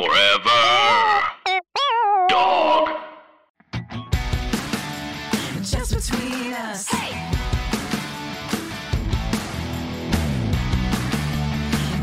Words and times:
Forever. 0.00 1.20
Dog. 2.30 2.88
Just 5.62 5.94
between 5.94 6.54
us. 6.54 6.88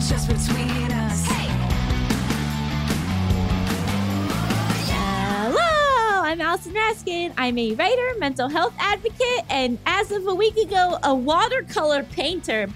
Just 0.07 0.28
between 0.28 0.91
us. 0.91 1.25
Hello, 4.85 6.21
I'm 6.21 6.39
Allison 6.39 6.73
Raskin. 6.75 7.33
I'm 7.35 7.57
a 7.57 7.73
writer, 7.73 8.19
mental 8.19 8.47
health 8.47 8.75
advocate, 8.77 9.43
and 9.49 9.79
as 9.87 10.11
of 10.11 10.27
a 10.27 10.35
week 10.35 10.57
ago, 10.57 10.99
a 11.01 11.15
watercolor 11.15 12.03
painter. 12.03 12.67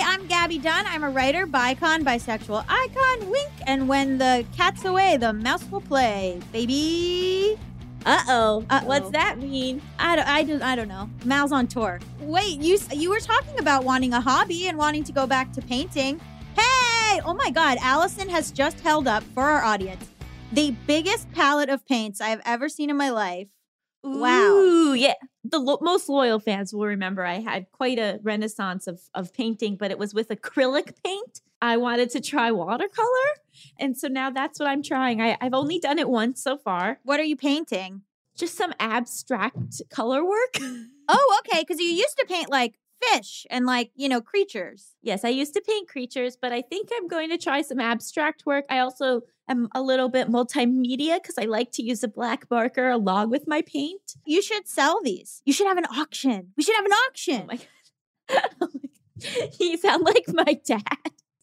Hi, 0.00 0.14
I'm 0.14 0.28
Gaby 0.28 0.60
Dunn. 0.60 0.86
I'm 0.86 1.02
a 1.02 1.10
writer, 1.10 1.44
bicon, 1.44 2.04
bisexual 2.04 2.64
icon, 2.68 3.30
wink, 3.30 3.50
and 3.66 3.88
when 3.88 4.18
the 4.18 4.46
cat's 4.56 4.84
away, 4.84 5.16
the 5.16 5.32
mouse 5.32 5.68
will 5.72 5.80
play, 5.80 6.40
baby. 6.52 7.58
Uh 8.06 8.22
oh. 8.28 8.64
Uh-oh. 8.70 8.86
What's 8.86 9.10
that 9.10 9.40
mean? 9.40 9.82
I 9.98 10.14
don't, 10.14 10.28
I 10.28 10.44
don't, 10.44 10.62
I 10.62 10.76
don't 10.76 10.86
know. 10.86 11.10
Mal's 11.24 11.50
on 11.50 11.66
tour. 11.66 11.98
Wait, 12.20 12.60
you 12.60 12.78
you 12.94 13.10
were 13.10 13.18
talking 13.18 13.58
about 13.58 13.82
wanting 13.82 14.12
a 14.12 14.20
hobby 14.20 14.68
and 14.68 14.78
wanting 14.78 15.02
to 15.02 15.10
go 15.10 15.26
back 15.26 15.52
to 15.54 15.62
painting. 15.62 16.20
Hey, 16.54 17.20
oh 17.24 17.34
my 17.34 17.50
God, 17.50 17.78
Allison 17.80 18.28
has 18.28 18.52
just 18.52 18.78
held 18.78 19.08
up 19.08 19.24
for 19.34 19.42
our 19.42 19.64
audience 19.64 20.04
the 20.52 20.76
biggest 20.86 21.30
palette 21.32 21.70
of 21.70 21.84
paints 21.86 22.20
I 22.20 22.28
have 22.28 22.40
ever 22.44 22.68
seen 22.68 22.88
in 22.88 22.96
my 22.96 23.10
life. 23.10 23.48
Wow. 24.08 24.46
Ooh, 24.56 24.94
yeah. 24.94 25.14
The 25.44 25.58
lo- 25.58 25.78
most 25.80 26.08
loyal 26.08 26.38
fans 26.40 26.72
will 26.72 26.86
remember 26.86 27.24
I 27.24 27.40
had 27.40 27.70
quite 27.72 27.98
a 27.98 28.20
renaissance 28.22 28.86
of, 28.86 29.00
of 29.14 29.32
painting, 29.32 29.76
but 29.76 29.90
it 29.90 29.98
was 29.98 30.14
with 30.14 30.28
acrylic 30.28 30.94
paint. 31.04 31.40
I 31.60 31.76
wanted 31.76 32.10
to 32.10 32.20
try 32.20 32.50
watercolor. 32.52 33.30
And 33.78 33.96
so 33.96 34.08
now 34.08 34.30
that's 34.30 34.58
what 34.60 34.68
I'm 34.68 34.82
trying. 34.82 35.20
I, 35.20 35.36
I've 35.40 35.54
only 35.54 35.78
done 35.78 35.98
it 35.98 36.08
once 36.08 36.42
so 36.42 36.56
far, 36.56 37.00
What 37.04 37.18
are 37.20 37.24
you 37.24 37.36
painting? 37.36 38.02
just 38.36 38.56
some 38.56 38.72
abstract 38.78 39.82
color 39.90 40.24
work. 40.24 40.58
Oh, 41.10 41.40
okay, 41.46 41.62
because 41.62 41.80
you 41.80 41.88
used 41.88 42.18
to 42.18 42.26
paint 42.28 42.50
like 42.50 42.74
fish 43.02 43.46
and 43.50 43.66
like 43.66 43.90
you 43.94 44.08
know 44.08 44.20
creatures. 44.20 44.94
Yes, 45.02 45.24
I 45.24 45.28
used 45.28 45.54
to 45.54 45.60
paint 45.60 45.88
creatures, 45.88 46.36
but 46.40 46.52
I 46.52 46.62
think 46.62 46.88
I'm 46.96 47.08
going 47.08 47.30
to 47.30 47.38
try 47.38 47.62
some 47.62 47.80
abstract 47.80 48.44
work. 48.46 48.64
I 48.70 48.78
also 48.78 49.22
am 49.48 49.68
a 49.74 49.82
little 49.82 50.08
bit 50.08 50.28
multimedia 50.28 51.20
because 51.22 51.36
I 51.38 51.44
like 51.44 51.72
to 51.72 51.82
use 51.82 52.02
a 52.02 52.08
black 52.08 52.50
marker 52.50 52.88
along 52.88 53.30
with 53.30 53.44
my 53.46 53.62
paint. 53.62 54.14
You 54.26 54.42
should 54.42 54.68
sell 54.68 55.00
these. 55.02 55.42
You 55.44 55.52
should 55.52 55.66
have 55.66 55.78
an 55.78 55.86
auction. 55.86 56.52
We 56.56 56.62
should 56.62 56.76
have 56.76 56.84
an 56.84 56.92
Oh 56.92 57.06
auction. 57.08 57.46
my 57.46 57.56
god. 57.56 57.66
Oh 58.60 58.68
my 58.74 58.80
God. 58.80 59.50
You 59.58 59.76
sound 59.78 60.04
like 60.04 60.26
my 60.28 60.58
dad. 60.64 60.82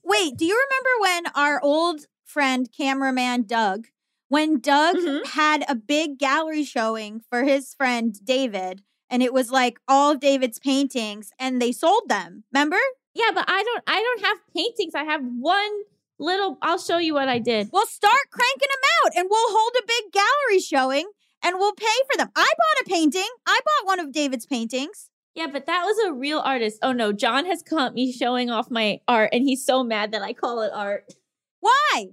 Wait, 0.04 0.38
do 0.38 0.46
you 0.46 0.54
remember 0.70 1.02
when 1.02 1.34
our 1.36 1.60
old 1.64 2.06
friend 2.24 2.70
cameraman 2.76 3.44
Doug, 3.44 3.88
when 4.30 4.60
Doug 4.60 4.96
Mhm. 4.98 5.26
had 5.28 5.66
a 5.68 5.76
big 5.76 6.18
gallery 6.18 6.64
showing 6.64 7.22
for 7.30 7.44
his 7.44 7.74
friend 7.74 8.16
David, 8.24 8.84
and 9.10 9.22
it 9.24 9.34
was 9.34 9.52
like 9.52 9.78
all 9.88 10.12
of 10.12 10.20
David's 10.20 10.60
paintings, 10.60 11.32
and 11.40 11.62
they 11.62 11.72
sold 11.72 12.10
them. 12.10 12.44
Remember? 12.54 12.78
Yeah, 13.14 13.32
but 13.34 13.46
I 13.48 13.64
don't 13.64 13.84
I 13.88 14.02
don't 14.02 14.26
have 14.26 14.38
paintings. 14.56 14.94
I 14.96 15.04
have 15.04 15.22
one 15.24 15.72
little 16.20 16.58
I'll 16.62 16.78
show 16.78 16.98
you 16.98 17.14
what 17.14 17.30
I 17.30 17.40
did. 17.40 17.70
Well, 17.72 17.86
start 17.88 18.20
cranking 18.32 18.70
them 18.70 18.90
out, 19.06 19.12
and 19.16 19.28
we'll 19.30 19.52
hold 19.58 19.74
a 19.78 19.88
big 19.88 20.12
gallery 20.14 20.60
showing, 20.62 21.10
and 21.44 21.58
we'll 21.58 21.74
pay 21.74 21.86
for 22.12 22.18
them. 22.18 22.30
I 22.36 22.50
bought 22.58 22.86
a 22.86 22.90
painting. 22.90 23.30
I 23.48 23.60
bought 23.64 23.88
one 23.88 24.00
of 24.00 24.12
David's 24.12 24.46
paintings. 24.46 25.10
Yeah, 25.34 25.48
but 25.48 25.66
that 25.66 25.84
was 25.84 25.98
a 26.06 26.14
real 26.14 26.40
artist. 26.40 26.80
Oh 26.82 26.94
no, 26.94 27.12
John 27.12 27.46
has 27.46 27.62
caught 27.62 27.94
me 27.94 28.12
showing 28.14 28.50
off 28.50 28.72
my 28.72 29.00
art 29.08 29.30
and 29.34 29.44
he's 29.44 29.66
so 29.66 29.84
mad 29.84 30.14
that 30.14 30.22
I 30.22 30.32
call 30.32 30.62
it 30.62 30.72
art. 30.74 31.14
Why? 31.60 32.06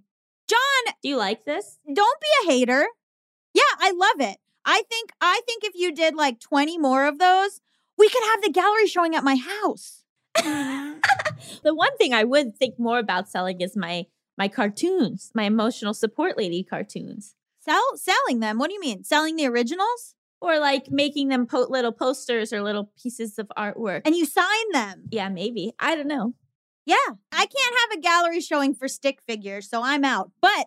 John, 0.48 0.94
Do 1.02 1.08
you 1.08 1.16
like 1.16 1.44
this? 1.44 1.78
don't 1.86 2.20
be 2.20 2.26
a 2.48 2.52
hater. 2.52 2.86
Yeah, 3.54 3.62
I 3.78 3.92
love 3.92 4.28
it. 4.28 4.38
I 4.64 4.82
think 4.88 5.12
I 5.20 5.40
think 5.46 5.64
if 5.64 5.74
you 5.74 5.92
did 5.92 6.14
like 6.14 6.40
20 6.40 6.78
more 6.78 7.06
of 7.06 7.18
those, 7.18 7.60
we 7.98 8.08
could 8.08 8.22
have 8.24 8.42
the 8.42 8.50
gallery 8.50 8.86
showing 8.86 9.14
at 9.14 9.24
my 9.24 9.36
house. 9.36 10.04
Mm-hmm. 10.36 10.98
the 11.64 11.74
one 11.74 11.96
thing 11.96 12.14
I 12.14 12.24
would 12.24 12.56
think 12.56 12.78
more 12.78 12.98
about 12.98 13.28
selling 13.28 13.60
is 13.60 13.76
my 13.76 14.06
my 14.38 14.48
cartoons, 14.48 15.30
my 15.34 15.44
emotional 15.44 15.94
support 15.94 16.38
lady 16.38 16.62
cartoons, 16.62 17.34
Sell 17.60 17.96
selling 17.96 18.40
them. 18.40 18.58
What 18.58 18.68
do 18.68 18.74
you 18.74 18.80
mean? 18.80 19.04
Selling 19.04 19.36
the 19.36 19.46
originals? 19.46 20.14
or 20.42 20.58
like 20.58 20.90
making 20.90 21.28
them 21.28 21.46
po- 21.46 21.68
little 21.70 21.92
posters 21.92 22.52
or 22.52 22.62
little 22.62 22.90
pieces 23.00 23.38
of 23.38 23.50
artwork. 23.56 24.02
And 24.04 24.16
you 24.16 24.26
sign 24.26 24.72
them. 24.72 25.04
yeah, 25.10 25.28
maybe 25.28 25.72
I 25.78 25.94
don't 25.94 26.08
know. 26.08 26.34
Yeah. 26.84 26.96
I 27.30 27.46
can't 27.46 27.76
have 27.80 27.98
a 27.98 28.00
gallery 28.00 28.40
showing 28.40 28.74
for 28.74 28.88
stick 28.88 29.20
figures, 29.22 29.70
so 29.70 29.82
I'm 29.82 30.04
out. 30.04 30.32
But 30.40 30.66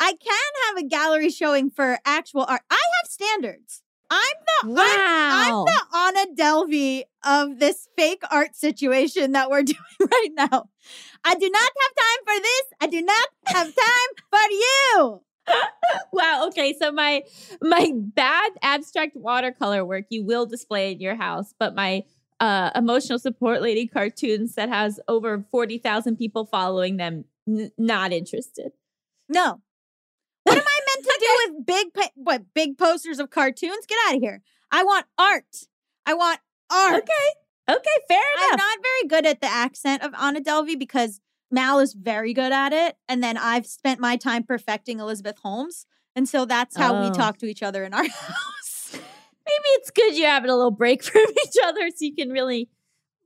I 0.00 0.12
can 0.12 0.50
have 0.68 0.84
a 0.84 0.88
gallery 0.88 1.30
showing 1.30 1.70
for 1.70 1.98
actual 2.04 2.44
art. 2.48 2.62
I 2.70 2.74
have 2.74 3.10
standards. 3.10 3.82
I'm 4.10 4.18
the 4.20 4.80
I'm, 4.80 5.00
I'm 5.32 5.64
the 5.64 5.82
Anna 5.96 6.34
Delvey 6.36 7.02
of 7.24 7.58
this 7.58 7.88
fake 7.96 8.22
art 8.30 8.54
situation 8.54 9.32
that 9.32 9.50
we're 9.50 9.62
doing 9.74 9.78
right 10.00 10.30
now. 10.34 10.68
I 11.24 11.34
do 11.34 11.50
not 11.50 11.70
have 11.80 11.94
time 11.96 12.24
for 12.26 12.42
this. 12.42 12.62
I 12.80 12.86
do 12.86 13.02
not 13.02 13.28
have 13.46 13.66
time 13.66 14.24
for 14.30 14.50
you. 14.50 15.20
wow. 16.12 16.46
Okay, 16.48 16.74
so 16.78 16.92
my 16.92 17.22
my 17.60 17.92
bad 17.94 18.52
abstract 18.62 19.16
watercolor 19.16 19.84
work 19.84 20.06
you 20.10 20.24
will 20.24 20.46
display 20.46 20.92
in 20.92 21.00
your 21.00 21.16
house, 21.16 21.54
but 21.58 21.74
my 21.74 22.04
uh, 22.40 22.70
emotional 22.74 23.18
support 23.18 23.62
lady 23.62 23.86
cartoons 23.86 24.54
that 24.54 24.68
has 24.68 25.00
over 25.08 25.44
forty 25.50 25.78
thousand 25.78 26.16
people 26.16 26.46
following 26.46 26.96
them, 26.96 27.24
n- 27.48 27.70
not 27.78 28.12
interested. 28.12 28.72
No. 29.28 29.60
What 30.44 30.58
am 30.58 30.64
I 30.66 30.80
meant 30.94 31.06
to 31.06 31.13
do 31.24 31.52
with 31.54 31.66
big 31.66 31.86
what 32.14 32.42
big 32.54 32.76
posters 32.78 33.18
of 33.18 33.30
cartoons? 33.30 33.86
Get 33.86 33.98
out 34.08 34.16
of 34.16 34.20
here. 34.20 34.42
I 34.70 34.84
want 34.84 35.06
art. 35.18 35.44
I 36.06 36.14
want 36.14 36.40
art. 36.70 36.94
Okay. 37.02 37.76
Okay, 37.76 37.90
fair 38.08 38.18
enough. 38.36 38.50
I'm 38.52 38.56
not 38.58 38.78
very 38.82 39.08
good 39.08 39.26
at 39.26 39.40
the 39.40 39.46
accent 39.46 40.02
of 40.02 40.12
Anna 40.20 40.40
Delvey 40.40 40.78
because 40.78 41.20
Mal 41.50 41.78
is 41.78 41.94
very 41.94 42.34
good 42.34 42.52
at 42.52 42.72
it. 42.74 42.96
And 43.08 43.22
then 43.22 43.38
I've 43.38 43.66
spent 43.66 44.00
my 44.00 44.16
time 44.16 44.42
perfecting 44.42 44.98
Elizabeth 45.00 45.38
Holmes. 45.42 45.86
And 46.14 46.28
so 46.28 46.44
that's 46.44 46.76
how 46.76 47.00
we 47.00 47.08
Oh. 47.08 47.12
talk 47.14 47.38
to 47.38 47.46
each 47.46 47.62
other 47.62 47.84
in 47.84 47.94
our 47.94 48.04
house. 48.08 48.90
Maybe 48.92 49.68
it's 49.76 49.90
good 49.90 50.16
you're 50.16 50.28
having 50.28 50.50
a 50.50 50.56
little 50.56 50.70
break 50.70 51.02
from 51.10 51.22
each 51.46 51.54
other 51.64 51.88
so 51.90 51.96
you 52.04 52.14
can 52.14 52.30
really, 52.30 52.68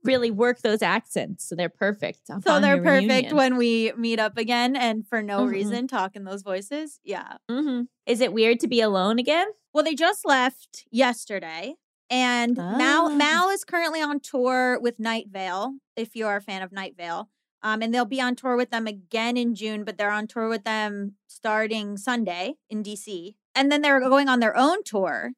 really 0.03 0.31
work 0.31 0.59
those 0.61 0.81
accents 0.81 1.45
so 1.47 1.55
they're 1.55 1.69
perfect. 1.69 2.21
so 2.27 2.59
they're 2.59 2.77
perfect 2.81 3.09
reunion. 3.09 3.35
when 3.35 3.57
we 3.57 3.91
meet 3.97 4.19
up 4.19 4.37
again 4.37 4.75
and 4.75 5.05
for 5.07 5.21
no 5.21 5.39
Mhm. 5.45 5.51
reason 5.51 5.87
talk 5.87 6.15
in 6.15 6.23
those 6.23 6.41
voices. 6.41 6.99
Yeah. 7.03 7.37
Mhm. 7.49 7.87
Is 8.05 8.21
it 8.21 8.31
weird 8.33 8.59
to 8.61 8.67
be 8.67 8.81
alone 8.81 9.19
again? 9.19 9.47
Well, 9.73 9.83
they 9.83 9.95
just 9.95 10.25
left 10.25 10.85
yesterday. 10.91 11.75
And 12.09 12.57
Mal 12.57 13.07
Ah. 13.11 13.15
Mal 13.15 13.49
is 13.49 13.63
currently 13.63 14.01
on 14.01 14.19
tour 14.19 14.79
with 14.81 14.99
Night 14.99 15.27
Vale, 15.29 15.75
if 15.95 16.15
you 16.15 16.25
are 16.27 16.37
a 16.37 16.41
fan 16.41 16.61
of 16.63 16.71
Night 16.71 16.95
Vale. 16.97 17.29
Um, 17.61 17.81
and 17.81 17.93
they'll 17.93 18.05
be 18.05 18.21
on 18.21 18.35
tour 18.35 18.55
with 18.55 18.69
them 18.71 18.87
again 18.87 19.35
in 19.37 19.53
June, 19.53 19.83
but 19.83 19.97
they're 19.97 20.09
on 20.11 20.25
tour 20.27 20.47
with 20.47 20.63
them 20.63 21.17
starting 21.27 21.97
Sunday 21.97 22.55
in 22.69 22.81
DC. 22.81 23.35
And 23.53 23.71
then 23.71 23.81
they're 23.81 23.99
going 23.99 24.29
on 24.29 24.39
their 24.39 24.55
own 24.55 24.83
tour. 24.85 25.33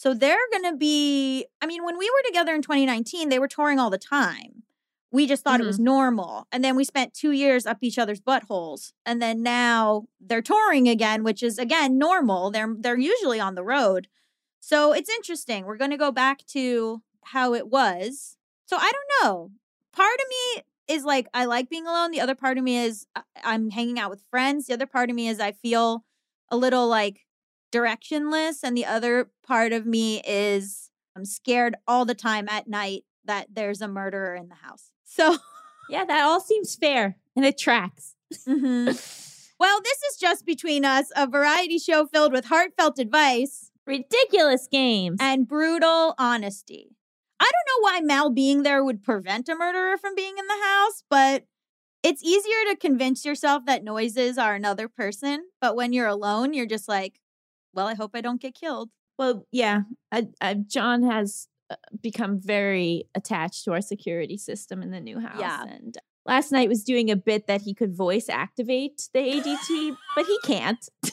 So 0.00 0.14
they're 0.14 0.38
going 0.50 0.64
to 0.64 0.78
be, 0.78 1.44
I 1.60 1.66
mean, 1.66 1.84
when 1.84 1.98
we 1.98 2.08
were 2.08 2.26
together 2.26 2.54
in 2.54 2.62
2019, 2.62 3.28
they 3.28 3.38
were 3.38 3.46
touring 3.46 3.78
all 3.78 3.90
the 3.90 3.98
time. 3.98 4.62
We 5.12 5.26
just 5.26 5.44
thought 5.44 5.60
it 5.60 5.66
was 5.66 5.76
mm-hmm. 5.76 5.84
normal. 5.84 6.46
And 6.50 6.64
then 6.64 6.74
we 6.74 6.84
spent 6.84 7.12
two 7.12 7.32
years 7.32 7.66
up 7.66 7.76
each 7.82 7.98
other's 7.98 8.18
buttholes. 8.18 8.94
And 9.04 9.20
then 9.20 9.42
now 9.42 10.04
they're 10.18 10.40
touring 10.40 10.88
again, 10.88 11.22
which 11.22 11.42
is 11.42 11.58
again 11.58 11.98
normal. 11.98 12.50
They're 12.50 12.74
they're 12.78 12.98
usually 12.98 13.40
on 13.40 13.56
the 13.56 13.62
road. 13.62 14.08
So 14.58 14.94
it's 14.94 15.10
interesting. 15.10 15.66
We're 15.66 15.76
going 15.76 15.90
to 15.90 15.98
go 15.98 16.10
back 16.10 16.46
to 16.52 17.02
how 17.24 17.52
it 17.52 17.68
was. 17.68 18.38
So 18.64 18.78
I 18.78 18.90
don't 18.90 19.22
know. 19.22 19.50
Part 19.92 20.18
of 20.18 20.28
me 20.30 20.62
is 20.94 21.04
like, 21.04 21.28
I 21.34 21.44
like 21.44 21.68
being 21.68 21.86
alone. 21.86 22.10
The 22.10 22.22
other 22.22 22.34
part 22.34 22.56
of 22.56 22.64
me 22.64 22.78
is 22.78 23.06
I- 23.14 23.22
I'm 23.44 23.68
hanging 23.68 23.98
out 23.98 24.08
with 24.08 24.22
friends. 24.30 24.66
The 24.66 24.72
other 24.72 24.86
part 24.86 25.10
of 25.10 25.16
me 25.16 25.28
is 25.28 25.40
I 25.40 25.52
feel 25.52 26.06
a 26.48 26.56
little 26.56 26.88
like 26.88 27.26
directionless. 27.70 28.58
And 28.62 28.76
the 28.76 28.86
other 28.86 29.30
part 29.46 29.72
of 29.72 29.86
me 29.86 30.20
is 30.26 30.90
I'm 31.16 31.24
scared 31.24 31.74
all 31.86 32.04
the 32.04 32.14
time 32.14 32.48
at 32.48 32.68
night 32.68 33.04
that 33.24 33.48
there's 33.52 33.80
a 33.80 33.88
murderer 33.88 34.34
in 34.34 34.48
the 34.48 34.56
house. 34.56 34.90
So, 35.04 35.38
Yeah, 35.88 36.04
that 36.04 36.22
all 36.24 36.40
seems 36.40 36.76
fair 36.76 37.16
and 37.34 37.44
it 37.44 37.58
tracks. 37.58 38.14
mhm. 38.46 38.86
well, 39.58 39.80
this 39.82 39.98
is 40.10 40.16
just 40.18 40.46
between 40.46 40.84
us, 40.84 41.10
a 41.16 41.26
variety 41.26 41.78
show 41.78 42.06
filled 42.06 42.32
with 42.32 42.44
heartfelt 42.46 42.98
advice 43.00 43.70
Ridiculous 43.86 44.68
games. 44.70 45.16
and 45.20 45.48
brutal 45.48 46.14
honesty. 46.16 46.94
I 47.40 47.44
don't 47.44 47.52
know 47.52 47.90
why 47.92 48.00
Mal 48.02 48.30
being 48.30 48.62
there 48.62 48.84
would 48.84 49.02
prevent 49.02 49.48
a 49.48 49.56
murderer 49.56 49.96
from 49.98 50.14
being 50.14 50.38
in 50.38 50.46
the 50.46 50.62
house, 50.64 51.02
but 51.10 51.44
it's 52.04 52.22
easier 52.22 52.64
to 52.70 52.76
convince 52.76 53.24
yourself 53.24 53.64
that 53.66 53.82
noises 53.82 54.38
are 54.38 54.54
another 54.54 54.88
person. 54.88 55.44
But 55.60 55.74
when 55.74 55.92
you're 55.92 56.06
alone, 56.06 56.54
you're 56.54 56.66
just 56.66 56.86
like, 56.88 57.18
well, 57.74 57.86
I 57.86 57.94
hope 57.94 58.12
I 58.14 58.20
don't 58.20 58.40
get 58.40 58.54
killed. 58.54 58.90
Well, 59.18 59.46
yeah, 59.52 59.82
I, 60.12 60.28
I, 60.40 60.54
John 60.54 61.02
has 61.02 61.46
uh, 61.70 61.76
become 62.02 62.40
very 62.40 63.04
attached 63.14 63.64
to 63.64 63.72
our 63.72 63.80
security 63.82 64.36
system 64.38 64.82
in 64.82 64.90
the 64.90 65.00
new 65.00 65.20
house, 65.20 65.38
Yeah. 65.40 65.64
and 65.64 65.96
last 66.26 66.52
night 66.52 66.68
was 66.68 66.82
doing 66.84 67.10
a 67.10 67.16
bit 67.16 67.46
that 67.46 67.62
he 67.62 67.74
could 67.74 67.94
voice 67.96 68.28
activate 68.28 69.08
the 69.12 69.20
ADT, 69.20 69.96
but 70.16 70.26
he 70.26 70.38
can't. 70.44 70.88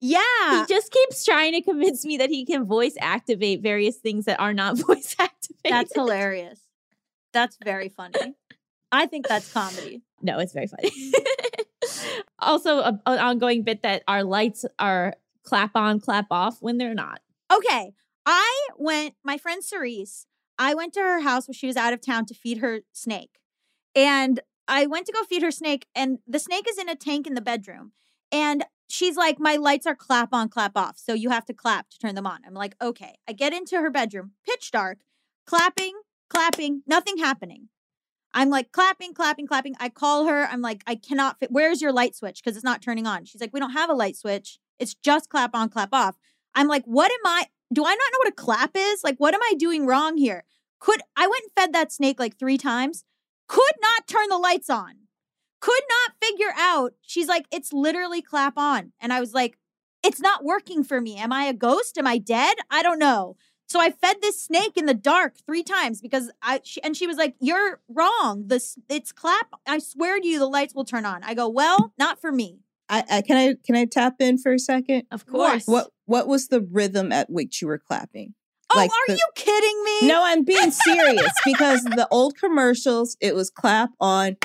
Yeah. 0.00 0.20
He 0.60 0.66
just 0.72 0.92
keeps 0.92 1.24
trying 1.24 1.54
to 1.54 1.60
convince 1.60 2.04
me 2.04 2.18
that 2.18 2.30
he 2.30 2.46
can 2.46 2.64
voice 2.66 2.94
activate 3.00 3.62
various 3.62 3.96
things 3.96 4.26
that 4.26 4.38
are 4.38 4.54
not 4.54 4.78
voice 4.86 5.16
activated. 5.18 5.72
That's 5.72 5.92
hilarious. 5.92 6.60
That's 7.32 7.56
very 7.64 7.88
funny. 7.88 8.36
I 8.92 9.06
think 9.06 9.26
that's 9.26 9.52
comedy. 9.52 10.02
no, 10.22 10.38
it's 10.38 10.52
very 10.52 10.68
funny. 10.68 10.90
also, 12.38 12.78
a, 12.78 13.00
an 13.06 13.18
ongoing 13.18 13.62
bit 13.62 13.82
that 13.82 14.02
our 14.08 14.24
lights 14.24 14.64
are 14.78 15.14
clap 15.42 15.74
on, 15.74 16.00
clap 16.00 16.26
off 16.30 16.58
when 16.60 16.78
they're 16.78 16.94
not. 16.94 17.20
Okay. 17.52 17.94
I 18.26 18.68
went, 18.76 19.14
my 19.24 19.38
friend 19.38 19.64
Cerise, 19.64 20.26
I 20.58 20.74
went 20.74 20.92
to 20.94 21.00
her 21.00 21.20
house 21.20 21.48
when 21.48 21.54
she 21.54 21.66
was 21.66 21.76
out 21.76 21.92
of 21.92 22.00
town 22.00 22.26
to 22.26 22.34
feed 22.34 22.58
her 22.58 22.80
snake. 22.92 23.38
And 23.94 24.40
I 24.66 24.86
went 24.86 25.06
to 25.06 25.12
go 25.12 25.22
feed 25.24 25.42
her 25.42 25.50
snake, 25.50 25.86
and 25.94 26.18
the 26.26 26.38
snake 26.38 26.66
is 26.68 26.78
in 26.78 26.90
a 26.90 26.94
tank 26.94 27.26
in 27.26 27.34
the 27.34 27.40
bedroom. 27.40 27.92
And 28.30 28.64
she's 28.88 29.16
like, 29.16 29.40
My 29.40 29.56
lights 29.56 29.86
are 29.86 29.94
clap 29.94 30.34
on, 30.34 30.50
clap 30.50 30.76
off. 30.76 30.98
So 30.98 31.14
you 31.14 31.30
have 31.30 31.46
to 31.46 31.54
clap 31.54 31.88
to 31.90 31.98
turn 31.98 32.14
them 32.14 32.26
on. 32.26 32.40
I'm 32.46 32.54
like, 32.54 32.76
Okay. 32.82 33.14
I 33.26 33.32
get 33.32 33.54
into 33.54 33.80
her 33.80 33.90
bedroom, 33.90 34.32
pitch 34.46 34.70
dark, 34.70 34.98
clapping, 35.46 35.94
clapping, 36.28 36.82
nothing 36.86 37.16
happening. 37.18 37.68
I'm 38.38 38.50
like 38.50 38.70
clapping, 38.70 39.14
clapping, 39.14 39.48
clapping. 39.48 39.74
I 39.80 39.88
call 39.88 40.28
her. 40.28 40.46
I'm 40.46 40.60
like, 40.60 40.84
I 40.86 40.94
cannot 40.94 41.40
fit. 41.40 41.50
Where's 41.50 41.82
your 41.82 41.92
light 41.92 42.14
switch? 42.14 42.40
Because 42.40 42.54
it's 42.54 42.64
not 42.64 42.80
turning 42.80 43.04
on. 43.04 43.24
She's 43.24 43.40
like, 43.40 43.52
We 43.52 43.58
don't 43.58 43.72
have 43.72 43.90
a 43.90 43.94
light 43.94 44.16
switch. 44.16 44.60
It's 44.78 44.94
just 44.94 45.28
clap 45.28 45.56
on, 45.56 45.68
clap 45.70 45.88
off. 45.92 46.16
I'm 46.54 46.68
like, 46.68 46.84
What 46.84 47.10
am 47.10 47.26
I? 47.26 47.46
Do 47.72 47.84
I 47.84 47.90
not 47.90 48.12
know 48.12 48.18
what 48.18 48.28
a 48.28 48.32
clap 48.32 48.76
is? 48.76 49.02
Like, 49.02 49.16
what 49.18 49.34
am 49.34 49.40
I 49.42 49.54
doing 49.58 49.86
wrong 49.86 50.16
here? 50.16 50.44
Could 50.78 51.00
I 51.16 51.26
went 51.26 51.42
and 51.42 51.52
fed 51.56 51.72
that 51.72 51.90
snake 51.90 52.20
like 52.20 52.38
three 52.38 52.58
times? 52.58 53.02
Could 53.48 53.74
not 53.82 54.06
turn 54.06 54.28
the 54.28 54.38
lights 54.38 54.70
on. 54.70 54.94
Could 55.60 55.82
not 55.90 56.12
figure 56.24 56.52
out. 56.56 56.92
She's 57.02 57.26
like, 57.26 57.46
It's 57.50 57.72
literally 57.72 58.22
clap 58.22 58.56
on. 58.56 58.92
And 59.00 59.12
I 59.12 59.18
was 59.18 59.34
like, 59.34 59.58
It's 60.04 60.20
not 60.20 60.44
working 60.44 60.84
for 60.84 61.00
me. 61.00 61.16
Am 61.16 61.32
I 61.32 61.46
a 61.46 61.52
ghost? 61.52 61.98
Am 61.98 62.06
I 62.06 62.18
dead? 62.18 62.56
I 62.70 62.84
don't 62.84 63.00
know. 63.00 63.36
So 63.68 63.80
I 63.80 63.90
fed 63.90 64.16
this 64.22 64.42
snake 64.42 64.76
in 64.78 64.86
the 64.86 64.94
dark 64.94 65.34
three 65.44 65.62
times 65.62 66.00
because 66.00 66.30
I 66.42 66.60
she, 66.64 66.82
and 66.82 66.96
she 66.96 67.06
was 67.06 67.18
like, 67.18 67.34
"You're 67.38 67.80
wrong. 67.88 68.44
This 68.46 68.78
it's 68.88 69.12
clap. 69.12 69.48
I 69.66 69.78
swear 69.78 70.18
to 70.18 70.26
you, 70.26 70.38
the 70.38 70.46
lights 70.46 70.74
will 70.74 70.86
turn 70.86 71.04
on." 71.04 71.22
I 71.22 71.34
go, 71.34 71.48
"Well, 71.48 71.92
not 71.98 72.18
for 72.20 72.32
me." 72.32 72.60
I, 72.88 73.04
I 73.10 73.20
can 73.20 73.36
I 73.36 73.54
can 73.64 73.76
I 73.76 73.84
tap 73.84 74.14
in 74.20 74.38
for 74.38 74.52
a 74.52 74.58
second? 74.58 75.04
Of 75.10 75.26
course. 75.26 75.66
What 75.66 75.90
what 76.06 76.26
was 76.26 76.48
the 76.48 76.62
rhythm 76.62 77.12
at 77.12 77.28
which 77.28 77.60
you 77.60 77.68
were 77.68 77.78
clapping? 77.78 78.34
Oh, 78.70 78.76
Like 78.76 78.90
are 78.90 79.06
the- 79.08 79.14
you 79.14 79.28
kidding 79.34 79.84
me? 79.84 80.08
No, 80.08 80.22
I'm 80.24 80.44
being 80.44 80.70
serious 80.70 81.32
because 81.44 81.84
the 81.84 82.08
old 82.10 82.38
commercials, 82.38 83.16
it 83.20 83.34
was 83.34 83.50
clap 83.50 83.90
on. 84.00 84.38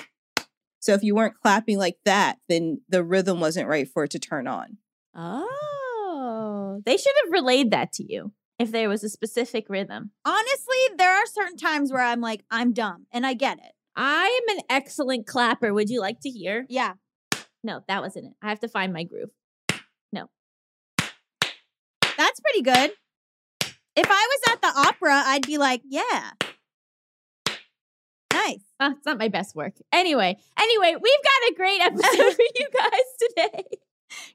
So 0.79 0.93
if 0.93 1.01
you 1.01 1.15
weren't 1.15 1.39
clapping 1.41 1.77
like 1.77 1.97
that, 2.03 2.39
then 2.49 2.81
the 2.89 3.05
rhythm 3.05 3.39
wasn't 3.39 3.69
right 3.69 3.87
for 3.87 4.03
it 4.03 4.11
to 4.11 4.19
turn 4.19 4.47
on. 4.47 4.77
Oh, 5.15 6.81
they 6.85 6.97
should 6.97 7.13
have 7.23 7.31
relayed 7.31 7.71
that 7.71 7.93
to 7.93 8.03
you 8.03 8.33
if 8.59 8.71
there 8.71 8.89
was 8.89 9.03
a 9.03 9.09
specific 9.09 9.65
rhythm. 9.69 10.11
Honestly, 10.25 10.77
there 10.97 11.13
are 11.13 11.25
certain 11.25 11.57
times 11.57 11.91
where 11.91 12.01
I'm 12.01 12.21
like, 12.21 12.44
I'm 12.51 12.73
dumb, 12.73 13.07
and 13.11 13.25
I 13.25 13.33
get 13.33 13.57
it. 13.59 13.73
I 13.95 14.41
am 14.41 14.57
an 14.57 14.63
excellent 14.69 15.27
clapper. 15.27 15.73
Would 15.73 15.89
you 15.89 16.00
like 16.00 16.19
to 16.21 16.29
hear? 16.29 16.65
Yeah. 16.69 16.94
No, 17.63 17.81
that 17.88 18.01
wasn't 18.01 18.25
it. 18.27 18.33
I 18.41 18.50
have 18.50 18.59
to 18.61 18.67
find 18.67 18.91
my 18.91 19.03
groove. 19.03 19.29
No. 20.11 20.29
That's 22.17 22.39
pretty 22.39 22.61
good. 22.61 22.91
If 23.95 24.07
I 24.09 24.27
was 24.29 24.53
at 24.53 24.61
the 24.61 24.73
opera, 24.75 25.13
I'd 25.25 25.45
be 25.45 25.57
like, 25.57 25.81
yeah. 25.85 26.31
Nice. 28.33 28.63
Uh, 28.79 28.91
it's 28.97 29.05
not 29.05 29.19
my 29.19 29.27
best 29.27 29.55
work. 29.55 29.73
Anyway, 29.91 30.38
anyway, 30.59 30.95
we've 30.95 31.23
got 31.23 31.51
a 31.51 31.53
great 31.55 31.81
episode 31.81 32.33
for 32.33 32.41
you 32.55 32.67
guys 32.77 32.89
today. 33.19 33.63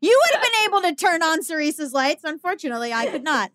You 0.01 0.21
would 0.21 0.41
have 0.41 0.43
been 0.53 0.65
able 0.67 0.83
to 0.83 0.95
turn 0.95 1.23
on 1.23 1.43
Cerise's 1.43 1.93
lights. 1.93 2.23
Unfortunately, 2.25 2.93
I 2.93 3.07
could 3.07 3.25
not. 3.25 3.51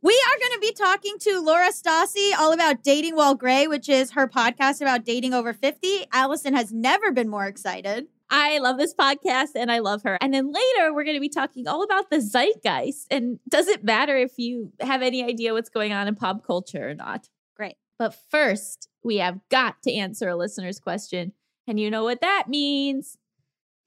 We 0.00 0.12
are 0.12 0.38
going 0.38 0.52
to 0.52 0.60
be 0.60 0.72
talking 0.72 1.18
to 1.22 1.40
Laura 1.40 1.72
Stassi 1.72 2.30
all 2.38 2.52
about 2.52 2.84
Dating 2.84 3.16
While 3.16 3.34
Gray, 3.34 3.66
which 3.66 3.88
is 3.88 4.12
her 4.12 4.28
podcast 4.28 4.80
about 4.80 5.04
dating 5.04 5.34
over 5.34 5.52
50. 5.52 6.06
Allison 6.12 6.54
has 6.54 6.72
never 6.72 7.10
been 7.10 7.28
more 7.28 7.46
excited. 7.46 8.06
I 8.30 8.58
love 8.58 8.78
this 8.78 8.94
podcast 8.94 9.56
and 9.56 9.72
I 9.72 9.80
love 9.80 10.04
her. 10.04 10.16
And 10.20 10.32
then 10.32 10.52
later, 10.52 10.94
we're 10.94 11.02
going 11.02 11.16
to 11.16 11.20
be 11.20 11.28
talking 11.28 11.66
all 11.66 11.82
about 11.82 12.10
the 12.10 12.20
zeitgeist. 12.20 13.08
And 13.10 13.40
does 13.48 13.66
it 13.66 13.82
matter 13.82 14.16
if 14.16 14.34
you 14.36 14.70
have 14.78 15.02
any 15.02 15.24
idea 15.24 15.52
what's 15.52 15.68
going 15.68 15.92
on 15.92 16.06
in 16.06 16.14
pop 16.14 16.46
culture 16.46 16.90
or 16.90 16.94
not? 16.94 17.28
Great. 17.56 17.74
But 17.98 18.14
first, 18.30 18.88
we 19.02 19.16
have 19.16 19.40
got 19.48 19.82
to 19.82 19.92
answer 19.92 20.28
a 20.28 20.36
listener's 20.36 20.78
question. 20.78 21.32
And 21.66 21.80
you 21.80 21.90
know 21.90 22.04
what 22.04 22.20
that 22.20 22.44
means? 22.46 23.18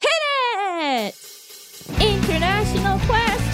Hit 0.01 0.11
it! 0.73 1.15
International 2.01 2.99
question! 2.99 3.50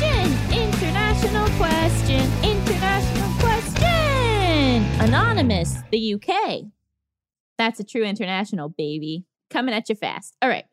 Anonymous, 5.17 5.73
mm. 5.73 5.89
the 5.89 6.13
UK. 6.13 6.65
That's 7.57 7.79
a 7.79 7.83
true 7.83 8.03
international, 8.03 8.69
baby. 8.69 9.25
Coming 9.49 9.73
at 9.73 9.89
you 9.89 9.95
fast. 9.95 10.35
All 10.43 10.49
right. 10.49 10.65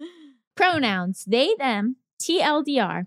Pronouns 0.56 1.26
they, 1.26 1.54
them, 1.58 1.96
TLDR. 2.18 3.06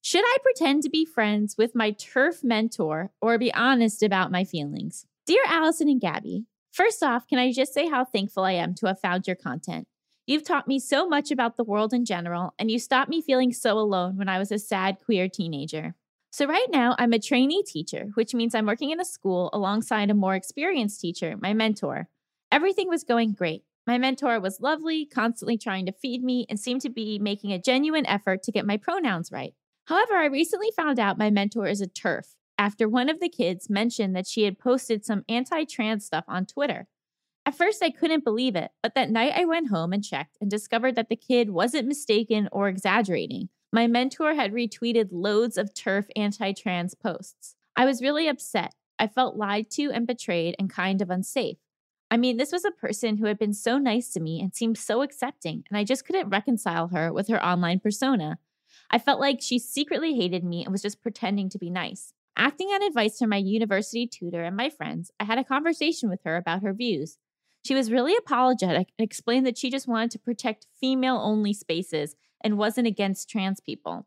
Should 0.00 0.24
I 0.24 0.36
pretend 0.42 0.82
to 0.82 0.88
be 0.88 1.04
friends 1.04 1.56
with 1.58 1.74
my 1.74 1.92
TERF 1.92 2.42
mentor 2.42 3.10
or 3.20 3.36
be 3.36 3.52
honest 3.52 4.02
about 4.02 4.32
my 4.32 4.44
feelings? 4.44 5.04
Dear 5.26 5.42
Allison 5.46 5.90
and 5.90 6.00
Gaby, 6.00 6.46
first 6.72 7.02
off, 7.02 7.28
can 7.28 7.38
I 7.38 7.52
just 7.52 7.74
say 7.74 7.90
how 7.90 8.06
thankful 8.06 8.44
I 8.44 8.52
am 8.52 8.74
to 8.76 8.86
have 8.86 9.00
found 9.00 9.26
your 9.26 9.36
content? 9.36 9.86
You've 10.26 10.44
taught 10.44 10.66
me 10.66 10.78
so 10.78 11.06
much 11.06 11.30
about 11.30 11.58
the 11.58 11.64
world 11.64 11.92
in 11.92 12.06
general, 12.06 12.54
and 12.58 12.70
you 12.70 12.78
stopped 12.78 13.10
me 13.10 13.20
feeling 13.20 13.52
so 13.52 13.78
alone 13.78 14.16
when 14.16 14.30
I 14.30 14.38
was 14.38 14.50
a 14.50 14.58
sad 14.58 14.96
queer 15.04 15.28
teenager. 15.28 15.96
So, 16.36 16.46
right 16.46 16.66
now, 16.68 16.96
I'm 16.98 17.12
a 17.12 17.20
trainee 17.20 17.62
teacher, 17.62 18.08
which 18.14 18.34
means 18.34 18.56
I'm 18.56 18.66
working 18.66 18.90
in 18.90 18.98
a 18.98 19.04
school 19.04 19.50
alongside 19.52 20.10
a 20.10 20.14
more 20.14 20.34
experienced 20.34 21.00
teacher, 21.00 21.36
my 21.40 21.54
mentor. 21.54 22.08
Everything 22.50 22.88
was 22.88 23.04
going 23.04 23.34
great. 23.34 23.62
My 23.86 23.98
mentor 23.98 24.40
was 24.40 24.60
lovely, 24.60 25.06
constantly 25.06 25.56
trying 25.56 25.86
to 25.86 25.92
feed 25.92 26.24
me, 26.24 26.44
and 26.48 26.58
seemed 26.58 26.80
to 26.80 26.90
be 26.90 27.20
making 27.20 27.52
a 27.52 27.60
genuine 27.60 28.04
effort 28.06 28.42
to 28.42 28.50
get 28.50 28.66
my 28.66 28.76
pronouns 28.76 29.30
right. 29.30 29.54
However, 29.84 30.14
I 30.14 30.24
recently 30.24 30.72
found 30.76 30.98
out 30.98 31.18
my 31.18 31.30
mentor 31.30 31.68
is 31.68 31.80
a 31.80 31.86
TERF 31.86 32.34
after 32.58 32.88
one 32.88 33.08
of 33.08 33.20
the 33.20 33.28
kids 33.28 33.70
mentioned 33.70 34.16
that 34.16 34.26
she 34.26 34.42
had 34.42 34.58
posted 34.58 35.04
some 35.04 35.22
anti 35.28 35.62
trans 35.62 36.04
stuff 36.04 36.24
on 36.26 36.46
Twitter. 36.46 36.88
At 37.46 37.56
first, 37.56 37.80
I 37.80 37.90
couldn't 37.90 38.24
believe 38.24 38.56
it, 38.56 38.72
but 38.82 38.96
that 38.96 39.08
night 39.08 39.34
I 39.36 39.44
went 39.44 39.68
home 39.68 39.92
and 39.92 40.02
checked 40.02 40.38
and 40.40 40.50
discovered 40.50 40.96
that 40.96 41.10
the 41.10 41.14
kid 41.14 41.50
wasn't 41.50 41.86
mistaken 41.86 42.48
or 42.50 42.66
exaggerating. 42.66 43.50
My 43.74 43.88
mentor 43.88 44.36
had 44.36 44.52
retweeted 44.52 45.08
loads 45.10 45.58
of 45.58 45.74
TERF 45.74 46.06
anti 46.14 46.52
trans 46.52 46.94
posts. 46.94 47.56
I 47.74 47.84
was 47.84 48.02
really 48.02 48.28
upset. 48.28 48.72
I 49.00 49.08
felt 49.08 49.36
lied 49.36 49.68
to 49.70 49.90
and 49.90 50.06
betrayed 50.06 50.54
and 50.60 50.70
kind 50.70 51.02
of 51.02 51.10
unsafe. 51.10 51.56
I 52.08 52.16
mean, 52.16 52.36
this 52.36 52.52
was 52.52 52.64
a 52.64 52.70
person 52.70 53.16
who 53.16 53.26
had 53.26 53.36
been 53.36 53.52
so 53.52 53.76
nice 53.76 54.10
to 54.10 54.20
me 54.20 54.40
and 54.40 54.54
seemed 54.54 54.78
so 54.78 55.02
accepting, 55.02 55.64
and 55.68 55.76
I 55.76 55.82
just 55.82 56.06
couldn't 56.06 56.28
reconcile 56.28 56.86
her 56.94 57.12
with 57.12 57.26
her 57.26 57.44
online 57.44 57.80
persona. 57.80 58.38
I 58.92 59.00
felt 59.00 59.18
like 59.18 59.38
she 59.40 59.58
secretly 59.58 60.14
hated 60.14 60.44
me 60.44 60.62
and 60.62 60.70
was 60.70 60.82
just 60.82 61.02
pretending 61.02 61.48
to 61.48 61.58
be 61.58 61.68
nice. 61.68 62.12
Acting 62.36 62.68
on 62.68 62.80
advice 62.80 63.18
from 63.18 63.30
my 63.30 63.38
university 63.38 64.06
tutor 64.06 64.44
and 64.44 64.56
my 64.56 64.70
friends, 64.70 65.10
I 65.18 65.24
had 65.24 65.38
a 65.38 65.42
conversation 65.42 66.08
with 66.08 66.20
her 66.24 66.36
about 66.36 66.62
her 66.62 66.74
views. 66.74 67.18
She 67.66 67.74
was 67.74 67.90
really 67.90 68.14
apologetic 68.14 68.92
and 68.96 69.04
explained 69.04 69.46
that 69.46 69.58
she 69.58 69.68
just 69.68 69.88
wanted 69.88 70.12
to 70.12 70.20
protect 70.20 70.68
female 70.80 71.16
only 71.16 71.52
spaces 71.52 72.14
and 72.44 72.58
wasn't 72.58 72.86
against 72.86 73.28
trans 73.28 73.58
people. 73.58 74.06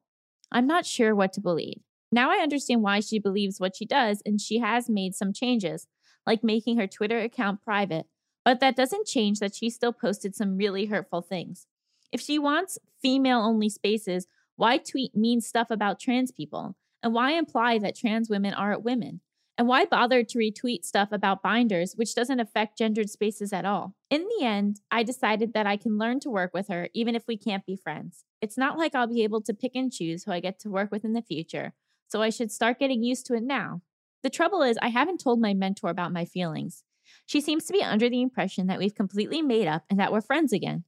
I'm 0.51 0.67
not 0.67 0.86
sure 0.86 1.13
what 1.13 1.34
to 1.34 1.41
believe. 1.41 1.82
Now 2.12 2.32
I 2.32 2.36
understand 2.36 2.84
why 2.84 3.01
she 3.01 3.20
believes 3.20 3.60
what 3.60 3.75
she 3.75 3.86
does, 3.86 4.22
and 4.25 4.39
she 4.39 4.60
has 4.60 4.89
made 4.89 5.15
some 5.15 5.34
changes, 5.34 5.88
like 6.25 6.44
making 6.44 6.77
her 6.77 6.88
Twitter 6.88 7.20
account 7.20 7.62
private, 7.62 8.06
but 8.46 8.62
that 8.62 8.77
doesn't 8.77 9.08
change 9.08 9.39
that 9.39 9.56
she 9.56 9.70
still 9.70 9.91
posted 9.91 10.34
some 10.34 10.56
really 10.56 10.86
hurtful 10.86 11.22
things. 11.22 11.67
If 12.13 12.22
she 12.22 12.39
wants 12.39 12.79
female 13.01 13.39
only 13.39 13.67
spaces, 13.67 14.27
why 14.56 14.77
tweet 14.77 15.15
mean 15.15 15.41
stuff 15.41 15.70
about 15.70 16.00
trans 16.00 16.32
people? 16.32 16.77
And 17.03 17.13
why 17.13 17.34
imply 17.34 17.77
that 17.79 17.98
trans 17.98 18.29
women 18.29 18.53
aren't 18.53 18.84
women? 18.84 19.20
And 19.58 19.67
why 19.67 19.86
bother 19.86 20.24
to 20.24 20.38
retweet 20.38 20.86
stuff 20.86 21.10
about 21.12 21.41
binders, 21.41 21.94
which 21.96 22.15
doesn't 22.15 22.39
affect 22.39 22.77
gendered 22.77 23.10
spaces 23.10 23.51
at 23.51 23.65
all? 23.65 23.96
In 24.10 24.25
the 24.27 24.46
end, 24.46 24.79
I 24.91 25.03
decided 25.03 25.53
that 25.53 25.67
I 25.67 25.77
can 25.77 25.98
learn 25.98 26.20
to 26.22 26.29
work 26.29 26.53
with 26.53 26.67
her 26.67 26.89
even 26.94 27.15
if 27.15 27.27
we 27.27 27.38
can't 27.38 27.65
be 27.65 27.75
friends. 27.75 28.24
It's 28.41 28.58
not 28.58 28.77
like 28.77 28.94
I'll 28.94 29.08
be 29.08 29.24
able 29.24 29.41
to 29.41 29.53
pick 29.53 29.72
and 29.75 29.91
choose 29.91 30.24
who 30.24 30.32
I 30.32 30.39
get 30.39 30.60
to 30.60 30.70
work 30.70 30.91
with 30.91 31.03
in 31.03 31.13
the 31.13 31.22
future, 31.22 31.74
so 32.08 32.22
I 32.22 32.29
should 32.29 32.51
start 32.51 32.79
getting 32.79 33.03
used 33.03 33.25
to 33.27 33.34
it 33.34 33.44
now. 33.44 33.82
The 34.24 34.29
trouble 34.29 34.62
is, 34.62 34.77
I 34.82 34.89
haven't 34.89 35.20
told 35.20 35.39
my 35.39 35.53
mentor 35.53 35.89
about 35.89 36.12
my 36.12 36.25
feelings. 36.25 36.84
She 37.25 37.41
seems 37.41 37.65
to 37.65 37.74
be 37.74 37.82
under 37.82 38.10
the 38.10 38.22
impression 38.22 38.67
that 38.67 38.79
we've 38.79 38.96
completely 38.96 39.41
made 39.41 39.67
up 39.67 39.84
and 39.89 40.00
that 40.00 40.12
we're 40.12 40.22
friends 40.22 40.53
again. 40.53 40.84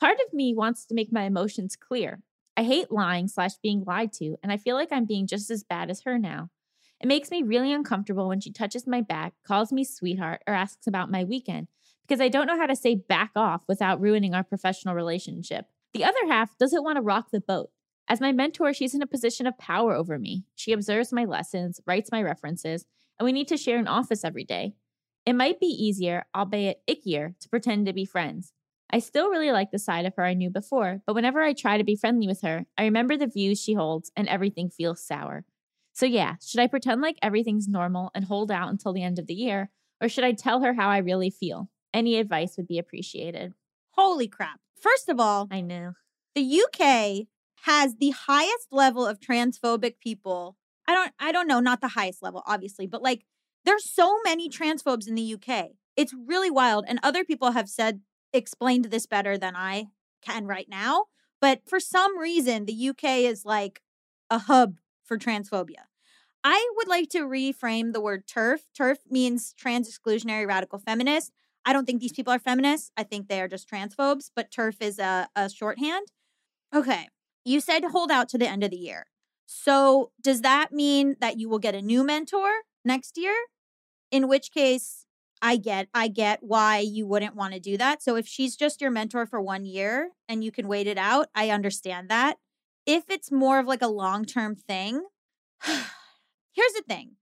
Part 0.00 0.18
of 0.26 0.32
me 0.32 0.54
wants 0.54 0.86
to 0.86 0.94
make 0.94 1.12
my 1.12 1.24
emotions 1.24 1.76
clear. 1.76 2.22
I 2.56 2.62
hate 2.62 2.92
lying 2.92 3.28
slash 3.28 3.56
being 3.62 3.84
lied 3.84 4.12
to, 4.14 4.36
and 4.42 4.52
I 4.52 4.56
feel 4.56 4.76
like 4.76 4.92
I'm 4.92 5.06
being 5.06 5.26
just 5.26 5.50
as 5.50 5.64
bad 5.64 5.90
as 5.90 6.02
her 6.02 6.18
now. 6.18 6.50
It 7.00 7.08
makes 7.08 7.30
me 7.30 7.42
really 7.42 7.72
uncomfortable 7.72 8.28
when 8.28 8.40
she 8.40 8.52
touches 8.52 8.86
my 8.86 9.00
back, 9.00 9.34
calls 9.46 9.72
me 9.72 9.84
sweetheart, 9.84 10.42
or 10.46 10.54
asks 10.54 10.86
about 10.86 11.10
my 11.10 11.24
weekend 11.24 11.68
because 12.06 12.20
I 12.20 12.28
don't 12.28 12.46
know 12.46 12.58
how 12.58 12.66
to 12.66 12.76
say 12.76 12.94
back 12.94 13.32
off 13.34 13.62
without 13.66 14.00
ruining 14.00 14.34
our 14.34 14.44
professional 14.44 14.94
relationship. 14.94 15.66
The 15.94 16.04
other 16.04 16.26
half 16.26 16.58
doesn't 16.58 16.82
want 16.82 16.96
to 16.96 17.02
rock 17.02 17.30
the 17.30 17.40
boat. 17.40 17.70
As 18.08 18.20
my 18.20 18.32
mentor, 18.32 18.74
she's 18.74 18.94
in 18.94 19.00
a 19.00 19.06
position 19.06 19.46
of 19.46 19.56
power 19.56 19.94
over 19.94 20.18
me. 20.18 20.44
She 20.56 20.72
observes 20.72 21.12
my 21.12 21.24
lessons, 21.24 21.80
writes 21.86 22.10
my 22.12 22.20
references, 22.20 22.84
and 23.18 23.24
we 23.24 23.32
need 23.32 23.48
to 23.48 23.56
share 23.56 23.78
an 23.78 23.86
office 23.86 24.24
every 24.24 24.44
day. 24.44 24.74
It 25.24 25.34
might 25.34 25.60
be 25.60 25.66
easier, 25.66 26.26
albeit 26.36 26.82
ickier, 26.90 27.38
to 27.38 27.48
pretend 27.48 27.86
to 27.86 27.92
be 27.92 28.04
friends. 28.04 28.52
I 28.90 28.98
still 28.98 29.30
really 29.30 29.52
like 29.52 29.70
the 29.70 29.78
side 29.78 30.04
of 30.04 30.14
her 30.16 30.24
I 30.24 30.34
knew 30.34 30.50
before, 30.50 31.00
but 31.06 31.14
whenever 31.14 31.40
I 31.40 31.52
try 31.54 31.78
to 31.78 31.84
be 31.84 31.96
friendly 31.96 32.26
with 32.26 32.42
her, 32.42 32.66
I 32.76 32.84
remember 32.84 33.16
the 33.16 33.26
views 33.26 33.60
she 33.60 33.74
holds 33.74 34.10
and 34.14 34.28
everything 34.28 34.68
feels 34.68 35.04
sour. 35.04 35.44
So, 35.94 36.06
yeah, 36.06 36.34
should 36.44 36.60
I 36.60 36.66
pretend 36.66 37.00
like 37.00 37.18
everything's 37.22 37.68
normal 37.68 38.10
and 38.14 38.24
hold 38.24 38.50
out 38.50 38.68
until 38.68 38.92
the 38.92 39.02
end 39.02 39.18
of 39.18 39.26
the 39.26 39.34
year, 39.34 39.70
or 40.02 40.08
should 40.08 40.24
I 40.24 40.32
tell 40.32 40.60
her 40.60 40.74
how 40.74 40.88
I 40.88 40.98
really 40.98 41.30
feel? 41.30 41.70
Any 41.94 42.18
advice 42.18 42.56
would 42.56 42.66
be 42.66 42.78
appreciated. 42.78 43.54
Holy 43.92 44.26
crap. 44.26 44.60
First 44.84 45.08
of 45.08 45.18
all, 45.18 45.48
I 45.50 45.62
know. 45.62 45.94
the 46.34 46.62
UK 46.62 47.26
has 47.62 47.96
the 47.96 48.10
highest 48.10 48.68
level 48.70 49.06
of 49.06 49.18
transphobic 49.18 49.98
people. 49.98 50.58
I 50.86 50.92
don't 50.92 51.12
I 51.18 51.32
don't 51.32 51.48
know, 51.48 51.58
not 51.60 51.80
the 51.80 51.88
highest 51.88 52.22
level 52.22 52.42
obviously, 52.46 52.86
but 52.86 53.00
like 53.00 53.24
there's 53.64 53.88
so 53.88 54.18
many 54.24 54.50
transphobes 54.50 55.08
in 55.08 55.14
the 55.14 55.36
UK. 55.36 55.70
It's 55.96 56.12
really 56.12 56.50
wild 56.50 56.84
and 56.86 57.00
other 57.02 57.24
people 57.24 57.52
have 57.52 57.70
said 57.70 58.02
explained 58.34 58.86
this 58.86 59.06
better 59.06 59.38
than 59.38 59.56
I 59.56 59.86
can 60.20 60.46
right 60.46 60.68
now, 60.68 61.06
but 61.40 61.62
for 61.66 61.80
some 61.80 62.18
reason 62.18 62.66
the 62.66 62.90
UK 62.90 63.20
is 63.20 63.46
like 63.46 63.80
a 64.28 64.40
hub 64.40 64.76
for 65.02 65.16
transphobia. 65.16 65.88
I 66.44 66.70
would 66.76 66.88
like 66.88 67.08
to 67.10 67.20
reframe 67.20 67.94
the 67.94 68.02
word 68.02 68.26
TERF. 68.26 68.58
TERF 68.78 68.98
means 69.08 69.54
trans 69.54 69.88
exclusionary 69.88 70.46
radical 70.46 70.78
feminist. 70.78 71.32
I 71.64 71.72
don't 71.72 71.86
think 71.86 72.00
these 72.00 72.12
people 72.12 72.32
are 72.32 72.38
feminists. 72.38 72.90
I 72.96 73.02
think 73.02 73.28
they 73.28 73.40
are 73.40 73.48
just 73.48 73.68
transphobes, 73.68 74.30
but 74.34 74.50
TERF 74.50 74.76
is 74.80 74.98
a, 74.98 75.28
a 75.34 75.48
shorthand. 75.48 76.08
Okay. 76.74 77.08
You 77.44 77.60
said 77.60 77.84
hold 77.84 78.10
out 78.10 78.28
to 78.30 78.38
the 78.38 78.48
end 78.48 78.64
of 78.64 78.70
the 78.70 78.76
year. 78.76 79.06
So 79.46 80.10
does 80.22 80.42
that 80.42 80.72
mean 80.72 81.16
that 81.20 81.38
you 81.38 81.48
will 81.48 81.58
get 81.58 81.74
a 81.74 81.82
new 81.82 82.04
mentor 82.04 82.50
next 82.84 83.16
year? 83.16 83.34
In 84.10 84.28
which 84.28 84.50
case, 84.52 85.06
I 85.42 85.56
get 85.56 85.88
I 85.92 86.08
get 86.08 86.38
why 86.42 86.78
you 86.78 87.06
wouldn't 87.06 87.34
want 87.34 87.52
to 87.54 87.60
do 87.60 87.76
that. 87.76 88.02
So 88.02 88.16
if 88.16 88.26
she's 88.26 88.56
just 88.56 88.80
your 88.80 88.90
mentor 88.90 89.26
for 89.26 89.40
1 89.40 89.66
year 89.66 90.10
and 90.28 90.42
you 90.42 90.50
can 90.50 90.68
wait 90.68 90.86
it 90.86 90.96
out, 90.98 91.28
I 91.34 91.50
understand 91.50 92.08
that. 92.08 92.38
If 92.86 93.04
it's 93.10 93.30
more 93.30 93.58
of 93.58 93.66
like 93.66 93.82
a 93.82 93.88
long-term 93.88 94.56
thing, 94.56 95.02
here's 95.62 96.72
the 96.72 96.84
thing. 96.88 97.16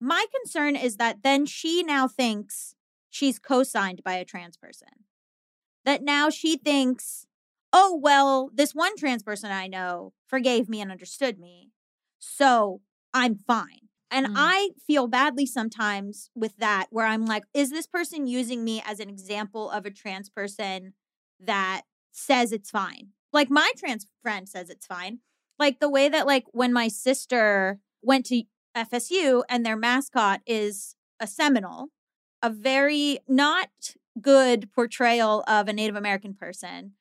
My 0.00 0.26
concern 0.34 0.76
is 0.76 0.96
that 0.96 1.22
then 1.22 1.46
she 1.46 1.82
now 1.82 2.08
thinks 2.08 2.74
she's 3.10 3.38
co-signed 3.38 4.02
by 4.04 4.14
a 4.14 4.24
trans 4.24 4.56
person. 4.56 4.88
That 5.84 6.02
now 6.02 6.30
she 6.30 6.56
thinks, 6.56 7.26
"Oh, 7.72 7.96
well, 7.96 8.50
this 8.52 8.74
one 8.74 8.96
trans 8.96 9.22
person 9.22 9.50
I 9.50 9.66
know 9.66 10.12
forgave 10.26 10.68
me 10.68 10.80
and 10.80 10.90
understood 10.92 11.38
me. 11.38 11.70
So, 12.18 12.82
I'm 13.14 13.34
fine." 13.36 13.88
And 14.10 14.26
Mm. 14.26 14.34
I 14.36 14.70
feel 14.86 15.06
badly 15.06 15.46
sometimes 15.46 16.30
with 16.34 16.56
that 16.56 16.86
where 16.90 17.06
I'm 17.06 17.26
like, 17.26 17.44
is 17.54 17.70
this 17.70 17.86
person 17.86 18.26
using 18.26 18.64
me 18.64 18.82
as 18.84 18.98
an 19.00 19.08
example 19.08 19.70
of 19.70 19.86
a 19.86 19.90
trans 19.90 20.28
person 20.28 20.94
that 21.38 21.82
says 22.12 22.52
it's 22.52 22.70
fine? 22.70 23.12
Like 23.32 23.50
my 23.50 23.72
trans 23.78 24.06
friend 24.22 24.48
says 24.48 24.68
it's 24.70 24.86
fine. 24.86 25.20
Like 25.58 25.78
the 25.78 25.88
way 25.90 26.08
that 26.08 26.26
like 26.26 26.44
when 26.52 26.72
my 26.72 26.88
sister 26.88 27.78
went 28.02 28.26
to 28.26 28.42
FSU 28.74 29.44
and 29.48 29.64
their 29.64 29.76
mascot 29.76 30.40
is 30.46 30.96
a 31.20 31.26
Seminole, 31.26 31.88
a 32.42 32.50
very 32.50 33.18
not 33.28 33.68
good 34.20 34.72
portrayal 34.72 35.44
of 35.46 35.68
a 35.68 35.72
Native 35.72 35.96
American 35.96 36.34
person. 36.34 36.92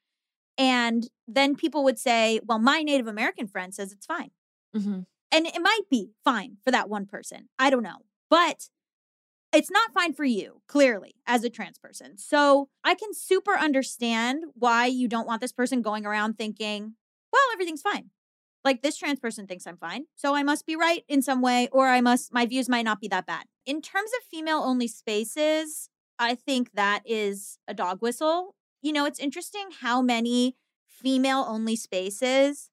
And 0.58 1.10
then 1.28 1.56
people 1.56 1.84
would 1.84 1.98
say, 1.98 2.40
well, 2.46 2.60
my 2.60 2.82
Native 2.82 3.08
American 3.08 3.48
friend 3.48 3.74
says 3.74 3.92
it's 3.92 4.06
fine. 4.06 4.32
Mm-hmm. 4.76 5.02
And 5.32 5.46
it 5.48 5.62
might 5.62 5.90
be 5.90 6.10
fine 6.24 6.58
for 6.64 6.72
that 6.72 6.90
one 6.90 7.06
person. 7.06 7.50
I 7.58 7.70
don't 7.70 7.84
know. 7.84 8.00
But 8.30 8.70
it's 9.52 9.72
not 9.72 9.94
fine 9.94 10.14
for 10.14 10.26
you, 10.26 10.62
clearly, 10.68 11.16
as 11.26 11.44
a 11.44 11.50
trans 11.50 11.78
person. 11.80 12.18
So 12.18 12.70
I 12.84 12.94
can 12.94 13.14
super 13.14 13.58
understand 13.58 14.46
why 14.54 14.86
you 14.86 15.08
don't 15.08 15.28
want 15.28 15.42
this 15.42 15.52
person 15.52 15.82
going 15.82 16.06
around 16.06 16.38
thinking, 16.38 16.96
well, 17.32 17.42
everything's 17.54 17.82
fine. 17.82 18.10
Like 18.66 18.82
this 18.82 18.98
trans 18.98 19.20
person 19.20 19.48
thinks 19.48 19.66
I'm 19.66 19.78
fine. 19.78 20.06
So 20.16 20.36
I 20.36 20.44
must 20.44 20.66
be 20.66 20.76
right 20.76 21.04
in 21.08 21.22
some 21.22 21.42
way, 21.42 21.70
or 21.72 21.88
I 21.88 22.02
must, 22.02 22.34
my 22.34 22.46
views 22.46 22.68
might 22.68 22.86
not 22.86 23.00
be 23.00 23.08
that 23.08 23.26
bad. 23.26 23.46
In 23.70 23.84
terms 23.84 24.10
of 24.18 24.26
female 24.26 24.64
only 24.66 24.88
spaces, 24.88 25.92
I 26.18 26.34
think 26.34 26.72
that 26.74 27.04
is 27.06 27.60
a 27.68 27.74
dog 27.76 28.02
whistle. 28.02 28.56
You 28.82 28.92
know, 28.92 29.06
it's 29.06 29.20
interesting 29.20 29.70
how 29.82 30.02
many 30.02 30.56
female 30.88 31.46
only 31.48 31.76
spaces 31.76 32.72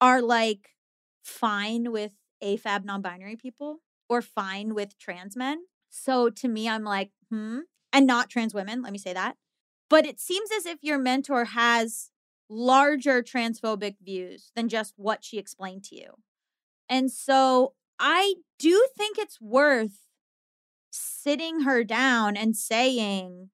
are 0.00 0.20
like 0.20 0.70
fine 1.22 1.92
with 1.92 2.14
AFAB 2.42 2.84
non 2.84 3.02
binary 3.02 3.36
people 3.36 3.82
or 4.08 4.20
fine 4.20 4.74
with 4.74 4.98
trans 4.98 5.36
men. 5.36 5.60
So 5.90 6.28
to 6.30 6.48
me, 6.48 6.68
I'm 6.68 6.82
like, 6.82 7.12
hmm, 7.30 7.60
and 7.92 8.04
not 8.04 8.28
trans 8.28 8.52
women, 8.52 8.82
let 8.82 8.90
me 8.90 8.98
say 8.98 9.12
that. 9.12 9.36
But 9.88 10.06
it 10.06 10.18
seems 10.18 10.50
as 10.50 10.66
if 10.66 10.78
your 10.82 10.98
mentor 10.98 11.44
has 11.44 12.10
larger 12.50 13.22
transphobic 13.22 13.94
views 14.04 14.50
than 14.56 14.68
just 14.68 14.94
what 14.96 15.22
she 15.22 15.38
explained 15.38 15.84
to 15.84 15.94
you. 15.94 16.14
And 16.88 17.12
so 17.12 17.74
I 18.00 18.34
do 18.58 18.88
think 18.96 19.18
it's 19.18 19.40
worth 19.40 20.05
sitting 20.96 21.60
her 21.60 21.84
down 21.84 22.36
and 22.36 22.56
saying, 22.56 23.50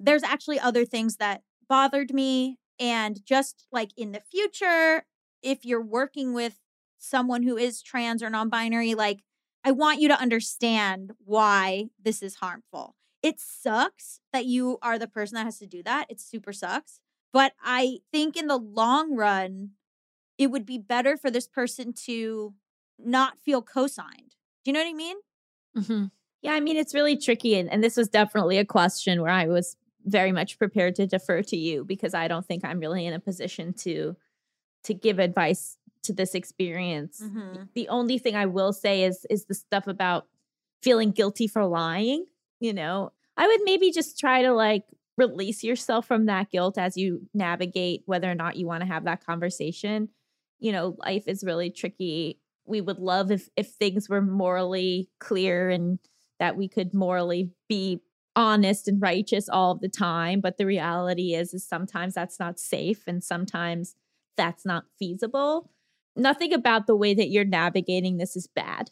there's 0.00 0.22
actually 0.22 0.58
other 0.58 0.84
things 0.84 1.16
that 1.16 1.42
bothered 1.68 2.12
me. 2.12 2.58
And 2.78 3.24
just 3.24 3.66
like 3.70 3.90
in 3.96 4.12
the 4.12 4.20
future, 4.20 5.04
if 5.42 5.64
you're 5.64 5.82
working 5.82 6.32
with 6.34 6.60
someone 6.98 7.42
who 7.42 7.56
is 7.56 7.82
trans 7.82 8.22
or 8.22 8.30
non 8.30 8.48
binary, 8.48 8.94
like 8.94 9.22
I 9.64 9.70
want 9.70 10.00
you 10.00 10.08
to 10.08 10.20
understand 10.20 11.12
why 11.24 11.90
this 12.02 12.22
is 12.22 12.36
harmful. 12.36 12.96
It 13.22 13.40
sucks 13.40 14.20
that 14.32 14.44
you 14.44 14.78
are 14.82 14.98
the 14.98 15.08
person 15.08 15.36
that 15.36 15.44
has 15.44 15.58
to 15.58 15.66
do 15.66 15.82
that. 15.84 16.06
It 16.10 16.20
super 16.20 16.52
sucks. 16.52 17.00
But 17.32 17.54
I 17.62 17.98
think 18.12 18.36
in 18.36 18.46
the 18.46 18.58
long 18.58 19.16
run, 19.16 19.70
it 20.36 20.48
would 20.48 20.66
be 20.66 20.78
better 20.78 21.16
for 21.16 21.30
this 21.30 21.48
person 21.48 21.92
to 22.04 22.54
not 22.98 23.38
feel 23.38 23.62
co 23.62 23.86
signed. 23.86 24.36
Do 24.64 24.70
you 24.70 24.72
know 24.72 24.80
what 24.80 24.90
I 24.90 24.92
mean? 24.92 25.16
Mm-hmm. 25.76 26.04
Yeah, 26.44 26.52
I 26.52 26.60
mean, 26.60 26.76
it's 26.76 26.94
really 26.94 27.16
tricky. 27.16 27.56
And, 27.58 27.70
and 27.72 27.82
this 27.82 27.96
was 27.96 28.10
definitely 28.10 28.58
a 28.58 28.66
question 28.66 29.22
where 29.22 29.32
I 29.32 29.46
was 29.46 29.76
very 30.04 30.32
much 30.32 30.58
prepared 30.58 30.94
to 30.96 31.06
defer 31.06 31.42
to 31.44 31.56
you 31.56 31.84
because 31.84 32.14
I 32.14 32.28
don't 32.28 32.46
think 32.46 32.64
I'm 32.64 32.80
really 32.80 33.06
in 33.06 33.14
a 33.14 33.20
position 33.20 33.74
to 33.80 34.16
to 34.84 34.94
give 34.94 35.18
advice 35.18 35.78
to 36.04 36.12
this 36.12 36.34
experience. 36.34 37.22
Mhm. 37.24 37.68
The 37.74 37.88
only 37.88 38.18
thing 38.18 38.36
I 38.36 38.46
will 38.46 38.72
say 38.72 39.04
is 39.04 39.26
is 39.30 39.46
the 39.46 39.54
stuff 39.54 39.86
about 39.88 40.28
feeling 40.82 41.12
guilty 41.12 41.48
for 41.48 41.66
lying, 41.66 42.26
you 42.60 42.72
know. 42.74 43.12
I 43.36 43.46
would 43.48 43.60
maybe 43.64 43.92
just 43.92 44.18
try 44.20 44.42
to 44.42 44.52
like 44.52 44.84
release 45.18 45.64
yourself 45.64 46.06
from 46.06 46.26
that 46.26 46.50
guilt 46.50 46.78
as 46.78 46.96
you 46.96 47.28
navigate 47.34 48.02
whether 48.06 48.30
or 48.30 48.36
not 48.36 48.56
you 48.56 48.66
want 48.66 48.82
to 48.82 48.86
have 48.88 49.04
that 49.04 49.24
conversation. 49.26 50.10
You 50.60 50.72
know, 50.72 50.96
life 51.04 51.24
is 51.28 51.44
really 51.44 51.70
tricky. 51.70 52.40
We 52.66 52.80
would 52.82 52.98
love 52.98 53.30
if 53.32 53.50
if 53.56 53.70
things 53.72 54.08
were 54.10 54.22
morally 54.22 55.10
clear 55.20 55.70
and 55.70 55.98
that 56.44 56.58
we 56.58 56.68
could 56.68 56.92
morally 56.92 57.50
be 57.70 58.02
honest 58.36 58.86
and 58.86 59.00
righteous 59.00 59.48
all 59.48 59.74
the 59.74 59.88
time, 59.88 60.42
but 60.42 60.58
the 60.58 60.66
reality 60.66 61.34
is 61.34 61.54
is 61.54 61.66
sometimes 61.66 62.12
that's 62.12 62.38
not 62.38 62.60
safe 62.60 63.04
and 63.06 63.24
sometimes 63.24 63.94
that's 64.36 64.66
not 64.66 64.84
feasible. 64.98 65.70
Nothing 66.16 66.52
about 66.52 66.86
the 66.86 66.96
way 66.96 67.14
that 67.14 67.30
you're 67.30 67.46
navigating 67.46 68.18
this 68.18 68.36
is 68.36 68.46
bad, 68.46 68.90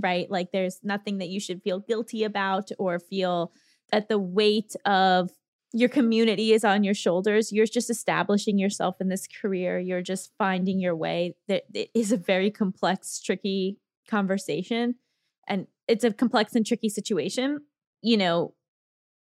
right? 0.00 0.30
Like 0.30 0.50
there's 0.50 0.80
nothing 0.82 1.18
that 1.18 1.28
you 1.28 1.40
should 1.40 1.62
feel 1.62 1.80
guilty 1.80 2.24
about 2.24 2.70
or 2.78 2.98
feel 2.98 3.52
that 3.92 4.08
the 4.08 4.18
weight 4.18 4.74
of 4.86 5.30
your 5.74 5.90
community 5.90 6.54
is 6.54 6.64
on 6.64 6.84
your 6.84 6.94
shoulders. 6.94 7.52
You're 7.52 7.66
just 7.66 7.90
establishing 7.90 8.58
yourself 8.58 8.96
in 8.98 9.10
this 9.10 9.26
career. 9.26 9.78
You're 9.78 10.00
just 10.00 10.32
finding 10.38 10.80
your 10.80 10.96
way. 10.96 11.34
That 11.48 11.64
it 11.74 11.90
is 11.94 12.12
a 12.12 12.16
very 12.16 12.50
complex, 12.50 13.20
tricky 13.20 13.76
conversation. 14.08 14.94
And 15.46 15.66
it's 15.88 16.04
a 16.04 16.12
complex 16.12 16.54
and 16.54 16.64
tricky 16.64 16.88
situation. 16.88 17.60
You 18.02 18.16
know, 18.16 18.54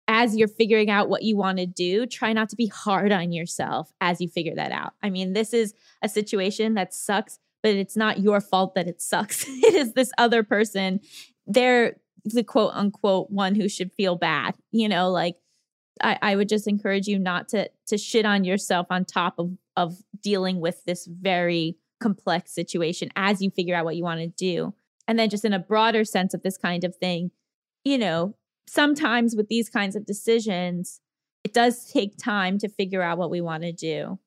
as 0.08 0.34
you're 0.34 0.48
figuring 0.48 0.90
out 0.90 1.08
what 1.08 1.22
you 1.22 1.36
want 1.36 1.58
to 1.58 1.66
do, 1.66 2.06
try 2.06 2.32
not 2.32 2.48
to 2.48 2.56
be 2.56 2.66
hard 2.66 3.12
on 3.12 3.30
yourself 3.30 3.92
as 4.00 4.20
you 4.20 4.28
figure 4.28 4.54
that 4.54 4.72
out. 4.72 4.94
I 5.02 5.10
mean, 5.10 5.34
this 5.34 5.52
is 5.52 5.74
a 6.02 6.08
situation 6.08 6.74
that 6.74 6.94
sucks, 6.94 7.38
but 7.62 7.72
it's 7.72 7.96
not 7.96 8.18
your 8.18 8.40
fault 8.40 8.74
that 8.74 8.88
it 8.88 9.02
sucks. 9.02 9.44
it 9.48 9.74
is 9.74 9.92
this 9.92 10.10
other 10.18 10.42
person. 10.42 11.00
They're 11.46 11.96
the 12.24 12.42
quote 12.42 12.72
unquote 12.74 13.30
one 13.30 13.54
who 13.54 13.68
should 13.68 13.92
feel 13.92 14.16
bad. 14.16 14.56
You 14.72 14.88
know, 14.88 15.10
like 15.10 15.36
I, 16.02 16.18
I 16.22 16.36
would 16.36 16.48
just 16.48 16.66
encourage 16.66 17.06
you 17.06 17.18
not 17.18 17.48
to 17.50 17.70
to 17.86 17.98
shit 17.98 18.24
on 18.24 18.44
yourself 18.44 18.86
on 18.90 19.04
top 19.04 19.34
of 19.38 19.56
of 19.76 19.96
dealing 20.22 20.60
with 20.60 20.84
this 20.84 21.06
very 21.06 21.76
complex 22.00 22.52
situation 22.52 23.08
as 23.16 23.42
you 23.42 23.50
figure 23.50 23.74
out 23.74 23.84
what 23.84 23.96
you 23.96 24.04
want 24.04 24.20
to 24.20 24.28
do. 24.28 24.74
And 25.08 25.18
then 25.18 25.28
just 25.30 25.44
in 25.44 25.52
a 25.52 25.58
broader 25.58 26.04
sense 26.04 26.34
of 26.34 26.42
this 26.42 26.56
kind 26.56 26.84
of 26.84 26.94
thing, 26.94 27.32
you 27.84 27.98
know, 27.98 28.36
sometimes 28.68 29.34
with 29.34 29.48
these 29.48 29.68
kinds 29.68 29.96
of 29.96 30.06
decisions, 30.06 31.00
it 31.42 31.52
does 31.52 31.90
take 31.90 32.16
time 32.16 32.58
to 32.58 32.68
figure 32.68 33.02
out 33.02 33.18
what 33.18 33.30
we 33.30 33.40
want 33.40 33.64
to 33.64 33.72
do. 33.72 34.18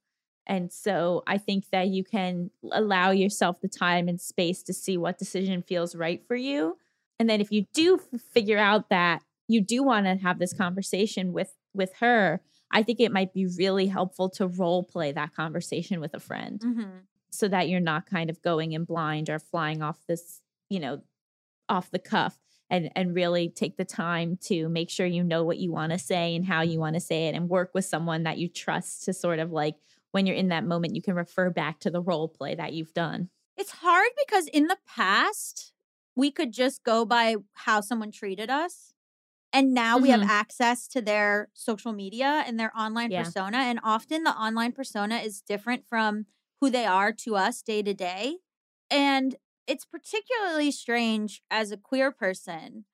And 0.48 0.74
so 0.74 1.24
I 1.28 1.38
think 1.38 1.66
that 1.72 1.88
you 1.88 2.04
can 2.04 2.50
allow 2.72 3.12
yourself 3.12 3.62
the 3.62 3.70
time 3.70 4.08
and 4.08 4.20
space 4.20 4.64
to 4.64 4.74
see 4.74 4.98
what 4.98 5.20
decision 5.20 5.62
feels 5.62 5.96
right 5.96 6.22
for 6.28 6.36
you. 6.36 6.78
And 7.20 7.30
then 7.30 7.40
if 7.40 7.52
you 7.52 7.68
do 7.74 8.02
figure 8.34 8.58
out 8.58 8.90
that 8.90 9.22
you 9.48 9.62
do 9.62 9.84
want 9.84 10.08
to 10.08 10.16
have 10.16 10.40
this 10.40 10.54
conversation 10.54 11.32
with 11.32 11.54
with 11.74 11.94
her, 12.00 12.42
I 12.72 12.84
think 12.84 13.00
it 13.00 13.12
might 13.14 13.34
be 13.34 13.46
really 13.46 13.88
helpful 13.88 14.30
to 14.32 14.48
role 14.48 14.84
play 14.84 15.12
that 15.12 15.36
conversation 15.36 16.00
with 16.02 16.14
a 16.14 16.20
friend 16.20 16.60
Mm-hmm. 16.60 16.90
so 17.30 17.48
that 17.48 17.70
you're 17.70 17.80
not 17.80 18.08
kind 18.10 18.30
of 18.30 18.42
going 18.42 18.72
in 18.72 18.84
blind 18.84 19.30
or 19.30 19.40
flying 19.40 19.82
off 19.82 20.00
this, 20.08 20.42
you 20.72 20.80
know, 20.80 21.02
off 21.70 21.92
the 21.92 22.00
cuff 22.00 22.40
and 22.70 22.92
and 22.96 23.16
really 23.16 23.50
take 23.50 23.78
the 23.78 23.86
time 23.86 24.38
to 24.38 24.70
make 24.70 24.90
sure 24.90 25.06
you 25.06 25.24
know 25.24 25.44
what 25.44 25.58
you 25.58 25.72
want 25.72 25.92
to 25.92 26.00
say 26.00 26.36
and 26.36 26.46
how 26.46 26.62
you 26.62 26.80
want 26.80 26.96
to 26.96 27.00
say 27.00 27.28
it 27.28 27.36
and 27.36 27.50
work 27.50 27.72
with 27.74 27.86
someone 27.86 28.24
that 28.24 28.38
you 28.38 28.48
trust 28.50 29.04
to 29.06 29.14
sort 29.14 29.40
of 29.40 29.52
like 29.52 29.76
when 30.12 30.26
you're 30.26 30.36
in 30.36 30.50
that 30.50 30.66
moment 30.66 30.96
you 30.96 31.02
can 31.02 31.16
refer 31.16 31.50
back 31.50 31.80
to 31.80 31.90
the 31.92 32.02
role 32.02 32.28
play 32.28 32.56
that 32.56 32.74
you've 32.74 32.94
done. 32.94 33.30
It's 33.58 33.72
hard 33.72 34.10
because 34.26 34.48
in 34.48 34.68
the 34.68 34.78
past, 34.88 35.74
we 36.16 36.32
could 36.32 36.52
just 36.52 36.84
go 36.84 37.06
by 37.06 37.36
how 37.54 37.82
someone 37.82 38.12
treated 38.12 38.50
us. 38.50 38.94
And 39.54 39.74
now 39.74 39.98
we 39.98 40.12
have 40.12 40.22
Mhm. 40.22 40.28
access 40.28 40.88
to 40.90 41.02
their 41.02 41.50
social 41.56 41.94
media 41.94 42.44
and 42.48 42.60
their 42.60 42.78
online 42.78 43.12
Yeah. 43.12 43.14
persona. 43.14 43.58
And 43.60 43.80
often 43.84 44.24
the 44.24 44.36
online 44.36 44.74
persona 44.74 45.18
is 45.18 45.42
different 45.42 45.88
from 45.88 46.28
who 46.62 46.70
they 46.70 46.86
are 46.86 47.14
to 47.14 47.36
us 47.38 47.62
day 47.64 47.84
to 47.84 47.94
day. 47.94 48.40
And 48.90 49.36
it's 49.68 49.86
particularly 49.86 50.72
strange 50.72 51.42
as 51.50 51.72
a 51.72 51.78
queer 51.78 52.12
person. 52.12 52.86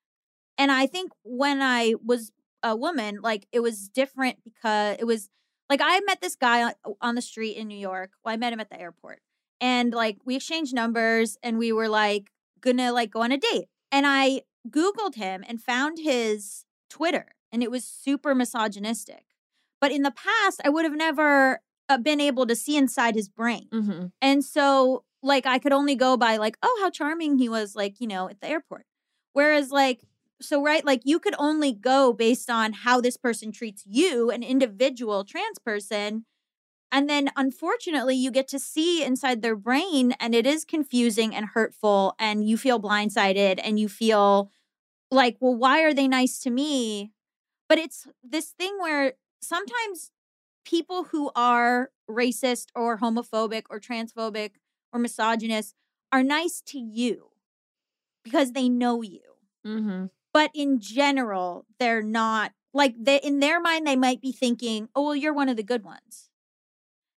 And 0.56 0.70
I 0.72 0.86
think 0.86 1.12
when 1.22 1.62
I 1.62 1.94
was 2.04 2.32
a 2.62 2.74
woman, 2.76 3.20
like 3.22 3.46
it 3.52 3.60
was 3.60 3.88
different 3.88 4.38
because 4.44 4.96
it 4.98 5.04
was 5.04 5.28
like 5.70 5.80
I 5.82 6.00
met 6.06 6.20
this 6.20 6.34
guy 6.36 6.62
on, 6.64 6.72
on 7.00 7.14
the 7.14 7.22
street 7.22 7.56
in 7.56 7.68
New 7.68 7.78
York. 7.78 8.10
Well, 8.24 8.34
I 8.34 8.36
met 8.36 8.52
him 8.52 8.60
at 8.60 8.70
the 8.70 8.80
airport 8.80 9.20
and 9.60 9.92
like 9.92 10.18
we 10.24 10.36
exchanged 10.36 10.74
numbers 10.74 11.36
and 11.42 11.58
we 11.58 11.72
were 11.72 11.88
like 11.88 12.30
gonna 12.60 12.92
like 12.92 13.10
go 13.10 13.22
on 13.22 13.32
a 13.32 13.36
date 13.38 13.66
and 13.90 14.06
i 14.06 14.42
googled 14.68 15.14
him 15.16 15.44
and 15.48 15.60
found 15.62 15.98
his 15.98 16.64
twitter 16.90 17.26
and 17.50 17.62
it 17.62 17.70
was 17.70 17.84
super 17.84 18.34
misogynistic 18.36 19.24
but 19.80 19.90
in 19.90 20.02
the 20.02 20.10
past 20.12 20.60
i 20.64 20.68
would 20.68 20.84
have 20.84 20.94
never 20.96 21.60
uh, 21.88 21.98
been 21.98 22.20
able 22.20 22.46
to 22.46 22.54
see 22.54 22.76
inside 22.76 23.14
his 23.14 23.28
brain 23.28 23.66
Mm-hmm. 23.72 24.06
and 24.22 24.44
so 24.44 25.04
like 25.22 25.46
i 25.46 25.58
could 25.58 25.72
only 25.72 25.94
go 25.94 26.16
by 26.16 26.36
like 26.36 26.56
oh 26.62 26.78
how 26.80 26.90
charming 26.90 27.38
he 27.38 27.48
was 27.48 27.74
like 27.74 28.00
you 28.00 28.06
know 28.06 28.28
at 28.28 28.40
the 28.40 28.48
airport 28.48 28.86
whereas 29.32 29.70
like 29.70 30.02
so 30.40 30.62
right 30.62 30.84
like 30.84 31.02
you 31.04 31.18
could 31.18 31.34
only 31.38 31.72
go 31.72 32.12
based 32.12 32.48
on 32.50 32.72
how 32.72 33.00
this 33.00 33.16
person 33.16 33.50
treats 33.50 33.82
you 33.86 34.30
an 34.30 34.42
individual 34.42 35.24
trans 35.24 35.58
person 35.58 36.24
and 36.90 37.08
then 37.08 37.30
unfortunately, 37.36 38.16
you 38.16 38.30
get 38.30 38.48
to 38.48 38.58
see 38.58 39.04
inside 39.04 39.42
their 39.42 39.56
brain, 39.56 40.14
and 40.18 40.34
it 40.34 40.46
is 40.46 40.64
confusing 40.64 41.34
and 41.34 41.46
hurtful. 41.46 42.14
And 42.18 42.48
you 42.48 42.56
feel 42.56 42.80
blindsided 42.80 43.60
and 43.62 43.78
you 43.78 43.88
feel 43.88 44.50
like, 45.10 45.36
well, 45.40 45.54
why 45.54 45.82
are 45.82 45.94
they 45.94 46.08
nice 46.08 46.38
to 46.40 46.50
me? 46.50 47.12
But 47.68 47.78
it's 47.78 48.06
this 48.22 48.50
thing 48.50 48.78
where 48.78 49.14
sometimes 49.42 50.12
people 50.64 51.04
who 51.04 51.30
are 51.36 51.90
racist 52.10 52.66
or 52.74 52.98
homophobic 52.98 53.64
or 53.70 53.80
transphobic 53.80 54.52
or 54.92 54.98
misogynist 55.00 55.74
are 56.12 56.22
nice 56.22 56.60
to 56.66 56.78
you 56.78 57.30
because 58.24 58.52
they 58.52 58.68
know 58.68 59.02
you. 59.02 59.20
Mm-hmm. 59.66 60.06
but 60.32 60.50
in 60.54 60.78
general 60.78 61.66
they're 61.80 62.00
not 62.02 62.52
like 62.72 62.94
they 62.98 63.16
in 63.18 63.40
their 63.40 63.60
mind 63.60 63.86
they 63.86 63.96
might 63.96 64.20
be 64.22 64.30
thinking 64.32 64.88
oh 64.94 65.02
well 65.06 65.16
you're 65.16 65.34
one 65.34 65.48
of 65.48 65.56
the 65.56 65.62
good 65.64 65.82
ones. 65.84 66.30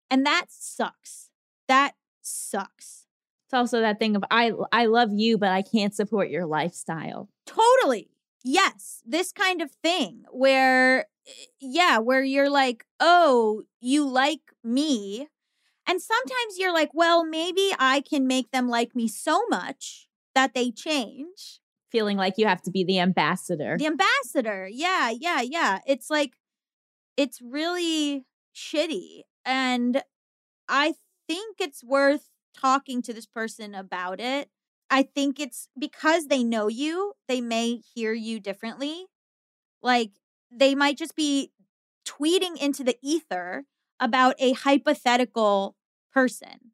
And 0.09 0.25
that 0.25 0.45
sucks. 0.49 1.29
That 1.67 1.93
sucks. 2.21 3.05
It's 3.45 3.53
also 3.53 3.81
that 3.81 3.99
thing 3.99 4.15
of 4.15 4.23
I 4.31 4.53
I 4.71 4.85
love 4.85 5.11
you, 5.11 5.37
but 5.37 5.49
I 5.49 5.61
can't 5.61 5.93
support 5.93 6.29
your 6.29 6.45
lifestyle. 6.45 7.29
totally. 7.45 8.09
Yes. 8.43 9.03
This 9.05 9.31
kind 9.33 9.61
of 9.61 9.69
thing 9.83 10.23
where 10.31 11.07
eh, 11.27 11.31
yeah 11.59 11.97
where 11.99 12.23
you're 12.23 12.49
like 12.49 12.85
oh 12.99 13.63
you 13.81 14.07
like 14.07 14.53
me 14.63 15.27
and 15.89 16.01
sometimes 16.01 16.57
you're 16.57 16.73
like 16.73 16.91
well 16.93 17.25
maybe 17.25 17.73
i 17.79 18.01
can 18.01 18.27
make 18.27 18.51
them 18.51 18.69
like 18.69 18.95
me 18.95 19.07
so 19.07 19.41
much 19.49 20.07
that 20.35 20.53
they 20.53 20.71
change 20.71 21.59
Feeling 21.91 22.17
like 22.17 22.35
you 22.37 22.45
have 22.45 22.61
to 22.63 22.71
be 22.71 22.83
the 22.83 22.99
ambassador. 22.99 23.75
The 23.79 23.87
ambassador. 23.87 24.69
Yeah, 24.71 25.09
yeah, 25.09 25.41
yeah. 25.41 25.79
It's 25.87 26.09
like 26.09 26.33
it's 27.17 27.41
really 27.41 28.25
shitty. 28.55 29.21
And 29.43 30.03
I 30.67 30.93
think 31.27 31.57
it's 31.59 31.83
worth 31.83 32.29
talking 32.55 33.01
to 33.01 33.13
this 33.13 33.25
person 33.25 33.73
about 33.73 34.19
it. 34.19 34.49
I 34.91 35.03
think 35.03 35.39
it's 35.39 35.67
because 35.77 36.27
they 36.27 36.43
know 36.43 36.67
you, 36.67 37.13
they 37.27 37.41
may 37.41 37.81
hear 37.95 38.13
you 38.13 38.39
differently. 38.39 39.07
Like 39.81 40.11
they 40.51 40.75
might 40.75 40.97
just 40.97 41.15
be 41.15 41.51
tweeting 42.07 42.55
into 42.61 42.83
the 42.83 42.97
ether 43.01 43.65
about 43.99 44.35
a 44.37 44.53
hypothetical 44.53 45.75
person, 46.13 46.71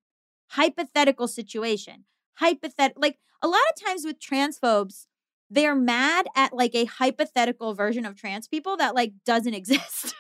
hypothetical 0.50 1.28
situation, 1.28 2.06
hypothet 2.42 2.94
like 2.96 3.18
a 3.42 3.48
lot 3.48 3.62
of 3.76 3.86
times 3.86 4.04
with 4.06 4.20
transphobes, 4.20 5.06
they're 5.50 5.76
mad 5.76 6.26
at 6.36 6.54
like 6.54 6.74
a 6.74 6.86
hypothetical 6.86 7.74
version 7.74 8.06
of 8.06 8.16
trans 8.16 8.48
people 8.48 8.78
that 8.78 8.96
like 8.96 9.14
doesn't 9.26 9.54
exist. 9.62 10.16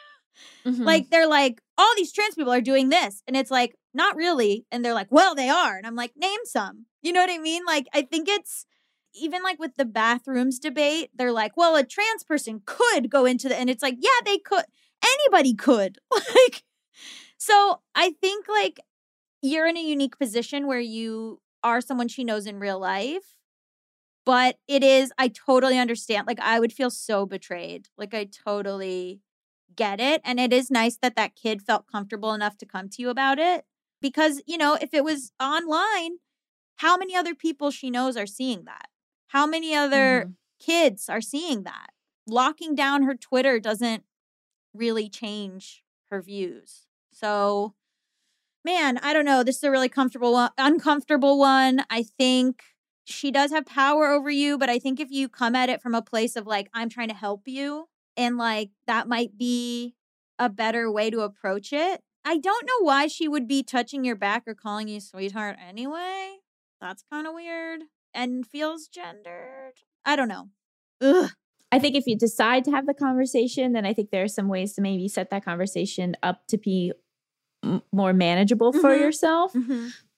Mhm. 0.65 0.83
like 0.83 1.09
they're 1.09 1.27
like, 1.29 1.61
all 1.77 1.93
these 1.95 2.11
trans 2.11 2.35
people 2.35 2.51
are 2.51 2.59
doing 2.61 2.89
this. 2.89 3.23
And 3.25 3.37
it's 3.37 3.51
like, 3.51 3.75
not 3.93 4.15
really. 4.17 4.65
And 4.71 4.83
they're 4.83 4.93
like, 4.93 5.07
well, 5.09 5.33
they 5.33 5.47
are. 5.47 5.77
And 5.77 5.87
I'm 5.87 5.95
like, 5.95 6.11
name 6.17 6.39
some. 6.43 6.85
You 7.01 7.13
know 7.13 7.21
what 7.21 7.29
I 7.29 7.37
mean? 7.37 7.63
Like, 7.65 7.87
I 7.93 8.01
think 8.01 8.27
it's 8.27 8.65
even 9.13 9.41
like 9.43 9.59
with 9.59 9.75
the 9.75 9.85
bathrooms 9.85 10.59
debate, 10.59 11.09
they're 11.15 11.31
like, 11.31 11.55
well, 11.55 11.75
a 11.77 11.83
trans 11.85 12.23
person 12.25 12.61
could 12.65 13.09
go 13.09 13.25
into 13.25 13.47
the, 13.47 13.55
and 13.55 13.69
it's 13.69 13.81
like, 13.81 13.95
yeah, 13.99 14.09
they 14.25 14.37
could. 14.37 14.65
Anybody 15.03 15.53
could. 15.53 15.99
Like, 16.11 16.63
so 17.37 17.81
I 17.93 18.11
think 18.21 18.47
like 18.49 18.79
you're 19.45 19.67
in 19.67 19.77
a 19.77 19.81
unique 19.83 20.17
position 20.17 20.67
where 20.67 20.79
you 20.79 21.41
are 21.63 21.81
someone 21.81 22.07
she 22.07 22.23
knows 22.23 22.45
in 22.47 22.59
real 22.59 22.79
life. 22.79 23.23
But 24.25 24.57
it 24.67 24.83
is, 24.83 25.11
I 25.17 25.27
totally 25.27 25.77
understand. 25.77 26.27
Like, 26.27 26.39
I 26.39 26.59
would 26.59 26.73
feel 26.73 26.89
so 26.89 27.25
betrayed. 27.25 27.89
Like, 27.97 28.13
I 28.13 28.25
totally 28.25 29.21
get 29.75 29.99
it. 29.99 30.21
And 30.25 30.39
it 30.39 30.51
is 30.53 30.71
nice 30.71 30.97
that 31.01 31.15
that 31.15 31.35
kid 31.35 31.61
felt 31.61 31.87
comfortable 31.87 32.33
enough 32.33 32.57
to 32.59 32.65
come 32.65 32.89
to 32.89 33.01
you 33.01 33.09
about 33.09 33.39
it. 33.39 33.65
Because, 34.01 34.41
you 34.47 34.57
know, 34.57 34.77
if 34.81 34.93
it 34.93 35.03
was 35.03 35.31
online, 35.39 36.17
how 36.77 36.97
many 36.97 37.15
other 37.15 37.35
people 37.35 37.71
she 37.71 37.89
knows 37.91 38.17
are 38.17 38.27
seeing 38.27 38.65
that? 38.65 38.89
How 39.29 39.47
many 39.47 39.75
other 39.75 40.27
Mhm. 40.27 40.35
kids 40.59 41.09
are 41.09 41.21
seeing 41.21 41.63
that? 41.63 41.89
Locking 42.27 42.75
down 42.75 43.03
her 43.03 43.15
Twitter 43.15 43.59
doesn't 43.59 44.03
really 44.73 45.09
change 45.09 45.83
her 46.09 46.21
views. 46.21 46.87
So, 47.11 47.75
man, 48.65 48.97
I 48.97 49.13
don't 49.13 49.25
know. 49.25 49.43
This 49.43 49.57
is 49.57 49.63
a 49.63 49.71
really 49.71 49.89
comfortable 49.89 50.33
one, 50.33 50.49
uncomfortable 50.57 51.37
one. 51.37 51.85
I 51.89 52.03
think 52.03 52.63
she 53.05 53.31
does 53.31 53.51
have 53.51 53.67
power 53.67 54.07
over 54.07 54.29
you, 54.31 54.57
but 54.57 54.69
I 54.69 54.79
think 54.79 54.99
if 54.99 55.11
you 55.11 55.29
come 55.29 55.55
at 55.55 55.69
it 55.69 55.81
from 55.81 55.93
a 55.93 56.01
place 56.01 56.35
of 56.35 56.47
like, 56.47 56.69
I'm 56.73 56.89
trying 56.89 57.09
to 57.09 57.13
help 57.13 57.43
you, 57.47 57.85
and 58.17 58.37
like 58.37 58.71
that 58.87 59.07
might 59.07 59.37
be 59.37 59.93
a 60.39 60.49
better 60.49 60.91
way 60.91 61.11
to 61.11 61.21
approach 61.21 61.71
it. 61.71 62.01
I 62.25 62.37
don't 62.37 62.65
know 62.65 62.83
why 62.83 63.05
she 63.05 63.27
would 63.27 63.47
be 63.47 63.61
touching 63.61 64.03
your 64.03 64.15
back 64.15 64.43
or 64.47 64.55
calling 64.55 64.87
you 64.87 64.99
sweetheart 64.99 65.57
anyway. 65.65 66.37
That's 66.81 67.03
kind 67.11 67.27
of 67.27 67.35
weird 67.35 67.81
and 68.15 68.47
feels 68.47 68.87
gendered. 68.87 69.73
I 70.03 70.15
don't 70.15 70.27
know. 70.27 70.49
Ugh. 71.01 71.29
I 71.71 71.79
think 71.79 71.95
if 71.95 72.07
you 72.07 72.17
decide 72.17 72.63
to 72.65 72.71
have 72.71 72.87
the 72.87 72.93
conversation, 72.93 73.73
then 73.73 73.85
I 73.85 73.93
think 73.93 74.09
there 74.09 74.23
are 74.23 74.29
some 74.29 74.47
ways 74.47 74.73
to 74.73 74.81
maybe 74.81 75.07
set 75.07 75.29
that 75.29 75.45
conversation 75.45 76.15
up 76.23 76.47
to 76.47 76.57
be 76.57 76.93
m- 77.65 77.81
more 77.91 78.13
manageable 78.13 78.71
for 78.71 78.91
Mhm. 78.95 78.99
yourself. 78.99 79.55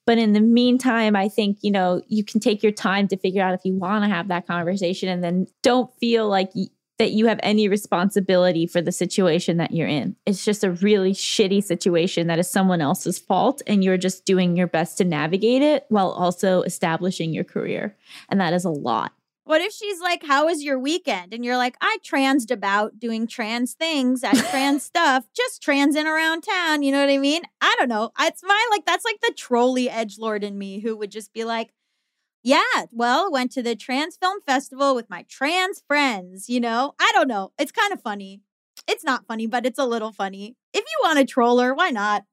But 0.06 0.18
in 0.18 0.32
the 0.32 0.40
meantime, 0.40 1.14
I 1.16 1.28
think, 1.28 1.58
you 1.62 1.70
know, 1.70 2.00
you 2.08 2.24
can 2.24 2.40
take 2.40 2.62
your 2.62 2.72
time 2.72 3.08
to 3.08 3.16
figure 3.16 3.42
out 3.42 3.54
if 3.54 3.60
you 3.64 3.74
want 3.74 4.04
to 4.04 4.08
have 4.08 4.28
that 4.28 4.46
conversation 4.46 5.08
and 5.08 5.22
then 5.22 5.46
don't 5.62 5.90
feel 6.00 6.28
like 6.28 6.50
y- 6.54 6.68
that 6.98 7.12
you 7.12 7.26
have 7.26 7.38
any 7.44 7.68
responsibility 7.68 8.66
for 8.66 8.80
the 8.82 8.90
situation 8.90 9.58
that 9.58 9.70
you're 9.70 9.86
in. 9.86 10.16
It's 10.26 10.44
just 10.44 10.64
a 10.64 10.72
really 10.72 11.12
shitty 11.12 11.62
situation 11.62 12.26
that 12.26 12.38
is 12.40 12.50
someone 12.50 12.80
else's 12.80 13.18
fault 13.20 13.62
and 13.68 13.84
you're 13.84 13.96
just 13.98 14.24
doing 14.24 14.56
your 14.56 14.66
best 14.66 14.98
to 14.98 15.04
navigate 15.04 15.62
it 15.62 15.84
while 15.90 16.10
also 16.10 16.62
establishing 16.62 17.32
your 17.32 17.44
career. 17.44 17.94
And 18.30 18.40
that 18.40 18.52
is 18.52 18.64
a 18.64 18.70
lot. 18.70 19.12
What 19.48 19.62
if 19.62 19.72
she's 19.72 19.98
like, 19.98 20.24
How 20.26 20.44
was 20.44 20.62
your 20.62 20.78
weekend? 20.78 21.32
And 21.32 21.42
you're 21.42 21.56
like, 21.56 21.78
I 21.80 21.96
transed 22.04 22.50
about 22.50 23.00
doing 23.00 23.26
trans 23.26 23.72
things 23.72 24.22
at 24.22 24.36
trans 24.36 24.82
stuff, 24.84 25.24
just 25.34 25.62
transing 25.62 26.06
around 26.06 26.42
town. 26.42 26.82
You 26.82 26.92
know 26.92 27.00
what 27.00 27.08
I 27.08 27.16
mean? 27.16 27.40
I 27.62 27.74
don't 27.78 27.88
know. 27.88 28.10
It's 28.20 28.42
my 28.42 28.66
like, 28.70 28.84
that's 28.84 29.06
like 29.06 29.22
the 29.22 29.32
trolley 29.34 29.88
edge 29.88 30.18
lord 30.18 30.44
in 30.44 30.58
me 30.58 30.80
who 30.80 30.94
would 30.98 31.10
just 31.10 31.32
be 31.32 31.44
like, 31.44 31.72
Yeah, 32.42 32.60
well, 32.92 33.32
went 33.32 33.50
to 33.52 33.62
the 33.62 33.74
Trans 33.74 34.18
Film 34.18 34.40
Festival 34.46 34.94
with 34.94 35.08
my 35.08 35.24
trans 35.30 35.82
friends, 35.88 36.50
you 36.50 36.60
know? 36.60 36.92
I 37.00 37.10
don't 37.14 37.28
know. 37.28 37.52
It's 37.58 37.72
kind 37.72 37.94
of 37.94 38.02
funny. 38.02 38.42
It's 38.86 39.02
not 39.02 39.26
funny, 39.26 39.46
but 39.46 39.64
it's 39.64 39.78
a 39.78 39.86
little 39.86 40.12
funny. 40.12 40.56
If 40.74 40.84
you 40.84 41.08
want 41.08 41.20
a 41.20 41.24
troller, 41.24 41.72
why 41.72 41.88
not? 41.88 42.24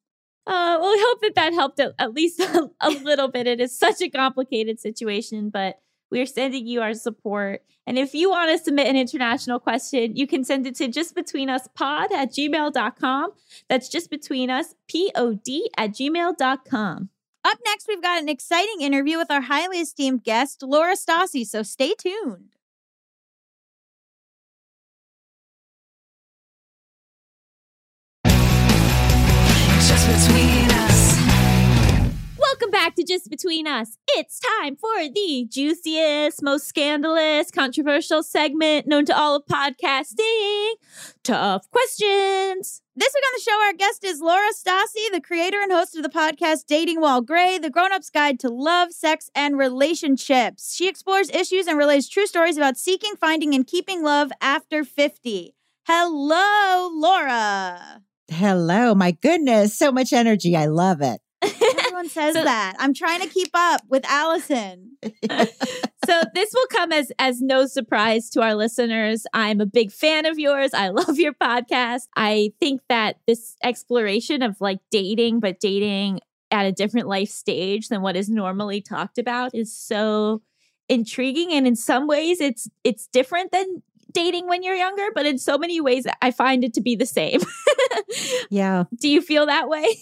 Uh, 0.46 0.78
well, 0.82 0.90
I 0.90 1.06
hope 1.08 1.22
that 1.22 1.36
that 1.36 1.54
helped 1.54 1.80
at, 1.80 1.94
at 1.98 2.14
least 2.14 2.42
a, 2.42 2.70
a 2.82 2.90
little 2.90 3.30
bit. 3.30 3.48
It 3.48 3.62
is 3.62 3.80
such 3.80 4.02
a 4.02 4.10
complicated 4.10 4.82
situation, 4.82 5.50
but 5.50 5.80
we 6.10 6.22
are 6.22 6.26
sending 6.26 6.68
you 6.68 6.82
our 6.82 6.94
support. 6.94 7.64
And 7.88 8.00
if 8.00 8.14
you 8.14 8.30
want 8.30 8.52
to 8.52 8.64
submit 8.64 8.88
an 8.88 8.96
international 8.96 9.60
question, 9.60 10.16
you 10.16 10.28
can 10.28 10.44
send 10.44 10.66
it 10.66 10.76
to 10.76 10.88
justbetweenuspod 10.88 12.12
at 12.12 12.32
gmail.com. 12.32 13.32
That's 13.70 13.90
just 13.90 14.10
between 14.10 14.50
us, 14.50 14.74
P-O-D 14.88 15.70
at 15.78 15.92
gmail.com. 15.92 17.10
Up 17.46 17.58
next, 17.64 17.88
we've 17.88 18.02
got 18.02 18.22
an 18.22 18.28
exciting 18.28 18.82
interview 18.82 19.18
with 19.18 19.30
our 19.30 19.42
highly 19.42 19.80
esteemed 19.80 20.24
guest, 20.24 20.64
Laura 20.64 20.96
Stassi, 20.96 21.46
so 21.46 21.62
stay 21.62 21.94
tuned. 21.94 22.55
Welcome 32.66 32.82
back 32.82 32.96
to 32.96 33.04
Just 33.04 33.30
Between 33.30 33.68
Us. 33.68 33.96
It's 34.08 34.40
time 34.40 34.76
for 34.76 35.08
the 35.14 35.46
juiciest, 35.48 36.42
most 36.42 36.68
scandalous, 36.68 37.52
controversial 37.52 38.24
segment 38.24 38.88
known 38.88 39.06
to 39.06 39.16
all 39.16 39.36
of 39.36 39.46
podcasting. 39.46 40.72
Tough 41.22 41.70
questions. 41.70 42.82
This 42.96 43.14
week 43.14 43.24
on 43.24 43.34
the 43.36 43.42
show, 43.44 43.62
our 43.66 43.74
guest 43.74 44.04
is 44.04 44.20
Laura 44.20 44.50
Stassi, 44.52 45.12
the 45.12 45.22
creator 45.22 45.62
and 45.62 45.72
host 45.72 45.96
of 45.96 46.02
the 46.02 46.10
podcast 46.10 46.66
Dating 46.66 47.02
While 47.02 47.22
Gray, 47.22 47.60
the 47.60 47.70
grown 47.70 47.94
up's 47.94 48.10
guide 48.10 48.40
to 48.40 48.50
love, 48.50 48.94
sex, 48.94 49.30
and 49.36 49.60
relationships. 49.60 50.74
She 50.74 50.88
explores 50.88 51.30
issues 51.30 51.68
and 51.68 51.78
relays 51.78 52.10
true 52.10 52.26
stories 52.26 52.58
about 52.58 52.78
seeking, 52.78 53.16
finding, 53.16 53.54
and 53.54 53.68
keeping 53.68 54.02
love 54.02 54.32
after 54.42 54.84
50. 54.84 55.54
Hello, 55.86 56.90
Laura. 56.92 58.02
Hello, 58.28 58.96
my 58.96 59.12
goodness, 59.12 59.78
so 59.78 59.92
much 59.92 60.12
energy. 60.12 60.56
I 60.58 60.66
love 60.66 61.04
it. 61.04 61.22
Everyone 61.96 62.10
says 62.10 62.34
So- 62.34 62.44
that. 62.44 62.76
I'm 62.78 62.94
trying 62.94 63.22
to 63.22 63.28
keep 63.28 63.52
up 63.54 63.82
with 63.88 64.04
Allison. 64.06 64.98
so 65.32 66.22
this 66.34 66.52
will 66.54 66.68
come 66.70 66.92
as 66.92 67.10
as 67.20 67.42
no 67.42 67.68
surprise 67.68 68.30
to 68.32 68.42
our 68.42 68.54
listeners. 68.54 69.26
I'm 69.34 69.62
a 69.62 69.66
big 69.66 69.94
fan 69.94 70.26
of 70.26 70.38
yours. 70.38 70.74
I 70.74 70.90
love 70.90 71.18
your 71.18 71.32
podcast. 71.34 72.08
I 72.18 72.52
think 72.60 72.82
that 72.90 73.20
this 73.28 73.56
exploration 73.64 74.42
of 74.42 74.60
like 74.60 74.80
dating, 74.92 75.40
but 75.40 75.62
dating 75.62 76.20
at 76.52 76.66
a 76.66 76.74
different 76.74 77.08
life 77.08 77.30
stage 77.30 77.88
than 77.88 78.02
what 78.02 78.18
is 78.18 78.30
normally 78.30 78.82
talked 78.82 79.18
about 79.18 79.56
is 79.56 79.74
so 79.74 80.42
intriguing 80.90 81.54
and 81.54 81.66
in 81.66 81.78
some 81.78 82.08
ways 82.08 82.42
it's 82.42 82.70
it's 82.84 83.08
different 83.08 83.54
than 83.54 83.82
dating 84.12 84.48
when 84.48 84.64
you're 84.64 84.76
younger, 84.76 85.08
but 85.16 85.26
in 85.26 85.38
so 85.38 85.58
many 85.58 85.80
ways 85.80 86.06
I 86.22 86.32
find 86.32 86.66
it 86.66 86.74
to 86.74 86.82
be 86.82 86.98
the 86.98 87.06
same. 87.06 87.40
Yeah. 88.50 88.84
Do 89.00 89.08
you 89.10 89.22
feel 89.22 89.46
that 89.48 89.68
way? 89.70 89.98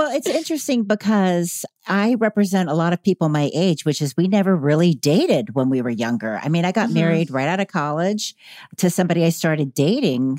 Well, 0.00 0.16
it's 0.16 0.26
interesting 0.26 0.84
because 0.84 1.66
I 1.86 2.14
represent 2.14 2.70
a 2.70 2.74
lot 2.74 2.94
of 2.94 3.02
people 3.02 3.28
my 3.28 3.50
age, 3.52 3.84
which 3.84 4.00
is 4.00 4.16
we 4.16 4.28
never 4.28 4.56
really 4.56 4.94
dated 4.94 5.54
when 5.54 5.68
we 5.68 5.82
were 5.82 5.90
younger. 5.90 6.40
I 6.42 6.48
mean, 6.48 6.64
I 6.64 6.72
got 6.72 6.88
Mhm. 6.88 6.94
married 6.94 7.30
right 7.30 7.46
out 7.46 7.60
of 7.60 7.68
college 7.68 8.34
to 8.78 8.88
somebody 8.88 9.26
I 9.26 9.28
started 9.28 9.74
dating. 9.74 10.38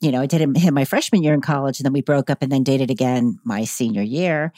You 0.00 0.10
know, 0.10 0.22
I 0.22 0.26
did 0.26 0.40
him 0.40 0.56
my 0.74 0.84
freshman 0.84 1.22
year 1.22 1.34
in 1.34 1.40
college, 1.40 1.78
and 1.78 1.84
then 1.84 1.92
we 1.92 2.02
broke 2.02 2.30
up 2.30 2.42
and 2.42 2.50
then 2.50 2.64
dated 2.64 2.90
again 2.90 3.38
my 3.44 3.62
senior 3.62 4.02
year. 4.02 4.52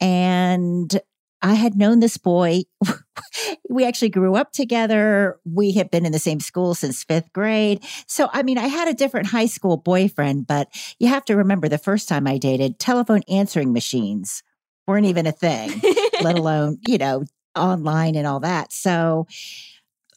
And 0.00 1.00
I 1.42 1.54
had 1.54 1.76
known 1.76 2.00
this 2.00 2.16
boy. 2.16 2.62
we 3.68 3.84
actually 3.84 4.08
grew 4.08 4.34
up 4.34 4.52
together. 4.52 5.38
We 5.44 5.72
had 5.72 5.90
been 5.90 6.06
in 6.06 6.12
the 6.12 6.18
same 6.18 6.40
school 6.40 6.74
since 6.74 7.04
fifth 7.04 7.32
grade. 7.32 7.84
So, 8.06 8.28
I 8.32 8.42
mean, 8.42 8.58
I 8.58 8.66
had 8.66 8.88
a 8.88 8.94
different 8.94 9.28
high 9.28 9.46
school 9.46 9.76
boyfriend, 9.76 10.46
but 10.46 10.68
you 10.98 11.08
have 11.08 11.24
to 11.26 11.36
remember 11.36 11.68
the 11.68 11.78
first 11.78 12.08
time 12.08 12.26
I 12.26 12.38
dated, 12.38 12.78
telephone 12.78 13.22
answering 13.28 13.72
machines 13.72 14.42
weren't 14.86 15.06
even 15.06 15.26
a 15.26 15.32
thing, 15.32 15.80
let 16.22 16.38
alone, 16.38 16.78
you 16.86 16.98
know, 16.98 17.24
online 17.54 18.16
and 18.16 18.26
all 18.26 18.40
that. 18.40 18.72
So, 18.72 19.26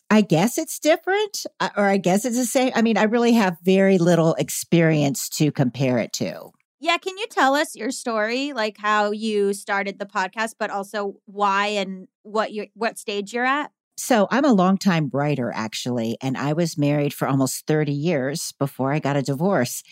I 0.10 0.20
guess 0.20 0.58
it's 0.58 0.78
different, 0.78 1.46
uh, 1.62 1.70
or 1.78 1.86
I 1.86 1.96
guess 1.96 2.26
it's 2.26 2.36
the 2.36 2.46
same. 2.46 2.74
I 2.76 2.82
mean, 2.82 2.98
I 2.98 3.04
really 3.04 3.32
have 3.32 3.58
very 3.64 3.98
little 3.98 4.34
experience 4.34 5.30
to 5.30 5.54
compare 5.54 6.00
it 6.00 6.12
to. 6.14 6.52
Yeah, 6.82 6.98
can 6.98 7.16
you 7.16 7.28
tell 7.30 7.54
us 7.54 7.76
your 7.76 7.92
story, 7.92 8.54
like 8.54 8.78
how 8.80 9.12
you 9.12 9.54
started 9.54 10.00
the 10.00 10.08
podcast, 10.08 10.56
but 10.58 10.72
also 10.72 11.18
why 11.26 11.68
and 11.68 12.08
what 12.24 12.52
you 12.52 12.68
what 12.74 12.98
stage 12.98 13.34
you're 13.34 13.46
at? 13.46 13.72
So 13.98 14.28
I'm 14.32 14.46
a 14.46 14.52
longtime 14.52 15.12
writer, 15.14 15.52
actually, 15.54 16.18
and 16.24 16.36
I 16.36 16.54
was 16.54 16.80
married 16.80 17.14
for 17.14 17.28
almost 17.28 17.68
30 17.68 17.92
years 17.92 18.54
before 18.58 18.92
I 18.92 18.98
got 18.98 19.16
a 19.16 19.22
divorce. 19.22 19.84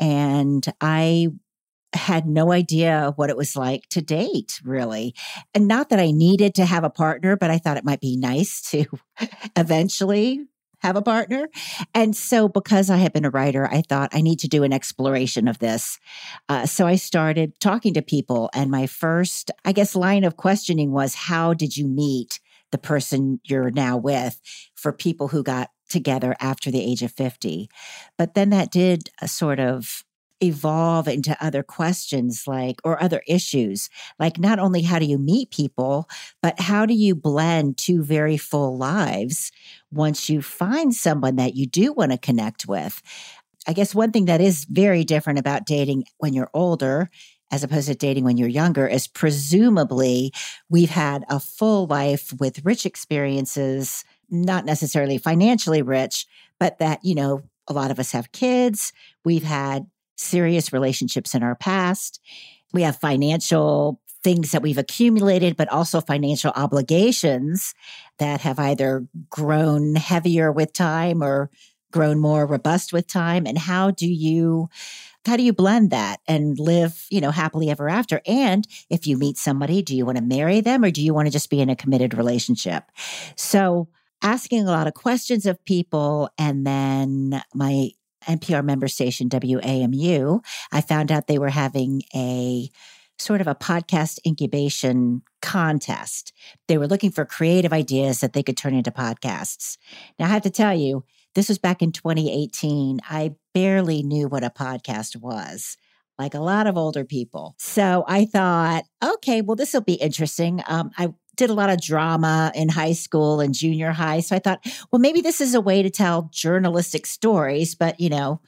And 0.00 0.66
I 0.80 1.28
had 1.92 2.26
no 2.26 2.50
idea 2.50 3.12
what 3.14 3.30
it 3.30 3.36
was 3.36 3.54
like 3.54 3.88
to 3.90 4.02
date, 4.02 4.60
really. 4.64 5.14
And 5.54 5.68
not 5.68 5.90
that 5.90 6.00
I 6.00 6.10
needed 6.10 6.56
to 6.56 6.64
have 6.64 6.82
a 6.82 6.90
partner, 6.90 7.36
but 7.36 7.52
I 7.52 7.58
thought 7.58 7.76
it 7.76 7.84
might 7.84 8.00
be 8.00 8.16
nice 8.16 8.62
to 8.70 8.86
eventually 9.56 10.48
have 10.82 10.96
a 10.96 11.02
partner. 11.02 11.48
And 11.94 12.14
so, 12.16 12.48
because 12.48 12.90
I 12.90 12.96
had 12.96 13.12
been 13.12 13.24
a 13.24 13.30
writer, 13.30 13.66
I 13.66 13.82
thought 13.88 14.10
I 14.12 14.20
need 14.20 14.40
to 14.40 14.48
do 14.48 14.64
an 14.64 14.72
exploration 14.72 15.48
of 15.48 15.58
this. 15.58 15.98
Uh, 16.48 16.66
so, 16.66 16.86
I 16.86 16.96
started 16.96 17.58
talking 17.60 17.94
to 17.94 18.02
people. 18.02 18.50
And 18.54 18.70
my 18.70 18.86
first, 18.86 19.50
I 19.64 19.72
guess, 19.72 19.94
line 19.94 20.24
of 20.24 20.36
questioning 20.36 20.92
was 20.92 21.14
How 21.14 21.54
did 21.54 21.76
you 21.76 21.86
meet 21.86 22.40
the 22.72 22.78
person 22.78 23.40
you're 23.44 23.70
now 23.70 23.96
with 23.96 24.40
for 24.74 24.92
people 24.92 25.28
who 25.28 25.42
got 25.42 25.70
together 25.88 26.34
after 26.40 26.70
the 26.70 26.82
age 26.82 27.02
of 27.02 27.12
50? 27.12 27.68
But 28.18 28.34
then 28.34 28.50
that 28.50 28.72
did 28.72 29.08
a 29.20 29.28
sort 29.28 29.60
of 29.60 30.02
evolve 30.42 31.08
into 31.08 31.36
other 31.44 31.62
questions 31.62 32.44
like 32.46 32.80
or 32.84 33.02
other 33.02 33.22
issues. 33.26 33.88
Like 34.18 34.38
not 34.38 34.58
only 34.58 34.82
how 34.82 34.98
do 34.98 35.06
you 35.06 35.18
meet 35.18 35.50
people 35.50 36.08
but 36.42 36.60
how 36.60 36.86
do 36.86 36.94
you 36.94 37.14
blend 37.14 37.78
two 37.78 38.02
very 38.02 38.36
full 38.36 38.76
lives 38.76 39.52
once 39.90 40.28
you 40.28 40.42
find 40.42 40.94
someone 40.94 41.36
that 41.36 41.54
you 41.54 41.66
do 41.66 41.92
want 41.92 42.12
to 42.12 42.18
connect 42.18 42.66
with? 42.66 43.02
I 43.66 43.72
guess 43.72 43.94
one 43.94 44.10
thing 44.10 44.24
that 44.24 44.40
is 44.40 44.64
very 44.64 45.04
different 45.04 45.38
about 45.38 45.66
dating 45.66 46.04
when 46.18 46.34
you're 46.34 46.50
older 46.52 47.10
as 47.52 47.62
opposed 47.62 47.86
to 47.86 47.94
dating 47.94 48.24
when 48.24 48.38
you're 48.38 48.48
younger 48.48 48.86
is 48.86 49.06
presumably 49.06 50.32
we've 50.70 50.90
had 50.90 51.24
a 51.28 51.38
full 51.38 51.86
life 51.86 52.32
with 52.40 52.64
rich 52.64 52.86
experiences 52.86 54.04
not 54.30 54.64
necessarily 54.64 55.18
financially 55.18 55.82
rich 55.82 56.26
but 56.58 56.78
that 56.78 56.98
you 57.04 57.14
know 57.14 57.42
a 57.68 57.72
lot 57.72 57.90
of 57.90 58.00
us 58.00 58.10
have 58.12 58.32
kids 58.32 58.92
we've 59.24 59.44
had 59.44 59.86
serious 60.22 60.72
relationships 60.72 61.34
in 61.34 61.42
our 61.42 61.54
past. 61.54 62.20
We 62.72 62.82
have 62.82 62.96
financial 62.96 64.00
things 64.22 64.52
that 64.52 64.62
we've 64.62 64.78
accumulated, 64.78 65.56
but 65.56 65.68
also 65.68 66.00
financial 66.00 66.52
obligations 66.54 67.74
that 68.18 68.40
have 68.40 68.58
either 68.58 69.06
grown 69.28 69.96
heavier 69.96 70.52
with 70.52 70.72
time 70.72 71.22
or 71.22 71.50
grown 71.92 72.18
more 72.18 72.46
robust 72.46 72.92
with 72.92 73.06
time. 73.06 73.46
And 73.46 73.58
how 73.58 73.90
do 73.90 74.10
you 74.10 74.68
how 75.24 75.36
do 75.36 75.44
you 75.44 75.52
blend 75.52 75.90
that 75.90 76.18
and 76.26 76.58
live, 76.58 77.06
you 77.08 77.20
know, 77.20 77.30
happily 77.30 77.70
ever 77.70 77.88
after? 77.88 78.20
And 78.26 78.66
if 78.90 79.06
you 79.06 79.16
meet 79.16 79.38
somebody, 79.38 79.80
do 79.80 79.96
you 79.96 80.04
want 80.04 80.18
to 80.18 80.24
marry 80.24 80.60
them 80.60 80.82
or 80.82 80.90
do 80.90 81.00
you 81.00 81.14
want 81.14 81.26
to 81.26 81.32
just 81.32 81.48
be 81.48 81.60
in 81.60 81.68
a 81.68 81.76
committed 81.76 82.14
relationship? 82.14 82.90
So 83.36 83.88
asking 84.20 84.66
a 84.66 84.70
lot 84.70 84.88
of 84.88 84.94
questions 84.94 85.46
of 85.46 85.64
people 85.64 86.28
and 86.38 86.66
then 86.66 87.40
my 87.54 87.90
NPR 88.26 88.64
member 88.64 88.88
station, 88.88 89.28
WAMU, 89.28 90.44
I 90.72 90.80
found 90.80 91.12
out 91.12 91.26
they 91.26 91.38
were 91.38 91.50
having 91.50 92.02
a 92.14 92.70
sort 93.18 93.40
of 93.40 93.46
a 93.46 93.54
podcast 93.54 94.18
incubation 94.26 95.22
contest. 95.40 96.32
They 96.68 96.78
were 96.78 96.88
looking 96.88 97.10
for 97.10 97.24
creative 97.24 97.72
ideas 97.72 98.20
that 98.20 98.32
they 98.32 98.42
could 98.42 98.56
turn 98.56 98.74
into 98.74 98.90
podcasts. 98.90 99.76
Now, 100.18 100.26
I 100.26 100.28
have 100.28 100.42
to 100.42 100.50
tell 100.50 100.74
you, 100.74 101.04
this 101.34 101.48
was 101.48 101.58
back 101.58 101.82
in 101.82 101.92
2018. 101.92 103.00
I 103.08 103.34
barely 103.54 104.02
knew 104.02 104.28
what 104.28 104.44
a 104.44 104.50
podcast 104.50 105.16
was. 105.16 105.76
Like 106.18 106.34
a 106.34 106.40
lot 106.40 106.66
of 106.66 106.76
older 106.76 107.04
people. 107.04 107.54
So 107.58 108.04
I 108.06 108.26
thought, 108.26 108.84
okay, 109.02 109.40
well, 109.40 109.56
this 109.56 109.72
will 109.72 109.80
be 109.80 109.94
interesting. 109.94 110.62
Um, 110.66 110.90
I 110.98 111.14
did 111.42 111.50
a 111.50 111.54
lot 111.54 111.70
of 111.70 111.80
drama 111.80 112.52
in 112.54 112.68
high 112.68 112.92
school 112.92 113.40
and 113.40 113.52
junior 113.52 113.90
high. 113.90 114.20
So 114.20 114.36
I 114.36 114.38
thought, 114.38 114.64
well, 114.92 115.00
maybe 115.00 115.20
this 115.20 115.40
is 115.40 115.54
a 115.54 115.60
way 115.60 115.82
to 115.82 115.90
tell 115.90 116.30
journalistic 116.32 117.04
stories, 117.04 117.74
but, 117.74 117.98
you 117.98 118.08
know, 118.08 118.40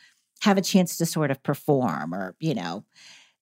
have 0.42 0.58
a 0.58 0.62
chance 0.62 0.96
to 0.98 1.06
sort 1.06 1.32
of 1.32 1.42
perform 1.42 2.14
or, 2.14 2.36
you 2.38 2.54
know, 2.54 2.84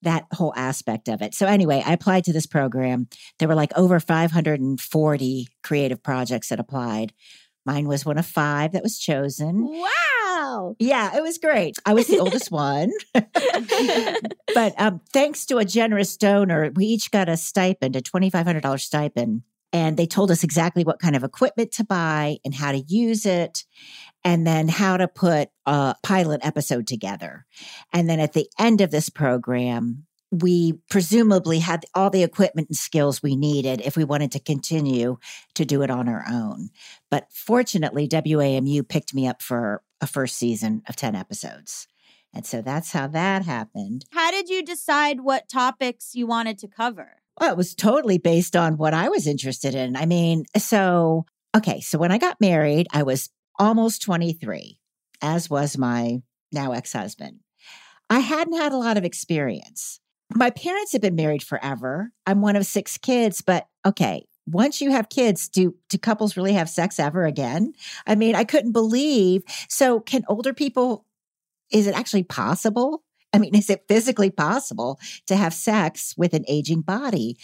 that 0.00 0.24
whole 0.32 0.54
aspect 0.56 1.06
of 1.08 1.20
it. 1.20 1.34
So 1.34 1.46
anyway, 1.46 1.82
I 1.84 1.92
applied 1.92 2.24
to 2.24 2.32
this 2.32 2.46
program. 2.46 3.08
There 3.38 3.46
were 3.46 3.54
like 3.54 3.76
over 3.76 4.00
540 4.00 5.48
creative 5.62 6.02
projects 6.02 6.48
that 6.48 6.58
applied. 6.58 7.12
Mine 7.64 7.86
was 7.86 8.04
one 8.04 8.18
of 8.18 8.26
five 8.26 8.72
that 8.72 8.82
was 8.82 8.98
chosen. 8.98 9.64
Wow. 9.64 10.76
Yeah, 10.78 11.16
it 11.16 11.22
was 11.22 11.38
great. 11.38 11.78
I 11.86 11.94
was 11.94 12.06
the 12.06 12.18
oldest 12.18 12.50
one. 12.50 12.90
but 14.54 14.74
um, 14.78 15.00
thanks 15.12 15.46
to 15.46 15.58
a 15.58 15.64
generous 15.64 16.16
donor, 16.16 16.70
we 16.74 16.86
each 16.86 17.10
got 17.10 17.28
a 17.28 17.36
stipend, 17.36 17.96
a 17.96 18.00
$2,500 18.00 18.80
stipend. 18.80 19.42
And 19.72 19.96
they 19.96 20.06
told 20.06 20.30
us 20.30 20.44
exactly 20.44 20.84
what 20.84 20.98
kind 20.98 21.16
of 21.16 21.24
equipment 21.24 21.72
to 21.72 21.84
buy 21.84 22.36
and 22.44 22.54
how 22.54 22.72
to 22.72 22.78
use 22.78 23.24
it, 23.24 23.64
and 24.22 24.46
then 24.46 24.68
how 24.68 24.98
to 24.98 25.08
put 25.08 25.48
a 25.64 25.94
pilot 26.02 26.40
episode 26.44 26.86
together. 26.86 27.46
And 27.92 28.08
then 28.08 28.20
at 28.20 28.34
the 28.34 28.48
end 28.58 28.82
of 28.82 28.90
this 28.90 29.08
program, 29.08 30.04
we 30.32 30.72
presumably 30.88 31.58
had 31.58 31.84
all 31.94 32.08
the 32.08 32.22
equipment 32.22 32.68
and 32.70 32.76
skills 32.76 33.22
we 33.22 33.36
needed 33.36 33.82
if 33.82 33.98
we 33.98 34.02
wanted 34.02 34.32
to 34.32 34.40
continue 34.40 35.18
to 35.54 35.64
do 35.66 35.82
it 35.82 35.90
on 35.90 36.08
our 36.08 36.24
own. 36.28 36.70
But 37.10 37.26
fortunately, 37.30 38.08
WAMU 38.08 38.88
picked 38.88 39.14
me 39.14 39.28
up 39.28 39.42
for 39.42 39.82
a 40.00 40.06
first 40.06 40.36
season 40.36 40.82
of 40.88 40.96
10 40.96 41.14
episodes. 41.14 41.86
And 42.34 42.46
so 42.46 42.62
that's 42.62 42.92
how 42.92 43.08
that 43.08 43.44
happened. 43.44 44.06
How 44.10 44.30
did 44.30 44.48
you 44.48 44.64
decide 44.64 45.20
what 45.20 45.50
topics 45.50 46.14
you 46.14 46.26
wanted 46.26 46.56
to 46.58 46.68
cover? 46.68 47.16
Well, 47.38 47.52
it 47.52 47.58
was 47.58 47.74
totally 47.74 48.16
based 48.16 48.56
on 48.56 48.78
what 48.78 48.94
I 48.94 49.10
was 49.10 49.26
interested 49.26 49.74
in. 49.74 49.96
I 49.96 50.06
mean, 50.06 50.46
so, 50.56 51.26
okay, 51.54 51.80
so 51.80 51.98
when 51.98 52.10
I 52.10 52.16
got 52.16 52.40
married, 52.40 52.86
I 52.90 53.02
was 53.02 53.28
almost 53.58 54.00
23, 54.00 54.78
as 55.20 55.50
was 55.50 55.76
my 55.76 56.22
now 56.50 56.72
ex 56.72 56.94
husband. 56.94 57.40
I 58.08 58.20
hadn't 58.20 58.56
had 58.56 58.72
a 58.72 58.78
lot 58.78 58.96
of 58.96 59.04
experience. 59.04 60.00
My 60.34 60.50
parents 60.50 60.92
have 60.92 61.02
been 61.02 61.16
married 61.16 61.42
forever. 61.42 62.12
I'm 62.26 62.40
one 62.40 62.56
of 62.56 62.66
six 62.66 62.98
kids, 62.98 63.42
but 63.42 63.66
okay, 63.86 64.26
once 64.46 64.80
you 64.80 64.90
have 64.90 65.08
kids, 65.08 65.48
do 65.48 65.74
do 65.88 65.98
couples 65.98 66.36
really 66.36 66.52
have 66.54 66.68
sex 66.68 66.98
ever 66.98 67.24
again? 67.24 67.72
I 68.06 68.14
mean, 68.14 68.34
I 68.34 68.44
couldn't 68.44 68.72
believe. 68.72 69.42
So, 69.68 70.00
can 70.00 70.24
older 70.28 70.52
people 70.52 71.06
is 71.70 71.86
it 71.86 71.94
actually 71.94 72.24
possible? 72.24 73.02
I 73.32 73.38
mean, 73.38 73.54
is 73.56 73.70
it 73.70 73.84
physically 73.88 74.30
possible 74.30 75.00
to 75.26 75.36
have 75.36 75.54
sex 75.54 76.14
with 76.16 76.34
an 76.34 76.44
aging 76.48 76.82
body? 76.82 77.36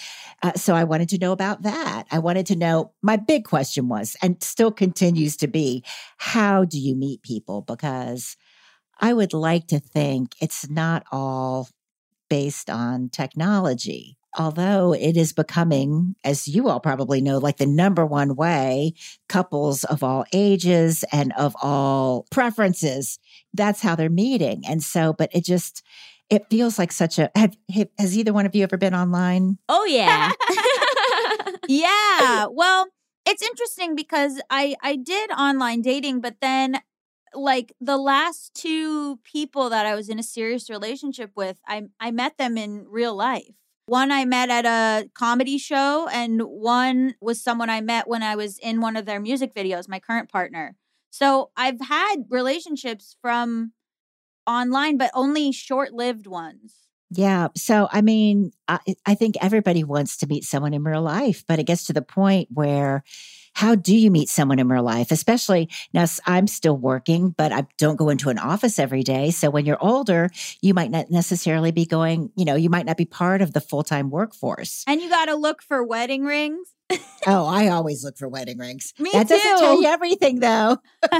Uh, 0.42 0.52
so 0.54 0.74
I 0.74 0.84
wanted 0.84 1.08
to 1.10 1.18
know 1.18 1.32
about 1.32 1.62
that. 1.62 2.04
I 2.10 2.18
wanted 2.18 2.46
to 2.46 2.56
know, 2.56 2.92
my 3.02 3.16
big 3.16 3.44
question 3.44 3.88
was, 3.88 4.16
and 4.22 4.42
still 4.42 4.70
continues 4.70 5.36
to 5.38 5.48
be, 5.48 5.82
how 6.18 6.64
do 6.64 6.78
you 6.78 6.94
meet 6.94 7.22
people? 7.22 7.62
Because 7.62 8.36
I 9.00 9.12
would 9.12 9.32
like 9.32 9.68
to 9.68 9.78
think 9.78 10.34
it's 10.40 10.68
not 10.68 11.04
all 11.10 11.68
based 12.28 12.70
on 12.70 13.08
technology. 13.08 14.16
Although 14.38 14.92
it 14.92 15.16
is 15.16 15.32
becoming, 15.32 16.14
as 16.22 16.46
you 16.46 16.68
all 16.68 16.80
probably 16.80 17.20
know, 17.20 17.38
like 17.38 17.56
the 17.56 17.66
number 17.66 18.04
one 18.04 18.36
way 18.36 18.92
couples 19.28 19.84
of 19.84 20.02
all 20.02 20.24
ages 20.32 21.04
and 21.10 21.32
of 21.38 21.56
all 21.62 22.26
preferences, 22.30 23.18
that's 23.54 23.80
how 23.80 23.94
they're 23.94 24.10
meeting. 24.10 24.62
And 24.68 24.82
so, 24.82 25.12
but 25.12 25.30
it 25.32 25.44
just, 25.44 25.82
it 26.28 26.46
feels 26.50 26.78
like 26.78 26.92
such 26.92 27.18
a, 27.18 27.30
have, 27.34 27.56
has 27.98 28.16
either 28.16 28.32
one 28.34 28.46
of 28.46 28.54
you 28.54 28.62
ever 28.62 28.76
been 28.76 28.94
online? 28.94 29.58
Oh 29.68 29.86
yeah. 29.86 30.30
yeah. 31.68 32.46
Well, 32.50 32.88
it's 33.28 33.42
interesting 33.42 33.94
because 33.94 34.40
I 34.48 34.74
I 34.82 34.96
did 34.96 35.30
online 35.30 35.82
dating, 35.82 36.20
but 36.20 36.36
then 36.40 36.80
like 37.34 37.72
the 37.80 37.96
last 37.96 38.54
two 38.54 39.18
people 39.18 39.70
that 39.70 39.86
I 39.86 39.94
was 39.94 40.08
in 40.08 40.18
a 40.18 40.22
serious 40.22 40.68
relationship 40.70 41.32
with, 41.34 41.58
I 41.66 41.84
I 42.00 42.10
met 42.10 42.38
them 42.38 42.58
in 42.58 42.86
real 42.88 43.14
life. 43.14 43.54
One 43.86 44.12
I 44.12 44.26
met 44.26 44.50
at 44.50 44.66
a 44.66 45.08
comedy 45.14 45.56
show, 45.56 46.08
and 46.12 46.42
one 46.42 47.14
was 47.20 47.42
someone 47.42 47.70
I 47.70 47.80
met 47.80 48.06
when 48.06 48.22
I 48.22 48.36
was 48.36 48.58
in 48.58 48.80
one 48.80 48.96
of 48.96 49.06
their 49.06 49.20
music 49.20 49.54
videos, 49.54 49.88
my 49.88 49.98
current 49.98 50.30
partner. 50.30 50.76
So 51.10 51.50
I've 51.56 51.80
had 51.80 52.24
relationships 52.28 53.16
from 53.22 53.72
online, 54.46 54.98
but 54.98 55.10
only 55.14 55.52
short 55.52 55.92
lived 55.92 56.26
ones. 56.26 56.88
Yeah. 57.10 57.48
So, 57.56 57.88
I 57.90 58.02
mean, 58.02 58.52
I, 58.66 58.78
I 59.06 59.14
think 59.14 59.36
everybody 59.40 59.84
wants 59.84 60.18
to 60.18 60.26
meet 60.26 60.44
someone 60.44 60.74
in 60.74 60.84
real 60.84 61.02
life, 61.02 61.44
but 61.48 61.58
it 61.58 61.64
gets 61.64 61.86
to 61.86 61.92
the 61.92 62.02
point 62.02 62.48
where 62.52 63.02
how 63.58 63.74
do 63.74 63.96
you 63.96 64.08
meet 64.08 64.28
someone 64.28 64.60
in 64.60 64.68
real 64.68 64.84
life? 64.84 65.10
Especially 65.10 65.68
now, 65.92 66.04
I'm 66.26 66.46
still 66.46 66.76
working, 66.76 67.30
but 67.30 67.50
I 67.50 67.66
don't 67.76 67.96
go 67.96 68.08
into 68.08 68.28
an 68.28 68.38
office 68.38 68.78
every 68.78 69.02
day. 69.02 69.32
So, 69.32 69.50
when 69.50 69.66
you're 69.66 69.82
older, 69.84 70.30
you 70.62 70.74
might 70.74 70.92
not 70.92 71.10
necessarily 71.10 71.72
be 71.72 71.84
going, 71.84 72.30
you 72.36 72.44
know, 72.44 72.54
you 72.54 72.70
might 72.70 72.86
not 72.86 72.96
be 72.96 73.04
part 73.04 73.42
of 73.42 73.54
the 73.54 73.60
full 73.60 73.82
time 73.82 74.10
workforce. 74.10 74.84
And 74.86 75.00
you 75.00 75.08
got 75.08 75.24
to 75.24 75.34
look 75.34 75.60
for 75.60 75.82
wedding 75.82 76.24
rings. 76.24 76.68
oh, 77.26 77.46
I 77.58 77.66
always 77.66 78.04
look 78.04 78.16
for 78.16 78.28
wedding 78.28 78.58
rings. 78.58 78.94
Me 78.96 79.10
that 79.12 79.26
doesn't 79.26 79.58
tell 79.58 79.74
too. 79.76 79.82
you 79.82 79.88
everything, 79.88 80.38
though. 80.38 80.76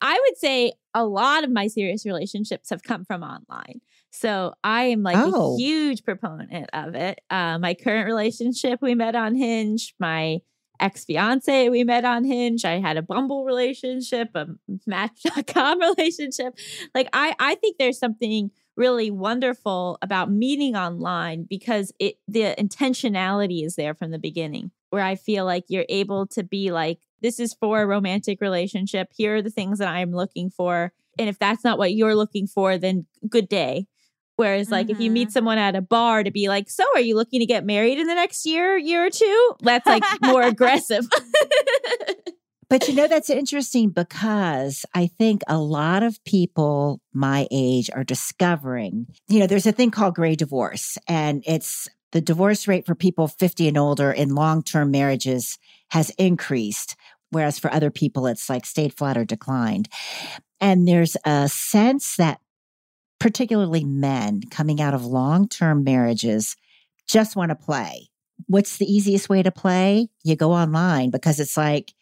I 0.00 0.22
would 0.26 0.38
say 0.38 0.72
a 0.94 1.04
lot 1.04 1.44
of 1.44 1.50
my 1.50 1.66
serious 1.66 2.06
relationships 2.06 2.70
have 2.70 2.82
come 2.82 3.04
from 3.04 3.22
online. 3.22 3.82
So 4.10 4.54
I 4.64 4.84
am 4.84 5.02
like 5.02 5.16
Oh. 5.18 5.56
a 5.56 5.58
huge 5.58 6.02
proponent 6.02 6.70
of 6.72 6.94
it. 6.94 7.20
Uh, 7.28 7.58
my 7.58 7.74
current 7.74 8.06
relationship, 8.06 8.80
we 8.80 8.94
met 8.94 9.14
on 9.14 9.34
Hinge. 9.34 9.94
My 10.00 10.38
ex 10.80 11.04
fiance, 11.04 11.68
we 11.68 11.84
met 11.84 12.04
on 12.04 12.24
Hinge. 12.24 12.64
I 12.64 12.78
had 12.78 12.96
a 12.96 13.02
Bumble 13.02 13.44
relationship, 13.44 14.30
a 14.34 14.46
Match.com 14.86 15.80
relationship. 15.96 16.58
Like 16.94 17.08
I, 17.12 17.34
I 17.38 17.54
think 17.56 17.76
there's 17.78 17.98
something 17.98 18.50
really 18.76 19.10
wonderful 19.10 19.98
about 20.02 20.30
meeting 20.30 20.76
online 20.76 21.46
because 21.48 21.92
it 21.98 22.16
the 22.28 22.54
intentionality 22.58 23.64
is 23.64 23.76
there 23.76 23.94
from 23.94 24.10
the 24.10 24.18
beginning. 24.18 24.70
Where 24.90 25.02
I 25.02 25.16
feel 25.16 25.44
like 25.44 25.64
you're 25.68 25.84
able 25.90 26.26
to 26.28 26.42
be 26.42 26.70
like, 26.70 27.00
this 27.20 27.38
is 27.38 27.52
for 27.52 27.82
a 27.82 27.86
romantic 27.86 28.40
relationship. 28.40 29.08
Here 29.14 29.36
are 29.36 29.42
the 29.42 29.50
things 29.50 29.80
that 29.80 29.88
I'm 29.88 30.12
looking 30.12 30.48
for. 30.48 30.92
And 31.18 31.28
if 31.28 31.38
that's 31.38 31.64
not 31.64 31.76
what 31.76 31.92
you're 31.92 32.14
looking 32.14 32.46
for, 32.46 32.78
then 32.78 33.06
good 33.28 33.48
day. 33.48 33.86
Whereas, 34.38 34.70
like, 34.70 34.88
if 34.88 35.00
you 35.00 35.10
meet 35.10 35.28
mm-hmm. 35.28 35.32
someone 35.32 35.58
at 35.58 35.74
a 35.74 35.82
bar 35.82 36.22
to 36.22 36.30
be 36.30 36.48
like, 36.48 36.70
so 36.70 36.84
are 36.94 37.00
you 37.00 37.16
looking 37.16 37.40
to 37.40 37.46
get 37.46 37.66
married 37.66 37.98
in 37.98 38.06
the 38.06 38.14
next 38.14 38.46
year, 38.46 38.78
year 38.78 39.04
or 39.04 39.10
two? 39.10 39.54
That's 39.62 39.84
like 39.84 40.04
more 40.22 40.42
aggressive. 40.44 41.08
But 42.70 42.86
you 42.86 42.94
know, 42.94 43.08
that's 43.08 43.30
interesting 43.30 43.90
because 43.90 44.84
I 44.94 45.08
think 45.08 45.42
a 45.48 45.58
lot 45.58 46.04
of 46.04 46.22
people 46.24 47.00
my 47.12 47.48
age 47.50 47.90
are 47.92 48.04
discovering, 48.04 49.08
you 49.26 49.40
know, 49.40 49.48
there's 49.48 49.66
a 49.66 49.72
thing 49.72 49.90
called 49.90 50.14
gray 50.14 50.36
divorce, 50.36 50.98
and 51.08 51.42
it's 51.44 51.88
the 52.12 52.20
divorce 52.20 52.68
rate 52.68 52.86
for 52.86 52.94
people 52.94 53.26
50 53.26 53.66
and 53.66 53.78
older 53.78 54.12
in 54.12 54.36
long 54.36 54.62
term 54.62 54.92
marriages 54.92 55.58
has 55.90 56.10
increased, 56.10 56.94
whereas 57.30 57.58
for 57.58 57.72
other 57.72 57.90
people, 57.90 58.28
it's 58.28 58.48
like 58.48 58.66
stayed 58.66 58.96
flat 58.96 59.16
or 59.16 59.24
declined. 59.24 59.88
And 60.60 60.86
there's 60.86 61.16
a 61.24 61.48
sense 61.48 62.16
that 62.16 62.40
particularly 63.18 63.84
men 63.84 64.42
coming 64.50 64.80
out 64.80 64.94
of 64.94 65.04
long 65.04 65.48
term 65.48 65.84
marriages 65.84 66.56
just 67.08 67.36
want 67.36 67.50
to 67.50 67.56
play. 67.56 68.08
What's 68.46 68.76
the 68.76 68.90
easiest 68.90 69.28
way 69.28 69.42
to 69.42 69.50
play? 69.50 70.08
You 70.22 70.36
go 70.36 70.52
online 70.52 71.10
because 71.10 71.40
it's 71.40 71.56
like, 71.56 71.92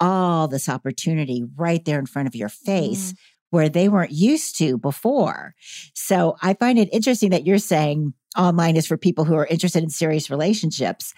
all 0.00 0.48
this 0.48 0.68
opportunity 0.68 1.44
right 1.56 1.84
there 1.84 1.98
in 1.98 2.06
front 2.06 2.28
of 2.28 2.34
your 2.34 2.48
face 2.48 3.12
mm-hmm. 3.12 3.16
where 3.50 3.68
they 3.68 3.88
weren't 3.88 4.12
used 4.12 4.58
to 4.58 4.78
before. 4.78 5.54
So 5.94 6.36
I 6.42 6.54
find 6.54 6.78
it 6.78 6.92
interesting 6.92 7.30
that 7.30 7.46
you're 7.46 7.58
saying 7.58 8.14
online 8.36 8.76
is 8.76 8.86
for 8.86 8.96
people 8.96 9.24
who 9.24 9.34
are 9.34 9.46
interested 9.46 9.82
in 9.82 9.90
serious 9.90 10.30
relationships 10.30 11.14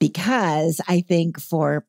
because 0.00 0.80
I 0.88 1.02
think 1.02 1.40
for 1.40 1.86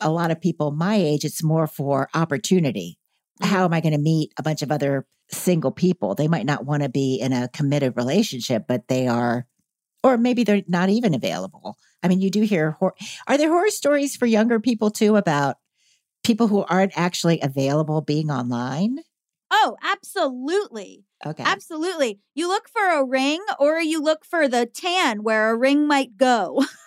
a 0.00 0.10
lot 0.10 0.30
of 0.30 0.40
people 0.40 0.70
my 0.70 0.96
age, 0.96 1.24
it's 1.24 1.42
more 1.42 1.66
for 1.66 2.08
opportunity. 2.14 2.98
Mm-hmm. 3.40 3.54
How 3.54 3.64
am 3.64 3.72
I 3.72 3.80
going 3.80 3.94
to 3.94 3.98
meet 3.98 4.32
a 4.38 4.42
bunch 4.42 4.62
of 4.62 4.70
other 4.70 5.06
single 5.34 5.70
people? 5.70 6.14
They 6.14 6.28
might 6.28 6.46
not 6.46 6.64
want 6.64 6.82
to 6.82 6.88
be 6.88 7.16
in 7.16 7.32
a 7.32 7.48
committed 7.48 7.96
relationship, 7.96 8.64
but 8.66 8.88
they 8.88 9.06
are, 9.06 9.46
or 10.02 10.16
maybe 10.16 10.44
they're 10.44 10.62
not 10.66 10.88
even 10.88 11.14
available. 11.14 11.76
I 12.02 12.08
mean, 12.08 12.20
you 12.20 12.30
do 12.30 12.42
hear, 12.42 12.72
hor- 12.72 12.94
are 13.26 13.38
there 13.38 13.48
horror 13.48 13.70
stories 13.70 14.16
for 14.16 14.26
younger 14.26 14.60
people 14.60 14.90
too 14.90 15.16
about 15.16 15.56
people 16.22 16.48
who 16.48 16.64
aren't 16.64 16.96
actually 16.96 17.40
available 17.40 18.00
being 18.00 18.30
online? 18.30 18.98
Oh, 19.50 19.76
absolutely. 19.82 21.04
Okay. 21.24 21.44
Absolutely. 21.44 22.18
You 22.34 22.48
look 22.48 22.68
for 22.68 22.90
a 22.90 23.04
ring 23.04 23.40
or 23.58 23.80
you 23.80 24.02
look 24.02 24.24
for 24.24 24.48
the 24.48 24.66
tan 24.66 25.22
where 25.22 25.50
a 25.50 25.56
ring 25.56 25.86
might 25.86 26.16
go. 26.16 26.64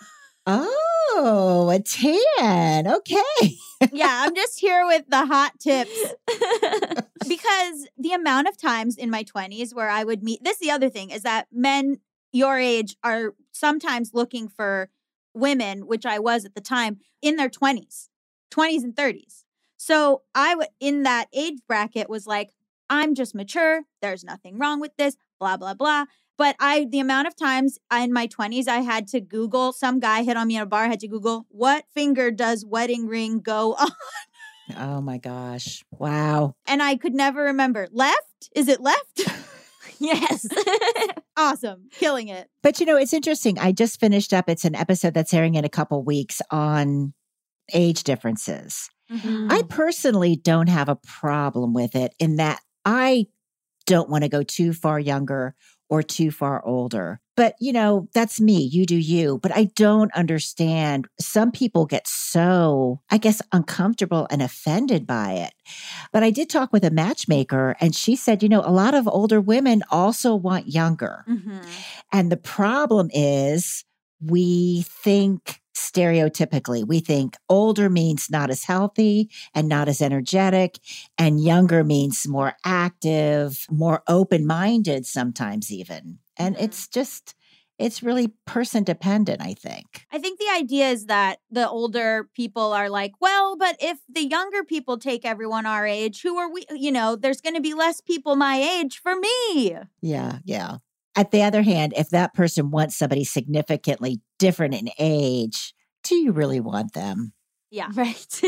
Oh, 0.50 1.70
a 1.70 1.78
tan. 1.80 2.86
Okay. 2.88 3.56
yeah, 3.92 4.22
I'm 4.24 4.34
just 4.34 4.58
here 4.58 4.86
with 4.86 5.04
the 5.08 5.26
hot 5.26 5.58
tips 5.58 5.90
because 7.28 7.88
the 7.98 8.12
amount 8.12 8.48
of 8.48 8.56
times 8.56 8.96
in 8.96 9.10
my 9.10 9.24
20s 9.24 9.74
where 9.74 9.90
I 9.90 10.04
would 10.04 10.22
meet 10.22 10.42
this 10.42 10.54
is 10.54 10.60
the 10.60 10.70
other 10.70 10.88
thing 10.88 11.10
is 11.10 11.22
that 11.22 11.48
men 11.52 11.98
your 12.32 12.58
age 12.58 12.96
are 13.04 13.34
sometimes 13.52 14.14
looking 14.14 14.48
for 14.48 14.88
women, 15.34 15.86
which 15.86 16.06
I 16.06 16.18
was 16.18 16.46
at 16.46 16.54
the 16.54 16.60
time, 16.62 16.98
in 17.20 17.36
their 17.36 17.50
20s, 17.50 18.08
20s 18.50 18.82
and 18.84 18.96
30s. 18.96 19.44
So 19.76 20.22
I 20.34 20.50
w- 20.52 20.68
in 20.80 21.02
that 21.02 21.28
age 21.34 21.58
bracket 21.68 22.08
was 22.08 22.26
like, 22.26 22.50
I'm 22.90 23.14
just 23.14 23.34
mature. 23.34 23.82
There's 24.00 24.24
nothing 24.24 24.58
wrong 24.58 24.80
with 24.80 24.92
this, 24.96 25.16
blah, 25.38 25.58
blah, 25.58 25.74
blah. 25.74 26.06
But 26.38 26.56
I, 26.60 26.86
the 26.90 27.00
amount 27.00 27.28
of 27.28 27.36
times 27.36 27.78
in 27.92 28.12
my 28.12 28.26
20s, 28.26 28.68
I 28.68 28.78
had 28.78 29.08
to 29.08 29.20
Google, 29.20 29.72
some 29.72 30.00
guy 30.00 30.22
hit 30.22 30.36
on 30.36 30.46
me 30.46 30.56
at 30.56 30.62
a 30.62 30.66
bar, 30.66 30.84
I 30.84 30.88
had 30.88 31.00
to 31.00 31.08
Google, 31.08 31.46
what 31.50 31.84
finger 31.92 32.30
does 32.30 32.64
wedding 32.64 33.06
ring 33.06 33.40
go 33.40 33.74
on? 33.74 33.90
Oh 34.76 35.00
my 35.00 35.18
gosh. 35.18 35.82
Wow. 35.90 36.54
And 36.66 36.82
I 36.82 36.96
could 36.96 37.14
never 37.14 37.44
remember. 37.44 37.88
Left? 37.90 38.50
Is 38.54 38.68
it 38.68 38.80
left? 38.80 39.22
yes. 39.98 40.46
Awesome. 41.40 41.88
Killing 41.92 42.26
it. 42.26 42.48
But 42.64 42.80
you 42.80 42.86
know, 42.86 42.96
it's 42.96 43.12
interesting. 43.12 43.60
I 43.60 43.70
just 43.70 44.00
finished 44.00 44.32
up. 44.32 44.48
It's 44.48 44.64
an 44.64 44.74
episode 44.74 45.14
that's 45.14 45.32
airing 45.32 45.54
in 45.54 45.64
a 45.64 45.68
couple 45.68 46.02
weeks 46.02 46.42
on 46.50 47.14
age 47.72 48.02
differences. 48.02 48.90
Mm-hmm. 49.08 49.46
I 49.48 49.62
personally 49.68 50.34
don't 50.34 50.68
have 50.68 50.88
a 50.88 50.96
problem 50.96 51.74
with 51.74 51.94
it 51.94 52.12
in 52.18 52.36
that 52.36 52.58
I 52.84 53.26
don't 53.86 54.10
want 54.10 54.24
to 54.24 54.28
go 54.28 54.42
too 54.42 54.72
far 54.72 54.98
younger 54.98 55.54
or 55.88 56.02
too 56.02 56.30
far 56.30 56.64
older. 56.64 57.20
But, 57.36 57.54
you 57.60 57.72
know, 57.72 58.08
that's 58.14 58.40
me. 58.40 58.62
You 58.62 58.84
do 58.84 58.96
you. 58.96 59.38
But 59.40 59.56
I 59.56 59.64
don't 59.76 60.12
understand. 60.12 61.06
Some 61.20 61.52
people 61.52 61.86
get 61.86 62.08
so, 62.08 63.00
I 63.10 63.18
guess, 63.18 63.40
uncomfortable 63.52 64.26
and 64.28 64.42
offended 64.42 65.06
by 65.06 65.34
it. 65.34 65.54
But 66.12 66.24
I 66.24 66.30
did 66.30 66.50
talk 66.50 66.72
with 66.72 66.84
a 66.84 66.90
matchmaker 66.90 67.76
and 67.80 67.94
she 67.94 68.16
said, 68.16 68.42
you 68.42 68.48
know, 68.48 68.62
a 68.62 68.72
lot 68.72 68.94
of 68.94 69.06
older 69.06 69.40
women 69.40 69.84
also 69.90 70.34
want 70.34 70.66
younger. 70.66 71.24
Mm-hmm. 71.28 71.60
And 72.12 72.32
the 72.32 72.36
problem 72.36 73.08
is 73.12 73.84
we 74.20 74.82
think 74.82 75.60
stereotypically, 75.78 76.86
we 76.86 77.00
think 77.00 77.36
older 77.48 77.88
means 77.88 78.30
not 78.30 78.50
as 78.50 78.64
healthy 78.64 79.30
and 79.54 79.68
not 79.68 79.88
as 79.88 80.02
energetic, 80.02 80.78
and 81.16 81.42
younger 81.42 81.84
means 81.84 82.26
more 82.26 82.54
active, 82.64 83.66
more 83.70 84.02
open 84.08 84.46
minded, 84.46 85.06
sometimes 85.06 85.72
even. 85.72 86.18
And 86.36 86.56
Mhm. 86.56 86.62
it's 86.62 86.88
just, 86.88 87.34
it's 87.78 88.02
really 88.02 88.28
person 88.44 88.82
dependent, 88.82 89.40
I 89.40 89.54
think. 89.54 90.06
I 90.10 90.18
think 90.18 90.38
the 90.38 90.50
idea 90.52 90.88
is 90.90 91.06
that 91.06 91.38
the 91.50 91.68
older 91.68 92.28
people 92.34 92.72
are 92.72 92.90
like, 92.90 93.12
well, 93.20 93.56
but 93.56 93.76
if 93.80 93.98
the 94.08 94.24
younger 94.24 94.64
people 94.64 94.98
take 94.98 95.24
everyone 95.24 95.64
our 95.66 95.86
age, 95.86 96.22
who 96.22 96.36
are 96.38 96.50
we? 96.50 96.64
You 96.70 96.90
know, 96.92 97.14
there's 97.14 97.40
going 97.40 97.54
to 97.54 97.60
be 97.60 97.74
less 97.74 98.00
people 98.00 98.34
my 98.36 98.56
age 98.56 98.98
for 98.98 99.14
me. 99.16 99.76
Yeah, 100.02 100.38
yeah. 100.44 100.78
At 101.18 101.32
the 101.32 101.42
other 101.42 101.62
hand, 101.62 101.94
if 101.96 102.10
that 102.10 102.32
person 102.32 102.70
wants 102.70 102.96
somebody 102.96 103.24
significantly 103.24 104.20
different 104.38 104.74
in 104.74 104.88
age, 105.00 105.74
do 106.04 106.14
you 106.14 106.30
really 106.32 106.60
want 106.60 106.92
them? 106.92 107.32
Yeah. 107.70 107.88
Right. 107.96 108.42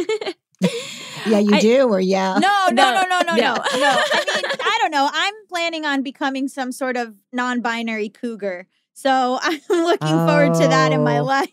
Yeah, 1.27 1.39
you 1.39 1.55
I- 1.55 1.61
do, 1.61 1.89
or 1.89 2.01
yeah. 2.01 2.35
No, 2.39 2.69
no, 2.71 2.93
no, 2.93 3.03
No, 3.03 3.03
no, 3.03 3.21
no, 3.21 3.21
no, 3.23 3.35
no. 3.35 3.55
no. 3.55 3.55
I 3.57 4.25
mean, 4.37 4.45
I 4.63 4.79
don't 4.81 4.91
know. 4.91 5.09
I'm 5.13 5.35
planning 5.49 5.85
on 5.87 6.03
becoming 6.03 6.49
some 6.49 6.71
sort 6.71 6.97
of 6.99 7.15
non 7.33 7.61
binary 7.63 8.09
cougar. 8.11 8.67
So 8.93 9.39
I'm 9.43 9.61
looking 9.69 10.09
forward 10.09 10.55
to 10.55 10.69
that 10.69 10.93
in 10.93 11.03
my 11.03 11.19
Oh. 11.19 11.25
life. 11.25 11.49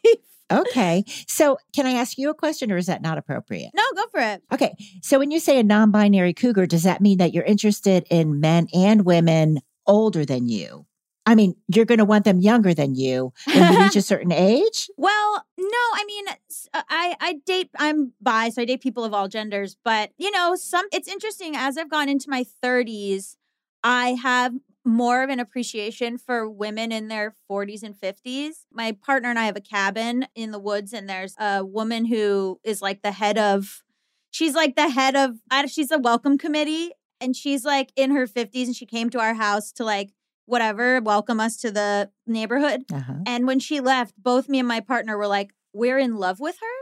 Okay. 0.52 1.04
So, 1.28 1.58
can 1.76 1.86
I 1.86 1.92
ask 1.94 2.18
you 2.18 2.30
a 2.30 2.34
question, 2.34 2.72
or 2.72 2.78
is 2.78 2.86
that 2.88 3.02
not 3.02 3.18
appropriate? 3.18 3.72
No, 3.74 3.84
go 3.96 4.04
for 4.12 4.20
it. 4.20 4.44
Okay. 4.54 4.76
So 5.02 5.20
when 5.20 5.32
you 5.32 5.40
say 5.40 5.60
a 5.60 5.64
non 5.64 5.92
binary 5.92 6.34
cougar, 6.34 6.66
does 6.66 6.84
that 6.84 7.02
mean 7.02 7.18
that 7.18 7.34
you're 7.34 7.44
interested 7.44 8.06
in 8.10 8.40
men 8.40 8.68
and 8.74 9.04
women 9.06 9.60
older 9.86 10.26
than 10.26 10.48
you? 10.48 10.86
I 11.28 11.36
mean, 11.36 11.56
you're 11.68 11.86
going 11.86 11.98
to 11.98 12.06
want 12.06 12.24
them 12.24 12.40
younger 12.40 12.74
than 12.74 12.96
you 12.96 13.34
when 13.46 13.74
you 13.74 13.80
reach 13.82 13.98
a 13.98 14.02
certain 14.14 14.32
age? 14.32 14.90
Well, 14.96 15.46
no, 15.58 15.66
I 15.68 16.06
mean, 16.08 16.26
uh, 16.74 16.84
I 16.90 17.16
I 17.20 17.34
date. 17.46 17.70
I'm 17.78 18.14
bi, 18.22 18.48
so 18.48 18.62
I 18.62 18.66
date 18.66 18.82
people 18.82 19.04
of 19.04 19.14
all 19.14 19.28
genders. 19.28 19.76
But 19.84 20.12
you 20.18 20.32
know, 20.32 20.56
some 20.56 20.86
it's 20.94 21.10
interesting. 21.10 21.56
As 21.58 21.78
I've 21.78 21.90
gone 21.90 22.08
into 22.08 22.30
my 22.30 22.46
30s, 22.64 23.36
I 23.84 24.12
have 24.12 24.54
more 24.86 25.22
of 25.22 25.30
an 25.30 25.42
appreciation 25.42 26.18
for 26.18 26.50
women 26.50 26.94
in 26.94 27.10
their 27.10 27.36
40s 27.52 27.84
and 27.84 27.94
50s. 27.94 28.64
My 28.72 28.94
partner 28.94 29.30
and 29.30 29.38
I 29.38 29.48
have 29.48 29.58
a 29.58 29.62
cabin 29.62 30.28
in 30.34 30.52
the 30.52 30.60
woods, 30.60 30.94
and 30.94 31.10
there's 31.10 31.36
a 31.38 31.66
woman 31.66 32.06
who 32.06 32.58
is 32.64 32.82
like 32.82 33.02
the 33.02 33.12
head 33.12 33.38
of. 33.38 33.84
She's 34.32 34.56
like 34.56 34.78
the 34.78 34.90
head 34.90 35.18
of. 35.18 35.36
She's 35.70 35.92
a 35.92 36.00
welcome 36.00 36.38
committee, 36.38 36.92
and 37.20 37.36
she's 37.36 37.66
like 37.66 37.92
in 37.98 38.12
her 38.12 38.28
50s, 38.28 38.68
and 38.68 38.76
she 38.78 38.86
came 38.86 39.10
to 39.10 39.20
our 39.20 39.34
house 39.34 39.74
to 39.74 39.84
like 39.84 40.12
whatever 40.48 41.00
welcome 41.02 41.40
us 41.40 41.58
to 41.58 41.70
the 41.70 42.10
neighborhood. 42.26 42.86
Uh-huh. 42.92 43.14
And 43.28 43.46
when 43.46 43.60
she 43.60 43.80
left, 43.80 44.16
both 44.18 44.50
me 44.50 44.60
and 44.60 44.68
my 44.68 44.80
partner 44.80 45.18
were 45.18 45.28
like, 45.28 45.52
we're 45.74 46.00
in 46.00 46.16
love 46.16 46.40
with 46.40 46.58
her. 46.60 46.68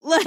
Like, 0.00 0.26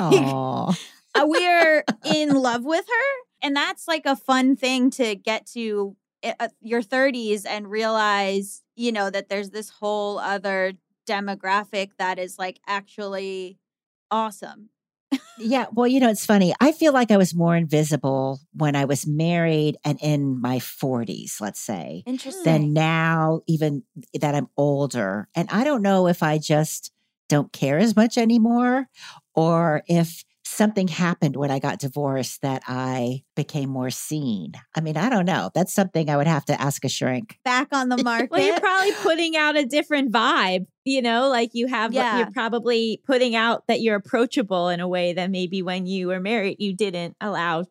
uh, 1.15 1.25
we're 1.25 1.85
in 2.05 2.33
love 2.33 2.65
with 2.65 2.85
her. 2.85 3.27
And 3.41 3.55
that's 3.55 3.87
like 3.87 4.05
a 4.05 4.17
fun 4.17 4.57
thing 4.57 4.91
to 4.91 5.15
get 5.15 5.45
to 5.53 5.95
uh, 6.23 6.33
uh, 6.41 6.47
your 6.59 6.81
30s 6.81 7.45
and 7.47 7.71
realize, 7.71 8.63
you 8.75 8.91
know, 8.91 9.09
that 9.09 9.29
there's 9.29 9.51
this 9.51 9.69
whole 9.69 10.19
other 10.19 10.73
demographic 11.07 11.91
that 11.99 12.19
is 12.19 12.37
like 12.37 12.59
actually 12.67 13.57
awesome. 14.11 14.70
Yeah. 15.37 15.65
Well, 15.71 15.87
you 15.87 15.99
know, 15.99 16.09
it's 16.09 16.25
funny. 16.25 16.53
I 16.59 16.71
feel 16.71 16.93
like 16.93 17.09
I 17.11 17.17
was 17.17 17.33
more 17.33 17.55
invisible 17.55 18.39
when 18.53 18.75
I 18.75 18.85
was 18.85 19.07
married 19.07 19.77
and 19.83 19.99
in 20.01 20.39
my 20.39 20.59
40s, 20.59 21.41
let's 21.41 21.59
say, 21.59 22.03
Interesting. 22.05 22.43
than 22.43 22.73
now, 22.73 23.41
even 23.47 23.83
that 24.19 24.35
I'm 24.35 24.47
older. 24.55 25.27
And 25.35 25.49
I 25.49 25.63
don't 25.63 25.81
know 25.81 26.07
if 26.07 26.21
I 26.21 26.37
just 26.37 26.91
don't 27.27 27.51
care 27.51 27.77
as 27.79 27.95
much 27.95 28.17
anymore 28.17 28.87
or 29.33 29.83
if 29.87 30.23
something 30.51 30.87
happened 30.87 31.35
when 31.35 31.49
I 31.51 31.59
got 31.59 31.79
divorced 31.79 32.41
that 32.41 32.61
I 32.67 33.23
became 33.35 33.69
more 33.69 33.89
seen. 33.89 34.53
I 34.75 34.81
mean, 34.81 34.97
I 34.97 35.09
don't 35.09 35.25
know. 35.25 35.49
That's 35.55 35.73
something 35.73 36.09
I 36.09 36.17
would 36.17 36.27
have 36.27 36.45
to 36.45 36.61
ask 36.61 36.83
a 36.85 36.89
shrink. 36.89 37.37
Back 37.45 37.69
on 37.71 37.89
the 37.89 38.01
market. 38.03 38.31
Well, 38.31 38.41
you're 38.45 38.59
probably 38.59 38.91
putting 39.01 39.35
out 39.35 39.57
a 39.57 39.65
different 39.65 40.11
vibe, 40.11 40.65
you 40.85 41.01
know, 41.01 41.29
like 41.29 41.51
you 41.53 41.67
have, 41.67 41.93
Yeah. 41.93 42.17
you're 42.19 42.31
probably 42.31 43.01
putting 43.05 43.35
out 43.35 43.65
that 43.67 43.81
you're 43.81 43.95
approachable 43.95 44.69
in 44.69 44.79
a 44.79 44.87
way 44.87 45.13
that 45.13 45.31
maybe 45.31 45.61
when 45.61 45.85
you 45.85 46.07
were 46.07 46.19
married, 46.19 46.57
you 46.59 46.75
didn't 46.75 47.15
allow 47.21 47.65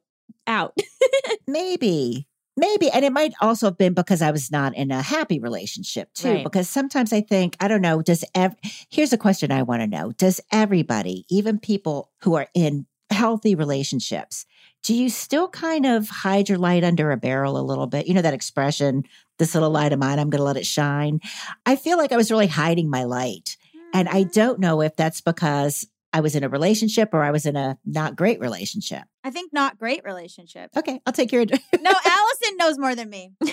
out. 0.47 0.77
Maybe. 1.47 2.27
Maybe. 2.61 2.91
And 2.91 3.05
it 3.05 3.13
might 3.13 3.33
also 3.41 3.67
have 3.69 3.79
been 3.79 3.95
because 3.95 4.21
I 4.21 4.31
was 4.31 4.51
not 4.51 4.77
in 4.77 4.91
a 4.91 5.01
happy 5.01 5.39
relationship 5.41 6.13
too. 6.13 6.35
Right. 6.35 6.45
Because 6.45 6.69
sometimes 6.69 7.13
I 7.13 7.23
think, 7.23 7.57
I 7.59 7.69
don't 7.69 7.81
know, 7.81 8.03
does 8.03 8.23
ev- 8.35 8.55
here's 8.91 9.13
a 9.15 9.19
question 9.19 9.51
I 9.51 9.63
want 9.63 9.81
to 9.81 9.87
know. 9.87 10.13
Does 10.13 10.41
everybody, 10.53 11.25
even 11.31 11.59
people 11.59 12.11
who 12.23 12.35
are 12.35 12.49
in 12.55 12.87
healthy 13.11 13.55
relationships, 13.55 14.45
do 14.83 14.95
you 14.95 15.09
still 15.11 15.49
kind 15.49 15.85
of 15.87 16.09
hide 16.09 16.49
your 16.49 16.59
light 16.59 16.85
under 16.85 17.11
a 17.11 17.17
barrel 17.17 17.59
a 17.59 17.63
little 17.65 17.87
bit? 17.87 18.07
You 18.07 18.15
know 18.15 18.23
that 18.23 18.35
expression, 18.35 19.05
this 19.39 19.55
little 19.55 19.71
light 19.71 19.93
of 19.93 19.99
mine, 19.99 20.19
I'm 20.19 20.31
going 20.31 20.41
to 20.41 20.45
let 20.45 20.57
it 20.57 20.67
shine. 20.67 21.21
I 21.67 21.77
feel 21.77 21.97
like 21.99 22.13
I 22.13 22.17
was 22.17 22.31
really 22.31 22.47
hiding 22.47 22.89
my 22.91 23.05
light. 23.05 23.57
And 23.93 24.09
I 24.09 24.25
Mhm. 24.25 24.33
don't 24.33 24.61
know 24.61 24.81
if 24.83 24.97
that's 24.97 25.21
because 25.21 25.87
I 26.13 26.21
was 26.21 26.35
in 26.35 26.43
a 26.43 26.49
relationship 26.49 27.11
or 27.13 27.23
I 27.23 27.31
was 27.31 27.47
in 27.47 27.57
a 27.57 27.79
not 27.85 28.17
great 28.17 28.41
relationship. 28.41 29.03
I 29.23 29.31
think 29.31 29.53
not 29.53 29.79
great 29.79 30.03
relationship. 30.05 30.71
Okay, 30.77 31.01
I'll 31.07 31.13
take 31.13 31.33
your 31.33 31.45
No, 31.45 31.57
Allison 32.07 32.57
knows 32.57 32.79
more 32.79 32.95
than 32.95 33.09
me. 33.09 33.33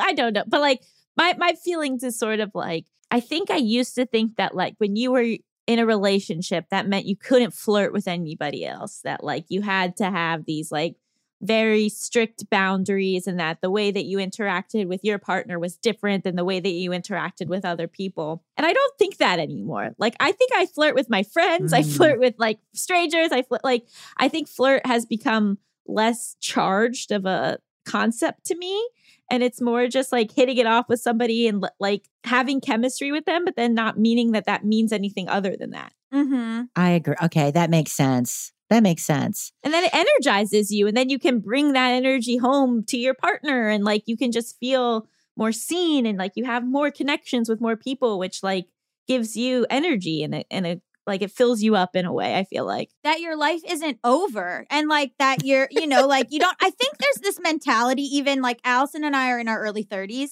I 0.00 0.12
don't 0.16 0.32
know. 0.32 0.44
But 0.46 0.60
like 0.60 0.82
my 1.16 1.34
my 1.38 1.54
feelings 1.64 2.02
is 2.02 2.18
sort 2.18 2.40
of 2.40 2.50
like 2.54 2.86
I 3.10 3.20
think 3.20 3.50
I 3.50 3.56
used 3.56 3.94
to 3.96 4.06
think 4.06 4.36
that 4.36 4.54
like 4.54 4.74
when 4.78 4.96
you 4.96 5.12
were 5.12 5.36
in 5.66 5.78
a 5.78 5.86
relationship 5.86 6.64
that 6.70 6.88
meant 6.88 7.06
you 7.06 7.16
couldn't 7.16 7.54
flirt 7.54 7.92
with 7.92 8.08
anybody 8.08 8.66
else 8.66 9.00
that 9.04 9.22
like 9.22 9.44
you 9.48 9.62
had 9.62 9.96
to 9.96 10.10
have 10.10 10.44
these 10.44 10.72
like 10.72 10.96
very 11.42 11.88
strict 11.88 12.48
boundaries 12.50 13.26
and 13.26 13.38
that 13.40 13.60
the 13.60 13.70
way 13.70 13.90
that 13.90 14.04
you 14.04 14.18
interacted 14.18 14.86
with 14.86 15.04
your 15.04 15.18
partner 15.18 15.58
was 15.58 15.76
different 15.76 16.22
than 16.24 16.36
the 16.36 16.44
way 16.44 16.60
that 16.60 16.70
you 16.70 16.90
interacted 16.90 17.48
with 17.48 17.64
other 17.64 17.88
people. 17.88 18.42
And 18.56 18.64
I 18.64 18.72
don't 18.72 18.98
think 18.98 19.16
that 19.16 19.40
anymore. 19.40 19.90
Like 19.98 20.14
I 20.20 20.32
think 20.32 20.52
I 20.54 20.66
flirt 20.66 20.94
with 20.94 21.10
my 21.10 21.22
friends, 21.24 21.72
I 21.72 21.82
Mm. 21.82 21.96
flirt 21.96 22.18
with 22.20 22.34
like 22.38 22.60
strangers, 22.74 23.32
I 23.32 23.42
flirt 23.42 23.64
like 23.64 23.84
I 24.16 24.28
think 24.28 24.48
flirt 24.48 24.86
has 24.86 25.04
become 25.04 25.58
less 25.86 26.36
charged 26.40 27.10
of 27.10 27.26
a 27.26 27.58
concept 27.84 28.46
to 28.46 28.56
me 28.56 28.88
and 29.28 29.42
it's 29.42 29.60
more 29.60 29.88
just 29.88 30.12
like 30.12 30.30
hitting 30.30 30.56
it 30.56 30.66
off 30.66 30.88
with 30.88 31.00
somebody 31.00 31.48
and 31.48 31.66
like 31.80 32.08
having 32.22 32.60
chemistry 32.60 33.10
with 33.10 33.24
them 33.24 33.44
but 33.44 33.56
then 33.56 33.74
not 33.74 33.98
meaning 33.98 34.30
that 34.30 34.44
that 34.46 34.64
means 34.64 34.92
anything 34.92 35.28
other 35.28 35.56
than 35.56 35.70
that 35.70 35.92
Mm-hmm. 36.14 36.64
I 36.76 36.90
agree. 36.90 37.14
Okay, 37.22 37.50
that 37.52 37.70
makes 37.70 37.90
sense. 37.92 38.52
That 38.72 38.82
makes 38.82 39.02
sense. 39.02 39.52
and 39.62 39.74
then 39.74 39.84
it 39.84 39.94
energizes 39.94 40.70
you 40.70 40.86
and 40.86 40.96
then 40.96 41.10
you 41.10 41.18
can 41.18 41.40
bring 41.40 41.74
that 41.74 41.90
energy 41.90 42.38
home 42.38 42.84
to 42.84 42.96
your 42.96 43.12
partner 43.12 43.68
and 43.68 43.84
like 43.84 44.04
you 44.06 44.16
can 44.16 44.32
just 44.32 44.58
feel 44.58 45.06
more 45.36 45.52
seen 45.52 46.06
and 46.06 46.16
like 46.16 46.32
you 46.36 46.46
have 46.46 46.64
more 46.64 46.90
connections 46.90 47.50
with 47.50 47.60
more 47.60 47.76
people 47.76 48.18
which 48.18 48.42
like 48.42 48.64
gives 49.06 49.36
you 49.36 49.66
energy 49.68 50.22
and 50.22 50.34
a, 50.36 50.44
and 50.50 50.66
a 50.66 50.80
like 51.06 51.20
it 51.20 51.30
fills 51.30 51.60
you 51.60 51.76
up 51.76 51.94
in 51.94 52.06
a 52.06 52.12
way 52.14 52.34
i 52.34 52.44
feel 52.44 52.64
like. 52.64 52.88
That 53.04 53.20
your 53.20 53.36
life 53.36 53.60
isn't 53.68 53.98
over 54.04 54.66
and 54.70 54.88
like 54.88 55.12
that 55.18 55.38
you're 55.44 55.68
you 55.70 55.86
know 55.86 56.06
like 56.06 56.28
you 56.30 56.40
don't 56.40 56.56
i 56.62 56.70
think 56.70 56.96
there's 56.96 57.20
this 57.20 57.38
mentality 57.40 58.04
even 58.04 58.40
like 58.40 58.58
allison 58.64 59.04
and 59.04 59.14
i 59.14 59.28
are 59.28 59.38
in 59.38 59.48
our 59.48 59.60
early 59.60 59.84
30s 59.84 60.30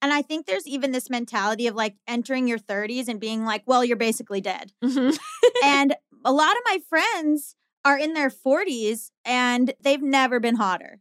and 0.00 0.14
i 0.14 0.22
think 0.22 0.46
there's 0.46 0.66
even 0.66 0.92
this 0.92 1.10
mentality 1.10 1.66
of 1.66 1.74
like 1.74 1.96
entering 2.08 2.48
your 2.48 2.58
30s 2.58 3.06
and 3.08 3.20
being 3.20 3.44
like 3.44 3.62
well 3.66 3.84
you're 3.84 3.98
basically 3.98 4.40
dead. 4.40 4.72
Mm-hmm. 4.82 5.14
And 5.62 5.94
a 6.24 6.32
lot 6.32 6.56
of 6.56 6.62
my 6.64 6.78
friends 6.88 7.54
are 7.84 7.98
in 7.98 8.14
their 8.14 8.30
40s 8.30 9.10
and 9.24 9.72
they've 9.80 10.02
never 10.02 10.40
been 10.40 10.56
hotter 10.56 11.00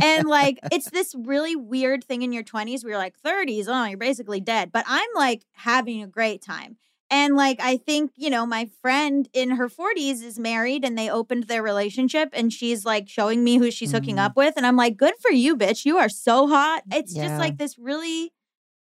and 0.00 0.28
like 0.28 0.62
it's 0.70 0.88
this 0.90 1.14
really 1.16 1.56
weird 1.56 2.04
thing 2.04 2.22
in 2.22 2.32
your 2.32 2.42
20s 2.42 2.84
where 2.84 2.92
you're 2.92 2.98
like 2.98 3.18
30s 3.18 3.68
oh 3.68 3.84
you're 3.84 3.98
basically 3.98 4.40
dead 4.40 4.70
but 4.72 4.84
i'm 4.88 5.08
like 5.14 5.44
having 5.52 6.02
a 6.02 6.06
great 6.06 6.42
time 6.42 6.76
And 7.10 7.36
like, 7.36 7.58
I 7.60 7.76
think, 7.76 8.12
you 8.16 8.30
know, 8.30 8.46
my 8.46 8.70
friend 8.80 9.28
in 9.34 9.50
her 9.50 9.68
40s 9.68 10.22
is 10.22 10.38
married 10.38 10.82
and 10.82 10.96
they 10.96 11.10
opened 11.10 11.44
their 11.44 11.62
relationship 11.62 12.30
and 12.32 12.50
she's 12.50 12.86
like 12.86 13.06
showing 13.06 13.44
me 13.44 13.58
who 13.58 13.70
she's 13.70 13.92
hooking 13.92 14.16
Mm. 14.16 14.24
up 14.26 14.32
with. 14.34 14.54
And 14.56 14.64
I'm 14.66 14.78
like, 14.78 14.96
good 14.96 15.12
for 15.20 15.30
you, 15.30 15.54
bitch. 15.54 15.84
You 15.84 15.98
are 15.98 16.08
so 16.08 16.48
hot. 16.48 16.84
It's 16.90 17.12
Yeah. 17.12 17.22
just 17.24 17.38
like 17.38 17.58
this 17.58 17.76
really 17.78 18.32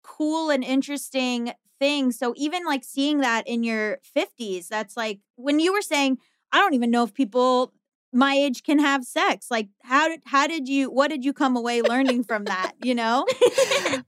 cool 0.03 0.49
and 0.49 0.63
interesting 0.63 1.53
thing. 1.79 2.11
So 2.11 2.33
even 2.37 2.65
like 2.65 2.83
seeing 2.83 3.19
that 3.19 3.47
in 3.47 3.63
your 3.63 3.99
50s, 4.03 4.67
that's 4.67 4.95
like 4.97 5.19
when 5.35 5.59
you 5.59 5.73
were 5.73 5.81
saying, 5.81 6.17
I 6.51 6.59
don't 6.59 6.73
even 6.73 6.91
know 6.91 7.03
if 7.03 7.13
people 7.13 7.73
my 8.13 8.33
age 8.35 8.63
can 8.63 8.79
have 8.79 9.05
sex. 9.05 9.47
Like 9.49 9.69
how 9.83 10.09
did 10.09 10.21
how 10.25 10.47
did 10.47 10.67
you 10.67 10.89
what 10.91 11.09
did 11.09 11.23
you 11.23 11.33
come 11.33 11.55
away 11.55 11.81
learning 11.81 12.23
from 12.23 12.45
that, 12.45 12.73
you 12.83 12.95
know? 12.95 13.25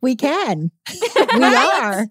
We 0.01 0.15
can. 0.15 0.71
we 1.35 1.43
are. 1.43 2.07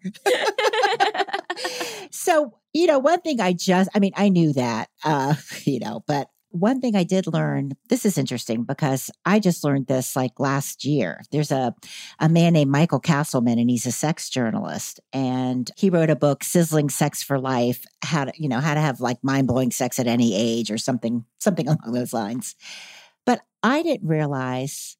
so, 2.10 2.54
you 2.72 2.86
know, 2.86 2.98
one 2.98 3.20
thing 3.20 3.40
I 3.40 3.52
just, 3.52 3.90
I 3.94 3.98
mean, 3.98 4.12
I 4.16 4.28
knew 4.30 4.52
that, 4.54 4.88
uh, 5.04 5.34
you 5.64 5.78
know, 5.78 6.02
but 6.06 6.28
one 6.53 6.80
thing 6.80 6.94
I 6.94 7.03
did 7.05 7.26
learn, 7.26 7.72
this 7.88 8.07
is 8.07 8.16
interesting 8.16 8.62
because 8.64 9.11
I 9.24 9.38
just 9.40 9.64
learned 9.64 9.86
this 9.88 10.14
like 10.14 10.38
last 10.38 10.84
year. 10.84 11.20
There's 11.32 11.50
a, 11.50 11.74
a 12.20 12.28
man 12.28 12.53
named 12.53 12.70
Michael 12.70 13.00
Castleman 13.00 13.59
and 13.59 13.68
he's 13.68 13.86
a 13.86 13.92
sex 13.92 14.30
journalist 14.30 15.00
and 15.12 15.70
he 15.76 15.90
wrote 15.90 16.11
a 16.11 16.16
book, 16.16 16.44
Sizzling 16.44 16.88
Sex 16.90 17.22
for 17.22 17.38
Life, 17.38 17.84
how 18.05 18.26
to, 18.26 18.32
you 18.36 18.48
know, 18.48 18.61
how 18.61 18.74
to 18.74 18.80
have 18.80 19.00
like 19.00 19.18
mind 19.22 19.48
blowing 19.48 19.70
sex 19.70 19.98
at 19.98 20.07
any 20.07 20.34
age 20.34 20.70
or 20.70 20.78
something, 20.78 21.24
something 21.40 21.66
along 21.68 21.92
those 21.92 22.12
lines. 22.12 22.55
But 23.26 23.40
I 23.62 23.82
didn't 23.82 24.09
realize 24.09 24.96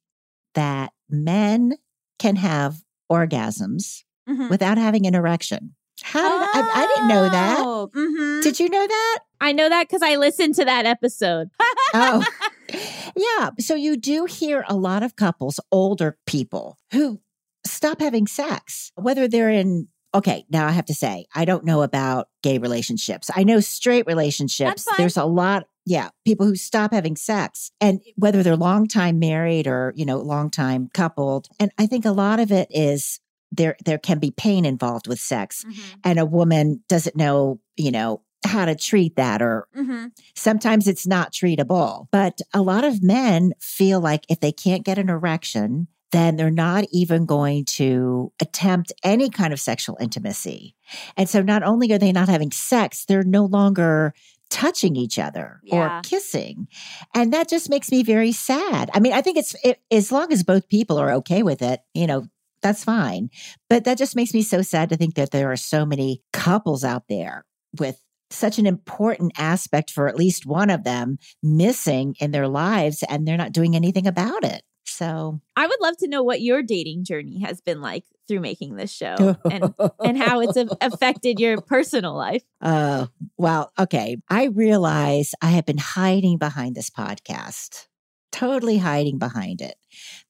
that 0.55 0.91
men 1.09 1.77
can 2.19 2.35
have 2.35 2.81
orgasms 3.11 4.03
Mhm. 4.29 4.49
without 4.49 4.77
having 4.77 5.05
an 5.05 5.15
erection. 5.15 5.75
How 6.03 6.39
did 6.39 6.49
I, 6.53 6.83
I 6.83 6.87
didn't 6.87 7.07
know 7.07 7.29
that. 7.29 7.59
Oh, 7.59 7.89
mhm. 7.95 8.43
Did 8.43 8.59
you 8.59 8.69
know 8.69 8.85
that? 8.85 9.19
I 9.39 9.51
know 9.53 9.69
that 9.69 9.87
because 9.87 10.01
I 10.01 10.17
listened 10.17 10.55
to 10.55 10.65
that 10.65 10.85
episode. 10.85 11.49
Oh, 11.93 12.23
yeah. 13.15 13.51
So 13.59 13.75
you 13.75 13.97
do 13.97 14.25
hear 14.25 14.65
a 14.67 14.75
lot 14.75 15.03
of 15.03 15.15
couples, 15.15 15.59
older 15.71 16.17
people, 16.25 16.77
who 16.91 17.21
stop 17.65 17.99
having 18.01 18.27
sex, 18.27 18.91
whether 18.95 19.27
they're 19.27 19.49
in. 19.49 19.87
Okay, 20.15 20.45
now 20.49 20.67
I 20.67 20.71
have 20.71 20.85
to 20.85 20.93
say, 20.93 21.25
I 21.33 21.43
don't 21.43 21.65
know 21.65 21.81
about 21.81 22.27
gay 22.43 22.59
relationships. 22.59 23.31
I 23.35 23.43
know 23.43 23.59
straight 23.59 24.05
relationships. 24.05 24.87
There's 24.97 25.17
a 25.17 25.25
lot, 25.25 25.65
yeah, 25.87 26.09
people 26.23 26.45
who 26.45 26.55
stop 26.55 26.93
having 26.93 27.15
sex, 27.15 27.71
and 27.81 27.99
whether 28.15 28.43
they're 28.43 28.55
long 28.55 28.87
time 28.87 29.17
married 29.17 29.65
or 29.67 29.91
you 29.95 30.05
know 30.05 30.19
long 30.19 30.49
time 30.51 30.89
coupled. 30.93 31.47
And 31.59 31.71
I 31.77 31.87
think 31.87 32.05
a 32.05 32.11
lot 32.11 32.39
of 32.39 32.51
it 32.51 32.67
is 32.69 33.19
there. 33.55 33.75
There 33.85 33.97
can 33.97 34.19
be 34.19 34.31
pain 34.31 34.65
involved 34.65 35.07
with 35.07 35.19
sex, 35.19 35.63
Mhm. 35.65 35.79
and 36.03 36.19
a 36.19 36.25
woman 36.25 36.83
doesn't 36.89 37.15
know, 37.15 37.59
you 37.77 37.91
know, 37.91 38.21
how 38.45 38.65
to 38.65 38.75
treat 38.75 39.15
that 39.15 39.41
or 39.41 39.67
Mhm. 39.77 40.11
sometimes 40.35 40.87
it's 40.87 41.07
not 41.07 41.31
treatable. 41.31 42.07
But 42.11 42.41
a 42.53 42.61
lot 42.61 42.83
of 42.83 43.01
men 43.01 43.53
feel 43.61 44.01
like 44.01 44.25
if 44.29 44.41
they 44.41 44.51
can't 44.51 44.83
get 44.83 44.97
an 44.97 45.09
erection, 45.09 45.87
then 46.11 46.35
they're 46.35 46.51
not 46.51 46.83
even 46.91 47.25
going 47.25 47.65
to 47.65 48.31
attempt 48.41 48.91
any 49.03 49.29
kind 49.29 49.53
of 49.53 49.59
sexual 49.59 49.97
intimacy. 49.99 50.75
And 51.17 51.27
so 51.29 51.41
not 51.41 51.63
only 51.63 51.91
are 51.93 51.97
they 51.97 52.11
not 52.11 52.29
having 52.29 52.51
sex, 52.51 53.05
they're 53.05 53.23
no 53.23 53.45
longer 53.45 54.13
touching 54.49 54.95
each 54.95 55.17
other 55.17 55.59
Yeah. 55.63 55.97
or 55.97 56.01
kissing. 56.03 56.67
And 57.15 57.33
that 57.33 57.49
just 57.49 57.69
makes 57.69 57.89
me 57.91 58.03
very 58.03 58.31
sad. 58.31 58.91
I 58.93 58.99
mean, 58.99 59.13
I 59.13 59.21
think 59.21 59.37
it's 59.37 59.55
it, 59.63 59.79
as 59.89 60.11
long 60.11 60.31
as 60.31 60.43
both 60.43 60.67
people 60.69 60.99
are 60.99 61.11
okay 61.13 61.41
with 61.41 61.63
it, 61.63 61.79
you 61.95 62.05
know, 62.05 62.27
that's 62.63 62.83
fine. 62.83 63.29
But 63.69 63.83
that 63.83 63.97
just 63.97 64.15
makes 64.15 64.33
me 64.33 64.41
so 64.41 64.61
sad 64.61 64.89
to 64.89 64.97
think 64.97 65.15
that 65.15 65.31
there 65.31 65.51
are 65.51 65.57
so 65.57 65.85
many 65.85 66.21
couples 66.31 66.83
out 66.83 67.03
there 67.09 67.45
with 67.79 67.99
such 68.31 68.57
an 68.57 68.65
important 68.65 69.33
aspect 69.37 69.91
for 69.91 70.07
at 70.07 70.15
least 70.15 70.45
one 70.45 70.69
of 70.69 70.83
them 70.83 71.17
missing 71.43 72.15
in 72.19 72.31
their 72.31 72.47
lives 72.47 73.03
and 73.07 73.27
they're 73.27 73.37
not 73.37 73.51
doing 73.51 73.75
anything 73.75 74.07
about 74.07 74.43
it. 74.43 74.63
So, 74.85 75.39
I 75.55 75.65
would 75.65 75.81
love 75.81 75.97
to 75.97 76.07
know 76.07 76.23
what 76.23 76.41
your 76.41 76.61
dating 76.61 77.05
journey 77.05 77.41
has 77.41 77.61
been 77.61 77.81
like 77.81 78.03
through 78.27 78.41
making 78.41 78.75
this 78.75 78.91
show 78.91 79.37
and, 79.49 79.73
and 80.03 80.17
how 80.17 80.41
it's 80.41 80.57
affected 80.81 81.39
your 81.39 81.61
personal 81.61 82.15
life. 82.15 82.43
Uh, 82.61 83.07
well, 83.37 83.71
okay. 83.79 84.17
I 84.29 84.45
realize 84.45 85.31
I 85.41 85.49
have 85.51 85.65
been 85.65 85.77
hiding 85.77 86.37
behind 86.37 86.75
this 86.75 86.89
podcast, 86.89 87.87
totally 88.31 88.77
hiding 88.77 89.19
behind 89.19 89.61
it, 89.61 89.75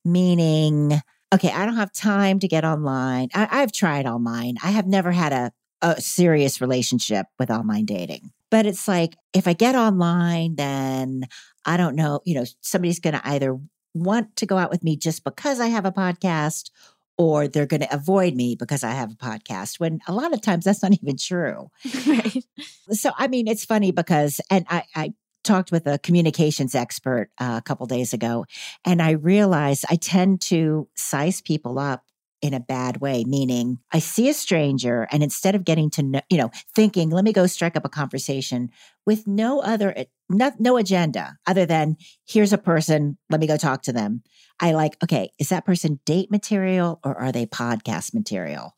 meaning, 0.06 1.02
okay, 1.34 1.52
I 1.52 1.66
don't 1.66 1.76
have 1.76 1.92
time 1.92 2.40
to 2.40 2.48
get 2.48 2.64
online. 2.64 3.30
I, 3.34 3.48
I've 3.50 3.72
tried 3.72 4.06
online. 4.06 4.56
I 4.64 4.72
have 4.72 4.88
never 4.88 5.12
had 5.12 5.34
a, 5.34 5.52
a 5.82 6.00
serious 6.00 6.62
relationship 6.62 7.26
with 7.40 7.50
online 7.50 7.86
dating. 7.86 8.32
But 8.50 8.66
it's 8.66 8.88
like, 8.88 9.16
if 9.34 9.48
I 9.48 9.54
get 9.54 9.76
online, 9.76 10.56
then 10.56 11.24
I 11.66 11.78
don't 11.78 11.96
know, 11.96 12.22
you 12.24 12.36
know, 12.36 12.46
somebody's 12.62 13.00
going 13.00 13.16
to 13.16 13.28
either 13.28 13.58
want 13.96 14.36
to 14.38 14.46
go 14.46 14.58
out 14.58 14.70
with 14.70 14.84
me 14.84 14.96
just 14.96 15.24
because 15.24 15.60
I 15.60 15.68
have 15.68 15.86
a 15.86 15.92
podcast 15.92 16.70
or 17.18 17.48
they're 17.48 17.66
going 17.66 17.82
to 17.82 17.94
avoid 17.94 18.36
me 18.36 18.56
because 18.56 18.84
I 18.84 18.92
have 18.92 19.12
a 19.12 19.16
podcast 19.16 19.80
when 19.80 20.00
a 20.08 20.14
lot 20.14 20.34
of 20.34 20.42
times 20.42 20.66
that's 20.66 20.84
not 20.84 20.94
even 20.94 21.18
true. 21.18 21.70
right. 22.08 22.44
So, 22.92 23.12
I 23.18 23.28
mean, 23.28 23.48
it's 23.48 23.66
funny 23.66 23.92
because, 23.92 24.40
and 24.50 24.66
I, 24.70 24.84
I 24.96 25.14
talked 25.44 25.72
with 25.72 25.88
a 25.88 26.00
communications 26.00 26.76
expert 26.76 27.30
uh, 27.40 27.56
a 27.60 27.62
couple 27.62 27.86
days 27.86 28.14
ago, 28.14 28.46
and 28.86 29.02
I 29.02 29.12
realized 29.12 29.86
I 29.90 29.96
tend 29.96 30.42
to 30.42 30.88
size 30.96 31.42
people 31.42 31.80
up 31.80 32.04
in 32.44 32.54
a 32.54 32.60
bad 32.60 32.98
way, 32.98 33.24
meaning 33.26 33.80
I 33.94 34.00
see 34.00 34.28
a 34.28 34.34
stranger 34.34 35.08
and 35.14 35.24
instead 35.24 35.56
of 35.56 35.64
getting 35.64 35.90
to 35.92 36.04
know, 36.04 36.22
you 36.30 36.38
know, 36.38 36.52
thinking, 36.76 37.10
let 37.10 37.24
me 37.24 37.32
go 37.32 37.48
strike 37.48 37.78
up 37.78 37.86
a 37.86 37.90
conversation 37.90 38.70
with 39.06 39.26
no 39.26 39.62
other, 39.62 39.96
no, 40.28 40.52
no 40.60 40.76
agenda 40.76 41.38
other 41.48 41.66
than 41.66 41.96
here's 42.28 42.52
a 42.52 42.58
person, 42.58 43.18
let 43.30 43.40
me 43.40 43.48
go 43.48 43.56
talk 43.56 43.84
to 43.84 43.94
them. 43.94 44.24
I 44.60 44.74
like, 44.74 45.02
okay, 45.02 45.32
is 45.40 45.50
that 45.50 45.66
person 45.66 46.02
date 46.06 46.32
material 46.32 47.00
or 47.06 47.18
are 47.18 47.32
they 47.32 47.46
podcast 47.46 48.14
material? 48.14 48.76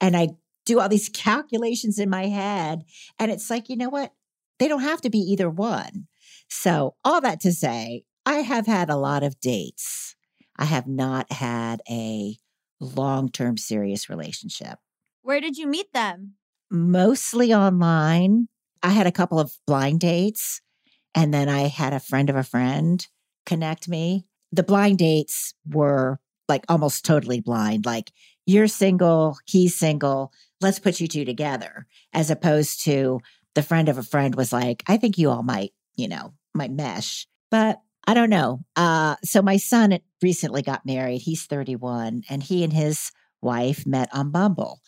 And 0.00 0.16
I 0.16 0.28
do 0.64 0.78
all 0.78 0.88
these 0.88 1.08
calculations 1.12 1.98
in 1.98 2.08
my 2.08 2.26
head. 2.26 2.84
And 3.18 3.32
it's 3.32 3.50
like, 3.50 3.68
you 3.68 3.76
know 3.76 3.88
what? 3.88 4.12
They 4.58 4.68
don't 4.68 4.82
have 4.82 5.00
to 5.02 5.10
be 5.10 5.18
either 5.18 5.48
one. 5.48 6.06
So, 6.50 6.94
all 7.04 7.20
that 7.20 7.40
to 7.40 7.52
say, 7.52 8.04
I 8.26 8.36
have 8.36 8.66
had 8.66 8.90
a 8.90 8.96
lot 8.96 9.22
of 9.22 9.38
dates. 9.40 10.16
I 10.56 10.64
have 10.64 10.86
not 10.86 11.30
had 11.32 11.80
a 11.88 12.36
long 12.80 13.30
term 13.30 13.56
serious 13.56 14.08
relationship, 14.08 14.78
Where 15.22 15.40
did 15.40 15.56
you 15.56 15.66
meet 15.66 15.92
them? 15.92 16.34
mostly 16.70 17.54
online. 17.54 18.48
I 18.82 18.90
had 18.90 19.06
a 19.06 19.12
couple 19.12 19.40
of 19.40 19.56
blind 19.66 20.00
dates, 20.00 20.60
and 21.14 21.32
then 21.32 21.48
I 21.48 21.62
had 21.68 21.92
a 21.92 22.00
friend 22.00 22.28
of 22.30 22.36
a 22.36 22.42
friend 22.42 23.04
connect 23.46 23.88
me. 23.88 24.26
The 24.52 24.62
blind 24.62 24.98
dates 24.98 25.54
were 25.66 26.20
like 26.48 26.64
almost 26.68 27.04
totally 27.04 27.40
blind, 27.40 27.84
like, 27.86 28.12
you're 28.46 28.68
single, 28.68 29.38
he's 29.46 29.76
single, 29.78 30.32
let's 30.62 30.78
put 30.78 31.00
you 31.00 31.06
two 31.08 31.24
together, 31.26 31.86
as 32.14 32.30
opposed 32.30 32.82
to 32.84 33.20
the 33.58 33.62
friend 33.64 33.88
of 33.88 33.98
a 33.98 34.04
friend 34.04 34.36
was 34.36 34.52
like, 34.52 34.84
I 34.86 34.96
think 34.98 35.18
you 35.18 35.30
all 35.30 35.42
might, 35.42 35.72
you 35.96 36.06
know, 36.06 36.32
might 36.54 36.70
mesh. 36.70 37.26
But 37.50 37.80
I 38.06 38.14
don't 38.14 38.30
know. 38.30 38.60
Uh, 38.76 39.16
so 39.24 39.42
my 39.42 39.56
son 39.56 39.98
recently 40.22 40.62
got 40.62 40.86
married. 40.86 41.18
He's 41.18 41.44
31, 41.46 42.22
and 42.30 42.40
he 42.40 42.62
and 42.62 42.72
his 42.72 43.10
wife 43.42 43.84
met 43.84 44.08
on 44.14 44.30
Bumble. 44.30 44.78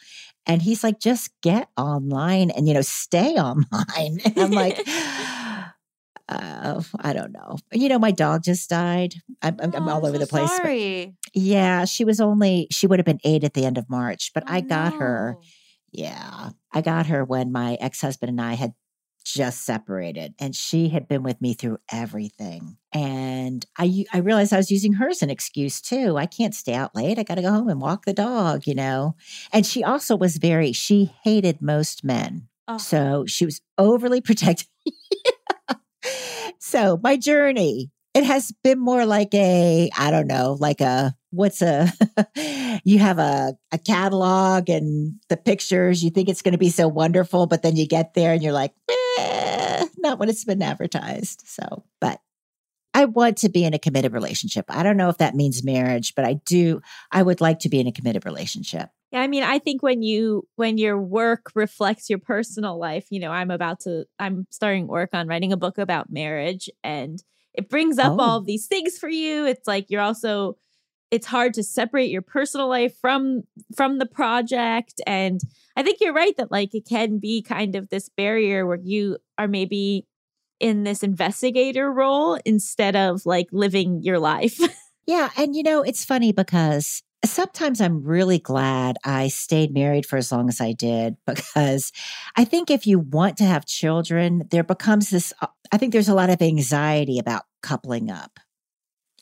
And 0.47 0.63
he's 0.63 0.85
like, 0.85 1.01
just 1.01 1.31
get 1.43 1.69
online 1.77 2.51
and, 2.51 2.69
you 2.69 2.75
know, 2.75 2.81
stay 2.83 3.35
online. 3.49 4.21
And 4.25 4.39
I'm 4.39 4.51
like, 4.53 4.79
uh, 6.29 6.81
I 7.01 7.13
don't 7.13 7.33
know. 7.33 7.57
You 7.73 7.89
know, 7.89 7.99
my 7.99 8.13
dog 8.13 8.45
just 8.45 8.71
died. 8.71 9.15
I'm, 9.43 9.57
I'm, 9.61 9.75
I'm 9.75 9.89
Oh, 9.89 9.93
all 9.95 10.07
over 10.07 10.15
so 10.17 10.21
the 10.21 10.27
place. 10.29 10.57
Sorry. 10.57 11.15
yeah, 11.35 11.85
she 11.87 12.05
was 12.05 12.21
only, 12.21 12.69
she 12.71 12.87
would 12.87 12.99
have 13.01 13.07
been 13.07 13.21
eight 13.25 13.43
at 13.43 13.55
the 13.55 13.65
end 13.67 13.79
of 13.79 13.91
March, 13.91 14.31
but 14.33 14.45
Oh, 14.47 14.53
I 14.55 14.61
got 14.61 14.95
her. 14.95 15.37
Yeah. 15.93 16.51
I 16.73 16.81
got 16.81 17.07
her 17.07 17.25
when 17.25 17.53
my 17.53 17.75
ex 17.81 18.01
husband 18.01 18.31
and 18.31 18.41
I 18.41 18.55
had 18.55 18.75
just 19.25 19.63
separated 19.65 20.35
and 20.39 20.55
she 20.57 20.89
had 20.89 21.07
been 21.07 21.23
with 21.23 21.41
me 21.41 21.55
through 21.55 21.79
everything. 21.93 22.77
And 22.93 23.65
i 23.77 24.05
i 24.13 24.19
realized 24.19 24.53
I 24.53 24.57
was 24.57 24.71
using 24.71 24.95
her 24.95 25.09
as 25.09 25.23
an 25.23 25.31
excuse 25.31 25.81
too. 25.81 26.17
I 26.17 26.27
can't 26.27 26.55
stay 26.55 26.75
out 26.75 26.95
late. 26.95 27.19
I 27.19 27.23
got 27.23 27.37
to 27.37 27.43
go 27.43 27.51
home 27.51 27.69
and 27.69 27.81
walk 27.81 28.05
the 28.05 28.13
dog, 28.13 28.67
you 28.67 28.75
know? 28.75 29.17
And 29.53 29.67
she 29.67 29.85
also 29.85 30.17
was 30.17 30.39
very, 30.39 30.73
she 30.73 31.13
hated 31.23 31.61
most 31.61 32.05
men. 32.05 32.49
Oh. 32.67 32.79
So 32.79 33.25
she 33.27 33.45
was 33.45 33.61
overly 33.79 34.21
protective. 34.21 34.69
so 36.59 36.99
my 37.03 37.17
journey, 37.17 37.91
it 38.15 38.25
has 38.25 38.53
been 38.65 38.79
more 38.79 39.07
like 39.07 39.33
a, 39.35 39.91
I 39.97 40.11
don't 40.11 40.27
know, 40.27 40.57
like 40.59 40.81
a, 40.81 41.15
what's 41.31 41.63
a, 41.63 41.93
you 42.85 42.99
have 42.99 43.19
a, 43.19 43.55
a 43.71 43.79
catalog 43.79 44.69
and 44.69 45.15
the 45.29 45.37
pictures, 45.37 46.03
you 46.03 46.11
think 46.11 46.29
it's 46.29 46.43
going 46.43 46.53
to 46.53 46.59
be 46.59 46.71
so 46.71 46.89
wonderful, 46.89 47.47
but 47.47 47.63
then 47.63 47.77
you 47.77 47.87
get 47.87 48.15
there 48.15 48.33
and 48.33 48.43
you're 48.43 48.53
like, 48.53 48.73
eh, 49.19 49.87
not 49.99 50.19
when 50.19 50.29
it's 50.29 50.45
been 50.45 50.63
advertised. 50.63 51.43
So, 51.47 51.85
but 52.01 52.21
I 52.95 53.05
want 53.05 53.39
to 53.39 53.49
be 53.49 53.65
in 53.65 53.75
a 53.75 53.79
committed 53.79 54.13
relationship. 54.13 54.65
I 54.69 54.83
don't 54.83 54.97
know 54.97 55.09
if 55.09 55.19
that 55.19 55.37
means 55.37 55.63
marriage, 55.63 56.15
but 56.17 56.25
I 56.25 56.35
do, 56.45 56.81
I 57.13 57.23
would 57.23 57.41
like 57.41 57.61
to 57.61 57.69
be 57.69 57.79
in 57.79 57.87
a 57.87 57.93
committed 57.93 58.25
relationship. 58.25 58.91
Yeah, 59.13 59.21
I 59.21 59.29
mean, 59.29 59.43
I 59.43 59.59
think 59.59 59.83
when 59.83 60.03
you 60.03 60.47
when 60.55 60.79
your 60.79 60.97
work 60.97 61.51
reflects 61.57 62.09
your 62.09 62.21
personal 62.21 62.79
life, 62.79 63.07
you 63.11 63.19
know, 63.19 63.33
I'm 63.33 63.51
about 63.51 63.81
to 63.81 64.05
I'm 64.21 64.47
starting 64.51 64.87
work 64.87 65.11
on 65.13 65.27
writing 65.27 65.53
a 65.53 65.57
book 65.57 65.79
about 65.79 66.13
marriage 66.13 66.71
and 66.85 67.21
it 67.55 67.69
brings 67.69 67.99
up 67.99 68.13
Oh. 68.13 68.21
all 68.21 68.37
of 68.39 68.47
these 68.47 68.67
things 68.67 68.99
for 68.99 69.09
you. 69.09 69.45
It's 69.47 69.67
like 69.67 69.87
you're 69.91 70.01
also 70.01 70.57
it's 71.11 71.27
hard 71.27 71.55
to 71.55 71.63
separate 71.65 72.11
your 72.11 72.23
personal 72.23 72.69
life 72.69 72.95
from 73.01 73.43
from 73.77 73.99
the 73.99 74.07
project 74.07 75.01
and 75.07 75.41
I 75.77 75.83
think 75.83 75.99
you're 76.01 76.13
right 76.13 76.37
that 76.37 76.53
like 76.53 76.75
it 76.75 76.87
can 76.89 77.19
be 77.19 77.43
kind 77.43 77.75
of 77.75 77.89
this 77.89 78.09
barrier 78.09 78.65
where 78.67 78.79
you 78.83 79.19
are 79.37 79.49
maybe 79.49 80.07
in 80.61 80.85
this 80.85 81.03
investigator 81.03 81.91
role 81.93 82.39
instead 82.45 82.95
of 82.95 83.25
like 83.27 83.49
living 83.53 84.03
your 84.03 84.19
life. 84.19 84.61
Yeah. 85.07 85.31
And 85.37 85.57
you 85.57 85.65
know, 85.65 85.83
it's 85.83 86.05
funny 86.05 86.31
because 86.31 87.03
sometimes 87.25 87.81
I'm 87.81 88.03
really 88.03 88.39
glad 88.39 88.97
I 89.05 89.29
stayed 89.29 89.75
married 89.75 90.07
for 90.07 90.17
as 90.17 90.33
long 90.33 90.49
as 90.49 90.61
I 90.61 90.73
did 90.73 91.17
because 91.27 91.93
I 92.37 92.45
think 92.45 92.71
if 92.71 92.87
you 92.87 92.99
want 92.99 93.37
to 93.39 93.45
have 93.45 93.67
children, 93.67 94.47
there 94.51 94.65
becomes 94.65 95.11
this, 95.11 95.33
uh, 95.41 95.49
I 95.73 95.77
think 95.77 95.93
there's 95.93 96.09
a 96.09 96.15
lot 96.15 96.31
of 96.31 96.43
anxiety 96.43 97.19
about 97.19 97.43
coupling 97.63 98.11
up, 98.11 98.39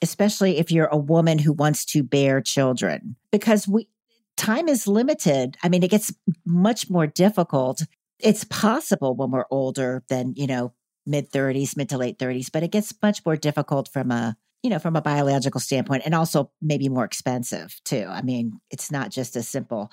especially 0.03 0.59
if 0.59 0.70
you're 0.70 0.86
a 0.86 0.96
woman 0.96 1.38
who 1.38 1.53
wants 1.53 1.84
to 1.86 2.03
bear 2.03 2.40
children 2.40 3.16
because 3.32 3.66
we, 3.66 3.88
time 4.36 4.68
is 4.68 4.86
limited. 4.86 5.57
I 5.62 5.68
mean, 5.68 5.82
it 5.82 5.90
gets 5.90 6.12
much 6.46 6.88
more 6.88 7.07
difficult. 7.07 7.82
It's 8.20 8.44
possible 8.44 9.14
when 9.14 9.30
we're 9.30 9.44
older 9.51 10.05
than, 10.09 10.34
you 10.36 10.46
know, 10.46 10.72
mid 11.05 11.30
30s, 11.30 11.76
mid 11.76 11.88
to 11.88 11.99
late 11.99 12.18
30s, 12.18 12.51
but 12.53 12.62
it 12.62 12.70
gets 12.70 12.94
much 13.03 13.24
more 13.26 13.36
difficult 13.36 13.88
from 13.88 14.11
a 14.11 14.36
you 14.62 14.70
know, 14.70 14.78
from 14.78 14.96
a 14.96 15.02
biological 15.02 15.61
standpoint, 15.61 16.02
and 16.04 16.14
also 16.14 16.50
maybe 16.61 16.88
more 16.88 17.04
expensive 17.04 17.76
too. 17.84 18.06
I 18.09 18.22
mean, 18.22 18.61
it's 18.70 18.90
not 18.90 19.11
just 19.11 19.36
as 19.36 19.48
simple. 19.48 19.90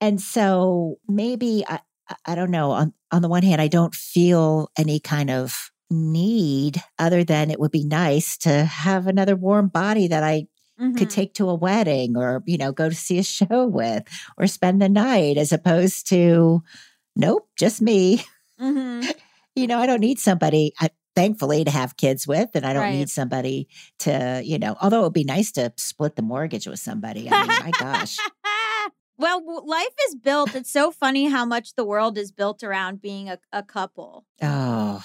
And 0.00 0.20
so 0.20 0.98
maybe 1.08 1.64
I, 1.68 1.80
I- 2.26 2.34
don't 2.34 2.50
know. 2.50 2.72
On 2.72 2.92
on 3.12 3.22
the 3.22 3.28
one 3.28 3.42
hand, 3.42 3.60
I 3.60 3.68
don't 3.68 3.94
feel 3.94 4.70
any 4.78 5.00
kind 5.00 5.30
of 5.30 5.70
need 5.90 6.82
other 6.98 7.24
than 7.24 7.50
it 7.50 7.60
would 7.60 7.70
be 7.70 7.84
nice 7.84 8.36
to 8.38 8.64
have 8.64 9.06
another 9.06 9.36
warm 9.36 9.68
body 9.68 10.08
that 10.08 10.22
I 10.24 10.46
could 10.78 11.08
Mhm. 11.08 11.10
take 11.10 11.34
to 11.34 11.48
a 11.50 11.54
wedding 11.54 12.16
or 12.16 12.42
you 12.46 12.58
know 12.58 12.72
go 12.72 12.88
to 12.88 12.94
see 12.94 13.18
a 13.18 13.22
show 13.38 13.66
with 13.66 14.02
or 14.38 14.46
spend 14.46 14.82
the 14.82 14.88
night 14.88 15.36
as 15.38 15.52
opposed 15.52 16.08
to 16.08 16.62
nope 17.16 17.48
just 17.58 17.82
me 17.82 18.24
Mhm. 18.60 19.12
you 19.54 19.66
know 19.68 19.78
i 19.78 19.86
don't 19.86 20.00
need 20.00 20.18
somebody 20.18 20.72
I, 20.80 20.90
thankfully 21.14 21.64
to 21.64 21.70
have 21.70 21.96
kids 21.96 22.26
with 22.26 22.50
and 22.54 22.64
i 22.64 22.72
don't 22.72 22.82
Right. 22.82 22.94
need 22.94 23.10
somebody 23.10 23.68
to 24.00 24.40
you 24.44 24.58
know 24.58 24.76
although 24.80 25.00
it 25.00 25.04
would 25.04 25.12
be 25.12 25.24
nice 25.24 25.52
to 25.52 25.72
split 25.76 26.16
the 26.16 26.22
mortgage 26.22 26.66
with 26.66 26.78
somebody 26.80 27.28
i 27.30 27.40
mean 27.40 27.48
my 27.60 27.70
gosh 27.78 28.16
well, 29.18 29.64
life 29.66 29.94
is 30.08 30.16
built. 30.16 30.54
It's 30.54 30.70
so 30.70 30.90
funny 30.90 31.26
how 31.26 31.44
much 31.44 31.74
the 31.76 31.84
world 31.84 32.18
is 32.18 32.32
built 32.32 32.64
around 32.64 33.00
being 33.00 33.28
a, 33.28 33.38
a 33.52 33.62
couple 33.62 34.24
oh 34.42 35.04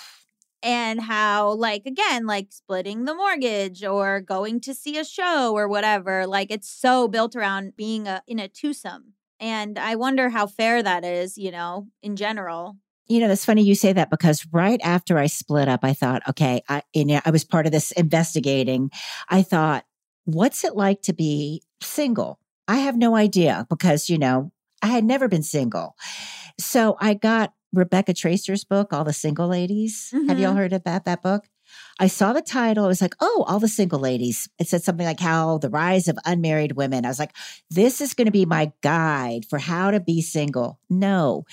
and 0.64 1.00
how, 1.02 1.52
like, 1.52 1.86
again, 1.86 2.26
like 2.26 2.48
splitting 2.52 3.06
the 3.06 3.14
mortgage 3.14 3.84
or 3.84 4.20
going 4.20 4.60
to 4.62 4.74
see 4.74 4.98
a 4.98 5.06
show 5.06 5.54
or 5.54 5.68
whatever. 5.68 6.26
Like, 6.26 6.50
it's 6.50 6.68
so 6.70 7.08
built 7.08 7.36
around 7.36 7.76
being 7.76 8.08
a 8.08 8.24
in 8.28 8.40
a 8.40 8.48
twosome. 8.48 9.14
And 9.40 9.78
I 9.78 9.96
wonder 9.96 10.30
how 10.30 10.48
fair 10.48 10.82
that 10.82 11.06
is, 11.06 11.38
you 11.38 11.52
know, 11.52 11.88
in 12.02 12.16
general. 12.16 12.78
You 13.10 13.22
know, 13.22 13.32
it's 13.32 13.46
funny 13.46 13.64
you 13.64 13.76
say 13.76 13.94
that 13.94 14.10
because 14.10 14.46
right 14.52 14.80
after 14.84 15.18
I 15.18 15.28
split 15.28 15.68
up, 15.68 15.82
I 15.84 15.94
thought, 15.94 16.22
okay, 16.30 16.62
I, 16.68 16.82
you 16.94 17.06
know, 17.06 17.22
I 17.26 17.32
was 17.32 17.46
part 17.46 17.66
of 17.66 17.72
this 17.72 17.92
investigating. 17.92 18.92
I 19.30 19.42
thought, 19.42 19.86
what's 20.26 20.64
it 20.64 20.76
like 20.76 21.02
to 21.04 21.14
be 21.14 21.64
single? 21.82 22.40
I 22.68 22.78
have 22.78 22.98
no 22.98 23.16
idea 23.16 23.66
because, 23.70 24.10
you 24.10 24.18
know, 24.18 24.52
I 24.82 24.88
had 24.88 25.06
never 25.06 25.28
been 25.28 25.44
single. 25.44 25.96
So 26.60 26.98
I 27.00 27.14
got 27.14 27.54
Rebecca 27.74 28.14
Traister's 28.14 28.64
book, 28.64 28.92
All 28.92 29.04
the 29.04 29.14
Single 29.14 29.48
Ladies. 29.48 30.10
Have 30.12 30.40
y'all 30.40 30.50
mm-hmm. 30.50 30.58
heard 30.58 30.74
about 30.74 31.06
that 31.06 31.22
book? 31.22 31.46
I 32.00 32.08
saw 32.08 32.34
the 32.34 32.42
title. 32.42 32.86
I 32.86 32.88
was 32.88 33.02
like, 33.02 33.16
oh, 33.20 33.46
all 33.48 33.60
the 33.60 33.68
single 33.68 34.00
ladies. 34.00 34.48
It 34.60 34.68
said 34.68 34.84
something 34.84 35.06
like 35.06 35.20
how 35.20 35.58
the 35.58 35.70
rise 35.70 36.08
of 36.08 36.18
unmarried 36.26 36.74
women. 36.74 37.06
I 37.06 37.10
was 37.10 37.20
like, 37.20 37.36
this 37.70 38.02
is 38.02 38.14
going 38.14 38.26
to 38.26 38.32
be 38.32 38.46
my 38.46 38.72
guide 38.82 39.46
for 39.46 39.60
how 39.60 39.92
to 39.92 40.00
be 40.00 40.22
single. 40.22 40.80
No, 40.90 41.46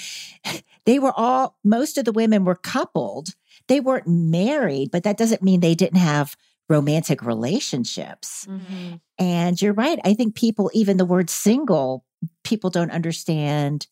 they 0.86 0.98
were 0.98 1.12
all, 1.16 1.58
most 1.64 1.98
of 1.98 2.04
the 2.04 2.12
women 2.12 2.44
were 2.44 2.54
coupled. 2.54 3.30
They 3.68 3.80
weren't 3.80 4.08
married, 4.08 4.90
but 4.90 5.04
that 5.04 5.16
doesn't 5.16 5.42
mean 5.42 5.60
they 5.60 5.74
didn't 5.74 5.98
have 5.98 6.36
romantic 6.68 7.22
relationships. 7.22 8.46
Mm-hmm. 8.48 8.94
And 9.18 9.60
you're 9.60 9.74
right. 9.74 9.98
I 10.04 10.14
think 10.14 10.34
people, 10.34 10.70
even 10.74 10.96
the 10.96 11.04
word 11.04 11.30
single, 11.30 12.04
people 12.42 12.70
don't 12.70 12.90
understand. 12.90 13.86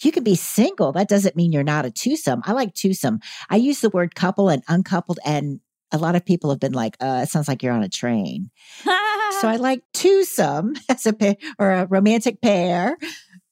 You 0.00 0.12
can 0.12 0.24
be 0.24 0.34
single. 0.34 0.92
That 0.92 1.08
doesn't 1.08 1.36
mean 1.36 1.52
you're 1.52 1.62
not 1.62 1.86
a 1.86 1.90
twosome. 1.90 2.42
I 2.44 2.52
like 2.52 2.74
twosome. 2.74 3.20
I 3.48 3.56
use 3.56 3.80
the 3.80 3.90
word 3.90 4.14
couple 4.14 4.48
and 4.48 4.62
uncoupled, 4.68 5.18
and 5.24 5.60
a 5.92 5.98
lot 5.98 6.16
of 6.16 6.24
people 6.24 6.50
have 6.50 6.60
been 6.60 6.72
like, 6.72 6.96
uh, 7.00 7.20
it 7.22 7.28
sounds 7.28 7.46
like 7.46 7.62
you're 7.62 7.72
on 7.72 7.84
a 7.84 7.88
train. 7.88 8.50
So 8.84 9.48
I 9.48 9.56
like 9.60 9.82
twosome 9.92 10.74
as 10.88 11.06
a 11.06 11.12
pair 11.12 11.36
or 11.58 11.70
a 11.70 11.86
romantic 11.86 12.40
pair. 12.40 12.96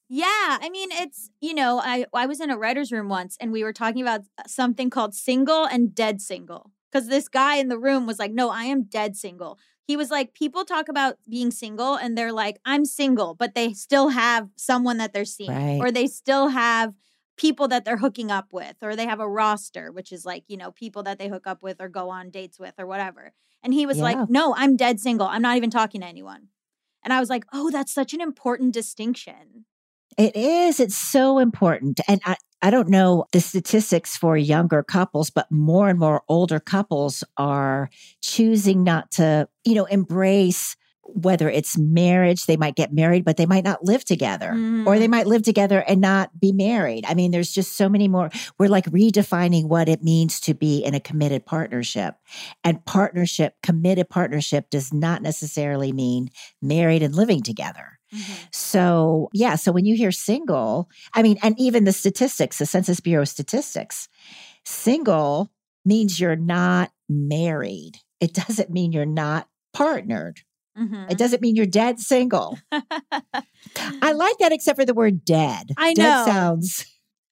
Yeah, 0.09 0.25
I 0.61 0.69
mean 0.69 0.89
it's 0.91 1.31
you 1.39 1.53
know 1.53 1.79
I 1.79 2.05
I 2.13 2.27
was 2.27 2.39
in 2.39 2.51
a 2.51 2.57
writers 2.57 2.91
room 2.91 3.09
once 3.09 3.37
and 3.39 3.51
we 3.51 3.63
were 3.63 3.73
talking 3.73 4.01
about 4.01 4.21
something 4.45 4.89
called 4.89 5.15
single 5.15 5.65
and 5.65 5.95
dead 5.95 6.21
single 6.21 6.71
because 6.91 7.07
this 7.07 7.27
guy 7.27 7.55
in 7.55 7.69
the 7.69 7.79
room 7.79 8.05
was 8.05 8.19
like, 8.19 8.31
no, 8.31 8.51
I 8.51 8.65
am 8.65 8.83
dead 8.83 9.15
single. 9.17 9.57
He 9.85 9.97
was 9.97 10.09
like, 10.09 10.33
people 10.33 10.63
talk 10.65 10.87
about 10.87 11.17
being 11.29 11.51
single 11.51 11.95
and 11.95 12.17
they're 12.17 12.31
like, 12.31 12.59
I'm 12.65 12.85
single, 12.85 13.35
but 13.35 13.53
they 13.53 13.73
still 13.73 14.09
have 14.09 14.47
someone 14.55 14.97
that 14.97 15.11
they're 15.13 15.25
seeing, 15.25 15.51
Right. 15.51 15.79
or 15.81 15.91
they 15.91 16.07
still 16.07 16.49
have 16.49 16.93
people 17.35 17.67
that 17.67 17.83
they're 17.83 17.97
hooking 17.97 18.31
up 18.31 18.53
with, 18.53 18.75
or 18.81 18.95
they 18.95 19.05
have 19.07 19.19
a 19.19 19.27
roster, 19.27 19.91
which 19.91 20.11
is 20.11 20.23
like 20.25 20.43
you 20.47 20.55
know 20.57 20.71
people 20.71 21.03
that 21.03 21.19
they 21.19 21.27
hook 21.27 21.47
up 21.47 21.61
with 21.63 21.81
or 21.81 21.89
go 21.89 22.09
on 22.09 22.29
dates 22.29 22.59
with 22.59 22.75
or 22.77 22.85
whatever. 22.85 23.33
And 23.63 23.73
he 23.73 23.85
was 23.85 23.97
Yeah. 23.97 24.03
like, 24.03 24.29
no, 24.29 24.53
I'm 24.55 24.75
dead 24.77 24.99
single. 24.99 25.27
I'm 25.27 25.41
not 25.41 25.57
even 25.57 25.69
talking 25.69 26.01
to 26.01 26.07
anyone. 26.07 26.49
And 27.03 27.11
I 27.11 27.19
was 27.19 27.29
like, 27.29 27.45
oh, 27.51 27.69
that's 27.71 27.93
such 27.93 28.13
an 28.13 28.21
important 28.21 28.73
distinction. 28.73 29.65
It 30.17 30.35
is. 30.35 30.79
It's 30.79 30.95
so 30.95 31.39
important. 31.39 31.99
And 32.07 32.21
I, 32.25 32.35
I 32.63 32.69
don't 32.69 32.87
know 32.87 33.25
the 33.33 33.41
statistics 33.41 34.15
for 34.15 34.37
younger 34.37 34.83
couples, 34.83 35.29
but 35.29 35.51
more 35.51 35.89
and 35.89 35.99
more 35.99 36.23
older 36.29 36.61
couples 36.61 37.23
are 37.35 37.89
choosing 38.21 38.83
not 38.83 39.11
to, 39.11 39.49
you 39.65 39.75
know, 39.75 39.85
embrace 39.85 40.77
whether 41.05 41.49
it's 41.49 41.77
marriage, 41.77 42.45
they 42.45 42.55
might 42.55 42.75
get 42.75 42.93
married, 42.93 43.25
but 43.25 43.35
they 43.35 43.45
might 43.45 43.65
not 43.65 43.83
live 43.83 44.05
together. 44.05 44.51
Or 44.51 44.55
they 44.55 45.03
mm-hmm. 45.03 45.11
might 45.11 45.27
live 45.27 45.43
together 45.43 45.83
and 45.85 45.99
not 45.99 46.39
be 46.39 46.53
married. 46.53 47.03
I 47.05 47.13
mean, 47.13 47.31
there's 47.31 47.51
just 47.51 47.75
so 47.75 47.89
many 47.89 48.07
more. 48.07 48.29
We're 48.57 48.69
like 48.69 48.85
redefining 48.85 49.67
what 49.67 49.89
it 49.89 50.01
means 50.01 50.39
to 50.41 50.53
be 50.53 50.79
in 50.79 50.95
a 50.95 51.01
committed 51.01 51.45
partnership. 51.45 52.15
And 52.63 52.83
partnership, 52.85 53.55
committed 53.61 54.09
partnership 54.09 54.69
does 54.69 54.93
not 54.93 55.21
necessarily 55.21 55.91
mean 55.91 56.29
married 56.61 57.03
and 57.03 57.13
living 57.13 57.43
together. 57.43 57.99
So, 58.51 59.29
yeah. 59.33 59.55
So 59.55 59.71
when 59.71 59.85
you 59.85 59.95
hear 59.95 60.11
single, 60.11 60.89
I 61.13 61.23
mean, 61.23 61.37
and 61.41 61.55
even 61.59 61.83
the 61.85 61.91
statistics, 61.93 62.57
the 62.59 62.65
Census 62.65 62.99
Bureau 62.99 63.25
statistics, 63.25 64.07
single 64.65 65.51
means 65.85 66.19
you're 66.19 66.35
not 66.35 66.91
married. 67.09 67.97
It 68.19 68.33
doesn't 68.33 68.69
mean 68.69 68.91
you're 68.91 69.05
not 69.05 69.47
partnered. 69.73 70.41
Mhm. 70.77 71.11
It 71.11 71.17
doesn't 71.17 71.41
mean 71.41 71.55
you're 71.55 71.65
dead 71.65 71.99
single. 71.99 72.57
I 72.71 74.11
like 74.13 74.37
that, 74.39 74.51
except 74.51 74.79
for 74.79 74.85
the 74.85 74.93
word 74.93 75.23
dead. 75.25 75.71
I 75.77 75.93
Dead 75.93 76.03
know. 76.03 76.25
sounds. 76.25 76.85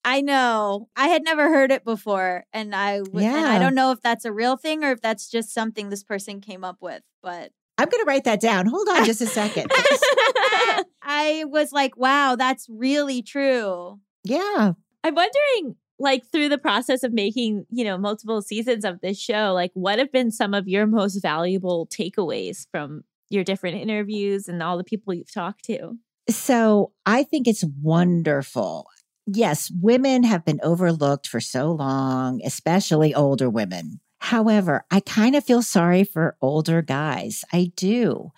I 0.03 0.21
know. 0.21 0.89
I 0.95 1.07
had 1.09 1.23
never 1.23 1.49
heard 1.49 1.71
it 1.71 1.85
before, 1.85 2.45
and 2.53 2.73
I 2.75 2.99
w- 2.99 3.25
and 3.25 3.45
I 3.47 3.59
don't 3.59 3.75
know 3.75 3.91
if 3.91 4.01
that's 4.01 4.25
a 4.25 4.31
real 4.33 4.57
thing 4.57 4.83
or 4.83 4.91
if 4.91 5.01
that's 5.01 5.29
just 5.29 5.53
something 5.53 5.89
this 5.89 6.03
person 6.03 6.41
came 6.41 6.63
up 6.63 6.77
with. 6.81 7.03
But 7.21 7.51
I'm 7.81 7.89
going 7.89 8.03
to 8.03 8.07
write 8.07 8.25
that 8.25 8.39
down. 8.39 8.67
Hold 8.67 8.87
on 8.89 9.05
just 9.05 9.21
a 9.21 9.25
second. 9.25 9.71
I 11.01 11.45
was 11.47 11.71
like, 11.71 11.97
"Wow, 11.97 12.35
that's 12.35 12.67
really 12.69 13.23
true." 13.23 13.99
yeah. 14.23 14.73
I'm 15.03 15.15
wondering, 15.15 15.77
like, 15.97 16.27
through 16.31 16.49
the 16.49 16.59
process 16.59 17.01
of 17.01 17.11
making, 17.11 17.65
you 17.71 17.83
know, 17.83 17.97
multiple 17.97 18.43
seasons 18.43 18.85
of 18.85 19.01
this 19.01 19.19
show, 19.19 19.51
like, 19.53 19.71
what 19.73 19.97
have 19.97 20.11
been 20.11 20.29
some 20.29 20.53
of 20.53 20.67
your 20.67 20.85
most 20.85 21.15
valuable 21.23 21.87
takeaways 21.87 22.67
from 22.71 23.01
your 23.31 23.43
different 23.43 23.77
interviews 23.77 24.47
and 24.47 24.61
all 24.61 24.77
the 24.77 24.83
people 24.83 25.11
you've 25.11 25.33
talked 25.33 25.65
to? 25.65 25.97
So 26.29 26.91
I 27.07 27.23
think 27.23 27.47
it's 27.47 27.63
wonderful. 27.81 28.85
Yes, 29.25 29.71
women 29.81 30.23
have 30.23 30.45
been 30.45 30.59
overlooked 30.61 31.27
for 31.27 31.39
so 31.39 31.71
long, 31.71 32.41
especially 32.45 33.15
older 33.15 33.49
women. 33.49 34.01
However, 34.21 34.85
I 34.91 34.99
kind 34.99 35.35
of 35.35 35.43
feel 35.43 35.63
sorry 35.63 36.03
for 36.03 36.37
older 36.41 36.81
guys. 36.81 37.43
I 37.51 37.71
do. 37.75 38.31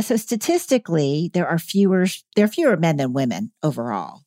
So 0.00 0.16
statistically, 0.16 1.30
there 1.32 1.48
are 1.48 1.58
fewer 1.58 2.06
there 2.36 2.44
are 2.44 2.48
fewer 2.48 2.76
men 2.76 2.98
than 2.98 3.14
women 3.14 3.50
overall. 3.62 4.20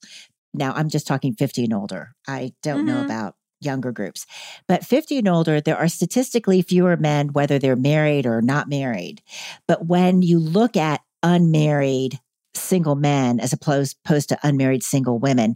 Now, 0.54 0.74
I'm 0.74 0.90
just 0.90 1.06
talking 1.06 1.36
50 1.36 1.66
and 1.66 1.74
older. 1.74 2.16
I 2.28 2.54
don't 2.64 2.86
know 2.88 3.02
Mhm. 3.02 3.06
about 3.06 3.36
younger 3.62 3.92
groups. 3.92 4.26
But 4.68 4.84
50 4.84 5.20
and 5.20 5.28
older, 5.28 5.62
there 5.62 5.78
are 5.78 5.88
statistically 5.88 6.64
fewer 6.64 6.98
men 6.98 7.34
whether 7.34 7.60
they're 7.60 7.76
married 7.76 8.26
or 8.26 8.42
not 8.42 8.68
married. 8.68 9.22
But 9.68 9.86
when 9.86 10.24
you 10.24 10.40
look 10.40 10.76
at 10.76 11.02
unmarried 11.22 12.20
single 12.56 12.96
men 12.96 13.40
as 13.40 13.54
opposed, 13.54 13.98
opposed 14.04 14.30
to 14.30 14.40
unmarried 14.44 14.84
single 14.84 15.20
women. 15.20 15.56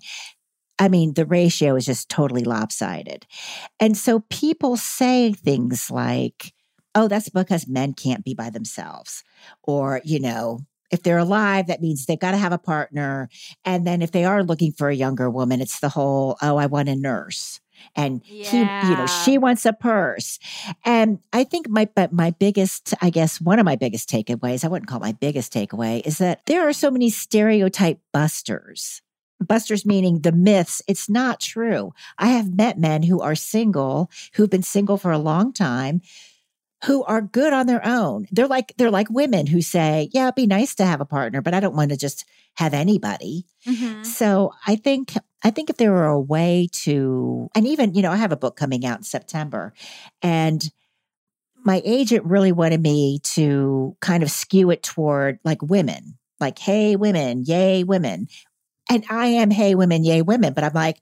I 0.80 0.90
mean, 0.90 1.14
the 1.14 1.26
ratio 1.26 1.76
is 1.76 1.86
just 1.86 2.10
totally 2.10 2.44
lopsided. 2.44 3.26
And 3.80 3.96
so 3.96 4.22
people 4.30 4.76
say 4.78 5.34
things 5.34 5.92
like, 5.92 6.54
oh, 6.96 7.08
that's 7.08 7.30
because 7.30 7.68
men 7.68 7.94
can't 7.94 8.24
be 8.24 8.34
by 8.34 8.50
themselves. 8.50 9.24
Or, 9.64 10.02
you 10.04 10.20
know, 10.20 10.60
if 10.92 11.02
they're 11.02 11.18
alive, 11.18 11.68
that 11.68 11.82
means 11.82 12.06
they've 12.06 12.20
got 12.20 12.32
to 12.32 12.38
have 12.38 12.52
a 12.54 12.58
partner. 12.58 13.30
And 13.66 13.86
then 13.86 14.02
if 14.02 14.12
they 14.12 14.26
are 14.26 14.44
looking 14.44 14.72
for 14.72 14.90
a 14.90 14.96
younger 14.96 15.30
woman, 15.30 15.62
it's 15.62 15.80
the 15.80 15.90
whole, 15.90 16.38
oh, 16.42 16.58
I 16.58 16.68
want 16.68 16.90
a 16.90 16.96
nurse. 16.96 17.60
And 17.96 18.22
he, 18.24 18.60
you 18.60 18.96
know, 18.96 19.08
she 19.08 19.38
wants 19.38 19.66
a 19.66 19.74
purse. 19.74 20.40
And 20.86 21.20
I 21.34 21.44
think 21.44 21.68
my, 21.70 21.90
but 21.96 22.14
my 22.14 22.32
biggest, 22.32 22.94
I 23.02 23.10
guess, 23.10 23.42
one 23.42 23.60
of 23.60 23.66
my 23.66 23.76
biggest 23.76 24.10
takeaways, 24.10 24.64
I 24.64 24.70
wouldn't 24.70 24.88
call 24.88 25.00
it 25.00 25.04
my 25.04 25.12
biggest 25.14 25.54
takeaway, 25.54 26.06
is 26.06 26.18
that 26.20 26.46
there 26.46 26.68
are 26.68 26.74
so 26.74 26.90
many 26.90 27.10
stereotype 27.10 28.00
busters. 28.12 29.02
Busters 29.44 29.86
meaning 29.86 30.22
the 30.22 30.32
myths. 30.32 30.82
It's 30.88 31.10
not 31.10 31.40
true. 31.40 31.94
I 32.18 32.28
have 32.30 32.56
met 32.56 32.80
men 32.80 33.04
who 33.04 33.22
are 33.22 33.36
single, 33.36 34.10
who've 34.34 34.50
been 34.50 34.64
single 34.64 34.98
for 34.98 35.12
a 35.12 35.18
long 35.18 35.54
time, 35.54 36.02
who 36.86 37.04
are 37.04 37.22
good 37.22 37.54
on 37.54 37.66
their 37.68 37.86
own. 37.86 38.28
They're 38.32 38.48
like 38.48 38.74
they're 38.78 38.92
like 38.92 39.10
women 39.10 39.48
who 39.48 39.62
say, 39.62 40.10
"Yeah, 40.12 40.24
it'd 40.26 40.36
be 40.36 40.48
nice 40.48 40.76
to 40.76 40.86
have 40.86 41.02
a 41.02 41.06
partner, 41.06 41.42
but 41.42 41.54
I 41.54 41.60
don't 41.60 41.76
want 41.76 41.92
to 41.92 41.98
just 41.98 42.26
have 42.56 42.74
anybody." 42.74 43.46
Mhm. 43.66 44.06
So 44.06 44.52
I 44.68 44.76
think 44.76 45.14
I 45.44 45.50
think 45.50 45.70
if 45.70 45.78
there 45.78 45.92
were 45.92 46.06
a 46.08 46.20
way 46.20 46.70
to, 46.84 47.50
and 47.56 47.66
even 47.68 47.94
you 47.94 48.02
know, 48.02 48.12
I 48.12 48.18
have 48.18 48.32
a 48.32 48.38
book 48.38 48.56
coming 48.58 48.86
out 48.86 48.98
in 49.00 49.04
September, 49.04 49.74
and 50.22 50.70
my 51.66 51.82
agent 51.86 52.26
really 52.26 52.52
wanted 52.52 52.82
me 52.82 53.20
to 53.24 53.96
kind 54.02 54.22
of 54.24 54.30
skew 54.32 54.70
it 54.70 54.84
toward 54.84 55.40
like 55.46 55.62
women, 55.62 56.18
like 56.40 56.60
"Hey, 56.60 56.98
women, 56.98 57.44
yay, 57.46 57.86
women," 57.86 58.28
and 58.90 59.06
I 59.10 59.28
am 59.28 59.52
"Hey, 59.52 59.76
women, 59.76 60.04
yay, 60.04 60.22
women," 60.22 60.54
but 60.54 60.64
I'm 60.64 60.74
like, 60.74 61.02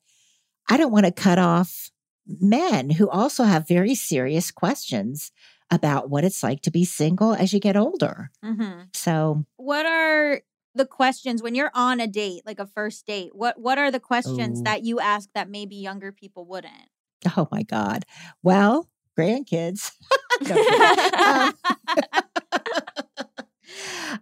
I 0.70 0.78
don't 0.78 0.92
want 0.92 1.06
to 1.06 1.12
cut 1.12 1.40
off 1.40 1.90
men 2.28 2.90
who 2.92 3.10
also 3.10 3.44
have 3.44 3.68
very 3.68 3.96
serious 3.96 4.52
questions 4.52 5.32
about 5.72 6.10
what 6.10 6.24
it's 6.24 6.44
like 6.44 6.62
to 6.62 6.72
be 6.72 6.86
single 6.86 7.34
as 7.34 7.54
you 7.54 7.60
get 7.60 7.78
older. 7.78 8.30
Mhm. 8.44 8.88
So 8.96 9.46
What 9.58 9.86
are 9.86 10.42
the 10.76 10.86
questions 10.86 11.42
when 11.44 11.56
you're 11.56 11.72
on 11.74 12.00
a 12.00 12.08
date, 12.08 12.44
like 12.46 12.60
a 12.60 12.68
first 12.68 13.06
date? 13.06 13.32
What 13.36 13.60
What 13.60 13.78
are 13.78 13.92
the 13.92 14.00
questions 14.00 14.60
Oh. 14.60 14.64
that 14.64 14.84
you 14.84 15.00
ask 15.00 15.30
that 15.34 15.50
maybe 15.50 15.76
younger 15.78 16.12
people 16.12 16.46
wouldn't? 16.46 16.90
Oh 17.38 17.48
my 17.52 17.64
God. 17.64 18.06
Well, 18.44 18.90
grandkids. 19.18 19.92
No, 20.42 20.56
I'm 20.56 21.54
kidding. 21.54 21.54
Um, 22.00 23.36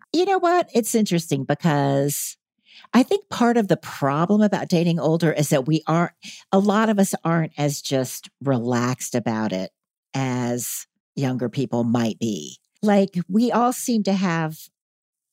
you 0.14 0.26
know 0.26 0.38
what? 0.40 0.70
It's 0.74 0.96
interesting 0.96 1.44
because 1.46 2.38
I 2.94 3.04
think 3.04 3.30
part 3.30 3.58
of 3.58 3.68
the 3.68 3.78
problem 3.78 4.42
about 4.42 4.68
dating 4.68 5.00
older 5.00 5.32
is 5.32 5.50
that 5.50 5.68
we 5.68 5.84
aren't, 5.88 6.14
a 6.52 6.60
lot 6.60 6.90
of 6.90 6.98
us 6.98 7.14
aren't 7.24 7.54
as 7.58 7.82
just 7.82 8.30
relaxed 8.42 9.14
about 9.14 9.54
it 9.54 9.72
as 10.14 10.88
younger 11.16 11.50
people 11.50 11.84
might 11.84 12.18
be. 12.20 12.58
Like 12.82 13.16
we 13.28 13.52
all 13.52 13.74
seem 13.74 14.04
to 14.04 14.14
have 14.14 14.58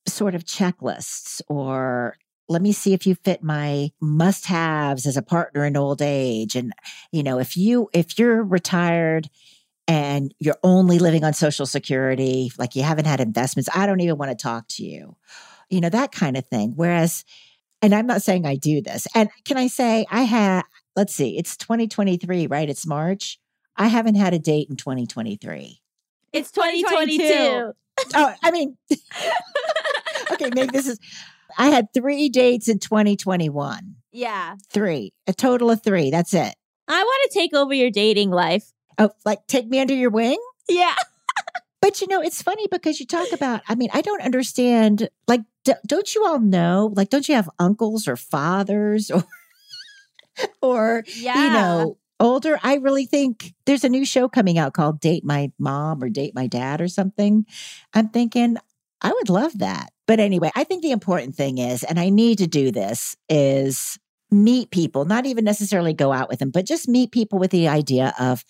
sort 0.06 0.34
of 0.34 0.44
checklists 0.44 1.40
or 1.48 2.16
let 2.48 2.62
me 2.62 2.72
see 2.72 2.92
if 2.92 3.06
you 3.06 3.16
fit 3.16 3.42
my 3.42 3.90
must 4.00 4.46
haves 4.46 5.06
as 5.06 5.16
a 5.16 5.22
partner 5.22 5.64
in 5.64 5.76
old 5.76 6.02
age. 6.02 6.54
And 6.54 6.72
you 7.10 7.22
know 7.22 7.38
if 7.38 7.56
you 7.56 7.88
if 7.92 8.18
you're 8.18 8.42
retired 8.42 9.28
and 9.88 10.34
you're 10.38 10.58
only 10.62 10.98
living 10.98 11.24
on 11.24 11.32
social 11.32 11.66
security 11.66 12.50
like 12.58 12.74
you 12.74 12.82
haven't 12.82 13.04
had 13.04 13.20
investments 13.20 13.68
i 13.72 13.86
don't 13.86 14.00
even 14.00 14.18
want 14.18 14.30
to 14.30 14.42
talk 14.42 14.66
to 14.66 14.84
you. 14.84 15.16
You 15.70 15.80
know 15.80 15.88
that 15.88 16.12
kind 16.12 16.36
of 16.36 16.46
thing. 16.46 16.72
Whereas 16.76 17.24
and 17.82 17.94
i'm 17.94 18.06
not 18.06 18.22
saying 18.22 18.46
i 18.46 18.56
do 18.56 18.80
this 18.80 19.06
and 19.14 19.28
can 19.44 19.56
i 19.56 19.66
say 19.66 20.06
i 20.10 20.22
had 20.22 20.62
let's 20.96 21.14
see 21.14 21.36
it's 21.38 21.56
2023 21.56 22.46
right 22.46 22.68
it's 22.68 22.86
march 22.86 23.38
i 23.76 23.86
haven't 23.88 24.14
had 24.16 24.32
a 24.34 24.38
date 24.38 24.68
in 24.70 24.76
2023 24.76 25.78
It's 26.32 26.50
2022. 26.50 27.72
oh 28.14 28.34
i 28.42 28.50
mean 28.50 28.76
okay 30.32 30.50
maybe 30.54 30.70
this 30.72 30.86
is 30.86 30.98
i 31.58 31.68
had 31.68 31.92
three 31.94 32.28
dates 32.28 32.68
in 32.68 32.78
2021 32.78 33.94
Yeah. 34.12 34.56
three 34.70 35.12
a 35.26 35.32
total 35.32 35.70
of 35.70 35.82
three 35.82 36.10
that's 36.10 36.34
it 36.34 36.54
I 36.88 37.02
want 37.02 37.32
to 37.32 37.36
take 37.36 37.52
over 37.52 37.74
your 37.74 37.90
dating 37.90 38.30
life. 38.30 38.70
oh 38.98 39.10
like 39.24 39.44
take 39.48 39.66
me 39.66 39.80
under 39.80 39.94
your 39.94 40.10
wing 40.10 40.38
Yeah. 40.68 40.94
But 41.82 42.00
you 42.00 42.08
know, 42.08 42.20
it's 42.22 42.42
funny 42.42 42.66
because 42.70 42.98
you 43.00 43.06
talk 43.06 43.30
about, 43.32 43.60
I 43.68 43.74
mean, 43.74 43.90
I 43.92 44.00
don't 44.00 44.22
understand. 44.22 45.08
Like, 45.28 45.42
d- 45.64 45.74
don't 45.86 46.14
you 46.14 46.24
all 46.26 46.40
know? 46.40 46.92
Like, 46.94 47.10
don't 47.10 47.28
you 47.28 47.34
have 47.34 47.50
uncles 47.58 48.08
or 48.08 48.16
fathers 48.16 49.10
or, 49.10 49.24
or, 50.62 51.04
Yeah. 51.16 51.44
you 51.44 51.50
know, 51.52 51.98
older? 52.18 52.58
I 52.62 52.76
really 52.76 53.06
think 53.06 53.54
there's 53.66 53.84
a 53.84 53.88
new 53.88 54.04
show 54.04 54.28
coming 54.28 54.58
out 54.58 54.72
called 54.72 55.00
Date 55.00 55.24
My 55.24 55.52
Mom 55.58 56.02
or 56.02 56.08
Date 56.08 56.34
My 56.34 56.46
Dad 56.46 56.80
or 56.80 56.88
something. 56.88 57.44
I'm 57.94 58.08
thinking, 58.08 58.56
I 59.02 59.12
would 59.12 59.28
love 59.28 59.58
that. 59.58 59.90
But 60.06 60.18
anyway, 60.20 60.50
I 60.56 60.64
think 60.64 60.82
the 60.82 60.92
important 60.92 61.34
thing 61.34 61.58
is, 61.58 61.82
and 61.84 61.98
I 62.00 62.08
need 62.10 62.38
to 62.38 62.46
do 62.46 62.70
this, 62.70 63.16
is 63.28 63.98
meet 64.30 64.70
people, 64.70 65.04
not 65.04 65.26
even 65.26 65.44
necessarily 65.44 65.92
go 65.92 66.12
out 66.12 66.28
with 66.28 66.38
them, 66.40 66.50
but 66.50 66.66
just 66.66 66.88
meet 66.88 67.12
people 67.12 67.38
with 67.38 67.50
the 67.50 67.68
idea 67.68 68.14
of 68.18 68.44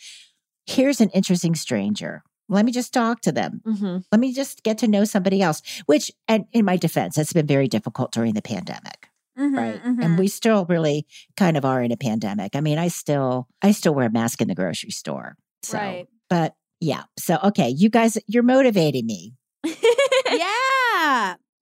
here's 0.67 1.01
an 1.01 1.11
interesting 1.11 1.55
stranger. 1.55 2.23
Let 2.49 2.65
me 2.65 2.73
just 2.73 2.93
talk 2.93 3.21
to 3.23 3.33
them. 3.33 3.61
Mm-hmm. 3.67 3.99
Let 4.13 4.21
me 4.21 4.33
just 4.33 4.63
get 4.63 4.79
to 4.79 4.89
know 4.89 5.05
somebody 5.05 5.43
else, 5.43 5.63
which, 5.87 6.11
and 6.29 6.45
in 6.53 6.65
my 6.65 6.77
defense, 6.77 7.17
that's 7.17 7.33
been 7.33 7.47
very 7.47 7.69
difficult 7.69 8.13
during 8.13 8.35
the 8.35 8.43
pandemic, 8.43 9.09
Mhm, 9.39 9.57
right? 9.57 9.83
mhm. 9.83 10.05
And 10.05 10.19
we 10.19 10.29
still 10.29 10.65
really 10.67 11.07
kind 11.37 11.57
of 11.57 11.65
are 11.65 11.83
in 11.83 11.91
a 11.93 11.97
pandemic. 11.97 12.55
I 12.55 12.61
mean, 12.61 12.79
I 12.79 12.89
still, 12.89 13.49
I 13.63 13.73
still 13.73 13.95
wear 13.95 14.07
a 14.07 14.11
mask 14.11 14.41
in 14.41 14.49
the 14.49 14.55
grocery 14.55 14.91
store. 14.91 15.37
So, 15.63 15.79
Right. 15.79 16.07
but 16.31 16.55
yeah. 16.81 17.05
So, 17.19 17.39
okay, 17.45 17.69
you 17.71 17.89
guys, 17.89 18.17
you're 18.29 18.43
motivating 18.43 19.07
me. 19.07 19.35
yeah. 19.65 19.75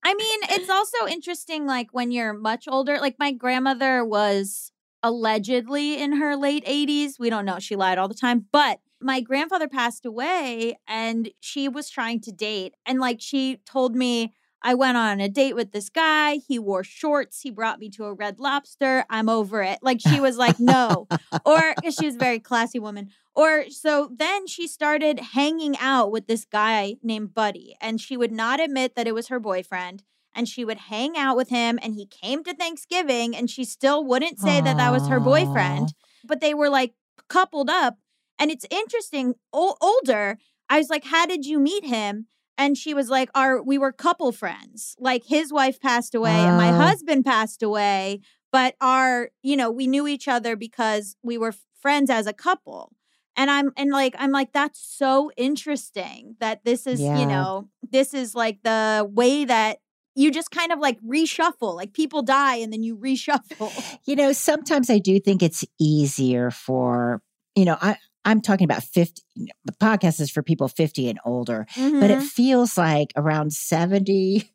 I 0.06 0.14
mean, 0.14 0.40
it's 0.50 0.68
also 0.70 1.06
interesting, 1.08 1.66
like 1.66 1.88
when 1.92 2.10
you're 2.10 2.32
much 2.34 2.66
older. 2.68 2.98
Like 3.00 3.16
my 3.18 3.32
grandmother 3.32 4.04
was 4.04 4.70
allegedly 5.02 6.00
in 6.00 6.12
her 6.16 6.36
late 6.36 6.64
80s. 6.66 7.18
We 7.18 7.30
don't 7.30 7.44
know. 7.44 7.58
She 7.58 7.76
lied 7.76 7.98
all 7.98 8.08
the 8.08 8.14
time. 8.14 8.46
But 8.52 8.80
my 9.04 9.20
grandfather 9.20 9.68
passed 9.68 10.06
away 10.06 10.78
and 10.88 11.30
she 11.38 11.68
was 11.68 11.90
trying 11.90 12.20
to 12.22 12.32
date. 12.32 12.74
And 12.86 12.98
like 12.98 13.20
she 13.20 13.58
told 13.66 13.94
me, 13.94 14.32
I 14.66 14.72
went 14.72 14.96
on 14.96 15.20
a 15.20 15.28
date 15.28 15.54
with 15.54 15.72
this 15.72 15.90
guy. 15.90 16.36
He 16.36 16.58
wore 16.58 16.82
shorts. 16.82 17.42
He 17.42 17.50
brought 17.50 17.78
me 17.78 17.90
to 17.90 18.06
a 18.06 18.14
red 18.14 18.40
lobster. 18.40 19.04
I'm 19.10 19.28
over 19.28 19.62
it. 19.62 19.80
Like 19.82 20.00
she 20.00 20.20
was 20.20 20.38
like, 20.38 20.58
no. 20.58 21.06
or 21.44 21.74
she 21.90 22.06
was 22.06 22.14
a 22.14 22.18
very 22.18 22.40
classy 22.40 22.78
woman. 22.78 23.10
Or 23.34 23.64
so 23.68 24.10
then 24.16 24.46
she 24.46 24.66
started 24.66 25.20
hanging 25.20 25.76
out 25.78 26.10
with 26.10 26.26
this 26.26 26.46
guy 26.46 26.96
named 27.02 27.34
Buddy, 27.34 27.76
and 27.80 28.00
she 28.00 28.16
would 28.16 28.32
not 28.32 28.58
admit 28.60 28.94
that 28.94 29.06
it 29.06 29.14
was 29.14 29.28
her 29.28 29.40
boyfriend. 29.40 30.02
And 30.36 30.48
she 30.48 30.64
would 30.64 30.78
hang 30.78 31.16
out 31.16 31.36
with 31.36 31.48
him, 31.48 31.78
and 31.80 31.94
he 31.94 32.06
came 32.06 32.42
to 32.42 32.54
Thanksgiving, 32.54 33.36
and 33.36 33.48
she 33.48 33.64
still 33.64 34.04
wouldn't 34.04 34.40
say 34.40 34.60
that 34.60 34.76
that 34.78 34.90
was 34.90 35.06
her 35.06 35.20
boyfriend. 35.20 35.94
But 36.24 36.40
they 36.40 36.54
were 36.54 36.68
like 36.68 36.94
coupled 37.28 37.70
up. 37.70 37.98
And 38.38 38.50
it's 38.50 38.66
interesting, 38.70 39.34
o- 39.52 39.76
older, 39.80 40.38
I 40.68 40.78
was 40.78 40.90
like, 40.90 41.04
How 41.04 41.26
did 41.26 41.44
you 41.46 41.58
meet 41.58 41.84
him? 41.84 42.26
And 42.56 42.76
she 42.78 42.94
was 42.94 43.08
like, 43.08 43.30
Our 43.34 43.62
we 43.62 43.78
were 43.78 43.92
couple 43.92 44.32
friends. 44.32 44.94
Like 44.98 45.24
his 45.26 45.52
wife 45.52 45.80
passed 45.80 46.14
away, 46.14 46.46
and 46.46 46.56
my 46.56 46.70
husband 46.72 47.24
passed 47.24 47.62
away 47.62 48.20
but 48.52 48.76
our 48.80 49.30
you 49.42 49.56
know 49.56 49.68
we 49.68 49.88
knew 49.88 50.06
each 50.06 50.28
other 50.28 50.54
because 50.54 51.16
we 51.24 51.36
were 51.36 51.52
friends 51.80 52.08
as 52.08 52.28
a 52.28 52.32
couple 52.32 52.92
and 53.36 53.50
i'm 53.50 53.72
and 53.76 53.90
like 53.90 54.14
i'm 54.16 54.30
like 54.30 54.52
that's 54.52 54.78
so 54.80 55.28
interesting 55.36 56.36
that 56.38 56.64
this 56.64 56.86
is 56.86 57.00
Yeah. 57.00 57.18
you 57.18 57.26
know 57.26 57.68
this 57.90 58.14
is 58.14 58.34
like 58.34 58.62
the 58.62 59.08
way 59.12 59.44
that 59.44 59.78
you 60.14 60.30
just 60.30 60.52
kind 60.52 60.70
of 60.70 60.78
like 60.78 61.00
reshuffle 61.02 61.74
like 61.74 61.92
people 61.92 62.22
die 62.22 62.56
and 62.56 62.72
then 62.72 62.84
you 62.84 62.96
reshuffle 63.08 63.72
You 64.06 64.14
know, 64.16 64.32
sometimes 64.32 64.88
I 64.88 64.98
do 64.98 65.18
think 65.18 65.42
it's 65.42 65.64
easier 65.80 66.50
for, 66.52 67.22
you 67.56 67.64
know, 67.64 67.76
I, 67.80 67.96
I'm 68.24 68.40
talking 68.40 68.64
about 68.64 68.82
50, 68.82 69.22
the 69.64 69.72
podcast 69.74 70.20
is 70.20 70.30
for 70.30 70.42
people 70.42 70.68
50 70.68 71.08
and 71.08 71.18
older, 71.24 71.66
but 71.76 72.10
it 72.10 72.18
Mhm. 72.18 72.22
feels 72.26 72.78
like 72.78 73.12
around 73.16 73.52
70, 73.52 74.50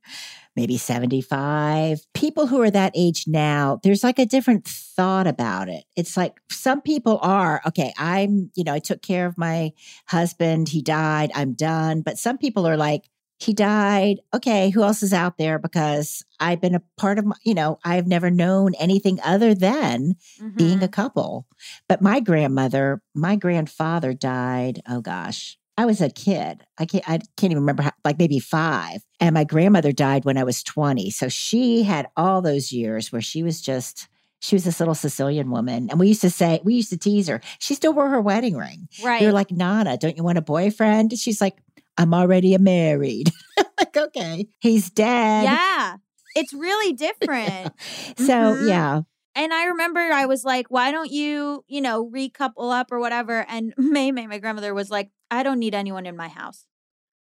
maybe 0.55 0.77
75. 0.77 2.05
People 2.13 2.47
who 2.47 2.61
are 2.61 2.71
that 2.71 2.91
age 2.95 3.25
now, 3.27 3.79
there's 3.83 4.03
like 4.03 4.19
a 4.19 4.25
different 4.25 4.65
thought 4.67 5.27
about 5.27 5.69
it. 5.69 5.83
It's 5.95 6.17
like 6.17 6.33
some 6.51 6.81
people 6.81 7.19
are, 7.21 7.61
okay, 7.67 7.93
I'm, 7.97 8.51
you 8.55 8.63
know, 8.63 8.73
I 8.73 8.79
took 8.79 9.01
care 9.01 9.25
of 9.25 9.37
my 9.37 9.71
husband, 10.07 10.69
he 10.69 10.81
died, 10.81 11.31
I'm 11.35 11.53
done. 11.53 12.01
But 12.01 12.17
some 12.17 12.37
people 12.37 12.67
are 12.67 12.77
like, 12.77 13.09
he 13.39 13.53
died. 13.53 14.17
Okay, 14.33 14.69
who 14.69 14.83
else 14.83 15.01
is 15.01 15.13
out 15.13 15.37
there? 15.37 15.59
Because 15.59 16.23
I've 16.39 16.59
been 16.61 16.75
a 16.75 16.81
part 16.97 17.17
of 17.19 17.25
my, 17.25 17.35
you 17.43 17.53
know, 17.53 17.79
I've 17.85 18.05
never 18.07 18.29
known 18.29 18.73
anything 18.75 19.19
other 19.23 19.53
than 19.55 20.15
being 20.55 20.83
a 20.83 20.87
Mhm. 20.87 20.91
couple. 20.91 21.47
But 21.87 22.01
my 22.01 22.19
grandmother, 22.19 23.01
my 23.15 23.35
grandfather 23.37 24.13
died, 24.13 24.81
oh 24.89 25.01
gosh, 25.01 25.57
I 25.77 25.85
was 25.85 26.01
a 26.01 26.09
kid. 26.09 26.63
I 26.77 26.85
can't 26.85 27.07
I 27.07 27.19
can't 27.37 27.51
even 27.51 27.59
remember 27.63 27.83
how, 27.83 27.91
like 28.03 28.19
maybe 28.19 28.39
5. 28.39 29.01
And 29.21 29.33
my 29.33 29.45
grandmother 29.45 29.93
died 29.93 30.25
when 30.25 30.37
I 30.37 30.43
was 30.43 30.61
20. 30.61 31.09
So 31.09 31.29
she 31.29 31.83
had 31.83 32.07
all 32.17 32.41
those 32.41 32.73
years 32.73 33.11
where 33.13 33.21
she 33.21 33.43
was 33.43 33.61
just 33.61 34.09
she 34.41 34.55
was 34.55 34.63
this 34.63 34.79
little 34.79 34.95
Sicilian 34.95 35.51
woman. 35.51 35.87
And 35.89 35.99
we 35.99 36.07
used 36.07 36.21
to 36.21 36.29
say, 36.29 36.61
we 36.63 36.73
used 36.75 36.91
to 36.91 36.97
tease 36.97 37.27
her. 37.27 37.41
She 37.59 37.75
still 37.75 37.91
wore 37.93 38.07
her 38.09 38.21
wedding 38.21 38.55
ring. 38.55 38.87
Right. 39.03 39.19
We 39.19 39.27
were 39.27 39.33
like, 39.33 39.51
Nana, 39.51 39.97
don't 39.97 40.15
you 40.15 40.23
want 40.23 40.37
a 40.37 40.41
boyfriend? 40.41 41.11
She's 41.19 41.41
like, 41.41 41.57
I'm 41.99 42.13
already 42.13 42.57
married. 42.57 43.29
like, 43.79 43.95
okay. 43.95 44.47
He's 44.59 44.89
dead. 44.89 45.43
yeah. 45.43 45.97
It's 46.35 46.53
really 46.53 46.93
different. 47.07 47.73
So 48.17 48.23
Mhm. 48.55 48.67
yeah. 48.69 49.01
and 49.35 49.53
I 49.53 49.65
remember 49.65 49.99
I 49.99 50.25
was 50.25 50.43
like, 50.45 50.67
why 50.69 50.91
don't 50.91 51.11
you, 51.11 51.63
you 51.67 51.81
know, 51.81 52.09
recouple 52.09 52.71
up 52.73 52.91
or 52.91 52.99
whatever? 52.99 53.45
And 53.49 53.73
May 53.77 54.11
May, 54.11 54.27
my 54.27 54.39
grandmother, 54.39 54.73
was 54.73 54.89
like, 54.89 55.11
I 55.29 55.43
don't 55.43 55.59
need 55.59 55.75
anyone 55.75 56.05
in 56.05 56.15
my 56.17 56.27
house. 56.29 56.65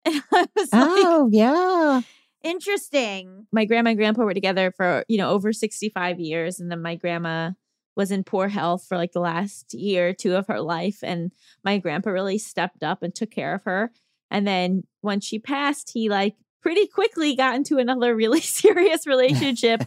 And 0.05 0.21
I 0.32 0.45
was 0.55 0.71
like, 0.73 0.82
Oh, 0.88 1.30
yeah. 1.32 2.01
interesting. 2.43 3.47
my 3.51 3.65
grandma 3.65 3.89
and 3.91 3.97
grandpa 3.99 4.23
were 4.23 4.34
together 4.34 4.71
for 4.71 5.03
you 5.07 5.17
know 5.17 5.30
over 5.32 5.51
65 5.53 6.19
years 6.19 6.59
and 6.59 6.71
then 6.71 6.82
my 6.82 6.95
grandma 6.95 7.51
was 7.95 8.11
in 8.11 8.23
poor 8.23 8.47
health 8.47 8.86
for 8.88 8.95
like 8.95 9.11
the 9.11 9.19
last 9.19 9.73
year 9.73 10.09
or 10.09 10.13
two 10.13 10.36
of 10.36 10.47
her 10.47 10.61
life 10.61 10.99
and 11.03 11.32
my 11.63 11.78
grandpa 11.78 12.11
really 12.11 12.38
stepped 12.38 12.84
up 12.84 13.01
and 13.03 13.13
took 13.15 13.32
care 13.32 13.55
of 13.55 13.63
her 13.63 13.91
and 14.32 14.47
then 14.47 14.84
when 15.01 15.19
she 15.19 15.39
passed 15.39 15.91
he 15.93 16.09
like 16.09 16.36
pretty 16.61 16.88
quickly 16.88 17.36
got 17.36 17.55
into 17.55 17.78
another 17.78 18.13
really 18.23 18.41
serious 18.41 19.07
relationship 19.07 19.84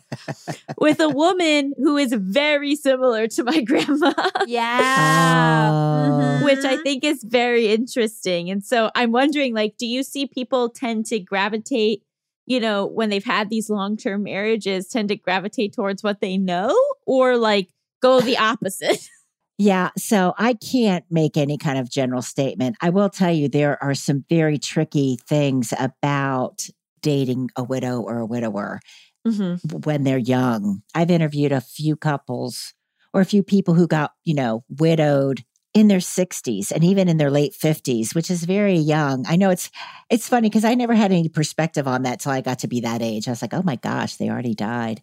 with 0.79 0.99
a 1.01 1.09
woman 1.11 1.75
who 1.77 1.97
is 1.99 2.13
very 2.13 2.75
similar 2.75 3.27
to 3.27 3.45
my 3.45 3.61
grandma 3.71 4.13
Yeah. 4.47 5.71
Oh. 5.73 6.45
which 6.45 6.65
I 6.65 6.77
Mhm. 6.77 6.83
think 6.83 7.05
is 7.05 7.23
very 7.23 7.69
interesting. 7.69 8.51
And 8.51 8.65
so 8.65 8.91
I'm 8.95 9.13
wondering 9.13 9.55
like 9.55 9.77
do 9.77 9.87
you 9.87 10.03
see 10.03 10.27
people 10.27 10.71
tend 10.71 11.07
to 11.07 11.19
gravitate, 11.19 12.03
you 12.47 12.61
know, 12.61 12.87
when 12.87 13.11
they've 13.11 13.25
had 13.25 13.51
these 13.51 13.69
long-term 13.69 14.23
marriages 14.23 14.89
tend 14.89 15.09
to 15.11 15.17
gravitate 15.17 15.75
towards 15.75 16.03
what 16.03 16.21
they 16.21 16.39
know 16.39 16.75
or 17.07 17.37
like 17.37 17.69
go 18.01 18.21
the 18.21 18.39
opposite? 18.39 19.07
Yeah, 19.61 19.91
so 19.99 20.33
I 20.39 20.55
can't 20.55 21.05
make 21.11 21.37
any 21.37 21.59
kind 21.59 21.79
of 21.79 21.91
general 21.91 22.23
statement. 22.23 22.77
I 22.81 22.89
will 22.89 23.11
tell 23.11 23.31
you 23.31 23.47
there 23.47 23.83
are 23.85 23.95
some 23.95 24.25
very 24.31 24.57
tricky 24.59 25.19
things 25.29 25.75
about 25.79 26.67
dating 27.03 27.51
a 27.57 27.63
widow 27.63 28.01
or 28.01 28.21
a 28.21 28.25
widower 28.25 28.81
Mhm. 29.27 29.85
when 29.85 30.05
they're 30.05 30.17
young. 30.17 30.81
I've 30.95 31.11
interviewed 31.11 31.53
a 31.53 31.61
few 31.61 31.95
couples 31.95 32.73
or 33.13 33.21
a 33.21 33.27
few 33.27 33.43
people 33.43 33.75
who 33.75 33.87
got, 33.87 34.13
you 34.25 34.33
know, 34.33 34.65
widowed 34.71 35.45
in 35.75 35.89
their 35.89 36.01
60s 36.01 36.73
and 36.73 36.83
even 36.83 37.07
in 37.07 37.19
their 37.19 37.31
late 37.31 37.55
50s, 37.55 38.15
which 38.15 38.31
is 38.31 38.45
very 38.45 38.77
young. 38.79 39.27
I 39.29 39.37
know 39.37 39.51
it's 39.51 39.71
it's 40.09 40.27
funny 40.27 40.49
because 40.49 40.65
I 40.65 40.75
never 40.75 40.95
had 40.95 41.13
any 41.13 41.29
perspective 41.29 41.87
on 41.87 42.05
that 42.05 42.21
till 42.21 42.33
I 42.33 42.41
got 42.41 42.61
to 42.61 42.67
be 42.69 42.81
that 42.81 43.03
age. 43.03 43.29
I 43.29 43.33
was 43.33 43.43
like, 43.43 43.53
"Oh 43.53 43.63
my 43.63 43.77
gosh, 43.77 44.17
they 44.17 44.31
already 44.31 44.55
died." 44.55 45.03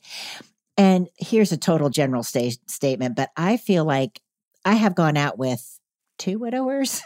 And 0.77 1.09
here's 1.17 1.51
a 1.51 1.57
total 1.57 1.89
general 1.89 2.23
sta- 2.23 2.57
statement, 2.67 3.15
but 3.15 3.31
I 3.35 3.57
feel 3.57 3.83
like 3.85 4.21
I 4.67 4.73
have 4.73 4.95
gone 4.95 5.15
out 5.15 5.37
with 5.37 5.79
two 6.19 6.39
widowers. 6.39 7.01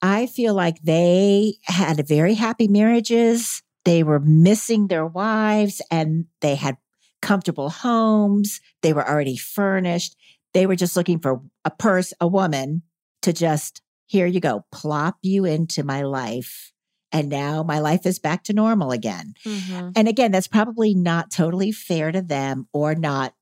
I 0.00 0.26
feel 0.26 0.54
like 0.54 0.80
they 0.80 1.54
had 1.64 2.06
very 2.06 2.34
happy 2.34 2.68
marriages. 2.68 3.60
They 3.84 4.04
were 4.04 4.20
missing 4.20 4.86
their 4.86 5.04
wives 5.04 5.82
and 5.90 6.26
they 6.40 6.54
had 6.54 6.76
comfortable 7.20 7.68
homes. 7.68 8.60
They 8.82 8.92
were 8.92 9.06
already 9.06 9.36
furnished. 9.36 10.14
They 10.54 10.66
were 10.66 10.76
just 10.76 10.96
looking 10.96 11.18
for 11.18 11.40
a 11.64 11.70
purse, 11.70 12.14
a 12.20 12.28
woman 12.28 12.82
to 13.22 13.32
just, 13.32 13.82
here 14.06 14.26
you 14.26 14.38
go, 14.38 14.64
plop 14.70 15.16
you 15.22 15.44
into 15.44 15.82
my 15.82 16.02
life. 16.02 16.70
And 17.10 17.28
now 17.28 17.64
my 17.64 17.80
life 17.80 18.06
is 18.06 18.20
back 18.20 18.44
to 18.44 18.52
normal 18.52 18.92
again. 18.92 19.34
Mhm. 19.44 19.94
And 19.96 20.06
again, 20.06 20.30
that's 20.30 20.46
probably 20.46 20.94
not 20.94 21.32
totally 21.32 21.72
fair 21.72 22.12
to 22.12 22.22
them 22.22 22.68
or 22.72 22.94
not 22.94 23.34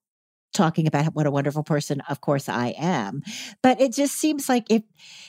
talking 0.52 0.86
about 0.86 1.14
what 1.14 1.26
a 1.26 1.30
wonderful 1.30 1.62
person, 1.62 2.00
of 2.08 2.20
course, 2.20 2.48
I 2.48 2.74
am. 2.78 3.22
But 3.62 3.80
it 3.80 3.92
just 3.92 4.14
seems 4.14 4.48
like 4.48 4.70
if, 4.70 4.82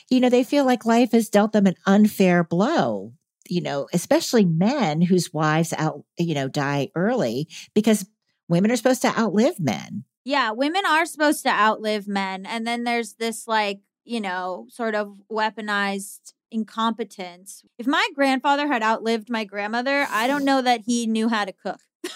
you 0.08 0.20
know, 0.20 0.28
they 0.28 0.44
feel 0.44 0.64
like 0.64 0.84
life 0.84 1.12
has 1.12 1.28
dealt 1.28 1.52
them 1.52 1.66
an 1.66 1.76
unfair 1.86 2.42
blow, 2.44 3.12
you 3.48 3.60
know, 3.60 3.88
especially 3.92 4.44
men 4.44 5.02
whose 5.02 5.32
wives 5.32 5.72
out, 5.76 6.04
you 6.18 6.34
know, 6.34 6.48
die 6.48 6.88
early 6.94 7.48
because 7.74 8.08
women 8.48 8.70
are 8.70 8.76
supposed 8.76 9.02
to 9.02 9.18
outlive 9.18 9.60
men. 9.60 10.04
Yeah, 10.24 10.50
women 10.50 10.82
are 10.86 11.06
supposed 11.06 11.42
to 11.44 11.50
outlive 11.50 12.06
men. 12.06 12.44
And 12.44 12.66
then 12.66 12.84
there's 12.84 13.14
this, 13.14 13.46
like, 13.46 13.80
you 14.04 14.20
know, 14.20 14.66
sort 14.68 14.94
of 14.94 15.14
weaponized 15.30 16.32
incompetence. 16.50 17.62
If 17.78 17.86
my 17.86 18.08
grandfather 18.14 18.66
had 18.66 18.82
outlived 18.82 19.30
my 19.30 19.44
grandmother, 19.44 20.06
I 20.10 20.26
don't 20.26 20.44
know 20.44 20.60
that 20.62 20.82
he 20.86 21.06
knew 21.06 21.28
how 21.28 21.44
to 21.44 21.52
cook. 21.52 21.80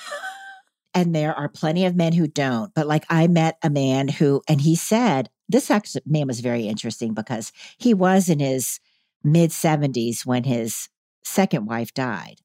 And 0.94 1.14
there 1.14 1.34
are 1.34 1.48
plenty 1.48 1.84
of 1.86 1.96
men 1.96 2.12
who 2.12 2.26
don't. 2.26 2.72
But 2.74 2.86
like 2.86 3.04
I 3.10 3.26
met 3.26 3.58
a 3.62 3.70
man 3.70 4.08
who, 4.08 4.42
and 4.48 4.60
he 4.60 4.76
said, 4.76 5.28
this 5.48 5.70
actually 5.70 6.02
man 6.06 6.26
was 6.26 6.40
very 6.40 6.68
interesting 6.68 7.14
because 7.14 7.52
he 7.76 7.92
was 7.92 8.28
in 8.28 8.38
his 8.38 8.80
mid 9.22 9.50
70s 9.50 10.24
when 10.24 10.44
his 10.44 10.88
second 11.24 11.66
wife 11.66 11.92
died. 11.92 12.36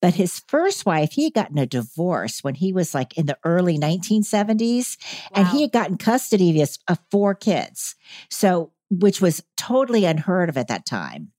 But 0.00 0.14
his 0.14 0.40
first 0.46 0.86
wife, 0.86 1.12
he 1.12 1.24
had 1.24 1.34
gotten 1.34 1.58
a 1.58 1.66
divorce 1.66 2.42
when 2.42 2.54
he 2.54 2.72
was 2.72 2.94
like 2.94 3.18
in 3.18 3.26
the 3.26 3.38
early 3.44 3.78
1970s, 3.78 4.96
and 5.32 5.48
he 5.48 5.62
had 5.62 5.72
gotten 5.72 5.98
custody 5.98 6.50
of 6.50 6.56
his 6.56 6.78
of 6.88 6.98
four 7.10 7.34
kids. 7.34 7.96
So, 8.30 8.72
which 8.90 9.20
was 9.20 9.42
totally 9.56 10.04
unheard 10.04 10.48
of 10.48 10.56
at 10.56 10.68
that 10.68 10.86
time. 10.86 11.32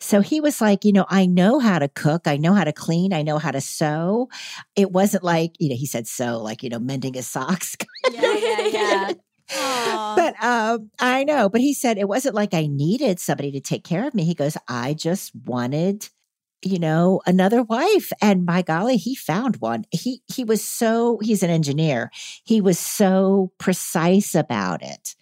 So 0.00 0.20
he 0.20 0.40
was 0.40 0.60
like, 0.60 0.84
you 0.84 0.92
know, 0.92 1.06
I 1.08 1.26
know 1.26 1.58
how 1.58 1.78
to 1.78 1.88
cook, 1.88 2.26
I 2.26 2.36
know 2.36 2.54
how 2.54 2.64
to 2.64 2.72
clean, 2.72 3.12
I 3.12 3.22
know 3.22 3.38
how 3.38 3.50
to 3.50 3.60
sew. 3.60 4.28
It 4.76 4.92
wasn't 4.92 5.24
like, 5.24 5.52
you 5.58 5.68
know, 5.68 5.76
he 5.76 5.86
said 5.86 6.06
sew, 6.06 6.40
like, 6.42 6.62
you 6.62 6.68
know, 6.70 6.78
mending 6.78 7.14
his 7.14 7.26
socks. 7.34 7.76
Yeah, 8.12 8.34
yeah, 8.34 8.66
yeah. 8.66 9.12
But 10.16 10.42
um, 10.42 10.90
I 10.98 11.22
know, 11.24 11.48
but 11.50 11.60
he 11.60 11.74
said 11.74 11.98
it 11.98 12.08
wasn't 12.08 12.34
like 12.34 12.54
I 12.54 12.66
needed 12.66 13.20
somebody 13.20 13.52
to 13.52 13.60
take 13.60 13.84
care 13.84 14.06
of 14.06 14.14
me. 14.14 14.24
He 14.24 14.34
goes, 14.34 14.56
I 14.68 14.94
just 14.94 15.32
wanted, 15.34 16.08
you 16.62 16.78
know, 16.78 17.20
another 17.26 17.62
wife. 17.62 18.10
And 18.22 18.46
by 18.46 18.62
golly, 18.62 18.96
he 18.96 19.14
found 19.14 19.56
one. 19.56 19.84
He 19.90 20.22
he 20.32 20.44
was 20.44 20.64
so 20.64 21.18
he's 21.20 21.42
an 21.42 21.50
engineer. 21.50 22.10
He 22.44 22.62
was 22.62 22.78
so 22.78 23.52
precise 23.58 24.34
about 24.34 24.82
it. 24.82 25.14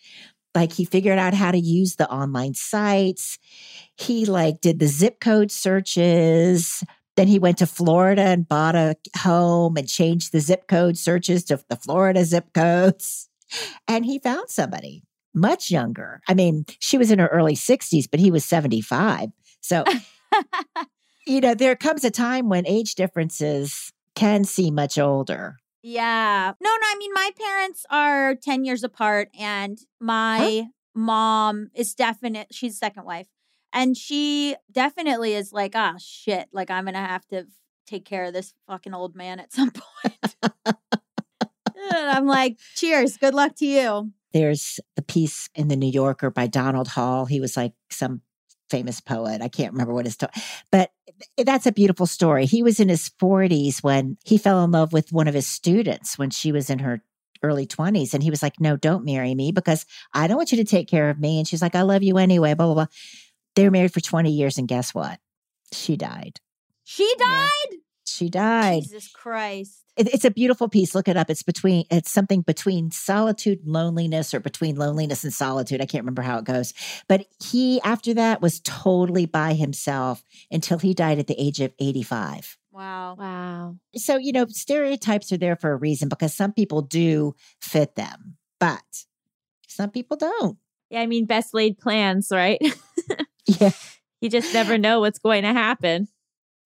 Like 0.54 0.72
he 0.72 0.84
figured 0.84 1.18
out 1.18 1.34
how 1.34 1.50
to 1.50 1.58
use 1.58 1.96
the 1.96 2.10
online 2.10 2.54
sites. 2.54 3.38
He 3.96 4.26
like 4.26 4.60
did 4.60 4.78
the 4.78 4.86
zip 4.86 5.20
code 5.20 5.50
searches. 5.50 6.84
Then 7.16 7.28
he 7.28 7.38
went 7.38 7.58
to 7.58 7.66
Florida 7.66 8.22
and 8.22 8.48
bought 8.48 8.74
a 8.74 8.96
home 9.18 9.76
and 9.76 9.88
changed 9.88 10.32
the 10.32 10.40
zip 10.40 10.66
code 10.66 10.96
searches 10.96 11.44
to 11.44 11.62
the 11.68 11.76
Florida 11.76 12.24
zip 12.24 12.52
codes. 12.52 13.28
And 13.86 14.06
he 14.06 14.18
found 14.18 14.48
somebody 14.48 15.02
much 15.34 15.70
younger. 15.70 16.22
I 16.26 16.32
mean, 16.32 16.64
she 16.80 16.96
was 16.96 17.10
in 17.10 17.18
her 17.18 17.26
early 17.26 17.54
60s, 17.54 18.06
but 18.10 18.18
he 18.18 18.30
was 18.30 18.46
75. 18.46 19.28
So, 19.60 19.84
you 21.26 21.42
know, 21.42 21.54
there 21.54 21.76
comes 21.76 22.02
a 22.04 22.10
time 22.10 22.48
when 22.48 22.66
age 22.66 22.94
differences 22.94 23.92
can 24.14 24.44
seem 24.44 24.74
much 24.74 24.98
older. 24.98 25.56
Yeah. 25.82 26.52
No, 26.60 26.70
no, 26.70 26.76
I 26.86 26.94
mean 26.98 27.12
my 27.12 27.30
parents 27.38 27.84
are 27.90 28.34
10 28.36 28.64
years 28.64 28.84
apart 28.84 29.28
and 29.38 29.78
my 30.00 30.66
mom 30.94 31.68
is 31.74 31.94
definite 31.94 32.48
she's 32.52 32.78
second 32.78 33.04
wife. 33.04 33.26
And 33.72 33.96
she 33.96 34.54
definitely 34.70 35.34
is 35.34 35.52
like, 35.52 35.72
ah 35.74 35.94
shit, 35.98 36.48
like 36.52 36.70
I'm 36.70 36.84
gonna 36.84 36.98
have 37.06 37.26
to 37.28 37.46
take 37.86 38.04
care 38.04 38.24
of 38.24 38.32
this 38.32 38.54
fucking 38.68 38.94
old 38.94 39.16
man 39.16 39.40
at 39.40 39.52
some 39.52 39.70
point. 40.04 40.36
and 40.66 40.76
I'm 42.10 42.26
like, 42.26 42.58
cheers, 42.76 43.16
good 43.16 43.34
luck 43.34 43.56
to 43.56 43.66
you. 43.66 44.12
There's 44.32 44.78
the 44.96 45.02
piece 45.02 45.48
in 45.54 45.68
the 45.68 45.76
New 45.76 45.90
Yorker 45.90 46.30
by 46.30 46.46
Donald 46.46 46.88
Hall. 46.88 47.26
He 47.26 47.40
was 47.40 47.56
like 47.56 47.72
some 47.90 48.22
famous 48.70 49.00
poet. 49.00 49.42
I 49.42 49.48
can't 49.48 49.72
remember 49.72 49.92
what 49.92 50.06
his 50.06 50.16
to- 50.18 50.30
but 50.70 50.90
that's 51.44 51.66
a 51.66 51.72
beautiful 51.72 52.06
story. 52.06 52.46
He 52.46 52.62
was 52.62 52.80
in 52.80 52.88
his 52.88 53.10
40s 53.20 53.82
when 53.82 54.16
he 54.24 54.38
fell 54.38 54.64
in 54.64 54.70
love 54.70 54.92
with 54.92 55.12
one 55.12 55.28
of 55.28 55.34
his 55.34 55.46
students 55.46 56.18
when 56.18 56.30
she 56.30 56.52
was 56.52 56.70
in 56.70 56.80
her 56.80 57.02
early 57.42 57.66
20s 57.66 58.14
and 58.14 58.22
he 58.22 58.30
was 58.30 58.42
like, 58.42 58.60
"No, 58.60 58.76
don't 58.76 59.04
marry 59.04 59.34
me 59.34 59.52
because 59.52 59.84
I 60.12 60.26
don't 60.26 60.36
want 60.36 60.52
you 60.52 60.58
to 60.58 60.64
take 60.64 60.88
care 60.88 61.10
of 61.10 61.18
me." 61.18 61.38
And 61.38 61.48
she's 61.48 61.62
like, 61.62 61.74
"I 61.74 61.82
love 61.82 62.02
you 62.02 62.18
anyway." 62.18 62.54
blah 62.54 62.66
blah 62.66 62.74
blah. 62.74 62.86
They 63.54 63.64
were 63.64 63.70
married 63.70 63.92
for 63.92 64.00
20 64.00 64.30
years 64.30 64.58
and 64.58 64.68
guess 64.68 64.94
what? 64.94 65.18
She 65.72 65.96
died. 65.96 66.40
She 66.84 67.12
Yeah. 67.18 67.81
Died. 68.04 68.10
She 68.12 68.28
died. 68.28 68.82
Jesus 68.84 69.08
Christ. 69.08 69.78
It- 69.96 70.12
it's 70.14 70.24
a 70.24 70.30
beautiful 70.30 70.68
piece. 70.68 70.94
Look 70.94 71.08
it 71.08 71.16
up. 71.16 71.28
It's 71.28 71.42
between 71.42 71.84
it's 71.90 72.10
something 72.10 72.40
between 72.42 72.90
solitude 72.90 73.60
and 73.64 73.72
loneliness 73.72 74.32
or 74.32 74.40
between 74.40 74.76
loneliness 74.76 75.22
and 75.24 75.32
solitude. 75.32 75.80
I 75.80 75.86
can't 75.86 76.02
remember 76.02 76.22
how 76.22 76.38
it 76.38 76.44
goes. 76.44 76.72
But 77.08 77.26
he 77.44 77.80
after 77.82 78.14
that 78.14 78.40
was 78.40 78.60
totally 78.60 79.26
by 79.26 79.54
himself 79.54 80.24
until 80.50 80.78
he 80.78 80.94
died 80.94 81.18
at 81.18 81.26
the 81.26 81.38
age 81.40 81.60
of 81.60 81.72
85. 81.78 82.56
Wow. 82.70 83.16
Wow. 83.18 83.76
So, 83.96 84.16
you 84.16 84.32
know, 84.32 84.46
stereotypes 84.48 85.30
are 85.30 85.36
there 85.36 85.56
for 85.56 85.72
a 85.72 85.76
reason 85.76 86.08
because 86.08 86.32
some 86.32 86.52
people 86.54 86.80
do 86.80 87.34
fit 87.60 87.96
them, 87.96 88.38
but 88.58 89.04
some 89.68 89.90
people 89.90 90.16
don't. 90.16 90.56
Yeah, 90.88 91.00
I 91.00 91.06
mean 91.06 91.26
best 91.26 91.52
laid 91.54 91.78
plans, 91.78 92.28
right? 92.30 92.60
Yeah. 93.46 93.70
You 94.20 94.30
just 94.30 94.54
never 94.54 94.78
know 94.78 95.00
what's 95.00 95.18
going 95.18 95.42
to 95.42 95.52
happen. 95.52 96.06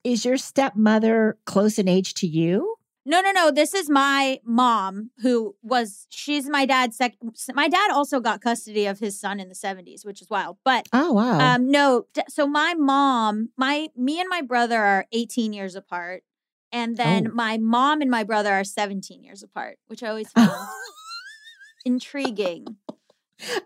Is 0.06 0.24
your 0.24 0.36
stepmother 0.36 1.36
close 1.46 1.80
in 1.80 1.88
age 1.88 2.14
to 2.14 2.28
you? 2.28 2.76
No, 3.04 3.20
no, 3.20 3.32
no. 3.32 3.50
This 3.50 3.74
is 3.74 3.90
my 3.90 4.38
mom 4.44 5.10
who 5.20 5.56
was, 5.62 6.06
she's 6.10 6.48
my 6.48 6.64
dad's 6.64 6.96
second. 6.96 7.34
My 7.54 7.66
dad 7.66 7.90
also 7.90 8.20
got 8.20 8.40
custody 8.40 8.86
of 8.86 9.00
his 9.00 9.18
son 9.18 9.40
in 9.40 9.48
the 9.48 9.56
70s, 9.56 10.06
which 10.06 10.22
is 10.22 10.30
wild. 10.30 10.58
But 10.64 10.88
Oh, 10.92 11.12
wow. 11.12 11.40
um, 11.40 11.68
no, 11.72 12.06
so 12.28 12.46
my 12.46 12.74
mom, 12.74 13.48
my, 13.56 13.88
me 13.96 14.20
and 14.20 14.28
my 14.28 14.42
brother 14.42 14.80
are 14.80 15.06
18 15.10 15.52
years 15.52 15.74
apart. 15.74 16.22
And 16.70 16.96
then 16.96 17.26
Oh. 17.26 17.34
my 17.34 17.58
mom 17.58 18.00
and 18.00 18.08
my 18.10 18.22
brother 18.22 18.52
are 18.52 18.62
17 18.62 19.24
years 19.24 19.42
apart, 19.42 19.78
which 19.88 20.04
I 20.04 20.08
always 20.08 20.30
found 20.30 20.52
intriguing. 21.84 22.76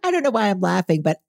I 0.03 0.11
don't 0.11 0.23
know 0.23 0.31
why 0.31 0.49
I'm 0.49 0.61
laughing, 0.63 1.03
but 1.03 1.21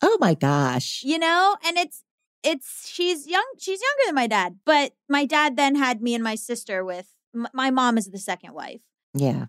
oh 0.00 0.16
my 0.22 0.32
gosh. 0.32 1.02
you 1.04 1.18
know 1.18 1.56
and 1.66 1.76
it's 1.76 2.02
it's 2.44 2.88
she's 2.88 3.26
young 3.26 3.44
she's 3.58 3.80
younger 3.80 4.02
than 4.06 4.14
my 4.14 4.26
dad 4.26 4.58
but 4.64 4.92
my 5.08 5.24
dad 5.24 5.56
then 5.56 5.74
had 5.74 6.02
me 6.02 6.14
and 6.14 6.22
my 6.22 6.34
sister 6.34 6.84
with 6.84 7.08
my 7.52 7.70
mom 7.70 7.98
is 7.98 8.10
the 8.10 8.18
second 8.18 8.52
wife 8.54 8.80
Yeah. 9.14 9.46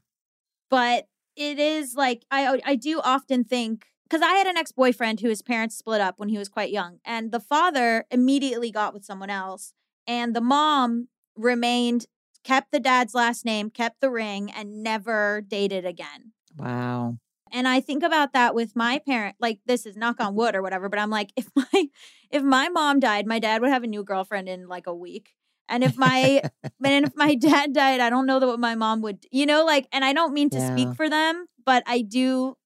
but 0.69 1.07
it 1.35 1.59
is 1.59 1.95
like 1.95 2.25
i 2.31 2.59
i 2.65 2.75
do 2.75 2.99
often 3.03 3.43
think 3.43 3.85
because 4.07 4.21
i 4.21 4.33
had 4.33 4.47
an 4.47 4.57
ex-boyfriend 4.57 5.19
who 5.19 5.29
his 5.29 5.41
parents 5.41 5.75
split 5.77 6.01
up 6.01 6.17
when 6.19 6.29
he 6.29 6.37
was 6.37 6.49
quite 6.49 6.71
young 6.71 6.99
and 7.05 7.31
the 7.31 7.39
father 7.39 8.05
immediately 8.09 8.71
got 8.71 8.93
with 8.93 9.03
someone 9.05 9.29
else 9.29 9.73
and 10.07 10.35
the 10.35 10.41
mom 10.41 11.07
remained 11.35 12.05
kept 12.43 12.71
the 12.71 12.79
dad's 12.79 13.13
last 13.13 13.43
name 13.45 13.69
kept 13.69 13.99
the 14.01 14.09
ring 14.09 14.49
and 14.51 14.81
never 14.83 15.41
dated 15.47 15.85
again 15.85 16.31
Wow. 16.57 17.17
And 17.55 17.67
I 17.69 17.79
think 17.79 18.03
about 18.03 18.33
that 18.33 18.53
with 18.53 18.75
my 18.75 18.99
parent, 18.99 19.37
like 19.39 19.59
this 19.65 19.85
is 19.85 19.95
knock 19.95 20.19
on 20.19 20.35
wood 20.35 20.55
or 20.55 20.61
whatever, 20.61 20.89
but 20.89 20.99
I'm 20.99 21.09
like, 21.09 21.31
if 21.37 21.47
my 21.55 21.87
if 22.29 22.43
my 22.43 22.67
mom 22.69 22.99
died, 22.99 23.25
my 23.25 23.39
dad 23.39 23.61
would 23.61 23.71
have 23.71 23.83
a 23.83 23.87
new 23.87 24.03
girlfriend 24.03 24.49
in 24.49 24.67
like 24.67 24.87
a 24.87 24.93
week. 24.93 25.33
And 25.69 25.83
if 25.83 25.97
my 25.97 26.43
and 26.83 27.05
if 27.05 27.13
my 27.15 27.33
dad 27.35 27.73
died, 27.73 28.01
I 28.01 28.09
don't 28.09 28.25
know 28.25 28.39
that 28.39 28.47
what 28.47 28.59
my 28.59 28.75
mom 28.75 29.01
would 29.01 29.25
you 29.31 29.45
know, 29.45 29.63
like 29.65 29.87
and 29.93 30.03
I 30.03 30.11
don't 30.11 30.33
mean 30.33 30.49
to 30.51 30.59
Yeah. 30.59 30.67
speak 30.67 30.95
for 30.95 31.09
them, 31.09 31.45
but 31.65 31.81
I 31.87 32.01
do 32.01 32.57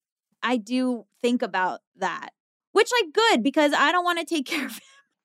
I 0.42 0.58
do 0.58 1.06
think 1.22 1.44
about 1.44 1.82
that. 1.98 2.32
Which 2.72 2.90
like 3.02 3.14
good 3.14 3.44
because 3.44 3.74
I 3.74 3.92
don't 3.92 4.04
want 4.04 4.20
to 4.20 4.26
take 4.26 4.46
care 4.48 4.66
of 4.66 4.74
him. 4.74 4.82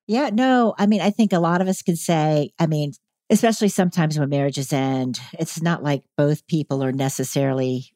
Yeah, 0.06 0.28
no, 0.30 0.74
I 0.78 0.86
mean, 0.86 1.00
I 1.00 1.10
think 1.10 1.32
a 1.32 1.38
lot 1.38 1.62
of 1.62 1.68
us 1.68 1.80
can 1.80 1.96
say, 1.96 2.50
I 2.58 2.66
mean, 2.66 2.92
especially 3.30 3.68
sometimes 3.70 4.18
when 4.18 4.28
marriages 4.28 4.70
end, 4.70 5.18
it's 5.38 5.62
not 5.62 5.82
like 5.82 6.02
both 6.18 6.46
people 6.46 6.84
are 6.84 6.92
necessarily 6.92 7.93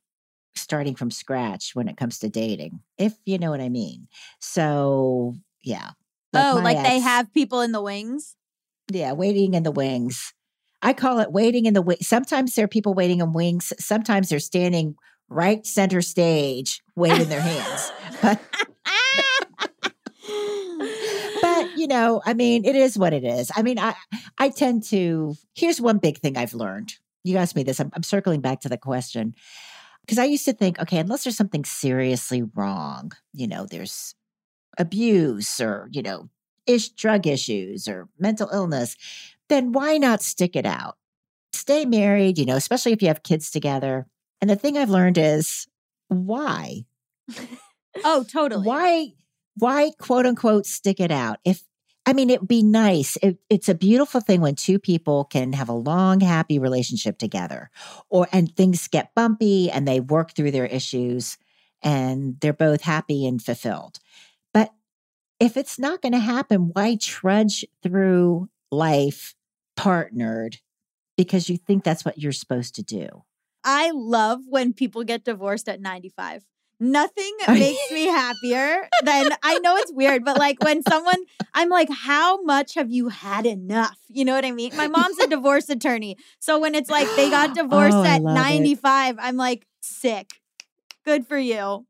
starting 0.55 0.95
from 0.95 1.11
scratch 1.11 1.75
when 1.75 1.89
it 1.89 1.97
comes 1.97 2.19
to 2.21 2.29
dating, 2.29 2.81
if 2.97 3.15
you 3.25 3.39
know 3.39 3.51
what 3.51 3.61
I 3.61 3.69
mean. 3.69 4.09
So, 4.41 5.35
yeah. 5.63 5.91
oh, 6.35 6.57
my 6.57 6.73
like 6.73 6.85
they 6.85 7.01
have 7.01 7.33
people 7.33 7.61
in 7.61 7.73
the 7.73 7.83
wings. 7.83 8.37
Yeah, 8.91 9.13
waiting 9.13 9.55
in 9.55 9.63
the 9.63 9.71
wings. 9.71 10.33
I 10.81 10.93
call 10.93 11.19
it 11.19 11.33
waiting 11.33 11.67
in 11.67 11.75
the 11.75 11.83
wings. 11.83 12.07
Sometimes 12.07 12.55
there 12.55 12.65
are 12.65 12.69
people 12.69 12.95
waiting 12.95 13.21
in 13.21 13.33
wings. 13.33 13.73
Sometimes 13.79 14.29
they're 14.29 14.39
standing 14.39 14.97
right 15.29 15.67
center 15.67 16.01
stage, 16.01 16.83
waving 16.97 17.29
their 17.29 17.41
hands. 17.41 17.93
But 18.23 18.41
but 21.41 21.79
you 21.79 21.87
know 21.87 22.21
i 22.25 22.35
mean 22.35 22.65
it 22.65 22.75
is 22.77 22.99
what 22.99 23.13
it 23.13 23.25
is 23.25 23.51
i 23.57 23.63
mean 23.63 23.79
i 23.79 23.95
i 24.39 24.49
tend 24.49 24.83
to 24.83 25.35
here's 25.55 25.81
one 25.81 25.99
big 25.99 26.19
thing 26.19 26.37
i've 26.37 26.55
learned 26.55 26.95
you 27.25 27.37
asked 27.37 27.57
me 27.57 27.63
this 27.63 27.81
i'm, 27.81 27.91
I'm 27.95 28.03
circling 28.03 28.41
back 28.41 28.61
to 28.61 28.69
the 28.69 28.79
question 28.79 29.35
because 30.09 30.19
i 30.19 30.25
used 30.25 30.47
to 30.47 30.55
think 30.55 30.81
okay 30.81 30.99
unless 30.99 31.25
there's 31.25 31.37
something 31.37 31.65
seriously 31.65 32.43
wrong 32.55 33.13
you 33.35 33.47
know 33.47 33.67
there's 33.67 34.15
abuse 34.79 35.61
or 35.61 35.89
you 35.93 36.01
know 36.03 36.31
ish 36.67 36.91
drug 36.91 37.27
issues 37.27 37.87
or 37.87 38.09
mental 38.19 38.49
illness 38.53 38.97
then 39.49 39.73
why 39.73 39.97
not 39.97 40.23
stick 40.23 40.55
it 40.55 40.67
out? 40.67 40.97
Stay 41.53 41.85
married 41.85 42.39
you 42.39 42.47
know 42.47 42.57
especially 42.57 42.93
if 42.93 43.03
you 43.03 43.09
have 43.09 43.23
kids 43.23 43.51
together. 43.51 44.07
And 44.41 44.49
the 44.49 44.57
thing 44.57 44.79
i've 44.79 44.91
learned 44.91 45.19
is 45.19 45.67
why? 46.09 46.85
Oh, 48.05 48.23
totally. 48.23 48.65
why 48.65 49.09
why 49.57 49.91
quote 49.99 50.25
unquote 50.25 50.67
stick 50.67 51.01
it 51.01 51.11
out? 51.11 51.39
If 51.45 51.65
i 52.09 52.13
mean 52.13 52.31
it'd 52.31 52.49
be 52.49 52.63
nice. 52.63 53.17
It, 53.23 53.39
it's 53.51 53.69
a 53.69 53.75
beautiful 53.75 54.21
thing 54.21 54.41
when 54.41 54.55
two 54.55 54.79
people 54.79 55.25
can 55.25 55.53
have 55.53 55.69
a 55.69 55.75
long 55.75 56.21
happy 56.21 56.59
relationship 56.59 57.19
together 57.19 57.71
or 58.09 58.27
and 58.33 58.55
things 58.55 58.89
get 58.89 59.15
bumpy 59.15 59.71
and 59.71 59.87
they 59.87 60.01
work 60.01 60.35
through 60.35 60.53
their 60.53 60.67
issues 60.67 61.37
and 61.83 62.41
they're 62.41 62.53
both 62.53 62.81
happy 62.81 63.27
and 63.27 63.43
fulfilled. 63.43 63.99
But 64.55 64.73
if 65.39 65.57
it's 65.57 65.79
not 65.79 66.03
going 66.03 66.13
to 66.13 66.19
happen 66.19 66.71
why 66.73 66.97
trudge 66.97 67.65
through 67.83 68.49
life 68.71 69.35
partnered? 69.77 70.59
Because 71.17 71.49
you 71.49 71.57
think 71.57 71.85
that's 71.85 72.05
what 72.05 72.19
you're 72.19 72.33
supposed 72.33 72.75
to 72.77 72.83
do. 72.83 73.25
I 73.65 73.91
love 73.93 74.41
when 74.49 74.73
people 74.73 75.05
get 75.05 75.25
divorced 75.25 75.69
at 75.69 75.81
95. 75.81 76.45
Nothing 76.81 77.33
Oh, 77.49 77.55
makes 77.55 77.91
me 77.91 78.05
happier 78.07 78.89
than 79.05 79.31
I 79.43 79.59
know 79.59 79.77
it's 79.77 79.93
weird, 79.93 80.25
but 80.25 80.39
like 80.39 80.63
when 80.63 80.83
someone, 80.83 81.17
I'm 81.55 81.69
like, 81.69 81.89
how 81.91 82.43
much 82.43 82.75
have 82.75 82.91
you 82.91 83.09
had 83.09 83.47
enough? 83.47 83.97
You 84.09 84.25
know 84.25 84.35
what 84.35 84.45
I 84.45 84.53
mean? 84.53 84.77
My 84.77 84.87
mom's 84.87 85.19
a 85.19 85.27
divorce 85.29 85.69
attorney. 85.69 86.17
So 86.39 86.59
when 86.59 86.75
it's 86.75 86.91
like 86.91 87.09
they 87.17 87.31
got 87.31 87.55
divorced 87.55 87.97
Oh, 87.97 88.05
at 88.05 88.23
love 88.23 88.37
it. 88.37 88.41
95, 88.41 89.17
I'm 89.19 89.37
like, 89.37 89.67
sick. 89.81 90.31
Good 91.05 91.27
for 91.27 91.39
you. 91.39 91.87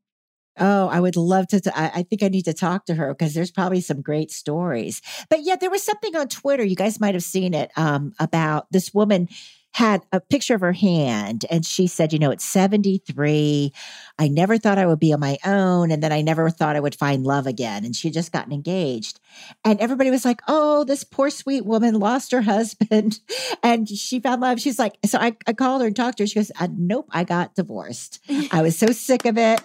Oh, 0.61 0.87
I 0.89 0.99
would 0.99 1.15
love 1.15 1.47
to. 1.49 1.61
t- 1.61 1.69
I 1.73 2.03
think 2.03 2.21
I 2.21 2.27
need 2.27 2.43
to 2.45 2.53
talk 2.53 2.85
to 2.87 2.95
her 2.95 3.13
because 3.13 3.33
there's 3.33 3.51
probably 3.51 3.79
some 3.79 4.01
great 4.01 4.29
stories. 4.29 5.01
But 5.29 5.43
yeah, 5.43 5.55
there 5.55 5.69
was 5.69 5.83
something 5.83 6.15
on 6.17 6.27
Twitter. 6.27 6.63
You 6.65 6.75
guys 6.75 6.99
might 6.99 7.13
have 7.13 7.23
seen 7.23 7.53
it 7.53 7.71
um, 7.77 8.11
about 8.19 8.67
this 8.69 8.93
woman 8.93 9.29
had 9.73 10.01
a 10.11 10.19
picture 10.19 10.55
of 10.55 10.61
her 10.61 10.73
hand 10.73 11.45
and 11.49 11.65
she 11.65 11.87
said, 11.87 12.11
you 12.11 12.19
know, 12.19 12.31
it's 12.31 12.45
73. 12.45 13.71
I 14.17 14.27
never 14.27 14.57
thought 14.57 14.77
I 14.77 14.85
would 14.85 14.99
be 14.99 15.13
on 15.13 15.19
my 15.19 15.37
own. 15.45 15.91
And 15.91 16.01
then 16.01 16.11
I 16.11 16.21
never 16.21 16.49
thought 16.49 16.75
I 16.75 16.79
would 16.79 16.95
find 16.95 17.23
love 17.23 17.45
again. 17.45 17.85
And 17.85 17.95
she 17.95 18.07
had 18.07 18.13
just 18.13 18.31
gotten 18.31 18.51
engaged. 18.51 19.19
And 19.63 19.79
everybody 19.79 20.09
was 20.09 20.25
like, 20.25 20.41
oh, 20.47 20.83
this 20.83 21.03
poor 21.03 21.29
sweet 21.29 21.65
woman 21.65 21.99
lost 21.99 22.31
her 22.31 22.41
husband 22.41 23.19
and 23.63 23.87
she 23.87 24.19
found 24.19 24.41
love. 24.41 24.59
She's 24.59 24.79
like, 24.79 24.97
so 25.05 25.19
I, 25.19 25.37
I 25.45 25.53
called 25.53 25.81
her 25.81 25.87
and 25.87 25.95
talked 25.95 26.17
to 26.17 26.23
her. 26.23 26.27
She 26.27 26.35
goes, 26.35 26.51
uh, 26.59 26.67
nope, 26.71 27.07
I 27.11 27.23
got 27.23 27.55
divorced. 27.55 28.19
I 28.51 28.61
was 28.61 28.77
so 28.77 28.87
sick 28.87 29.25
of 29.25 29.37
it. 29.37 29.61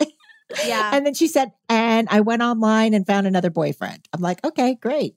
Yeah. 0.66 0.90
And 0.94 1.06
then 1.06 1.14
she 1.14 1.26
said, 1.26 1.52
and 1.68 2.06
I 2.10 2.20
went 2.20 2.42
online 2.42 2.94
and 2.94 3.06
found 3.06 3.26
another 3.26 3.50
boyfriend. 3.50 4.06
I'm 4.12 4.20
like, 4.20 4.44
okay, 4.44 4.74
great. 4.74 5.16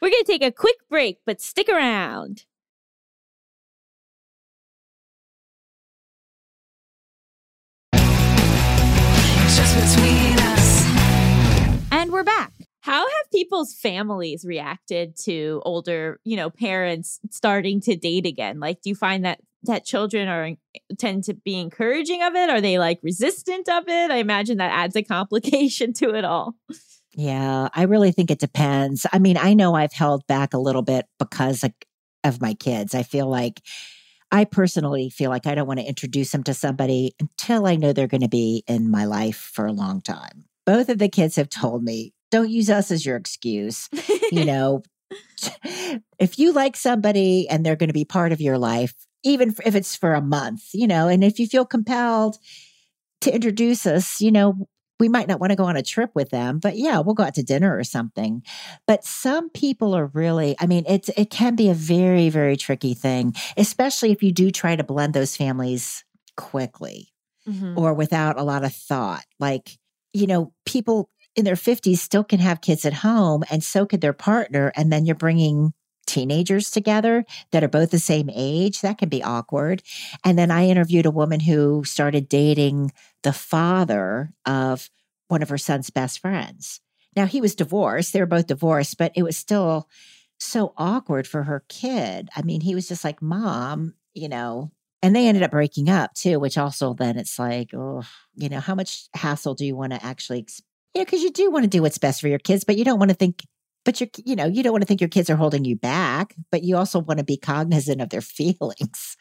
We're 0.00 0.10
going 0.10 0.24
to 0.24 0.32
take 0.32 0.42
a 0.42 0.52
quick 0.52 0.76
break, 0.88 1.18
but 1.26 1.42
stick 1.42 1.68
around. 1.68 2.44
And 12.10 12.14
we're 12.14 12.24
back. 12.24 12.52
How 12.80 13.06
have 13.06 13.30
people's 13.32 13.72
families 13.72 14.44
reacted 14.44 15.16
to 15.24 15.62
older, 15.64 16.18
you 16.24 16.36
know, 16.36 16.50
parents 16.50 17.20
starting 17.30 17.80
to 17.82 17.94
date 17.94 18.26
again? 18.26 18.58
Like, 18.58 18.80
do 18.82 18.88
you 18.88 18.96
find 18.96 19.24
that 19.24 19.38
that 19.64 19.84
children 19.84 20.26
are 20.26 20.50
tend 20.98 21.22
to 21.24 21.34
be 21.34 21.60
encouraging 21.60 22.22
of 22.22 22.34
it? 22.34 22.50
Are 22.50 22.60
they 22.60 22.78
like 22.78 22.98
resistant 23.04 23.68
of 23.68 23.84
it? 23.86 24.10
I 24.10 24.16
imagine 24.16 24.56
that 24.56 24.72
adds 24.72 24.96
a 24.96 25.02
complication 25.02 25.92
to 25.98 26.14
it 26.14 26.24
all. 26.24 26.54
Yeah, 27.14 27.68
I 27.74 27.82
really 27.82 28.10
think 28.10 28.30
it 28.30 28.40
depends. 28.40 29.06
I 29.12 29.20
mean, 29.20 29.36
I 29.36 29.54
know 29.54 29.74
I've 29.74 29.92
held 29.92 30.26
back 30.26 30.52
a 30.52 30.58
little 30.58 30.82
bit 30.82 31.06
because 31.18 31.62
of, 31.62 31.72
of 32.24 32.40
my 32.40 32.54
kids. 32.54 32.94
I 32.94 33.04
feel 33.04 33.28
like 33.28 33.60
I 34.32 34.46
personally 34.46 35.10
feel 35.10 35.30
like 35.30 35.46
I 35.46 35.54
don't 35.54 35.66
want 35.68 35.78
to 35.80 35.86
introduce 35.86 36.32
them 36.32 36.42
to 36.44 36.54
somebody 36.54 37.14
until 37.20 37.66
I 37.66 37.76
know 37.76 37.92
they're 37.92 38.08
going 38.08 38.20
to 38.22 38.28
be 38.28 38.64
in 38.66 38.90
my 38.90 39.04
life 39.04 39.36
for 39.36 39.66
a 39.66 39.72
long 39.72 40.00
time. 40.00 40.46
Both 40.66 40.88
of 40.88 40.98
the 40.98 41.08
kids 41.08 41.36
have 41.36 41.48
told 41.48 41.82
me, 41.82 42.12
don't 42.30 42.50
use 42.50 42.70
us 42.70 42.90
as 42.90 43.04
your 43.04 43.16
excuse. 43.16 43.88
you 44.30 44.44
know, 44.46 44.82
if 46.18 46.38
you 46.38 46.52
like 46.52 46.76
somebody 46.76 47.48
and 47.48 47.64
they're 47.64 47.76
going 47.76 47.88
to 47.88 47.94
be 47.94 48.04
part 48.04 48.32
of 48.32 48.40
your 48.40 48.58
life, 48.58 48.94
even 49.24 49.54
if 49.64 49.74
it's 49.74 49.96
for 49.96 50.14
a 50.14 50.20
month, 50.20 50.62
you 50.72 50.86
know, 50.86 51.08
and 51.08 51.24
if 51.24 51.38
you 51.38 51.46
feel 51.46 51.66
compelled 51.66 52.38
to 53.22 53.34
introduce 53.34 53.86
us, 53.86 54.20
you 54.20 54.30
know, 54.30 54.66
we 54.98 55.08
might 55.08 55.28
not 55.28 55.40
want 55.40 55.50
to 55.50 55.56
go 55.56 55.64
on 55.64 55.76
a 55.76 55.82
trip 55.82 56.10
with 56.14 56.28
them, 56.28 56.58
but 56.58 56.76
yeah, 56.76 57.00
we'll 57.00 57.14
go 57.14 57.22
out 57.22 57.34
to 57.34 57.42
dinner 57.42 57.76
or 57.76 57.84
something. 57.84 58.42
But 58.86 59.04
some 59.04 59.48
people 59.50 59.94
are 59.96 60.06
really, 60.06 60.54
I 60.60 60.66
mean, 60.66 60.84
it's 60.86 61.08
it 61.16 61.30
can 61.30 61.56
be 61.56 61.70
a 61.70 61.74
very, 61.74 62.28
very 62.28 62.56
tricky 62.56 62.92
thing, 62.94 63.34
especially 63.56 64.12
if 64.12 64.22
you 64.22 64.30
do 64.30 64.50
try 64.50 64.76
to 64.76 64.84
blend 64.84 65.14
those 65.14 65.36
families 65.36 66.04
quickly 66.36 67.08
Mm-hmm. 67.48 67.78
or 67.78 67.94
without 67.94 68.38
a 68.38 68.42
lot 68.42 68.64
of 68.64 68.74
thought. 68.74 69.24
Like, 69.40 69.78
you 70.12 70.26
know, 70.26 70.52
people 70.64 71.10
in 71.36 71.44
their 71.44 71.54
50s 71.54 71.98
still 71.98 72.24
can 72.24 72.40
have 72.40 72.60
kids 72.60 72.84
at 72.84 72.92
home, 72.92 73.44
and 73.50 73.62
so 73.62 73.86
could 73.86 74.00
their 74.00 74.12
partner. 74.12 74.72
And 74.74 74.92
then 74.92 75.06
you're 75.06 75.14
bringing 75.14 75.72
teenagers 76.06 76.70
together 76.70 77.24
that 77.52 77.62
are 77.62 77.68
both 77.68 77.90
the 77.90 77.98
same 77.98 78.28
age. 78.34 78.80
That 78.80 78.98
can 78.98 79.08
be 79.08 79.22
awkward. 79.22 79.82
And 80.24 80.38
then 80.38 80.50
I 80.50 80.66
interviewed 80.66 81.06
a 81.06 81.10
woman 81.10 81.38
who 81.40 81.84
started 81.84 82.28
dating 82.28 82.92
the 83.22 83.32
father 83.32 84.32
of 84.44 84.90
one 85.28 85.42
of 85.42 85.48
her 85.48 85.58
son's 85.58 85.90
best 85.90 86.18
friends. 86.18 86.80
Now 87.14 87.26
he 87.26 87.40
was 87.40 87.54
divorced. 87.54 88.12
They 88.12 88.20
were 88.20 88.26
both 88.26 88.48
divorced, 88.48 88.98
but 88.98 89.12
it 89.14 89.22
was 89.22 89.36
still 89.36 89.88
so 90.40 90.72
awkward 90.76 91.28
for 91.28 91.44
her 91.44 91.64
kid. 91.68 92.28
I 92.34 92.42
mean, 92.42 92.60
he 92.60 92.74
was 92.74 92.88
just 92.88 93.04
like, 93.04 93.22
Mom, 93.22 93.94
you 94.14 94.28
know, 94.28 94.72
and 95.02 95.14
they 95.16 95.26
ended 95.28 95.42
up 95.42 95.50
breaking 95.50 95.88
up 95.88 96.14
too, 96.14 96.38
which 96.38 96.58
also 96.58 96.94
then 96.94 97.16
it's 97.18 97.38
like, 97.38 97.70
oh, 97.74 98.02
you 98.34 98.48
know, 98.48 98.60
how 98.60 98.74
much 98.74 99.08
hassle 99.14 99.54
do 99.54 99.64
you 99.64 99.76
want 99.76 99.92
to 99.92 100.04
actually, 100.04 100.46
you 100.94 101.00
know, 101.00 101.04
because 101.04 101.22
you 101.22 101.30
do 101.30 101.50
want 101.50 101.64
to 101.64 101.70
do 101.70 101.82
what's 101.82 101.98
best 101.98 102.20
for 102.20 102.28
your 102.28 102.38
kids, 102.38 102.64
but 102.64 102.76
you 102.76 102.84
don't 102.84 102.98
want 102.98 103.10
to 103.10 103.16
think, 103.16 103.42
but 103.84 104.00
you're, 104.00 104.10
you 104.24 104.36
know, 104.36 104.46
you 104.46 104.62
don't 104.62 104.72
want 104.72 104.82
to 104.82 104.86
think 104.86 105.00
your 105.00 105.08
kids 105.08 105.30
are 105.30 105.36
holding 105.36 105.64
you 105.64 105.76
back, 105.76 106.34
but 106.52 106.62
you 106.62 106.76
also 106.76 106.98
want 106.98 107.18
to 107.18 107.24
be 107.24 107.36
cognizant 107.38 108.00
of 108.02 108.10
their 108.10 108.20
feelings, 108.22 109.16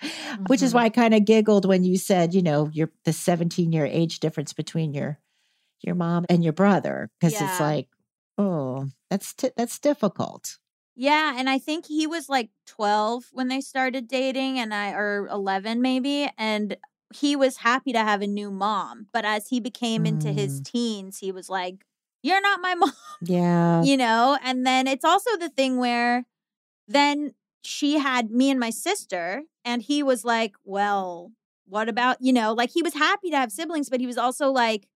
which 0.47 0.61
is 0.61 0.71
Mhm. 0.71 0.75
why 0.75 0.83
I 0.85 0.89
kind 0.89 1.13
of 1.13 1.25
giggled 1.25 1.65
when 1.65 1.83
you 1.83 1.97
said, 1.97 2.33
you 2.33 2.41
know, 2.41 2.69
you're 2.73 2.91
the 3.05 3.13
17 3.13 3.71
year 3.71 3.85
age 3.85 4.19
difference 4.19 4.53
between 4.53 4.93
your, 4.93 5.19
your 5.81 5.95
mom 5.95 6.25
and 6.29 6.43
your 6.43 6.53
brother, 6.53 7.09
because 7.19 7.41
it's 7.41 7.59
like, 7.59 7.87
oh, 8.37 8.87
that's, 9.09 9.33
t- 9.33 9.51
that's 9.57 9.79
difficult. 9.79 10.57
Yeah, 10.99 11.35
and 11.37 11.49
I 11.49 11.59
think 11.59 11.85
he 11.85 12.05
was 12.07 12.27
like 12.27 12.49
12 12.67 13.29
when 13.31 13.47
they 13.47 13.61
started 13.61 14.05
dating 14.09 14.59
and 14.59 14.73
I 14.73 14.91
or 14.91 15.27
11 15.31 15.81
maybe 15.81 16.29
and 16.37 16.75
he 17.15 17.37
was 17.37 17.57
happy 17.57 17.93
to 17.93 17.99
have 18.03 18.21
a 18.21 18.27
new 18.27 18.51
mom, 18.51 19.07
but 19.13 19.23
as 19.25 19.47
he 19.47 19.61
became 19.61 20.05
into 20.05 20.31
his 20.33 20.59
Mm. 20.59 20.63
teens, 20.65 21.19
he 21.19 21.31
was 21.31 21.49
like, 21.49 21.85
"You're 22.21 22.41
not 22.41 22.59
my 22.61 22.75
mom." 22.83 22.91
Yeah. 23.21 23.81
you 23.83 23.95
know? 23.97 24.37
And 24.43 24.65
then 24.67 24.87
it's 24.87 25.05
also 25.05 25.37
the 25.37 25.49
thing 25.49 25.77
where 25.77 26.25
then 26.87 27.33
she 27.63 27.99
had 27.99 28.31
me 28.31 28.49
and 28.51 28.59
my 28.59 28.69
sister, 28.71 29.43
and 29.65 29.81
he 29.81 30.03
was 30.03 30.25
like, 30.25 30.55
Well, 30.65 31.31
what 31.65 31.89
about, 31.89 32.17
you 32.21 32.33
know, 32.33 32.53
like 32.53 32.71
he 32.71 32.83
was 32.83 32.93
happy 32.95 33.29
to 33.31 33.37
have 33.37 33.51
siblings, 33.53 33.89
but 33.89 34.01
he 34.01 34.07
was 34.07 34.17
also 34.17 34.51
like, 34.51 34.87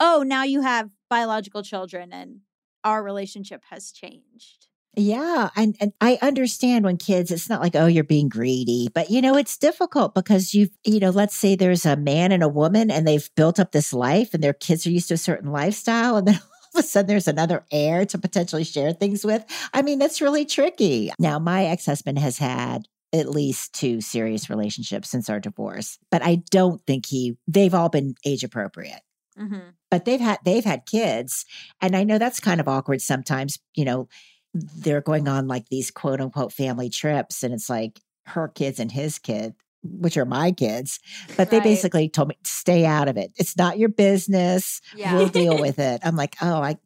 Oh, 0.00 0.24
now 0.26 0.44
you 0.44 0.62
have 0.62 0.90
biological 1.10 1.62
children, 1.62 2.12
and 2.12 2.40
our 2.84 3.02
relationship 3.02 3.64
has 3.70 3.92
changed. 3.92 4.69
Yeah, 4.96 5.50
and 5.54 5.76
and 5.80 5.92
I 6.00 6.18
understand 6.20 6.84
when 6.84 6.96
kids, 6.96 7.30
it's 7.30 7.48
not 7.48 7.60
like 7.60 7.76
oh 7.76 7.86
you're 7.86 8.02
being 8.02 8.28
greedy, 8.28 8.88
but 8.92 9.08
you 9.10 9.22
know 9.22 9.36
it's 9.36 9.56
difficult 9.56 10.14
because 10.14 10.52
you've 10.52 10.70
you 10.84 10.98
know 10.98 11.10
let's 11.10 11.36
say 11.36 11.54
there's 11.54 11.86
a 11.86 11.96
man 11.96 12.32
and 12.32 12.42
a 12.42 12.48
woman 12.48 12.90
and 12.90 13.06
they've 13.06 13.30
built 13.36 13.60
up 13.60 13.70
this 13.70 13.92
life 13.92 14.34
and 14.34 14.42
their 14.42 14.52
kids 14.52 14.86
are 14.86 14.90
used 14.90 15.08
to 15.08 15.14
a 15.14 15.18
certain 15.18 15.52
lifestyle 15.52 16.16
and 16.16 16.26
then 16.26 16.34
all 16.74 16.80
of 16.80 16.84
a 16.84 16.88
sudden 16.88 17.06
there's 17.06 17.28
another 17.28 17.64
heir 17.70 18.04
to 18.06 18.18
potentially 18.18 18.64
share 18.64 18.92
things 18.92 19.24
with. 19.24 19.44
I 19.72 19.82
mean 19.82 20.00
that's 20.00 20.20
really 20.20 20.44
tricky. 20.44 21.12
Now 21.20 21.38
my 21.38 21.66
ex 21.66 21.86
husband 21.86 22.18
has 22.18 22.38
had 22.38 22.88
at 23.12 23.30
least 23.30 23.72
two 23.74 24.00
serious 24.00 24.50
relationships 24.50 25.08
since 25.10 25.30
our 25.30 25.40
divorce, 25.40 25.98
but 26.10 26.22
I 26.22 26.42
don't 26.50 26.84
think 26.84 27.06
he 27.06 27.36
they've 27.46 27.74
all 27.74 27.88
been 27.90 28.16
age 28.26 28.42
appropriate 28.42 29.00
Mm-hmm. 29.38 29.70
but 29.90 30.04
they've 30.04 30.20
had 30.20 30.38
they've 30.44 30.64
had 30.64 30.84
kids 30.86 31.46
and 31.80 31.94
i 31.96 32.02
know 32.02 32.18
that's 32.18 32.40
kind 32.40 32.60
of 32.60 32.66
awkward 32.66 33.00
sometimes 33.00 33.58
you 33.74 33.84
know 33.84 34.08
they're 34.54 35.00
going 35.00 35.28
on 35.28 35.46
like 35.46 35.68
these 35.68 35.90
quote 35.90 36.20
unquote 36.20 36.52
family 36.52 36.90
trips 36.90 37.42
and 37.42 37.54
it's 37.54 37.70
like 37.70 38.00
her 38.26 38.48
kids 38.48 38.80
and 38.80 38.90
his 38.90 39.18
kid 39.18 39.54
which 39.82 40.16
are 40.16 40.26
my 40.26 40.52
kids 40.52 41.00
but 41.36 41.50
they 41.50 41.60
basically 41.60 42.08
told 42.08 42.28
me 42.28 42.36
stay 42.44 42.84
out 42.84 43.08
of 43.08 43.16
it. 43.16 43.32
It's 43.36 43.56
not 43.56 43.78
your 43.78 43.88
business. 43.88 44.82
Yeah. 44.94 45.14
we'll 45.14 45.28
deal 45.28 45.58
with 45.60 45.78
it. 45.78 46.00
I'm 46.04 46.16
like 46.16 46.36
oh 46.42 46.62
i 46.62 46.76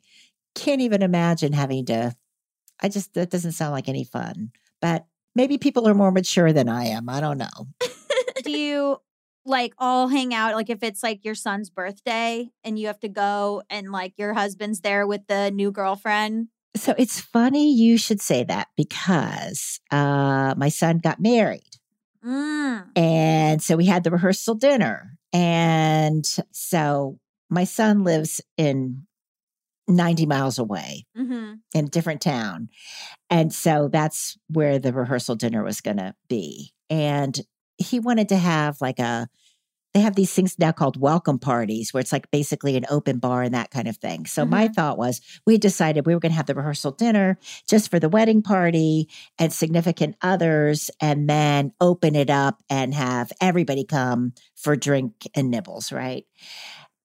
can't 0.54 0.80
even 0.80 1.02
imagine 1.02 1.52
having 1.52 1.86
to 1.86 2.14
i 2.80 2.88
just 2.88 3.12
that 3.14 3.30
doesn't 3.30 3.52
sound 3.52 3.72
like 3.72 3.88
any 3.88 4.04
fun. 4.04 4.52
But 4.80 5.06
maybe 5.34 5.58
people 5.58 5.88
are 5.88 5.94
more 5.94 6.12
mature 6.12 6.52
than 6.52 6.68
i 6.68 6.84
am. 6.84 7.08
I 7.08 7.20
don't 7.20 7.38
know. 7.38 7.68
Do 8.42 8.50
you 8.50 8.98
like 9.46 9.74
all 9.78 10.08
hang 10.08 10.32
out 10.32 10.54
like 10.54 10.70
if 10.70 10.82
it's 10.82 11.02
like 11.02 11.24
your 11.24 11.34
son's 11.34 11.70
birthday 11.70 12.48
and 12.62 12.78
you 12.78 12.86
have 12.86 13.00
to 13.00 13.08
go 13.08 13.62
and 13.68 13.92
like 13.92 14.14
your 14.16 14.32
husband's 14.32 14.80
there 14.80 15.06
with 15.06 15.26
the 15.26 15.50
new 15.50 15.70
girlfriend? 15.70 16.48
So 16.76 16.94
it's 16.98 17.20
funny 17.20 17.72
you 17.72 17.96
should 17.96 18.20
say 18.20 18.44
that 18.44 18.68
because 18.76 19.80
uh, 19.90 20.54
my 20.56 20.68
son 20.68 20.98
got 20.98 21.20
married. 21.20 21.62
Mm. 22.24 22.86
And 22.96 23.62
so 23.62 23.76
we 23.76 23.86
had 23.86 24.02
the 24.04 24.10
rehearsal 24.10 24.54
dinner. 24.56 25.16
And 25.32 26.26
so 26.52 27.18
my 27.50 27.64
son 27.64 28.02
lives 28.02 28.40
in 28.56 29.06
90 29.86 30.26
miles 30.26 30.58
away 30.58 31.06
Mm-hmm. 31.16 31.54
in 31.74 31.84
a 31.84 31.88
different 31.88 32.20
town. 32.22 32.68
And 33.30 33.52
so 33.52 33.88
that's 33.92 34.36
where 34.48 34.78
the 34.78 34.92
rehearsal 34.92 35.36
dinner 35.36 35.62
was 35.62 35.80
going 35.80 35.98
to 35.98 36.14
be. 36.28 36.72
And 36.90 37.38
he 37.78 38.00
wanted 38.00 38.28
to 38.30 38.36
have 38.36 38.80
like 38.80 38.98
a, 38.98 39.28
they 39.94 40.00
have 40.00 40.16
these 40.16 40.32
things 40.32 40.58
now 40.58 40.72
called 40.72 41.00
welcome 41.00 41.38
parties 41.38 41.94
where 41.94 42.00
it's 42.00 42.12
like 42.12 42.28
basically 42.32 42.76
an 42.76 42.84
open 42.90 43.18
bar 43.18 43.42
and 43.42 43.54
that 43.54 43.70
kind 43.70 43.86
of 43.86 43.96
thing. 43.96 44.26
So 44.26 44.44
my 44.44 44.66
thought 44.66 44.98
was 44.98 45.20
we 45.46 45.56
decided 45.56 46.04
we 46.04 46.14
were 46.14 46.20
going 46.20 46.32
to 46.32 46.36
have 46.36 46.46
the 46.46 46.54
rehearsal 46.54 46.90
dinner 46.90 47.38
just 47.68 47.92
for 47.92 48.00
the 48.00 48.08
wedding 48.08 48.42
party 48.42 49.08
and 49.38 49.52
significant 49.52 50.16
others 50.20 50.90
and 51.00 51.30
then 51.30 51.72
open 51.80 52.16
it 52.16 52.28
up 52.28 52.60
and 52.68 52.92
have 52.92 53.32
everybody 53.40 53.84
come 53.84 54.32
for 54.56 54.74
drink 54.74 55.28
and 55.32 55.52
nibbles, 55.52 55.92
right? 55.92 56.24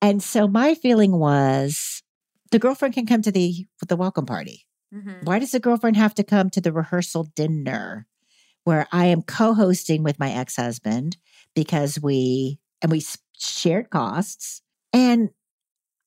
And 0.01 0.23
so 0.23 0.47
my 0.47 0.73
feeling 0.73 1.11
was 1.11 2.01
the 2.49 2.59
girlfriend 2.59 2.95
can 2.95 3.05
come 3.05 3.21
to 3.21 3.31
the 3.31 3.67
the 3.87 3.97
welcome 3.97 4.25
party. 4.25 4.65
Mm-hmm. 4.93 5.25
Why 5.25 5.37
does 5.37 5.51
the 5.51 5.59
girlfriend 5.59 5.97
have 5.97 6.15
to 6.15 6.23
come 6.23 6.49
to 6.49 6.61
the 6.61 6.73
rehearsal 6.73 7.25
dinner 7.35 8.07
where 8.63 8.87
I 8.91 9.05
am 9.05 9.21
co-hosting 9.21 10.01
with 10.01 10.19
my 10.19 10.31
ex-husband 10.31 11.17
because 11.53 11.99
we 12.01 12.59
and 12.82 12.91
we 12.91 13.03
shared 13.38 13.89
costs 13.89 14.61
and 14.93 15.30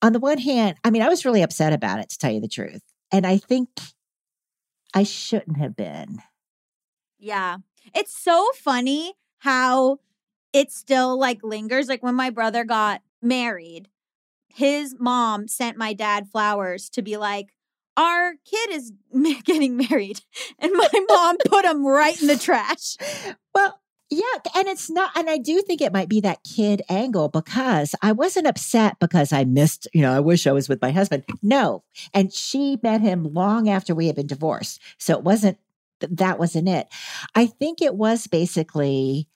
on 0.03 0.13
the 0.13 0.19
one 0.19 0.39
hand, 0.39 0.77
I 0.83 0.91
mean, 0.91 1.01
I 1.01 1.09
was 1.09 1.25
really 1.25 1.43
upset 1.43 1.73
about 1.73 2.01
it 2.01 2.11
to 2.11 2.19
tell 2.19 2.33
you 2.33 2.41
the 2.41 2.49
truth. 2.49 2.83
And 3.13 3.27
I 3.27 3.39
think 3.39 3.69
I 4.93 5.05
shouldn't 5.05 5.59
have 5.59 5.77
been. 5.77 6.19
Yeah. 7.19 7.59
It's 7.95 8.17
so 8.17 8.49
funny 8.57 9.15
how 9.39 9.99
it 10.53 10.73
still 10.73 11.19
like 11.19 11.43
lingers. 11.45 11.89
Like 11.89 12.03
when 12.03 12.17
my 12.17 12.31
brother 12.31 12.65
got 12.65 13.01
married, 13.23 13.89
his 14.49 14.97
mom 14.99 15.47
sent 15.47 15.79
my 15.79 15.93
dad 15.93 16.29
flowers 16.29 16.91
to 16.91 17.03
be 17.03 17.17
like, 17.17 17.55
our 17.97 18.35
kid 18.45 18.71
is 18.71 18.93
getting 19.45 19.77
married. 19.77 20.21
And 20.59 20.73
my 20.73 20.89
mom 21.09 21.37
put 21.47 21.65
him 21.65 21.87
right 21.87 22.21
in 22.21 22.27
the 22.27 22.37
trash. 22.37 22.97
Well, 23.55 23.79
yeah, 24.13 24.51
and 24.55 24.69
it's 24.69 24.91
not, 24.91 25.11
and 25.17 25.31
I 25.31 25.39
do 25.39 25.63
think 25.63 25.81
it 25.81 25.93
might 25.93 26.11
be 26.11 26.21
that 26.21 26.45
kid 26.45 26.83
angle 26.91 27.31
because 27.31 27.95
I 28.03 28.13
wasn't 28.13 28.47
upset 28.47 28.99
because 29.01 29.33
I 29.33 29.45
missed, 29.45 29.89
you 29.95 30.03
know, 30.03 30.13
I 30.13 30.21
wish 30.21 30.47
I 30.47 30.53
was 30.53 30.69
with 30.69 30.83
my 30.83 30.91
husband. 30.91 31.25
No. 31.43 31.83
And 32.13 32.31
she 32.31 32.79
met 32.83 33.01
him 33.01 33.33
long 33.33 33.71
after 33.71 33.95
we 33.95 34.09
had 34.09 34.17
been 34.17 34.27
divorced. 34.27 34.83
So 34.99 35.17
it 35.17 35.25
wasn't, 35.25 35.57
that 36.01 36.39
wasn't 36.39 36.69
it. 36.69 36.89
I 37.35 37.47
think 37.47 37.81
it 37.81 37.95
was 37.95 38.27
basically, 38.27 39.29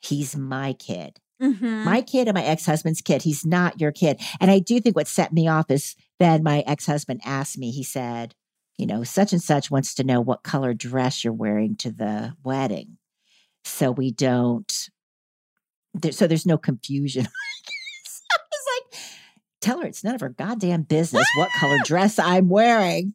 he's 0.00 0.34
my 0.36 0.72
kid. 0.72 1.20
Mhm. 1.40 1.84
My 1.84 2.00
kid 2.00 2.26
and 2.26 2.34
my 2.34 2.42
ex 2.42 2.66
husband's 2.66 3.02
kid. 3.02 3.22
He's 3.22 3.46
not 3.46 3.80
your 3.80 3.92
kid. 3.92 4.20
And 4.40 4.50
I 4.50 4.58
do 4.58 4.80
think 4.80 4.96
what 4.96 5.06
set 5.06 5.32
me 5.32 5.46
off 5.46 5.70
is 5.70 5.94
then 6.18 6.42
my 6.42 6.64
ex 6.66 6.86
husband 6.86 7.20
asked 7.24 7.58
me, 7.58 7.70
he 7.70 7.84
said, 7.84 8.34
you 8.76 8.86
know, 8.86 9.04
such 9.04 9.32
and 9.32 9.42
such 9.42 9.70
wants 9.70 9.94
to 9.94 10.04
know 10.04 10.20
what 10.20 10.42
color 10.42 10.74
dress 10.74 11.22
you're 11.22 11.32
wearing 11.32 11.76
to 11.76 11.92
the 11.92 12.34
wedding. 12.42 12.96
So 13.66 13.90
we 13.90 14.12
don't, 14.12 14.88
there, 15.92 16.12
so 16.12 16.28
there's 16.28 16.46
no 16.46 16.56
confusion. 16.56 17.24
so 18.04 18.24
I 18.30 18.38
was 18.50 18.92
like, 18.92 19.00
tell 19.60 19.80
her 19.80 19.86
it's 19.86 20.04
none 20.04 20.14
of 20.14 20.20
her 20.20 20.28
goddamn 20.28 20.82
business 20.82 21.26
what 21.36 21.50
color 21.58 21.78
dress 21.84 22.18
I'm 22.18 22.48
wearing. 22.48 23.14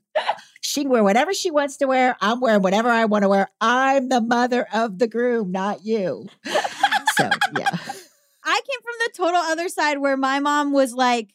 She 0.61 0.81
can 0.81 0.91
wear 0.91 1.03
whatever 1.03 1.33
she 1.33 1.51
wants 1.51 1.77
to 1.77 1.87
wear. 1.87 2.17
I'm 2.19 2.41
wearing 2.41 2.61
whatever 2.61 2.89
I 2.89 3.05
want 3.05 3.23
to 3.23 3.29
wear. 3.29 3.47
I'm 3.61 4.09
the 4.09 4.19
mother 4.19 4.67
of 4.73 4.99
the 4.99 5.07
groom, 5.07 5.51
not 5.51 5.85
you. 5.85 6.27
So, 6.45 7.29
yeah. 7.57 7.69
I 8.43 8.61
came 8.61 8.81
from 8.81 8.95
the 8.99 9.11
total 9.15 9.39
other 9.39 9.69
side 9.69 9.99
where 9.99 10.17
my 10.17 10.39
mom 10.41 10.73
was 10.73 10.93
like, 10.93 11.33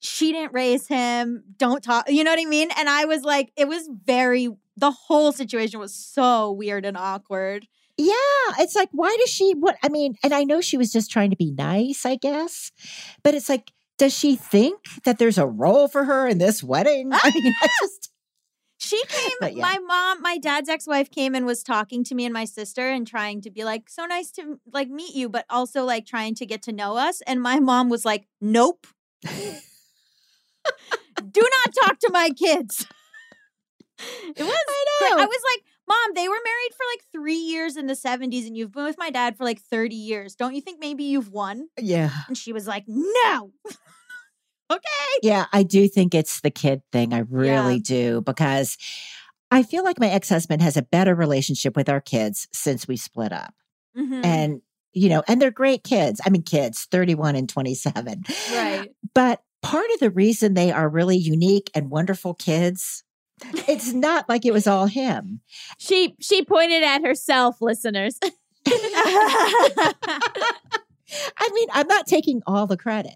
she 0.00 0.32
didn't 0.32 0.52
raise 0.52 0.86
him, 0.86 1.44
don't 1.56 1.82
talk, 1.82 2.10
you 2.10 2.24
know 2.24 2.30
what 2.30 2.40
I 2.40 2.44
mean? 2.44 2.68
And 2.76 2.90
I 2.90 3.06
was 3.06 3.22
like, 3.22 3.52
it 3.56 3.66
was 3.66 3.88
very, 4.04 4.50
the 4.76 4.90
whole 4.90 5.32
situation 5.32 5.80
was 5.80 5.94
so 5.94 6.52
weird 6.52 6.84
and 6.84 6.98
awkward. 6.98 7.66
Yeah, 7.96 8.14
it's 8.58 8.74
like, 8.74 8.88
why 8.92 9.16
does 9.20 9.30
she? 9.30 9.54
What 9.54 9.76
I 9.82 9.88
mean, 9.88 10.16
and 10.22 10.34
I 10.34 10.44
know 10.44 10.60
she 10.60 10.76
was 10.76 10.92
just 10.92 11.10
trying 11.10 11.30
to 11.30 11.36
be 11.36 11.52
nice, 11.52 12.04
I 12.04 12.16
guess, 12.16 12.72
but 13.22 13.34
it's 13.34 13.48
like, 13.48 13.72
does 13.98 14.16
she 14.16 14.36
think 14.36 14.80
that 15.04 15.18
there's 15.18 15.38
a 15.38 15.46
role 15.46 15.88
for 15.88 16.04
her 16.04 16.26
in 16.26 16.38
this 16.38 16.62
wedding? 16.62 17.10
I 17.12 17.30
mean, 17.32 17.54
I 17.62 17.68
just 17.80 18.10
She 18.78 19.00
came, 19.08 19.56
yeah. 19.56 19.62
my 19.62 19.78
mom, 19.78 20.22
my 20.22 20.38
dad's 20.38 20.68
ex 20.68 20.86
wife 20.86 21.10
came 21.10 21.34
and 21.34 21.46
was 21.46 21.62
talking 21.62 22.04
to 22.04 22.14
me 22.14 22.24
and 22.24 22.34
my 22.34 22.44
sister 22.44 22.90
and 22.90 23.06
trying 23.06 23.40
to 23.42 23.50
be 23.50 23.64
like, 23.64 23.88
so 23.88 24.04
nice 24.06 24.30
to 24.32 24.58
like 24.72 24.88
meet 24.88 25.14
you, 25.14 25.28
but 25.28 25.44
also 25.48 25.84
like 25.84 26.06
trying 26.06 26.34
to 26.36 26.46
get 26.46 26.62
to 26.62 26.72
know 26.72 26.96
us. 26.96 27.20
And 27.26 27.40
my 27.40 27.60
mom 27.60 27.88
was 27.88 28.04
like, 28.04 28.26
nope. 28.40 28.86
Do 29.24 29.30
not 31.40 31.74
talk 31.82 31.98
to 32.00 32.10
my 32.12 32.30
kids. 32.30 32.86
It 34.36 34.42
was 34.42 34.50
I 34.50 34.84
know. 35.00 35.22
I 35.22 35.26
was 35.26 35.40
like, 35.54 35.64
Mom, 35.88 36.14
they 36.14 36.28
were 36.28 36.40
married 36.44 36.72
for 36.76 36.84
like 36.92 37.04
three 37.12 37.36
years 37.36 37.76
in 37.76 37.86
the 37.86 37.94
70s, 37.94 38.46
and 38.46 38.56
you've 38.56 38.72
been 38.72 38.84
with 38.84 38.98
my 38.98 39.10
dad 39.10 39.36
for 39.36 39.44
like 39.44 39.60
30 39.60 39.94
years. 39.94 40.34
Don't 40.34 40.54
you 40.54 40.60
think 40.60 40.80
maybe 40.80 41.04
you've 41.04 41.28
won? 41.30 41.68
yeah, 41.78 42.10
And 42.28 42.36
she 42.38 42.52
was 42.52 42.66
like, 42.66 42.84
No. 42.86 43.52
okay. 44.70 44.80
Yeah, 45.22 45.46
I 45.52 45.62
do 45.62 45.88
think 45.88 46.14
it's 46.14 46.40
the 46.40 46.50
kid 46.50 46.82
thing. 46.92 47.12
I 47.12 47.18
really 47.28 47.74
Yeah. 47.74 47.80
do 47.84 48.20
because 48.22 48.76
I 49.50 49.62
feel 49.62 49.84
like 49.84 50.00
my 50.00 50.08
ex 50.08 50.28
husband 50.30 50.62
has 50.62 50.76
a 50.76 50.82
better 50.82 51.14
relationship 51.14 51.76
with 51.76 51.88
our 51.88 52.00
kids 52.00 52.48
since 52.52 52.88
we 52.88 52.96
split 52.96 53.32
up. 53.32 53.54
Mhm. 53.96 54.24
And, 54.24 54.62
you 54.92 55.08
know, 55.08 55.22
and 55.28 55.40
they're 55.40 55.50
great 55.52 55.84
kids. 55.84 56.20
I 56.26 56.30
mean, 56.30 56.42
kids, 56.42 56.88
31 56.90 57.36
and 57.36 57.48
27. 57.48 58.22
right. 58.52 58.90
But 59.14 59.42
part 59.62 59.86
of 59.94 60.00
the 60.00 60.10
reason 60.10 60.54
they 60.54 60.72
are 60.72 60.88
really 60.88 61.16
unique 61.16 61.70
and 61.74 61.90
wonderful 61.90 62.34
kids, 62.34 63.03
it's 63.68 63.92
not 63.92 64.28
like 64.28 64.44
it 64.44 64.52
was 64.52 64.66
all 64.66 64.86
him. 64.86 65.40
She 65.78 66.16
she 66.20 66.44
pointed 66.44 66.82
at 66.82 67.04
herself, 67.04 67.60
listeners. 67.60 68.18
I 68.66 69.92
mean, 71.52 71.68
I'm 71.72 71.86
not 71.86 72.06
taking 72.06 72.42
all 72.46 72.66
the 72.66 72.76
credit. 72.76 73.14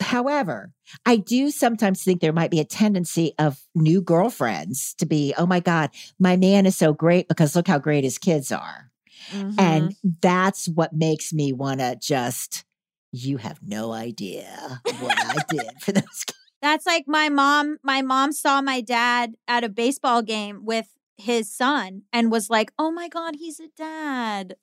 However, 0.00 0.72
I 1.06 1.16
do 1.16 1.50
sometimes 1.50 2.02
think 2.02 2.20
there 2.20 2.32
might 2.32 2.50
be 2.50 2.60
a 2.60 2.64
tendency 2.64 3.34
of 3.38 3.60
new 3.74 4.00
girlfriends 4.00 4.94
to 4.94 5.06
be, 5.06 5.34
oh 5.38 5.46
my 5.46 5.60
God, 5.60 5.90
my 6.18 6.36
man 6.36 6.66
is 6.66 6.76
so 6.76 6.92
great 6.92 7.28
because 7.28 7.54
look 7.54 7.68
how 7.68 7.78
great 7.78 8.04
his 8.04 8.18
kids 8.18 8.50
are. 8.50 8.90
Mm-hmm. 9.30 9.60
And 9.60 9.94
that's 10.20 10.68
what 10.68 10.92
makes 10.92 11.32
me 11.32 11.52
want 11.52 11.80
to 11.80 11.96
just, 12.00 12.64
you 13.12 13.36
have 13.36 13.60
no 13.62 13.92
idea 13.92 14.80
what 15.00 15.18
I 15.18 15.36
did 15.48 15.80
for 15.80 15.92
those 15.92 16.24
kids. 16.24 16.38
That's 16.62 16.86
like 16.86 17.04
my 17.08 17.28
mom. 17.28 17.78
My 17.82 18.00
mom 18.02 18.32
saw 18.32 18.62
my 18.62 18.80
dad 18.80 19.34
at 19.48 19.64
a 19.64 19.68
baseball 19.68 20.22
game 20.22 20.64
with 20.64 20.86
his 21.18 21.54
son 21.54 22.02
and 22.12 22.30
was 22.30 22.48
like, 22.48 22.72
"Oh 22.78 22.90
my 22.92 23.08
god, 23.08 23.34
he's 23.36 23.58
a 23.60 23.68
dad," 23.76 24.54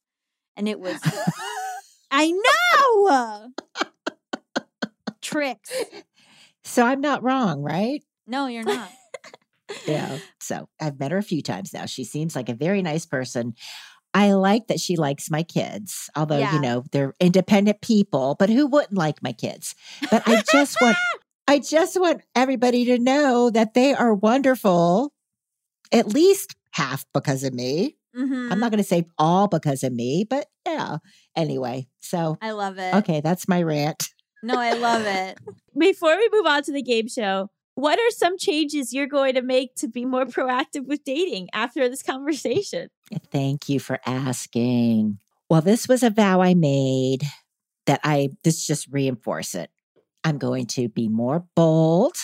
and 0.57 0.67
it 0.67 0.79
was. 0.79 0.97
I 2.11 2.31
know. 2.31 3.51
Tricks. 5.21 5.71
So 6.63 6.85
I'm 6.85 7.01
not 7.01 7.21
wrong, 7.23 7.61
right? 7.61 8.03
No, 8.25 8.47
you're 8.47 8.63
not. 8.75 8.89
Yeah. 9.85 10.17
So 10.39 10.67
I've 10.81 10.99
met 10.99 11.11
her 11.11 11.17
a 11.17 11.23
few 11.23 11.41
times 11.43 11.73
now. 11.73 11.85
She 11.85 12.03
seems 12.03 12.35
like 12.35 12.49
a 12.49 12.55
very 12.55 12.81
nice 12.81 13.05
person. 13.05 13.53
I 14.13 14.31
like 14.33 14.67
that 14.67 14.79
she 14.79 14.95
likes 14.95 15.29
my 15.29 15.43
kids, 15.43 16.09
although, 16.15 16.39
Yeah. 16.39 16.55
you 16.55 16.61
know, 16.61 16.83
they're 16.91 17.13
independent 17.19 17.81
people, 17.81 18.35
but 18.39 18.49
who 18.49 18.65
wouldn't 18.65 18.97
like 18.97 19.21
my 19.21 19.33
kids? 19.33 19.75
But 20.09 20.23
I 20.27 20.41
just 20.51 20.77
want, 20.81 20.97
I 21.49 21.57
just 21.57 21.99
want 21.99 22.21
everybody 22.35 22.85
to 22.85 22.99
know 22.99 23.49
that 23.49 23.73
they 23.73 23.93
are 23.95 24.13
wonderful, 24.13 25.11
at 25.91 26.07
least 26.07 26.55
half 26.71 27.05
because 27.11 27.43
of 27.43 27.55
me. 27.55 27.97
Mhm. 28.15 28.51
I'm 28.51 28.59
not 28.59 28.71
going 28.71 28.83
to 28.83 28.87
say 28.87 29.05
all 29.17 29.47
because 29.47 29.83
of 29.83 29.91
me, 29.91 30.25
but 30.29 30.45
yeah. 30.67 30.97
Anyway, 31.35 31.87
so, 32.01 32.37
I 32.39 32.51
love 32.51 32.77
it. 32.77 32.93
okay, 32.95 33.21
that's 33.21 33.47
my 33.47 33.63
rant. 33.63 34.09
No, 34.43 34.59
I 34.59 34.73
love 34.73 35.03
it. 35.05 35.39
Before 35.77 36.15
we 36.15 36.29
move 36.31 36.45
on 36.45 36.61
to 36.63 36.71
the 36.71 36.83
game 36.83 37.07
show, 37.07 37.49
what 37.73 37.97
are 37.97 38.11
some 38.11 38.37
changes 38.37 38.93
you're 38.93 39.07
going 39.07 39.33
to 39.33 39.41
make 39.41 39.73
to 39.77 39.87
be 39.87 40.05
more 40.05 40.25
proactive 40.25 40.85
with 40.85 41.03
dating 41.03 41.49
after 41.53 41.89
this 41.89 42.03
conversation? 42.03 42.89
Thank 43.31 43.69
you 43.69 43.79
for 43.79 43.99
asking. 44.05 45.17
Well, 45.49 45.61
this 45.61 45.87
was 45.87 46.03
a 46.03 46.09
vow 46.11 46.41
I 46.41 46.53
made 46.53 47.23
that 47.87 48.01
I, 48.03 48.29
this 48.43 48.67
just 48.67 48.87
reinforce 48.91 49.55
it. 49.55 49.71
I'm 50.29 50.37
going 50.37 50.67
to 50.67 50.89
be 50.89 51.09
more 51.09 51.43
bold 51.55 52.15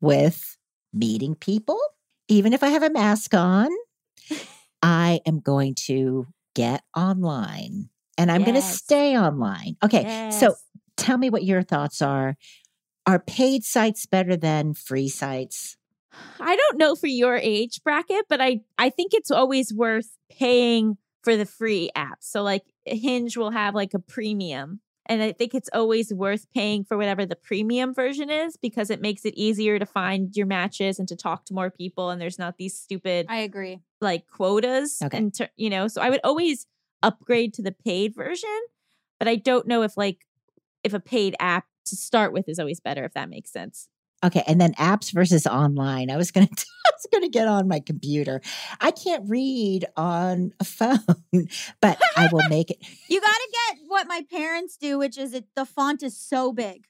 with 0.00 0.56
meeting 0.90 1.34
people, 1.34 1.78
even 2.26 2.54
if 2.54 2.62
I 2.62 2.68
have 2.68 2.82
a 2.82 2.88
mask 2.88 3.34
on. 3.34 3.68
I 4.82 5.20
am 5.26 5.38
going 5.40 5.74
to 5.86 6.26
get 6.54 6.82
online 6.96 7.90
and 8.16 8.32
I'm 8.32 8.42
going 8.42 8.54
to 8.54 8.62
stay 8.62 9.18
online. 9.18 9.76
Okay. 9.84 10.30
So 10.32 10.54
tell 10.96 11.18
me 11.18 11.28
what 11.28 11.44
your 11.44 11.62
thoughts 11.62 12.00
are. 12.00 12.36
Are 13.06 13.18
paid 13.18 13.64
sites 13.64 14.06
better 14.06 14.34
than 14.34 14.72
free 14.72 15.10
sites? 15.10 15.76
I 16.40 16.56
don't 16.56 16.78
know 16.78 16.94
for 16.94 17.06
your 17.06 17.36
age 17.36 17.82
bracket, 17.84 18.24
but 18.30 18.40
I 18.40 18.60
I 18.78 18.88
think 18.88 19.12
it's 19.12 19.30
always 19.30 19.74
worth 19.74 20.08
paying 20.30 20.96
for 21.22 21.36
the 21.36 21.46
free 21.46 21.90
apps. 21.94 22.22
So 22.22 22.42
like 22.42 22.62
Hinge 22.86 23.36
will 23.36 23.50
have 23.50 23.74
like 23.74 23.92
a 23.92 23.98
premium. 23.98 24.80
And 25.06 25.22
I 25.22 25.32
think 25.32 25.54
it's 25.54 25.68
always 25.72 26.12
worth 26.14 26.46
paying 26.52 26.84
for 26.84 26.96
whatever 26.96 27.26
the 27.26 27.34
premium 27.36 27.92
version 27.92 28.30
is 28.30 28.56
because 28.56 28.88
it 28.88 29.00
makes 29.00 29.24
it 29.24 29.34
easier 29.36 29.78
to 29.78 29.86
find 29.86 30.34
your 30.36 30.46
matches 30.46 30.98
and 30.98 31.08
to 31.08 31.16
talk 31.16 31.44
to 31.46 31.54
more 31.54 31.70
people 31.70 32.10
and 32.10 32.20
there's 32.20 32.38
not 32.38 32.56
these 32.56 32.78
stupid 32.78 33.26
I 33.28 33.38
agree. 33.38 33.80
like 34.00 34.26
quotas 34.28 35.00
Okay. 35.02 35.18
and 35.18 35.34
ter- 35.34 35.48
you 35.56 35.70
know 35.70 35.88
so 35.88 36.00
i 36.02 36.08
would 36.08 36.20
always 36.22 36.66
upgrade 37.02 37.52
to 37.54 37.62
the 37.62 37.72
paid 37.72 38.14
version 38.14 38.60
but 39.18 39.26
i 39.28 39.34
don't 39.34 39.66
know 39.66 39.82
if 39.82 39.96
like 39.96 40.24
if 40.84 40.94
a 40.94 41.00
paid 41.00 41.34
app 41.40 41.66
to 41.86 41.96
start 41.96 42.32
with 42.32 42.48
is 42.48 42.58
always 42.60 42.78
better 42.80 43.04
if 43.04 43.12
that 43.14 43.28
makes 43.28 43.50
sense 43.50 43.88
Okay, 44.24 44.42
and 44.46 44.60
then 44.60 44.72
apps 44.74 45.12
versus 45.12 45.46
online. 45.46 46.10
I 46.10 46.16
was 46.16 46.30
going 46.30 46.46
to 46.56 46.66
I 46.86 46.90
was 46.94 47.06
going 47.10 47.22
to 47.22 47.28
get 47.28 47.48
on 47.48 47.68
my 47.68 47.80
computer. 47.80 48.40
I 48.80 48.90
can't 48.90 49.28
read 49.28 49.86
on 49.96 50.52
a 50.60 50.64
phone, 50.64 50.98
but 51.80 51.98
I 52.16 52.28
will 52.32 52.48
make 52.48 52.70
it. 52.70 52.78
You 53.08 53.20
got 53.20 53.34
to 53.34 53.48
get 53.52 53.78
what 53.88 54.06
my 54.06 54.24
parents 54.30 54.76
do, 54.76 54.98
which 54.98 55.18
is 55.18 55.34
it. 55.34 55.44
The 55.54 55.66
font 55.66 56.02
is 56.02 56.16
so 56.18 56.52
big. 56.52 56.86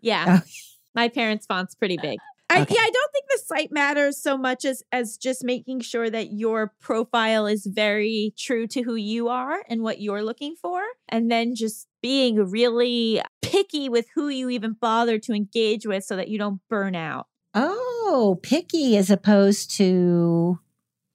yeah 0.00 0.40
Oh. 0.40 0.46
my 0.94 1.08
parents 1.08 1.46
fonts 1.46 1.74
pretty 1.74 1.98
uh, 1.98 2.02
big 2.02 2.18
I, 2.52 2.62
Okay. 2.62 2.74
Yeah, 2.74 2.80
I 2.82 2.90
don't 2.90 3.12
think 3.12 3.24
the 3.30 3.42
site 3.44 3.72
matters 3.72 4.16
so 4.20 4.36
much 4.36 4.64
as 4.64 4.82
as 4.92 5.16
just 5.16 5.42
making 5.44 5.80
sure 5.80 6.08
that 6.10 6.32
your 6.32 6.72
profile 6.80 7.46
is 7.46 7.66
very 7.66 8.34
true 8.38 8.66
to 8.68 8.82
who 8.82 8.94
you 8.94 9.28
are 9.28 9.62
and 9.68 9.82
what 9.82 10.00
you're 10.00 10.22
looking 10.22 10.54
for 10.60 10.82
and 11.08 11.30
then 11.30 11.54
just 11.54 11.86
being 12.02 12.36
really 12.50 13.20
picky 13.40 13.88
with 13.88 14.06
who 14.14 14.28
you 14.28 14.50
even 14.50 14.72
bother 14.80 15.18
to 15.18 15.32
engage 15.32 15.86
with 15.86 16.04
so 16.04 16.16
that 16.16 16.28
you 16.28 16.38
don't 16.38 16.60
burn 16.68 16.94
out 16.94 17.26
Oh, 17.54 18.38
picky 18.42 18.96
as 18.96 19.10
opposed 19.10 19.70
to 19.76 20.58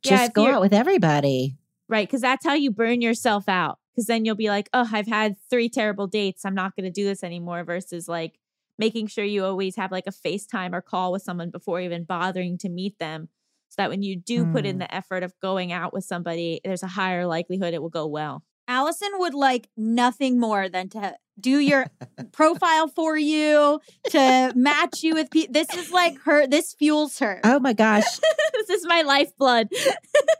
just 0.03 0.27
if 0.27 0.33
go 0.33 0.47
out 0.47 0.61
with 0.61 0.73
everybody. 0.73 1.57
right 1.89 2.07
because 2.07 2.21
that's 2.21 2.45
how 2.45 2.53
you 2.53 2.71
burn 2.71 3.01
yourself 3.01 3.49
out 3.49 3.79
because 3.93 4.05
then 4.07 4.23
you'll 4.25 4.35
be 4.35 4.49
like 4.49 4.69
oh 4.73 4.87
i've 4.91 5.07
had 5.07 5.35
three 5.49 5.67
terrible 5.69 6.05
dates 6.07 6.45
i'm 6.45 6.53
not 6.55 6.75
going 6.75 6.83
to 6.85 6.91
do 6.91 7.05
this 7.05 7.23
anymore 7.23 7.63
versus 7.63 8.07
like 8.07 8.37
making 8.77 9.07
sure 9.07 9.25
you 9.25 9.43
always 9.45 9.75
have 9.75 9.91
like 9.91 10.07
a 10.07 10.11
facetime 10.11 10.73
or 10.73 10.81
call 10.81 11.11
with 11.11 11.21
someone 11.23 11.49
before 11.49 11.79
even 11.79 12.03
bothering 12.03 12.57
to 12.59 12.69
meet 12.69 12.97
them 12.99 13.29
so 13.69 13.75
that 13.81 13.89
when 13.89 14.01
you 14.03 14.15
do 14.15 14.45
put 14.45 14.65
in 14.65 14.75
Hmm. 14.75 14.79
the 14.79 14.95
effort 14.95 15.23
of 15.23 15.33
going 15.41 15.71
out 15.71 15.93
with 15.93 16.03
somebody 16.05 16.61
there's 16.63 16.83
a 16.83 16.87
higher 16.87 17.25
likelihood 17.27 17.73
it 17.73 17.81
will 17.81 17.89
go 17.89 18.05
well 18.07 18.43
Allison 18.69 19.09
would 19.15 19.33
like 19.33 19.69
nothing 19.77 20.39
more 20.39 20.67
than 20.67 20.89
to 20.89 21.15
do 21.39 21.59
your 21.59 21.85
profile 22.33 22.89
for 22.89 23.15
you, 23.17 23.79
to 24.09 24.51
match 24.57 25.03
you 25.03 25.13
with 25.13 25.31
people. 25.31 25.53
This 25.53 25.73
is 25.73 25.89
like 25.89 26.19
her, 26.23 26.45
this 26.47 26.73
fuels 26.73 27.19
her. 27.19 27.39
Oh 27.45 27.59
my 27.61 27.71
gosh. 27.71 28.03
this 28.53 28.69
is 28.69 28.85
my 28.85 29.03
lifeblood 29.03 29.69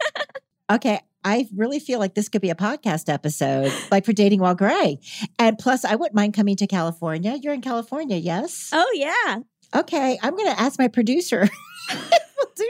Okay. 0.70 1.00
I 1.24 1.48
really 1.56 1.80
feel 1.80 2.00
like 2.00 2.14
this 2.16 2.30
could 2.30 2.42
be 2.42 2.50
a 2.50 2.56
podcast 2.56 3.12
episode, 3.12 3.72
like 3.92 4.06
for 4.06 4.14
Dating 4.14 4.40
While 4.40 4.56
Gray. 4.56 5.00
And 5.40 5.58
plus, 5.58 5.84
I 5.84 5.96
wouldn't 5.96 6.16
mind 6.16 6.34
coming 6.34 6.56
to 6.58 6.68
California. 6.68 7.38
You're 7.42 7.54
in 7.54 7.62
California, 7.62 8.18
yes? 8.18 8.70
oh 8.74 8.92
yeah 8.96 9.40
Okay. 9.76 10.18
I'm 10.24 10.36
going 10.36 10.48
to 10.54 10.60
ask 10.60 10.80
my 10.80 10.88
producer. 10.88 11.48
We'll 12.38 12.52
do 12.56 12.70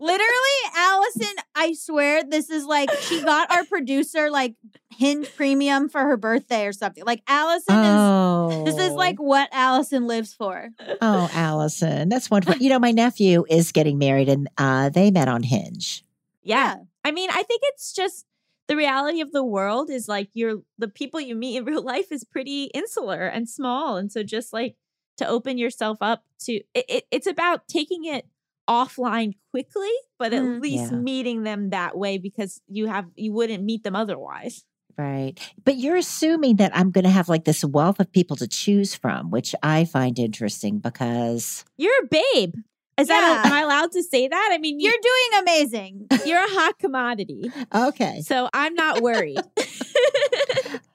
Literally, 0.00 0.76
Allison, 0.76 1.34
I 1.56 1.72
swear 1.72 2.22
this 2.22 2.50
is 2.50 2.64
like 2.64 2.90
she 3.00 3.20
got 3.22 3.50
our 3.50 3.64
producer 3.64 4.30
like 4.30 4.54
Hinge 4.96 5.34
Premium 5.34 5.88
for 5.88 6.00
her 6.00 6.16
birthday 6.16 6.66
or 6.66 6.72
something. 6.72 7.04
Like 7.04 7.22
Allison 7.26 7.74
Oh. 7.74 8.64
is 8.66 8.76
this 8.76 8.86
is 8.88 8.92
like 8.92 9.16
what 9.18 9.48
Allison 9.50 10.06
lives 10.06 10.32
for. 10.34 10.68
Oh, 11.00 11.28
Allison. 11.32 12.08
That's 12.08 12.30
wonderful. 12.30 12.60
You 12.62 12.68
know, 12.70 12.78
my 12.78 12.92
nephew 12.92 13.44
is 13.48 13.72
getting 13.72 13.98
married 13.98 14.28
and 14.28 14.48
uh, 14.58 14.90
they 14.90 15.10
met 15.10 15.26
on 15.28 15.42
Hinge. 15.42 16.04
yeah 16.42 16.76
i 17.08 17.12
mean 17.12 17.30
i 17.30 17.42
think 17.42 17.60
it's 17.72 17.92
just 17.92 18.26
the 18.68 18.76
reality 18.76 19.20
of 19.22 19.32
the 19.32 19.44
world 19.44 19.88
is 19.90 20.08
like 20.08 20.28
you're 20.34 20.56
the 20.78 20.88
people 20.88 21.20
you 21.20 21.34
meet 21.34 21.56
in 21.56 21.64
real 21.70 21.82
life 21.82 22.12
is 22.12 22.22
pretty 22.24 22.64
insular 22.74 23.26
and 23.26 23.48
small 23.48 23.96
and 23.96 24.12
so 24.12 24.22
just 24.22 24.52
like 24.52 24.76
to 25.16 25.26
open 25.26 25.58
yourself 25.58 25.98
up 26.00 26.22
to 26.38 26.52
it, 26.74 26.84
it, 26.88 27.04
it's 27.10 27.26
about 27.26 27.66
taking 27.66 28.04
it 28.04 28.26
offline 28.68 29.32
quickly 29.50 29.90
but 30.18 30.32
at 30.34 30.42
Mm. 30.42 30.60
least 30.60 30.92
Yeah. 30.92 30.98
meeting 30.98 31.42
them 31.42 31.70
that 31.70 31.96
way 31.96 32.18
because 32.18 32.60
you 32.68 32.86
have 32.86 33.06
you 33.16 33.32
wouldn't 33.32 33.64
meet 33.64 33.82
them 33.84 33.96
otherwise 33.96 34.64
Right. 34.96 35.38
But 35.64 35.76
you're 35.76 35.94
assuming 35.94 36.56
that 36.56 36.76
I'm 36.76 36.90
going 36.90 37.04
to 37.04 37.10
have 37.10 37.28
like 37.28 37.44
this 37.44 37.64
wealth 37.64 38.00
of 38.00 38.10
people 38.10 38.34
to 38.38 38.48
choose 38.48 38.96
from, 38.96 39.30
which 39.30 39.54
I 39.62 39.84
find 39.84 40.18
interesting 40.18 40.80
because 40.80 41.64
you're 41.76 42.02
a 42.02 42.08
babe 42.10 42.54
is 42.98 43.08
that 43.08 43.42
a, 43.44 43.46
am 43.46 43.52
i 43.52 43.60
allowed 43.62 43.90
to 43.92 44.02
say 44.02 44.26
that 44.28 44.50
i 44.52 44.58
mean 44.58 44.78
you, 44.80 44.90
You're 44.90 45.00
doing 45.02 45.42
amazing. 45.42 46.06
you're 46.26 46.38
a 46.44 46.48
hot 46.50 46.78
commodity 46.78 47.50
okay. 47.74 48.20
so 48.22 48.48
i'm 48.52 48.74
not 48.74 49.00
worried 49.02 49.38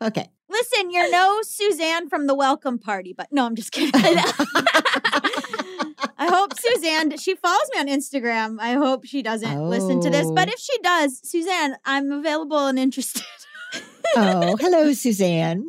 Okay. 0.02 0.30
Listen, 0.50 0.92
you're 0.92 1.10
no 1.10 1.40
Suzanne 1.44 2.10
from 2.10 2.28
the 2.28 2.36
welcome 2.36 2.78
party, 2.78 3.14
but 3.18 3.30
no, 3.32 3.46
I'm 3.46 3.56
just 3.56 3.72
kidding. 3.72 3.92
I 6.18 6.28
hope 6.30 6.54
Suzanne, 6.60 7.18
she 7.18 7.36
follows 7.36 7.70
me 7.74 7.80
on 7.80 7.88
Instagram. 7.88 8.58
I 8.60 8.74
hope 8.74 9.06
she 9.06 9.22
doesn't 9.24 9.70
listen 9.70 10.02
to 10.02 10.10
this. 10.10 10.30
But 10.32 10.50
Oh. 10.50 10.52
if 10.54 10.60
she 10.60 10.78
does, 10.84 11.22
Suzanne, 11.24 11.76
I'm 11.86 12.12
available 12.12 12.68
and 12.68 12.78
interested. 12.78 13.24
oh, 14.18 14.58
hello, 14.60 14.92
Suzanne. 14.94 15.66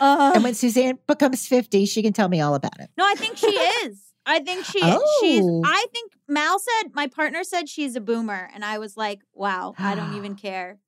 Uh, 0.00 0.32
And 0.34 0.44
when 0.44 0.54
Suzanne 0.54 0.98
becomes 1.06 1.46
50, 1.46 1.86
she 1.86 2.02
can 2.02 2.12
tell 2.12 2.28
me 2.28 2.40
all 2.42 2.54
about 2.54 2.78
it. 2.78 2.90
no, 2.98 3.04
I 3.06 3.14
think 3.16 3.38
she 3.38 3.46
is. 3.46 3.98
I 4.28 4.40
think 4.40 4.64
she 4.64 4.80
she's 4.80 5.42
Oh. 5.44 5.62
I 5.64 5.86
think 5.92 6.12
Mal 6.28 6.58
said 6.58 6.94
my 6.94 7.06
partner 7.06 7.42
said 7.42 7.68
she's 7.68 7.96
a 7.96 8.00
boomer 8.00 8.48
and 8.54 8.64
I 8.64 8.78
was 8.78 8.96
like, 8.96 9.20
wow, 9.32 9.74
I 9.78 9.94
don't 9.94 10.14
even 10.16 10.34
care. 10.46 10.78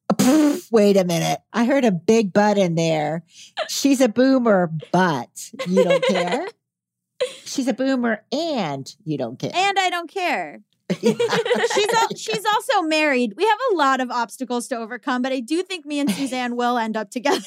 Wait 0.71 0.97
a 0.97 1.05
minute. 1.05 1.41
I 1.53 1.65
heard 1.65 1.85
a 1.85 1.91
big 1.91 2.33
butt 2.33 2.59
in 2.59 2.75
there. 2.75 3.25
She's 3.69 4.01
a 4.01 4.09
boomer, 4.09 4.71
but 4.93 5.51
you 5.67 5.85
don't 5.85 6.05
care? 6.05 6.47
She's 7.45 7.69
a 7.69 7.75
boomer 7.75 8.25
and 8.33 8.95
you 9.05 9.19
don't 9.19 9.39
care. 9.39 9.51
And 9.55 9.79
I 9.79 9.91
don't 9.91 10.11
care. 10.11 10.61
she's 11.01 11.15
al- 11.21 12.17
she's 12.17 12.45
also 12.47 12.81
married. 12.83 13.35
We 13.37 13.45
have 13.47 13.59
a 13.73 13.77
lot 13.77 14.01
of 14.01 14.11
obstacles 14.11 14.67
to 14.69 14.77
overcome, 14.77 15.21
but 15.23 15.31
I 15.33 15.41
do 15.41 15.63
think 15.63 15.85
me 15.85 16.01
and 16.01 16.11
Suzanne 16.15 16.57
will 16.57 16.79
end 16.79 16.97
up 16.97 17.11
together. 17.11 17.45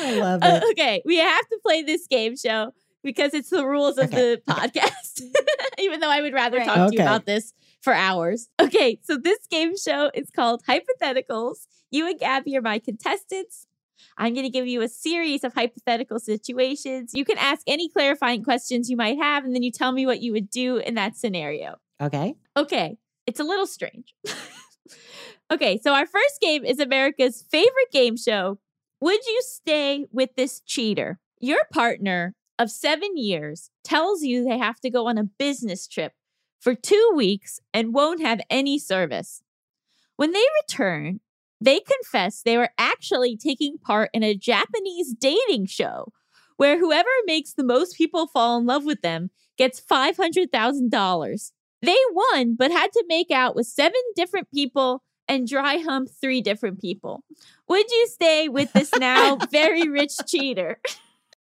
I 0.00 0.12
love 0.12 0.42
Uh, 0.42 0.60
it. 0.62 0.70
okay, 0.72 1.02
we 1.04 1.16
have 1.18 1.48
to 1.48 1.58
play 1.62 1.82
this 1.82 2.06
game 2.06 2.36
show 2.36 2.72
because 3.02 3.34
it's 3.34 3.50
the 3.50 3.64
rules 3.66 3.98
of 3.98 4.06
Okay, 4.12 4.16
the 4.36 4.42
podcast. 4.48 5.22
Even 5.78 6.00
though 6.00 6.10
I 6.10 6.20
would 6.22 6.32
rather 6.34 6.58
Right. 6.58 6.66
talk 6.66 6.90
to 6.90 6.96
you 6.96 7.02
about 7.02 7.26
this 7.26 7.52
for 7.80 7.92
hours. 7.92 8.48
Okay, 8.60 8.98
so 9.02 9.16
this 9.16 9.38
game 9.50 9.76
show 9.76 10.10
is 10.14 10.30
called 10.30 10.62
Hypotheticals. 10.68 11.66
You 11.90 12.08
and 12.08 12.18
Gaby 12.18 12.56
are 12.56 12.62
my 12.62 12.78
contestants. 12.78 13.66
I'm 14.16 14.32
going 14.34 14.44
to 14.46 14.50
give 14.50 14.66
you 14.66 14.80
a 14.82 14.88
series 14.88 15.44
of 15.44 15.54
hypothetical 15.54 16.18
situations. 16.18 17.12
You 17.14 17.24
can 17.24 17.36
ask 17.38 17.62
any 17.66 17.88
clarifying 17.88 18.42
questions 18.44 18.88
you 18.90 18.96
might 18.96 19.18
have, 19.18 19.44
and 19.44 19.54
then 19.54 19.62
you 19.62 19.70
tell 19.70 19.92
me 19.92 20.06
what 20.06 20.20
you 20.22 20.32
would 20.32 20.50
do 20.50 20.76
in 20.78 20.94
that 20.94 21.16
scenario. 21.16 21.76
Okay. 22.02 22.34
Okay, 22.56 22.96
it's 23.26 23.40
a 23.40 23.44
little 23.44 23.66
strange. 23.66 24.14
okay, 25.52 25.78
so 25.82 25.92
our 25.92 26.06
first 26.06 26.40
game 26.40 26.64
is 26.64 26.78
America's 26.80 27.44
favorite 27.50 27.90
game 27.92 28.16
show. 28.16 28.58
Would 29.00 29.24
you 29.26 29.40
stay 29.42 30.06
with 30.12 30.30
this 30.36 30.60
cheater? 30.60 31.18
Your 31.40 31.62
partner 31.72 32.34
of 32.58 32.70
seven 32.70 33.16
years 33.16 33.70
tells 33.82 34.22
you 34.22 34.44
they 34.44 34.58
have 34.58 34.78
to 34.80 34.90
go 34.90 35.06
on 35.06 35.16
a 35.16 35.24
business 35.24 35.88
trip 35.88 36.12
for 36.60 36.74
two 36.74 37.12
weeks 37.16 37.60
and 37.72 37.94
won't 37.94 38.20
have 38.20 38.40
any 38.50 38.78
service. 38.78 39.42
When 40.16 40.32
they 40.32 40.44
return, 40.62 41.20
they 41.62 41.80
confess 41.80 42.42
they 42.42 42.58
were 42.58 42.70
actually 42.76 43.38
taking 43.38 43.78
part 43.78 44.10
in 44.12 44.22
a 44.22 44.36
Japanese 44.36 45.14
dating 45.18 45.66
show 45.66 46.12
where 46.58 46.78
whoever 46.78 47.08
makes 47.24 47.54
the 47.54 47.64
most 47.64 47.96
people 47.96 48.26
fall 48.26 48.58
in 48.58 48.66
love 48.66 48.84
with 48.84 49.00
them 49.00 49.30
gets 49.56 49.80
$500,000. 49.80 51.52
They 51.80 51.96
won, 52.12 52.54
but 52.54 52.70
had 52.70 52.92
to 52.92 53.04
make 53.08 53.30
out 53.30 53.56
with 53.56 53.66
seven 53.66 54.00
different 54.14 54.50
people 54.52 55.02
and 55.30 55.46
dry 55.46 55.76
hump 55.78 56.10
three 56.20 56.40
different 56.40 56.80
people. 56.80 57.22
Would 57.68 57.90
you 57.90 58.06
stay 58.08 58.48
with 58.48 58.72
this 58.72 58.92
now 58.98 59.36
very 59.52 59.88
rich 59.88 60.14
cheater? 60.26 60.80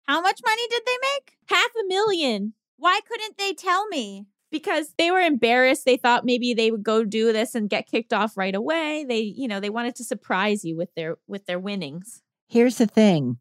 How 0.08 0.22
much 0.22 0.40
money 0.46 0.62
did 0.70 0.84
they 0.86 0.98
make? 1.16 1.38
Half 1.48 1.72
a 1.76 1.88
million. 1.88 2.54
Why 2.78 3.00
couldn't 3.08 3.38
they 3.38 3.54
tell 3.54 3.88
me? 3.88 4.28
Because 4.52 4.94
they 4.98 5.12
were 5.12 5.20
embarrassed. 5.20 5.86
They 5.86 5.98
thought 5.98 6.26
maybe 6.26 6.54
they 6.54 6.72
would 6.72 6.84
go 6.84 7.04
do 7.04 7.34
this 7.34 7.56
and 7.56 7.70
get 7.70 7.88
kicked 7.90 8.14
off 8.14 8.38
right 8.38 8.56
away. 8.56 9.06
They, 9.08 9.20
you 9.22 9.48
know, 9.48 9.60
they 9.60 9.70
wanted 9.70 9.96
to 9.96 10.04
surprise 10.04 10.64
you 10.64 10.78
with 10.78 10.94
their 10.96 11.18
with 11.28 11.46
their 11.46 11.60
winnings. 11.60 12.22
Here's 12.48 12.78
the 12.78 12.88
thing 12.88 13.38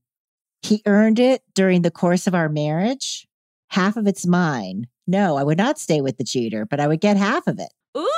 he 0.62 0.82
earned 0.86 1.18
it 1.18 1.42
during 1.54 1.82
the 1.82 1.90
course 1.90 2.26
of 2.26 2.34
our 2.34 2.48
marriage. 2.48 3.26
Half 3.68 3.96
of 3.96 4.06
it's 4.06 4.26
mine. 4.26 4.86
No, 5.06 5.36
I 5.36 5.44
would 5.44 5.58
not 5.58 5.78
stay 5.78 6.00
with 6.00 6.16
the 6.16 6.24
cheater, 6.24 6.66
but 6.66 6.80
I 6.80 6.86
would 6.86 7.00
get 7.00 7.16
half 7.16 7.46
of 7.46 7.58
it. 7.58 7.72
Ooh, 7.96 8.06
And 8.06 8.08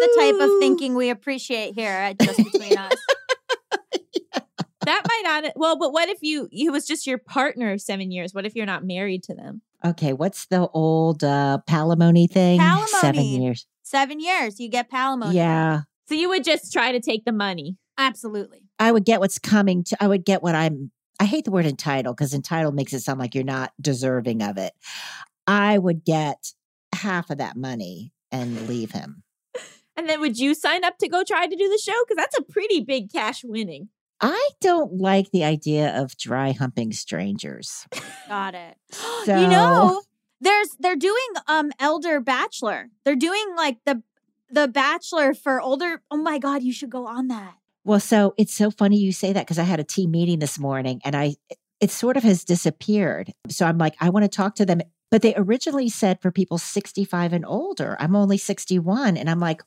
the 0.00 0.14
type 0.18 0.40
of 0.40 0.50
thinking 0.60 0.94
we 0.94 1.10
appreciate 1.10 1.74
here 1.74 1.90
at 1.90 2.18
Just 2.18 2.38
Between 2.38 2.76
Us. 2.76 2.92
that 4.84 5.02
might 5.06 5.22
not. 5.24 5.52
Well, 5.56 5.78
but 5.78 5.92
what 5.92 6.08
if 6.08 6.18
you? 6.22 6.48
He 6.50 6.70
was 6.70 6.86
just 6.86 7.06
your 7.06 7.18
partner 7.18 7.72
of 7.72 7.80
seven 7.80 8.10
years. 8.10 8.34
What 8.34 8.46
if 8.46 8.54
you're 8.54 8.66
not 8.66 8.84
married 8.84 9.22
to 9.24 9.34
them? 9.34 9.62
Okay, 9.84 10.12
what's 10.12 10.46
the 10.46 10.68
old 10.68 11.22
uh 11.22 11.58
palimony 11.68 12.28
thing? 12.30 12.60
Seven 13.00 13.24
years. 13.24 13.66
Seven 13.82 14.20
years, 14.20 14.60
you 14.60 14.68
get 14.68 14.90
palimony. 14.90 15.34
Yeah. 15.34 15.82
So 16.08 16.14
you 16.14 16.28
would 16.28 16.44
just 16.44 16.72
try 16.72 16.92
to 16.92 17.00
take 17.00 17.24
the 17.24 17.32
money. 17.32 17.76
Absolutely. 17.96 18.62
I 18.78 18.92
would 18.92 19.04
get 19.04 19.20
what's 19.20 19.38
coming 19.38 19.84
to 19.84 19.96
I 20.02 20.08
would 20.08 20.24
get 20.24 20.42
what 20.42 20.54
I'm 20.54 20.90
I 21.20 21.24
hate 21.24 21.44
the 21.44 21.50
word 21.50 21.66
entitled 21.66 22.16
because 22.16 22.32
entitled 22.32 22.74
makes 22.74 22.92
it 22.92 23.00
sound 23.00 23.18
like 23.18 23.34
you're 23.34 23.44
not 23.44 23.72
deserving 23.80 24.42
of 24.42 24.56
it. 24.56 24.72
I 25.46 25.78
would 25.78 26.04
get 26.04 26.52
half 26.94 27.30
of 27.30 27.38
that 27.38 27.56
money 27.56 28.12
and 28.30 28.68
leave 28.68 28.92
him. 28.92 29.22
And 29.98 30.08
then 30.08 30.20
would 30.20 30.38
you 30.38 30.54
sign 30.54 30.84
up 30.84 30.96
to 30.98 31.08
go 31.08 31.24
try 31.24 31.46
to 31.46 31.56
do 31.56 31.68
the 31.68 31.78
show? 31.78 31.92
Because 32.06 32.16
that's 32.16 32.38
a 32.38 32.42
pretty 32.42 32.80
big 32.80 33.12
cash 33.12 33.42
winning. 33.44 33.88
I 34.20 34.48
don't 34.60 34.94
like 34.94 35.30
the 35.32 35.44
idea 35.44 35.94
of 36.00 36.16
dry 36.16 36.52
humping 36.52 36.92
strangers. 36.92 37.86
Got 38.28 38.54
it. 38.54 38.76
So- 39.24 39.40
You 39.40 39.48
know, 39.48 40.02
there's 40.40 40.68
they're 40.78 40.96
doing 40.96 41.28
um 41.48 41.72
elder 41.80 42.20
bachelor. 42.20 42.90
They're 43.04 43.16
doing 43.16 43.44
like 43.56 43.78
the 43.84 44.02
the 44.50 44.68
bachelor 44.68 45.34
for 45.34 45.60
older. 45.60 46.00
Oh 46.10 46.16
my 46.16 46.38
god, 46.38 46.62
you 46.62 46.72
should 46.72 46.90
go 46.90 47.06
on 47.06 47.28
that. 47.28 47.54
Well, 47.84 48.00
so 48.00 48.34
it's 48.38 48.54
so 48.54 48.70
funny 48.70 48.98
you 48.98 49.12
say 49.12 49.32
that 49.32 49.42
because 49.46 49.58
I 49.58 49.64
had 49.64 49.80
a 49.80 49.84
team 49.84 50.12
meeting 50.12 50.38
this 50.38 50.58
morning 50.58 51.00
and 51.04 51.14
I 51.16 51.34
it 51.80 51.90
sort 51.90 52.16
of 52.16 52.22
has 52.22 52.44
disappeared. 52.44 53.32
So 53.48 53.66
I'm 53.66 53.78
like, 53.78 53.94
I 54.00 54.10
want 54.10 54.24
to 54.24 54.28
talk 54.28 54.54
to 54.56 54.64
them. 54.66 54.80
But 55.10 55.22
they 55.22 55.34
originally 55.36 55.88
said 55.88 56.20
for 56.20 56.30
people 56.30 56.58
65 56.58 57.32
and 57.32 57.44
older. 57.46 57.96
I'm 57.98 58.14
only 58.14 58.38
61. 58.38 59.16
And 59.16 59.30
I'm 59.30 59.40
like, 59.40 59.62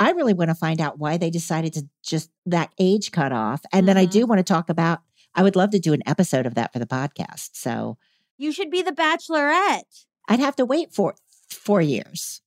I 0.00 0.12
really 0.12 0.32
want 0.32 0.50
to 0.50 0.54
find 0.54 0.80
out 0.80 0.98
why 0.98 1.16
they 1.16 1.30
decided 1.30 1.74
to 1.74 1.88
just 2.02 2.30
that 2.46 2.72
age 2.78 3.10
cut 3.12 3.32
off. 3.32 3.62
And 3.72 3.86
then 3.86 3.96
I 3.96 4.04
mm-hmm. 4.04 4.12
do 4.12 4.26
want 4.26 4.38
to 4.38 4.44
talk 4.44 4.70
about, 4.70 5.00
I 5.34 5.42
would 5.42 5.56
love 5.56 5.70
to 5.70 5.78
do 5.78 5.92
an 5.92 6.02
episode 6.06 6.46
of 6.46 6.54
that 6.54 6.72
for 6.72 6.78
the 6.78 6.86
podcast. 6.86 7.50
So 7.52 7.98
You 8.38 8.52
should 8.52 8.70
be 8.70 8.82
the 8.82 8.92
bachelorette. 8.92 10.04
I'd 10.28 10.40
have 10.40 10.56
to 10.56 10.64
wait 10.64 10.92
for 10.92 11.14
four 11.50 11.82
years. 11.82 12.40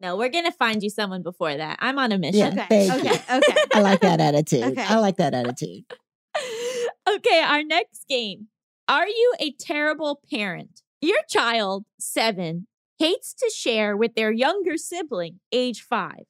No, 0.00 0.16
we're 0.16 0.28
gonna 0.28 0.52
find 0.52 0.82
you 0.82 0.90
someone 0.90 1.22
before 1.22 1.56
that. 1.56 1.78
I'm 1.80 1.98
on 1.98 2.12
a 2.12 2.18
mission. 2.18 2.56
Yeah. 2.56 2.64
Okay. 2.64 2.88
thank 2.88 3.04
you. 3.04 3.10
Okay. 3.10 3.36
Okay. 3.36 3.54
I 3.74 3.80
like 3.80 4.00
that 4.00 4.20
attitude. 4.20 4.62
Okay. 4.62 4.82
I 4.82 4.98
like 5.00 5.16
that 5.16 5.34
attitude. 5.34 5.84
okay, 7.08 7.42
our 7.42 7.64
next 7.64 8.06
game. 8.08 8.46
Are 8.86 9.08
you 9.08 9.34
a 9.40 9.52
terrible 9.52 10.20
parent? 10.30 10.82
Your 11.00 11.20
child, 11.28 11.84
seven, 12.00 12.66
hates 12.98 13.32
to 13.34 13.50
share 13.54 13.96
with 13.96 14.14
their 14.14 14.32
younger 14.32 14.76
sibling, 14.76 15.38
age 15.52 15.80
five. 15.80 16.24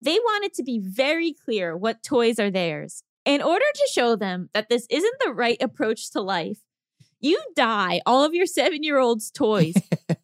They 0.00 0.18
want 0.18 0.44
it 0.44 0.54
to 0.54 0.62
be 0.62 0.78
very 0.78 1.32
clear 1.32 1.76
what 1.76 2.02
toys 2.02 2.38
are 2.38 2.50
theirs. 2.50 3.02
In 3.24 3.42
order 3.42 3.64
to 3.74 3.90
show 3.90 4.16
them 4.16 4.50
that 4.54 4.68
this 4.68 4.86
isn't 4.90 5.16
the 5.24 5.32
right 5.32 5.60
approach 5.60 6.10
to 6.12 6.20
life, 6.20 6.58
you 7.20 7.40
dye 7.56 8.02
all 8.04 8.22
of 8.22 8.34
your 8.34 8.46
seven 8.46 8.82
year 8.82 8.98
old's 8.98 9.30
toys 9.30 9.74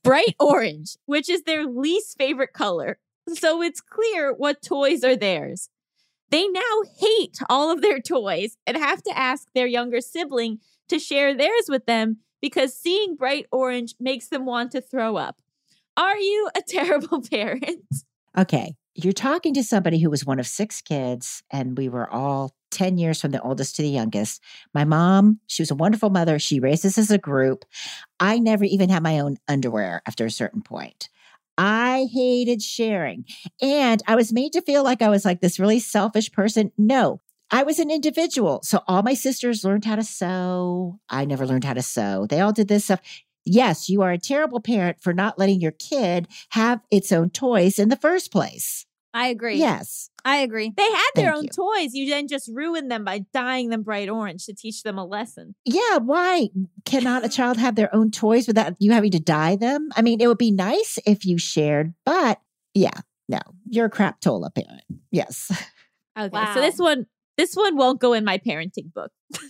bright 0.05 0.37
orange, 0.39 0.97
which 1.07 1.29
is 1.29 1.43
their 1.43 1.65
least 1.65 2.17
favorite 2.19 2.53
color. 2.53 2.99
So 3.33 3.63
it's 3.63 3.81
clear 3.81 4.33
what 4.33 4.63
toys 4.63 5.03
are 5.03 5.17
theirs. 5.17 5.71
They 6.31 6.47
now 6.47 6.83
hate 6.99 7.39
all 7.49 7.73
of 7.73 7.81
their 7.81 8.01
toys 8.01 8.57
and 8.67 8.77
have 8.77 9.03
to 9.03 9.19
ask 9.19 9.49
their 9.55 9.67
younger 9.67 10.01
sibling 10.01 10.59
to 10.89 10.99
share 10.99 11.35
theirs 11.35 11.67
with 11.69 11.87
them 11.87 12.19
because 12.41 12.75
seeing 12.77 13.17
bright 13.17 13.47
orange 13.53 13.95
makes 14.01 14.29
them 14.29 14.47
want 14.47 14.73
to 14.73 14.81
throw 14.81 15.17
up. 15.17 15.41
Are 15.97 16.19
you 16.19 16.51
a 16.57 16.63
terrible 16.67 17.23
parent? 17.23 17.85
Okay. 18.37 18.75
You're 18.95 19.13
talking 19.13 19.55
to 19.55 19.63
somebody 19.63 20.01
who 20.01 20.11
was 20.11 20.27
one 20.27 20.41
of 20.41 20.47
six 20.47 20.83
kids, 20.83 21.43
and 21.51 21.79
we 21.79 21.89
were 21.89 22.11
all 22.11 22.55
10 22.71 22.99
years 22.99 23.21
from 23.21 23.31
the 23.31 23.41
oldest 23.41 23.77
to 23.77 23.83
the 23.83 23.89
youngest. 23.89 24.43
My 24.75 24.85
mom, 24.85 25.41
she 25.47 25.63
was 25.63 25.71
a 25.71 25.77
wonderful 25.77 26.11
mother. 26.11 26.39
She 26.39 26.61
raised 26.61 26.85
us 26.85 26.99
as 26.99 27.11
a 27.11 27.19
group. 27.19 27.65
I 28.19 28.39
never 28.39 28.65
even 28.65 28.89
had 28.91 29.03
my 29.03 29.21
own 29.21 29.37
underwear 29.49 30.03
after 30.07 30.27
a 30.27 30.31
certain 30.31 30.63
point. 30.63 31.09
I 31.57 32.09
hated 32.13 32.63
sharing. 32.63 33.27
And 33.61 34.03
I 34.07 34.17
was 34.17 34.33
made 34.33 34.53
to 34.55 34.63
feel 34.63 34.83
like 34.83 35.03
I 35.03 35.09
was 35.09 35.25
like 35.25 35.41
this 35.41 35.61
really 35.61 35.79
selfish 35.79 36.33
person. 36.33 36.73
No, 36.79 37.21
I 37.51 37.63
was 37.65 37.79
an 37.79 37.91
individual. 37.91 38.61
So 38.63 38.83
all 38.87 39.03
my 39.03 39.15
sisters 39.15 39.65
learned 39.65 39.85
how 39.85 39.97
to 39.97 40.05
sew. 40.05 41.01
I 41.09 41.25
never 41.25 41.47
learned 41.47 41.65
how 41.65 41.75
to 41.75 41.83
sew. 41.83 42.27
They 42.29 42.41
all 42.41 42.53
did 42.53 42.69
this 42.69 42.85
stuff. 42.85 43.01
Yes, 43.45 43.89
you 43.89 44.03
are 44.03 44.13
a 44.13 44.19
terrible 44.19 44.61
parent 44.61 44.99
for 45.01 45.13
not 45.13 45.39
letting 45.39 45.61
your 45.61 45.73
kid 45.73 46.29
have 46.51 46.81
its 46.91 47.11
own 47.11 47.31
toys 47.31 47.79
in 47.79 47.89
the 47.89 47.97
first 47.97 48.31
place. 48.31 48.87
I 49.13 49.27
agree. 49.29 49.57
Yes. 49.57 50.09
I 50.25 50.37
agree. 50.37 50.73
They 50.77 50.83
had 50.89 51.11
their 51.17 51.33
Thank 51.33 51.37
own 51.37 51.45
you. 51.45 51.51
toys. 51.51 51.95
You 51.95 52.09
then 52.09 52.29
just 52.29 52.49
ruined 52.55 52.91
them 52.93 53.05
by 53.05 53.25
dyeing 53.33 53.71
them 53.71 53.83
bright 53.83 54.09
orange 54.09 54.45
to 54.47 54.55
teach 54.55 54.85
them 54.85 54.99
a 54.99 55.05
lesson. 55.05 55.57
Yeah. 55.65 55.97
Why 55.97 56.51
cannot 56.85 57.25
a 57.25 57.29
child 57.29 57.57
have 57.57 57.75
their 57.75 57.93
own 57.93 58.13
toys 58.13 58.47
without 58.47 58.75
you 58.79 58.93
having 58.93 59.11
to 59.13 59.19
dye 59.19 59.57
them? 59.57 59.89
I 59.97 60.03
mean, 60.03 60.21
it 60.21 60.29
would 60.29 60.39
be 60.39 60.53
nice 60.53 60.99
if 61.07 61.25
you 61.25 61.39
shared, 61.39 61.95
but 62.05 62.41
yeah, 62.75 63.01
no, 63.29 63.41
you're 63.69 63.87
a 63.87 63.91
crap 63.91 64.21
tola 64.21 64.51
parent. 64.51 64.85
Yes. 65.11 65.51
Okay, 66.19 66.29
Wow. 66.33 66.55
so 66.55 66.61
this 66.61 66.79
one, 66.79 67.07
this 67.41 67.55
one 67.55 67.77
won't 67.77 68.01
go 68.01 68.13
in 68.13 68.25
my 68.25 68.39
parenting 68.39 68.93
book. 68.93 69.13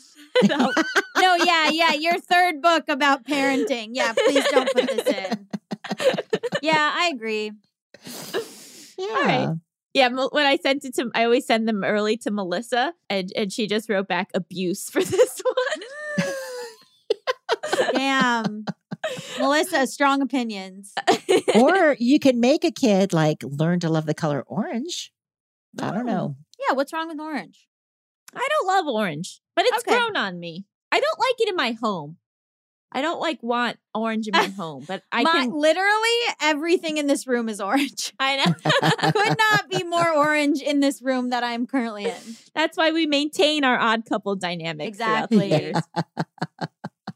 No. 0.45 0.73
No, 1.19 1.35
yeah, 1.35 1.69
yeah. 1.71 1.93
Your 1.93 2.19
third 2.19 2.63
book 2.63 2.85
about 2.89 3.25
parenting. 3.25 3.89
Yeah, 3.93 4.13
please 4.15 4.45
don't 4.51 4.73
put 4.73 4.87
this 4.89 5.07
in. 5.07 5.47
Yeah, 6.63 6.93
I 6.95 7.11
agree. 7.15 7.51
Yeah. 8.97 9.15
right. 9.23 9.49
Yeah, 9.93 10.09
when 10.09 10.47
I 10.47 10.57
sent 10.57 10.85
it 10.87 10.95
to, 10.95 11.11
I 11.15 11.25
always 11.25 11.47
send 11.47 11.67
them 11.69 11.83
early 11.85 12.17
to 12.19 12.31
Melisa, 12.31 12.93
and 13.11 13.31
and 13.37 13.53
she 13.53 13.67
just 13.67 13.91
wrote 13.91 14.09
back 14.09 14.29
abuse 14.35 14.89
for 14.89 15.03
this 15.05 15.43
one. 16.23 16.33
Damn. 17.93 18.65
Melisa, 19.39 19.87
strong 19.89 20.23
opinions. 20.23 20.95
or 21.55 21.97
you 21.99 22.19
can 22.19 22.41
make 22.41 22.65
a 22.65 22.71
kid 22.71 23.13
like 23.13 23.43
learn 23.43 23.81
to 23.81 23.89
love 23.91 24.07
the 24.07 24.15
color 24.15 24.43
orange. 24.47 25.13
I 25.81 25.91
don't 25.91 26.09
Oh. 26.09 26.13
know. 26.13 26.37
Yeah, 26.69 26.75
what's 26.75 26.93
wrong 26.93 27.09
with 27.09 27.21
orange? 27.21 27.67
I 28.35 28.49
don't 28.49 28.67
love 28.67 28.87
orange, 28.95 29.41
but 29.57 29.65
it's 29.67 29.79
Okay. 29.79 29.93
grown 29.93 30.17
on 30.17 30.39
me. 30.39 30.65
I 30.93 31.01
don't 31.01 31.19
like 31.19 31.35
it 31.41 31.49
in 31.49 31.57
my 31.57 31.73
home. 31.73 32.17
I 32.93 33.03
don't 33.03 33.21
like 33.21 33.41
want 33.43 33.79
orange 33.95 34.27
in 34.27 34.35
my 34.35 34.49
home, 34.57 34.85
but 34.87 35.03
I 35.13 35.23
My, 35.23 35.33
can. 35.33 35.53
literally 35.53 36.19
everything 36.41 36.97
in 36.97 37.07
this 37.07 37.27
room 37.27 37.49
is 37.49 37.61
orange. 37.61 38.13
I 38.19 38.37
know. 38.37 39.13
Could 39.13 39.37
not 39.39 39.71
be 39.71 39.85
more 39.97 40.11
orange 40.13 40.61
in 40.61 40.81
this 40.81 41.01
room 41.01 41.31
that 41.31 41.45
I'm 41.45 41.67
currently 41.69 42.07
in. 42.07 42.37
That's 42.55 42.77
why 42.77 42.91
we 42.91 43.07
maintain 43.07 43.63
our 43.63 43.79
odd 43.79 44.07
couple 44.07 44.35
dynamic. 44.35 44.89
Exactly. 44.89 45.51
years. 45.51 45.77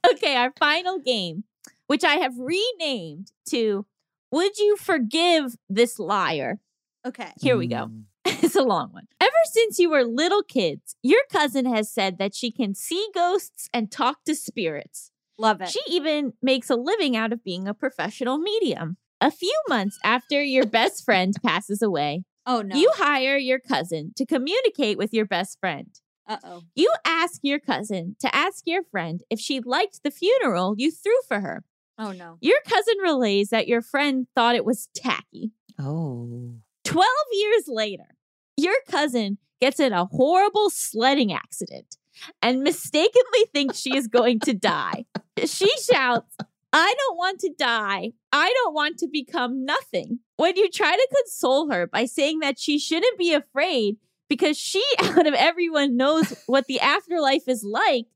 okay, 0.07 0.37
our 0.37 0.53
final 0.59 0.99
game, 1.01 1.45
which 1.89 2.05
I 2.05 2.17
have 2.17 2.35
renamed 2.39 3.33
to 3.49 3.85
Would 4.31 4.59
You 4.59 4.77
Forgive 4.77 5.57
This 5.69 5.99
Liar? 5.99 6.61
Okay. 7.07 7.33
Here 7.41 7.57
we 7.57 7.67
go. 7.67 7.87
Mm. 7.87 8.05
It's 8.43 8.57
a 8.57 8.63
long 8.63 8.91
one. 8.93 9.07
Ever 9.21 9.33
since 9.47 9.79
you 9.79 9.91
were 9.91 10.05
little 10.05 10.43
kids, 10.43 10.97
your 11.03 11.21
cousin 11.33 11.67
has 11.67 11.91
said 11.93 12.19
that 12.19 12.35
she 12.35 12.51
can 12.51 12.75
see 12.75 13.09
ghosts 13.15 13.69
and 13.73 13.91
talk 13.91 14.25
to 14.25 14.35
spirits. 14.35 15.11
Love 15.39 15.61
it. 15.61 15.69
She 15.71 15.81
even 15.89 16.35
makes 16.43 16.71
a 16.71 16.77
living 16.77 17.17
out 17.17 17.33
of 17.33 17.43
being 17.43 17.67
a 17.67 17.75
professional 17.75 18.39
medium. 18.39 18.97
A 19.21 19.31
few 19.31 19.55
months 19.69 19.99
after 20.05 20.43
your 20.43 20.67
best 20.67 21.05
friend 21.05 21.35
passes 21.45 21.83
away, 21.83 22.25
oh 22.47 22.63
no. 22.63 22.77
you 22.77 22.91
hire 22.95 23.37
your 23.37 23.59
cousin 23.59 24.13
to 24.17 24.25
communicate 24.27 24.99
with 24.99 25.13
your 25.13 25.27
best 25.27 25.59
friend. 25.59 25.89
uh 26.29 26.37
oh. 26.45 26.63
You 26.75 26.93
ask 27.05 27.41
your 27.43 27.59
cousin 27.59 28.17
to 28.21 28.35
ask 28.35 28.63
your 28.67 28.83
friend 28.85 29.23
if 29.31 29.41
she 29.41 29.61
liked 29.61 30.03
the 30.05 30.11
funeral 30.11 30.75
you 30.79 30.91
threw 30.91 31.17
for 31.27 31.41
her. 31.41 31.65
Oh 31.99 32.13
no. 32.13 32.37
Your 32.41 32.59
cousin 32.67 32.97
relays 33.03 33.49
that 33.51 33.69
your 33.69 33.83
friend 33.83 34.27
thought 34.35 34.55
it 34.57 34.65
was 34.65 34.89
tacky. 34.95 35.53
Oh. 35.79 36.55
12 36.85 37.09
years 37.33 37.65
later, 37.67 38.14
your 38.57 38.75
cousin 38.89 39.39
gets 39.61 39.81
in 39.81 39.93
a 39.93 40.05
horrible 40.07 40.71
sledding 40.71 41.33
accident 41.33 41.97
and 42.43 42.63
mistakenly 42.63 43.47
thinks 43.53 43.79
she 43.79 43.97
is 43.97 44.07
going 44.09 44.41
to 44.41 44.55
die. 44.55 45.05
She 45.45 45.71
shouts, 45.79 46.37
I 46.73 46.95
don't 46.99 47.17
want 47.17 47.41
to 47.41 47.53
die. 47.57 48.13
I 48.33 48.53
don't 48.53 48.75
want 48.75 48.99
to 48.99 49.09
become 49.09 49.65
nothing. 49.65 50.19
When 50.37 50.57
you 50.57 50.69
try 50.69 50.95
to 50.95 51.09
console 51.17 51.71
her 51.71 51.87
by 51.87 52.05
saying 52.05 52.41
that 52.41 52.59
she 52.59 52.79
shouldn't 52.79 53.19
be 53.19 53.33
afraid 53.33 53.97
because 54.29 54.59
she, 54.59 54.85
out 55.03 55.27
of 55.27 55.35
everyone, 55.35 55.97
knows 55.97 56.35
what 56.47 56.67
the 56.67 56.81
afterlife 56.81 57.49
is 57.49 57.65
like, 57.65 58.07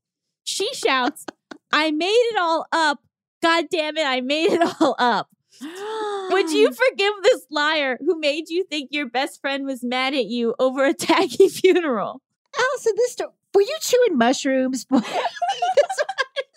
she 0.43 0.73
shouts, 0.73 1.25
I 1.71 1.91
made 1.91 2.07
it 2.07 2.37
all 2.37 2.65
up. 2.71 2.99
God 3.41 3.65
damn 3.71 3.95
it, 3.97 4.05
I 4.05 4.21
made 4.21 4.51
it 4.51 4.81
all 4.81 4.95
up. 4.99 5.29
Would 5.61 6.49
you 6.51 6.71
forgive 6.89 7.13
this 7.23 7.45
liar 7.49 7.97
who 7.99 8.19
made 8.19 8.49
you 8.49 8.63
think 8.63 8.89
your 8.91 9.07
best 9.09 9.41
friend 9.41 9.65
was 9.65 9.83
mad 9.83 10.13
at 10.13 10.25
you 10.25 10.55
over 10.59 10.85
a 10.85 10.93
tacky 10.95 11.49
funeral? 11.49 12.21
Allison, 12.57 12.93
this 12.97 13.11
sto- 13.13 13.33
were 13.53 13.61
you 13.61 13.77
chewing 13.81 14.17
mushrooms? 14.17 14.85
Boy, 14.85 14.99
this 14.99 15.09
one 15.11 15.23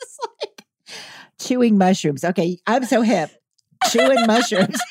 is 0.03 0.19
like 0.41 0.65
chewing 1.39 1.79
mushrooms. 1.79 2.25
Okay, 2.25 2.59
I'm 2.67 2.85
so 2.85 3.03
hip. 3.03 3.31
Chewing 3.91 4.27
mushrooms. 4.27 4.79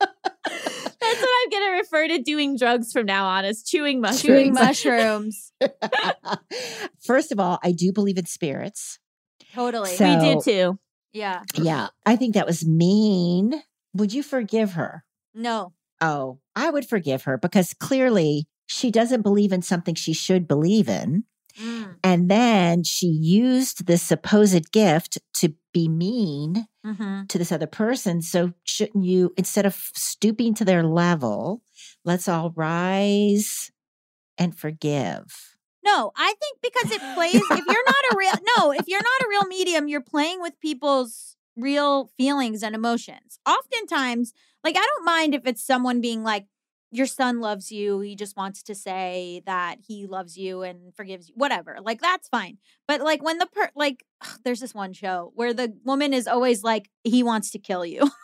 That's 0.00 1.20
what 1.22 1.30
I'm 1.44 1.50
going 1.50 1.62
to 1.72 1.76
refer 1.78 2.08
to 2.08 2.18
doing 2.22 2.56
drugs 2.56 2.92
from 2.92 3.06
now 3.06 3.26
on 3.26 3.44
as 3.44 3.62
chewing 3.62 4.00
mushrooms. 4.00 4.22
Chewing 4.22 4.52
mushrooms. 4.54 5.52
First 7.00 7.32
of 7.32 7.40
all, 7.40 7.58
I 7.62 7.72
do 7.72 7.92
believe 7.92 8.18
in 8.18 8.26
spirits. 8.26 8.98
totally. 9.54 9.90
So- 9.90 10.04
we 10.18 10.34
do 10.34 10.40
too. 10.42 10.78
Yeah. 11.12 11.42
Yeah, 11.54 11.88
I 12.06 12.16
think 12.16 12.34
that 12.34 12.46
was 12.46 12.66
mean. 12.66 13.62
Would 13.94 14.12
you 14.12 14.22
forgive 14.22 14.72
her? 14.72 15.04
No. 15.34 15.72
Oh, 16.00 16.38
I 16.56 16.70
would 16.70 16.88
forgive 16.88 17.24
her 17.24 17.36
because 17.36 17.74
clearly 17.74 18.46
she 18.66 18.90
doesn't 18.90 19.22
believe 19.22 19.52
in 19.52 19.62
something 19.62 19.94
she 19.94 20.12
should 20.12 20.46
believe 20.48 20.88
in. 20.88 21.24
Mm. 21.60 21.96
And 22.02 22.30
then 22.30 22.84
she 22.84 23.06
used 23.06 23.86
this 23.86 24.02
supposed 24.02 24.72
gift 24.72 25.18
to 25.34 25.54
be 25.72 25.88
mean 25.88 26.66
hmm 26.84 27.22
to 27.28 27.38
this 27.38 27.52
other 27.52 27.66
person. 27.66 28.22
So 28.22 28.52
shouldn't 28.64 29.04
you, 29.04 29.32
instead 29.36 29.66
of 29.66 29.74
stooping 29.94 30.54
to 30.54 30.64
their 30.64 30.82
level, 30.82 31.62
let's 32.04 32.28
all 32.28 32.52
rise 32.56 33.70
and 34.38 34.56
forgive? 34.56 35.49
No, 35.84 36.12
I 36.16 36.34
think 36.40 36.58
because 36.62 36.90
it 36.90 37.00
plays. 37.14 37.34
if 37.34 37.64
you're 37.66 37.84
not 37.86 38.12
a 38.12 38.16
real 38.16 38.32
no, 38.58 38.72
if 38.72 38.86
you're 38.86 39.00
not 39.00 39.26
a 39.26 39.28
real 39.28 39.46
medium, 39.46 39.88
you're 39.88 40.00
playing 40.00 40.40
with 40.40 40.60
people's 40.60 41.36
real 41.56 42.10
feelings 42.16 42.62
and 42.62 42.74
emotions. 42.74 43.38
Oftentimes, 43.46 44.32
like 44.62 44.76
I 44.76 44.86
don't 44.94 45.04
mind 45.04 45.34
if 45.34 45.42
it's 45.46 45.64
someone 45.64 46.00
being 46.00 46.22
like, 46.22 46.46
"Your 46.90 47.06
son 47.06 47.40
loves 47.40 47.72
you. 47.72 48.00
He 48.00 48.14
just 48.14 48.36
wants 48.36 48.62
to 48.64 48.74
say 48.74 49.42
that 49.46 49.76
he 49.86 50.06
loves 50.06 50.36
you 50.36 50.62
and 50.62 50.94
forgives 50.94 51.28
you." 51.28 51.34
Whatever, 51.36 51.78
like 51.82 52.00
that's 52.00 52.28
fine. 52.28 52.58
But 52.86 53.00
like 53.00 53.22
when 53.22 53.38
the 53.38 53.46
per 53.46 53.70
like, 53.74 54.04
there's 54.44 54.60
this 54.60 54.74
one 54.74 54.92
show 54.92 55.32
where 55.34 55.54
the 55.54 55.74
woman 55.84 56.12
is 56.12 56.26
always 56.26 56.62
like, 56.62 56.90
"He 57.04 57.22
wants 57.22 57.50
to 57.52 57.58
kill 57.58 57.86
you." 57.86 58.10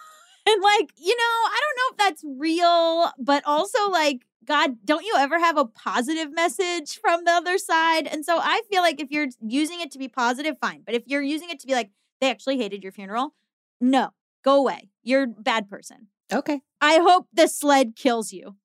And 0.46 0.62
like, 0.62 0.92
you 0.96 1.16
know, 1.16 1.22
I 1.22 1.60
don't 1.60 1.76
know 1.76 1.90
if 1.90 1.96
that's 1.98 2.24
real, 2.38 3.10
but 3.18 3.42
also 3.44 3.90
like, 3.90 4.26
God, 4.44 4.76
don't 4.84 5.04
you 5.04 5.14
ever 5.18 5.40
have 5.40 5.58
a 5.58 5.64
positive 5.64 6.32
message 6.32 6.98
from 7.00 7.24
the 7.24 7.32
other 7.32 7.58
side? 7.58 8.06
And 8.06 8.24
so 8.24 8.38
I 8.40 8.62
feel 8.70 8.80
like 8.82 9.00
if 9.00 9.10
you're 9.10 9.26
using 9.40 9.80
it 9.80 9.90
to 9.92 9.98
be 9.98 10.06
positive, 10.08 10.56
fine. 10.60 10.82
But 10.86 10.94
if 10.94 11.02
you're 11.06 11.22
using 11.22 11.50
it 11.50 11.58
to 11.60 11.66
be 11.66 11.74
like, 11.74 11.90
they 12.20 12.30
actually 12.30 12.58
hated 12.58 12.84
your 12.84 12.92
funeral, 12.92 13.34
no, 13.80 14.10
go 14.44 14.56
away. 14.56 14.90
You're 15.02 15.24
a 15.24 15.26
bad 15.26 15.68
person. 15.68 16.06
Okay. 16.32 16.60
I 16.80 16.98
hope 16.98 17.26
the 17.32 17.48
sled 17.48 17.96
kills 17.96 18.32
you. 18.32 18.56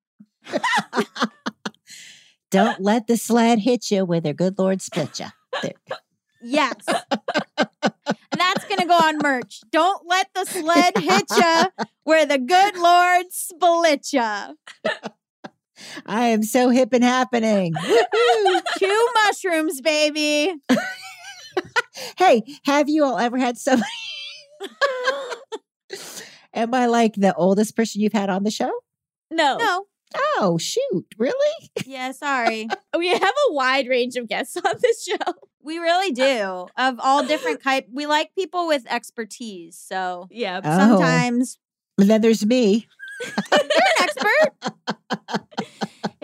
Don't 2.50 2.80
let 2.80 3.06
the 3.06 3.16
sled 3.16 3.60
hit 3.60 3.90
you 3.90 4.04
where 4.04 4.20
their 4.20 4.34
good 4.34 4.58
Lord 4.58 4.82
split 4.82 5.18
you. 5.18 5.26
There. 5.62 5.72
Yes. 6.42 6.74
and 6.86 8.38
that's 8.38 8.64
going 8.64 8.78
to 8.80 8.86
go 8.86 8.94
on 8.96 9.18
merch. 9.22 9.60
Don't 9.70 10.06
let 10.06 10.28
the 10.34 10.44
sled 10.44 10.96
hit 10.98 11.26
ya 11.36 11.66
where 12.04 12.26
the 12.26 12.38
good 12.38 12.76
Lord 12.76 13.26
split 13.30 14.12
ya. 14.12 14.52
I 16.06 16.26
am 16.26 16.42
so 16.42 16.68
hip 16.70 16.92
and 16.92 17.02
happening. 17.02 17.74
Two 18.78 19.08
mushrooms, 19.26 19.80
baby. 19.80 20.54
hey, 22.18 22.42
have 22.64 22.88
you 22.88 23.04
all 23.04 23.18
ever 23.18 23.38
had 23.38 23.58
somebody? 23.58 23.88
Am 26.54 26.72
I 26.74 26.86
like 26.86 27.14
the 27.14 27.34
oldest 27.34 27.74
person 27.74 28.00
you've 28.00 28.12
had 28.12 28.30
on 28.30 28.44
the 28.44 28.50
show? 28.50 28.70
No. 29.30 29.56
No. 29.56 29.86
Oh, 30.14 30.58
shoot. 30.58 31.06
Really? 31.18 31.70
Yeah, 31.86 32.12
sorry. 32.12 32.68
We 32.96 33.08
have 33.08 33.22
a 33.22 33.52
wide 33.52 33.88
range 33.88 34.16
of 34.16 34.28
guests 34.28 34.56
on 34.56 34.74
this 34.80 35.04
show. 35.04 35.32
We 35.64 35.78
really 35.78 36.10
uh, 36.12 36.66
do. 36.66 36.66
Of 36.76 36.98
all 37.00 37.24
different 37.26 37.62
type. 37.62 37.86
We 37.92 38.06
like 38.06 38.34
people 38.34 38.66
with 38.66 38.84
expertise. 38.90 39.76
So 39.78 40.28
Yeah. 40.30 40.60
Oh. 40.62 40.78
sometimes 40.78 41.58
And 41.98 42.08
then 42.10 42.20
there's 42.20 42.44
me. 42.44 42.86
you're 43.22 43.60
an 43.60 43.68
expert. 44.00 45.42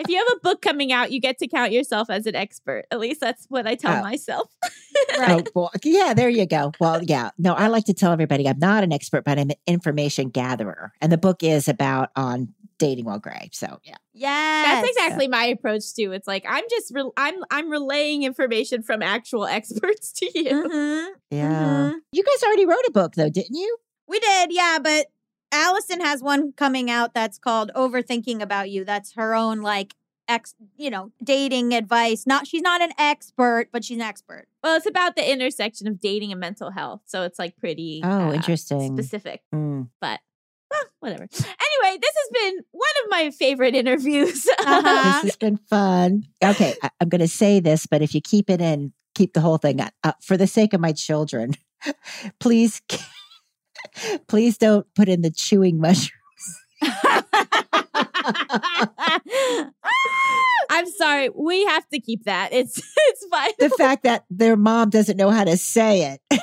If 0.01 0.07
you 0.07 0.17
have 0.17 0.27
a 0.37 0.39
book 0.39 0.61
coming 0.61 0.93
out, 0.93 1.11
you 1.11 1.19
get 1.19 1.37
to 1.39 1.47
count 1.47 1.73
yourself 1.73 2.09
as 2.09 2.25
an 2.25 2.33
expert. 2.33 2.85
At 2.89 3.01
least 3.01 3.19
that's 3.19 3.45
what 3.49 3.67
I 3.67 3.75
tell 3.75 3.97
Oh. 3.97 4.01
myself. 4.01 4.49
Oh, 5.21 5.43
well, 5.53 5.71
yeah, 5.83 6.13
there 6.13 6.29
you 6.29 6.45
go. 6.45 6.71
Well, 6.79 7.03
yeah. 7.03 7.31
No, 7.37 7.53
I 7.53 7.67
like 7.67 7.83
to 7.85 7.93
tell 7.93 8.11
everybody 8.13 8.47
I'm 8.47 8.59
not 8.59 8.83
an 8.85 8.93
expert, 8.93 9.25
but 9.25 9.37
I'm 9.37 9.49
an 9.49 9.55
information 9.67 10.29
gatherer. 10.29 10.93
And 11.01 11.11
the 11.11 11.17
book 11.17 11.43
is 11.43 11.67
about 11.67 12.09
on 12.15 12.53
dating 12.79 13.05
while 13.05 13.19
gray. 13.19 13.49
So, 13.53 13.79
yeah. 13.83 13.97
yeah, 14.13 14.63
That's 14.65 14.89
exactly 14.89 15.27
my 15.27 15.45
approach 15.45 15.93
too. 15.93 16.11
It's 16.13 16.27
like 16.27 16.45
I'm 16.49 16.63
just 16.69 16.91
re- 16.93 17.11
I'm 17.17 17.35
I'm 17.51 17.69
relaying 17.69 18.23
information 18.23 18.81
from 18.81 19.01
actual 19.03 19.45
experts 19.57 20.11
to 20.13 20.25
you. 20.33 20.49
Mhm, 20.49 21.07
Yeah. 21.29 21.63
mhm. 21.91 21.93
You 22.11 22.23
guys 22.23 22.43
already 22.43 22.65
wrote 22.65 22.85
a 22.87 22.91
book, 22.91 23.13
though, 23.15 23.29
didn't 23.29 23.55
you? 23.55 23.77
We 24.07 24.19
did, 24.19 24.51
yeah, 24.51 24.79
but 24.81 25.07
Allison 25.51 26.01
has 26.01 26.21
one 26.23 26.51
coming 26.53 26.89
out 26.89 27.13
that's 27.13 27.37
called 27.37 27.71
Overthinking 27.75 28.41
About 28.41 28.69
You. 28.69 28.83
That's 28.85 29.13
her 29.13 29.35
own 29.35 29.61
like 29.61 29.95
ex, 30.27 30.53
you 30.77 30.89
know, 30.91 31.11
dating 31.23 31.73
advice. 31.73 32.27
Not 32.27 32.45
she's 32.47 32.61
not 32.61 32.81
an 32.81 32.91
expert, 32.99 33.69
but 33.71 33.83
she's 33.83 33.97
an 33.97 34.03
expert. 34.03 34.47
Well, 34.63 34.77
it's 34.77 34.85
about 34.85 35.15
the 35.15 35.27
intersection 35.31 35.87
of 35.87 35.99
dating 35.99 36.31
and 36.31 36.39
mental 36.39 36.69
health, 36.71 37.01
so 37.05 37.23
it's 37.23 37.39
like 37.39 37.57
pretty 37.57 38.01
Oh, 38.03 38.29
uh, 38.29 38.33
interesting. 38.33 38.95
specific. 38.95 39.41
Mm. 39.53 39.89
But 39.99 40.19
well, 40.71 40.81
whatever. 40.99 41.23
Anyway, 41.23 41.99
this 42.01 42.13
has 42.15 42.29
been 42.33 42.63
one 42.71 42.89
of 43.03 43.09
my 43.09 43.31
favorite 43.31 43.75
interviews. 43.75 44.47
Uh-huh. 44.69 45.21
This 45.21 45.31
has 45.31 45.35
been 45.37 45.57
fun. 45.57 46.25
Okay, 46.43 46.75
I, 46.83 46.89
I'm 47.01 47.09
going 47.09 47.21
to 47.21 47.27
say 47.27 47.59
this, 47.59 47.87
but 47.87 48.01
if 48.01 48.13
you 48.13 48.21
keep 48.21 48.49
it 48.49 48.61
in, 48.61 48.93
keep 49.15 49.33
the 49.33 49.41
whole 49.41 49.57
thing 49.57 49.81
up. 49.81 49.93
Uh, 50.03 50.11
for 50.21 50.37
the 50.37 50.45
sake 50.45 50.73
of 50.73 50.81
my 50.81 50.91
children, 50.91 51.53
please, 52.39 52.81
please 54.27 54.57
don't 54.57 54.85
put 54.93 55.09
in 55.09 55.21
the 55.21 55.31
chewing 55.31 55.79
mushrooms. 55.79 56.13
I'm 60.69 60.85
sorry. 60.97 61.29
We 61.29 61.65
have 61.65 61.87
to 61.89 61.99
keep 61.99 62.25
that. 62.25 62.53
It's 62.53 62.77
it's 62.77 63.25
fine. 63.31 63.51
the 63.57 63.69
fact 63.69 64.03
that 64.03 64.25
their 64.29 64.55
mom 64.55 64.89
doesn't 64.91 65.17
know 65.17 65.31
how 65.31 65.45
to 65.45 65.57
say 65.57 66.19
it. 66.29 66.41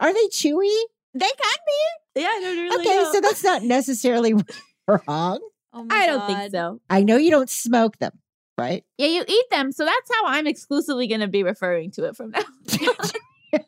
Are 0.00 0.12
they 0.12 0.26
chewy? 0.28 0.70
They 1.14 1.26
can 1.26 1.58
be. 1.66 2.20
yeah, 2.20 2.26
I 2.28 2.40
don't 2.40 2.58
really 2.58 2.80
Okay, 2.86 2.96
know. 2.96 3.12
so 3.12 3.20
that's 3.20 3.42
not 3.44 3.62
necessarily 3.62 4.34
wrong. 4.88 5.40
Oh 5.72 5.86
I 5.90 6.06
don't 6.06 6.26
think 6.26 6.52
so. 6.52 6.80
I 6.88 7.02
know 7.02 7.16
you 7.16 7.30
don't 7.30 7.50
smoke 7.50 7.98
them, 7.98 8.12
right? 8.58 8.84
Yeah, 8.98 9.08
you 9.08 9.24
eat 9.26 9.44
them, 9.50 9.72
so 9.72 9.84
that's 9.84 10.10
how 10.14 10.26
I'm 10.26 10.46
exclusively 10.46 11.06
going 11.08 11.20
to 11.20 11.28
be 11.28 11.42
referring 11.42 11.90
to 11.92 12.04
it 12.04 12.16
from 12.16 12.30
now. 12.30 12.42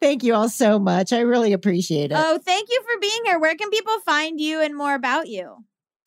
Thank 0.00 0.24
you 0.24 0.34
all 0.34 0.48
so 0.48 0.78
much. 0.78 1.12
I 1.12 1.20
really 1.20 1.52
appreciate 1.52 2.10
it. 2.10 2.16
Oh, 2.18 2.38
thank 2.38 2.68
you 2.70 2.82
for 2.82 2.98
being 3.00 3.20
here. 3.26 3.38
Where 3.38 3.54
can 3.54 3.70
people 3.70 3.98
find 4.00 4.40
you 4.40 4.60
and 4.60 4.74
more 4.76 4.94
about 4.94 5.28
you? 5.28 5.56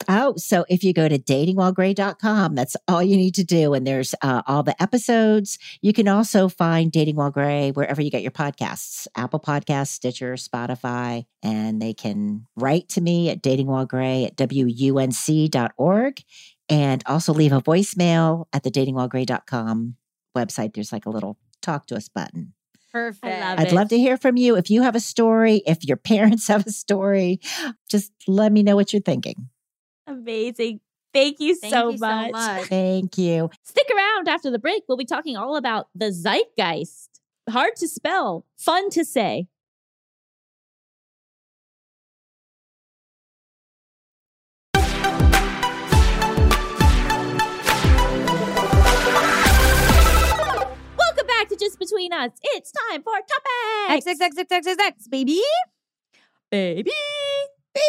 Oh, 0.07 0.35
so 0.37 0.65
if 0.69 0.83
you 0.83 0.93
go 0.93 1.07
to 1.07 1.17
datingwhilegray.com, 1.17 2.55
that's 2.55 2.75
all 2.87 3.03
you 3.03 3.17
need 3.17 3.35
to 3.35 3.43
do. 3.43 3.73
And 3.73 3.85
there's 3.85 4.15
uh, 4.21 4.41
all 4.47 4.63
the 4.63 4.81
episodes. 4.81 5.57
You 5.81 5.93
can 5.93 6.07
also 6.07 6.49
find 6.49 6.91
Dating 6.91 7.15
While 7.15 7.31
Gray 7.31 7.71
wherever 7.71 8.01
you 8.01 8.11
get 8.11 8.21
your 8.21 8.31
podcasts 8.31 9.07
Apple 9.15 9.39
Podcasts, 9.39 9.89
Stitcher, 9.89 10.33
Spotify. 10.33 11.25
And 11.41 11.81
they 11.81 11.93
can 11.93 12.47
write 12.55 12.89
to 12.89 13.01
me 13.01 13.29
at 13.29 13.41
datingwhilegray 13.41 14.27
at 14.27 14.35
wunc.org 14.37 16.23
and 16.69 17.03
also 17.05 17.33
leave 17.33 17.51
a 17.51 17.61
voicemail 17.61 18.45
at 18.53 18.63
the 18.63 18.71
datingwhilegray.com 18.71 19.95
website. 20.35 20.73
There's 20.73 20.91
like 20.91 21.05
a 21.05 21.09
little 21.09 21.37
talk 21.61 21.87
to 21.87 21.95
us 21.95 22.09
button. 22.09 22.53
Perfect. 22.91 23.25
love 23.25 23.59
I'd 23.59 23.67
it. 23.67 23.73
love 23.73 23.89
to 23.89 23.97
hear 23.97 24.17
from 24.17 24.37
you. 24.37 24.55
If 24.55 24.69
you 24.69 24.83
have 24.83 24.95
a 24.95 24.99
story, 24.99 25.63
if 25.65 25.83
your 25.83 25.97
parents 26.13 26.47
have 26.47 26.67
a 26.67 26.71
story, 26.71 27.39
just 27.89 28.11
let 28.27 28.51
me 28.51 28.61
know 28.63 28.75
what 28.75 28.93
you're 28.93 29.01
thinking. 29.01 29.49
Amazing. 30.07 30.79
Thank 31.13 31.39
you 31.39 31.55
Thank 31.55 31.73
so 31.73 31.89
you 31.89 31.97
much. 31.99 32.25
so 32.27 32.31
much. 32.31 32.65
Thank 32.67 33.17
you. 33.17 33.49
Stick 33.63 33.87
around 33.95 34.27
after 34.27 34.49
the 34.49 34.59
break. 34.59 34.83
We'll 34.87 34.97
be 34.97 35.05
talking 35.05 35.37
all 35.37 35.55
about 35.55 35.87
the 35.93 36.11
zeitgeist. 36.11 37.09
Hard 37.49 37.75
to 37.77 37.87
spell, 37.87 38.45
fun 38.57 38.89
to 38.91 39.05
say. 39.05 39.47
Welcome 50.97 51.27
back 51.27 51.49
to 51.49 51.55
Just 51.59 51.77
Between 51.79 52.11
Us. 52.13 52.31
It's 52.41 52.71
time 52.89 53.03
for 53.03 53.13
topics. 53.13 54.05
XXXXXX, 54.05 55.09
baby. 55.09 55.41
baby. 56.49 56.91
Baby. 57.73 57.83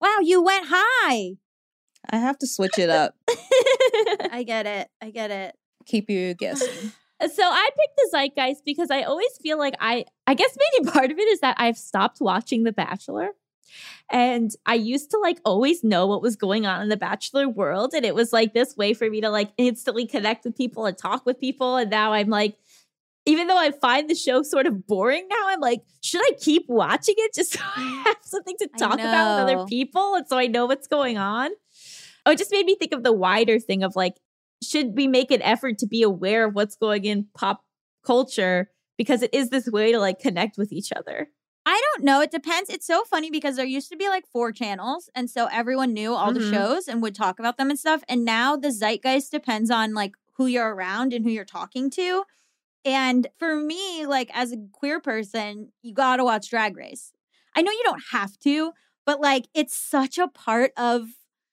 Wow, 0.00 0.16
you 0.22 0.42
went 0.42 0.66
high. 0.68 1.36
I 2.10 2.16
have 2.16 2.38
to 2.38 2.46
switch 2.46 2.78
it 2.78 2.90
up. 2.90 3.14
I 4.30 4.44
get 4.46 4.66
it. 4.66 4.88
I 5.02 5.10
get 5.10 5.30
it. 5.30 5.54
Keep 5.86 6.10
you 6.10 6.34
guessing. 6.38 6.92
So 7.20 7.42
I 7.42 7.68
picked 7.76 7.96
the 7.96 8.08
zeitgeist 8.12 8.64
because 8.64 8.90
I 8.90 9.02
always 9.02 9.30
feel 9.42 9.58
like 9.58 9.74
I 9.80 10.04
I 10.26 10.34
guess 10.34 10.56
maybe 10.56 10.90
part 10.90 11.10
of 11.10 11.18
it 11.18 11.28
is 11.28 11.40
that 11.40 11.56
I've 11.58 11.76
stopped 11.76 12.18
watching 12.20 12.62
The 12.62 12.72
Bachelor. 12.72 13.30
And 14.10 14.50
I 14.64 14.74
used 14.74 15.10
to 15.10 15.18
like 15.18 15.38
always 15.44 15.84
know 15.84 16.06
what 16.06 16.22
was 16.22 16.36
going 16.36 16.64
on 16.64 16.80
in 16.80 16.88
the 16.88 16.96
Bachelor 16.96 17.48
world. 17.48 17.92
And 17.92 18.06
it 18.06 18.14
was 18.14 18.32
like 18.32 18.54
this 18.54 18.76
way 18.76 18.94
for 18.94 19.10
me 19.10 19.20
to 19.20 19.28
like 19.28 19.50
instantly 19.58 20.06
connect 20.06 20.44
with 20.44 20.56
people 20.56 20.86
and 20.86 20.96
talk 20.96 21.26
with 21.26 21.38
people. 21.38 21.76
And 21.76 21.90
now 21.90 22.14
I'm 22.14 22.30
like, 22.30 22.56
even 23.28 23.46
though 23.46 23.58
I 23.58 23.70
find 23.70 24.08
the 24.08 24.14
show 24.14 24.42
sort 24.42 24.66
of 24.66 24.86
boring 24.86 25.26
now, 25.28 25.36
I'm 25.48 25.60
like, 25.60 25.82
should 26.00 26.22
I 26.22 26.32
keep 26.40 26.64
watching 26.68 27.14
it 27.18 27.34
just 27.34 27.52
so 27.52 27.60
I 27.76 28.02
have 28.06 28.16
something 28.22 28.56
to 28.58 28.68
talk 28.78 28.94
about 28.94 29.46
with 29.48 29.54
other 29.54 29.66
people? 29.66 30.14
And 30.14 30.26
so 30.26 30.38
I 30.38 30.46
know 30.46 30.66
what's 30.66 30.86
going 30.88 31.18
on. 31.18 31.50
Oh, 32.26 32.32
it 32.32 32.38
just 32.38 32.50
made 32.50 32.66
me 32.66 32.74
think 32.74 32.92
of 32.92 33.02
the 33.04 33.12
wider 33.12 33.58
thing 33.58 33.82
of 33.82 33.94
like, 33.94 34.14
should 34.62 34.96
we 34.96 35.06
make 35.06 35.30
an 35.30 35.42
effort 35.42 35.78
to 35.78 35.86
be 35.86 36.02
aware 36.02 36.46
of 36.46 36.54
what's 36.54 36.76
going 36.76 37.04
in 37.04 37.26
pop 37.34 37.62
culture 38.04 38.70
because 38.96 39.22
it 39.22 39.32
is 39.32 39.50
this 39.50 39.66
way 39.68 39.92
to 39.92 39.98
like 39.98 40.18
connect 40.18 40.58
with 40.58 40.72
each 40.72 40.90
other. 40.92 41.28
I 41.66 41.80
don't 41.94 42.04
know. 42.04 42.20
It 42.22 42.30
depends. 42.30 42.70
It's 42.70 42.86
so 42.86 43.04
funny 43.04 43.30
because 43.30 43.56
there 43.56 43.66
used 43.66 43.90
to 43.90 43.96
be 43.96 44.08
like 44.08 44.24
four 44.32 44.52
channels. 44.52 45.10
And 45.14 45.28
so 45.28 45.46
everyone 45.52 45.92
knew 45.92 46.14
all 46.14 46.32
the 46.32 46.40
Mhm. 46.40 46.50
shows 46.50 46.88
and 46.88 47.02
would 47.02 47.14
talk 47.14 47.38
about 47.38 47.58
them 47.58 47.68
and 47.70 47.78
stuff. 47.78 48.02
And 48.08 48.24
now 48.24 48.56
the 48.56 48.70
zeitgeist 48.72 49.30
depends 49.30 49.70
on 49.70 49.92
like 49.92 50.12
who 50.36 50.46
you're 50.46 50.74
around 50.74 51.12
and 51.12 51.24
who 51.24 51.30
you're 51.30 51.44
talking 51.44 51.90
to. 51.90 52.24
And 52.84 53.26
for 53.38 53.56
me, 53.56 54.06
like 54.06 54.30
as 54.32 54.52
a 54.52 54.56
queer 54.72 55.00
person, 55.00 55.72
you 55.82 55.92
got 55.94 56.16
to 56.16 56.24
watch 56.24 56.50
Drag 56.50 56.76
Race. 56.76 57.12
I 57.54 57.62
know 57.62 57.72
you 57.72 57.82
don't 57.84 58.02
have 58.12 58.38
to, 58.40 58.72
but 59.04 59.20
like 59.20 59.48
it's 59.54 59.76
such 59.76 60.18
a 60.18 60.28
part 60.28 60.72
of 60.76 61.08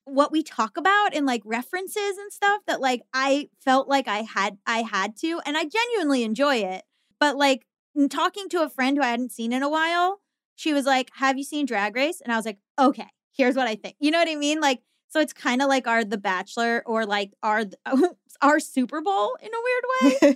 what 0.06 0.32
we 0.32 0.44
talk 0.44 0.78
about 0.78 1.16
and 1.16 1.26
like 1.26 1.42
references 1.44 2.18
and 2.18 2.32
stuff 2.32 2.62
that 2.68 2.80
like 2.80 3.02
I 3.14 3.50
felt 3.60 3.88
like 3.88 4.08
I 4.08 4.20
had 4.20 4.58
I 4.68 4.84
had 4.84 5.18
to 5.18 5.42
and 5.46 5.58
I 5.58 5.66
genuinely 5.66 6.24
enjoy 6.24 6.58
it. 6.58 6.84
But 7.20 7.38
like 7.38 7.66
in 7.96 8.08
talking 8.10 8.48
to 8.50 8.62
a 8.62 8.70
friend 8.70 8.98
who 8.98 9.04
I 9.04 9.08
hadn't 9.10 9.32
seen 9.32 9.52
in 9.52 9.64
a 9.64 9.70
while, 9.70 10.22
she 10.56 10.74
was 10.74 10.86
like, 10.86 11.10
"Have 11.16 11.38
you 11.38 11.44
seen 11.44 11.66
Drag 11.66 11.96
Race?" 11.96 12.22
And 12.22 12.32
I 12.32 12.38
was 12.38 12.46
like, 12.46 12.60
"Okay, 12.78 13.08
here's 13.36 13.56
what 13.56 13.68
I 13.68 13.76
think." 13.76 13.96
You 14.00 14.12
know 14.12 14.20
what 14.20 14.30
I 14.30 14.36
mean? 14.36 14.60
Like 14.62 14.82
so 15.10 15.20
it's 15.20 15.34
kind 15.34 15.62
of 15.62 15.68
like 15.70 15.88
our 15.88 16.04
The 16.04 16.18
Bachelor 16.18 16.84
or 16.86 17.06
like 17.06 17.34
our 17.44 17.64
our 18.42 18.60
Super 18.60 19.02
Bowl 19.02 19.38
in 19.42 19.50
a 19.50 19.62
weird 19.64 19.84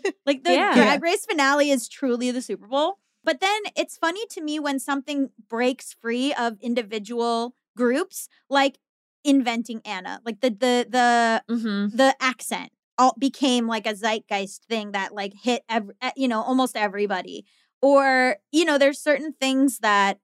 way. 0.05 0.11
Like 0.25 0.43
the 0.43 0.53
Yeah. 0.53 0.73
drag 0.73 1.03
race 1.03 1.25
finale 1.25 1.69
is 1.71 1.87
truly 1.87 2.31
the 2.31 2.41
Super 2.41 2.67
Bowl. 2.67 2.99
But 3.23 3.41
then 3.41 3.61
it's 3.75 3.97
funny 3.97 4.25
to 4.31 4.41
me 4.41 4.59
when 4.59 4.79
something 4.79 5.29
breaks 5.49 5.93
free 6.01 6.33
of 6.33 6.57
individual 6.61 7.55
groups, 7.75 8.29
like 8.49 8.77
inventing 9.23 9.81
Anna, 9.85 10.21
like 10.25 10.39
the 10.41 10.49
the 10.49 10.87
the 10.89 11.43
Mm-hmm. 11.53 11.95
the 11.97 12.15
accent 12.21 12.71
all 12.97 13.15
became 13.17 13.67
like 13.67 13.85
a 13.87 13.95
zeitgeist 13.95 14.63
thing 14.65 14.91
that 14.91 15.13
like 15.13 15.33
hit 15.43 15.63
ev- 15.69 15.91
eh, 16.01 16.11
you 16.15 16.27
know 16.27 16.41
almost 16.41 16.75
everybody. 16.77 17.45
Or 17.81 18.37
you 18.51 18.65
know, 18.65 18.77
there's 18.77 18.99
certain 19.01 19.33
things 19.33 19.79
that 19.79 20.19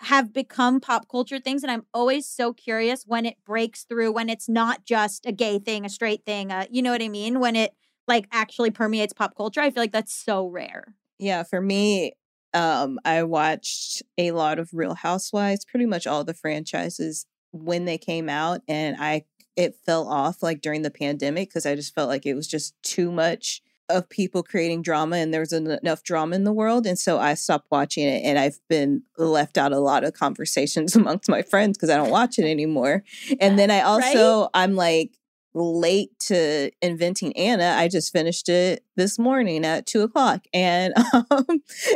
have 0.00 0.32
become 0.32 0.80
pop 0.80 1.08
culture 1.08 1.38
things 1.38 1.62
and 1.62 1.70
i'm 1.70 1.84
always 1.92 2.26
so 2.26 2.52
curious 2.52 3.04
when 3.06 3.26
it 3.26 3.36
breaks 3.44 3.84
through 3.84 4.10
when 4.10 4.28
it's 4.28 4.48
not 4.48 4.84
just 4.84 5.26
a 5.26 5.32
gay 5.32 5.58
thing 5.58 5.84
a 5.84 5.88
straight 5.88 6.24
thing 6.24 6.50
uh, 6.50 6.64
you 6.70 6.82
know 6.82 6.90
what 6.90 7.02
i 7.02 7.08
mean? 7.08 7.38
When 7.38 7.54
it 7.54 7.72
like 8.08 8.26
actually 8.32 8.70
permeates 8.70 9.12
pop 9.12 9.36
culture 9.36 9.60
i 9.60 9.70
feel 9.70 9.82
like 9.82 9.92
that's 9.92 10.14
so 10.14 10.46
rare. 10.46 10.94
Yeah, 11.20 11.42
for 11.42 11.60
me, 11.60 12.14
um, 12.54 12.98
I 13.04 13.22
watched 13.24 14.02
a 14.16 14.32
lot 14.32 14.58
of 14.58 14.70
Real 14.72 14.94
Housewives, 14.94 15.66
pretty 15.66 15.84
much 15.84 16.06
all 16.06 16.24
the 16.24 16.34
franchises 16.34 17.26
when 17.52 17.84
they 17.84 17.98
came 17.98 18.30
out, 18.30 18.62
and 18.66 18.96
I 18.98 19.24
it 19.54 19.76
fell 19.84 20.08
off 20.08 20.42
like 20.42 20.62
during 20.62 20.80
the 20.80 20.90
pandemic 20.90 21.50
because 21.50 21.66
I 21.66 21.74
just 21.74 21.94
felt 21.94 22.08
like 22.08 22.24
it 22.24 22.34
was 22.34 22.48
just 22.48 22.74
too 22.82 23.12
much 23.12 23.60
of 23.90 24.08
people 24.08 24.42
creating 24.42 24.82
drama 24.82 25.16
and 25.16 25.32
there's 25.32 25.52
enough 25.52 26.02
drama 26.02 26.36
in 26.36 26.44
the 26.44 26.52
world 26.52 26.86
and 26.86 26.98
so 26.98 27.18
I 27.18 27.34
stopped 27.34 27.66
watching 27.70 28.06
it 28.06 28.22
and 28.24 28.38
I've 28.38 28.58
been 28.68 29.02
left 29.18 29.58
out 29.58 29.72
a 29.72 29.80
lot 29.80 30.04
of 30.04 30.14
conversations 30.14 30.96
amongst 31.00 31.28
my 31.28 31.42
friends 31.42 31.76
because 31.76 31.90
I 31.90 31.96
don't 31.96 32.10
watch 32.10 32.38
it 32.38 32.44
anymore. 32.44 33.04
And 33.40 33.58
then 33.58 33.70
I 33.70 33.80
also 33.80 34.48
I'm 34.54 34.74
like 34.74 35.16
late 35.54 36.16
to 36.20 36.70
inventing 36.80 37.36
Anna. 37.36 37.74
I 37.76 37.88
just 37.88 38.12
finished 38.12 38.48
it 38.48 38.84
this 38.96 39.18
morning 39.18 39.64
at 39.64 39.86
two 39.86 40.02
o'clock, 40.02 40.44
and 40.52 40.94
um, 41.12 41.44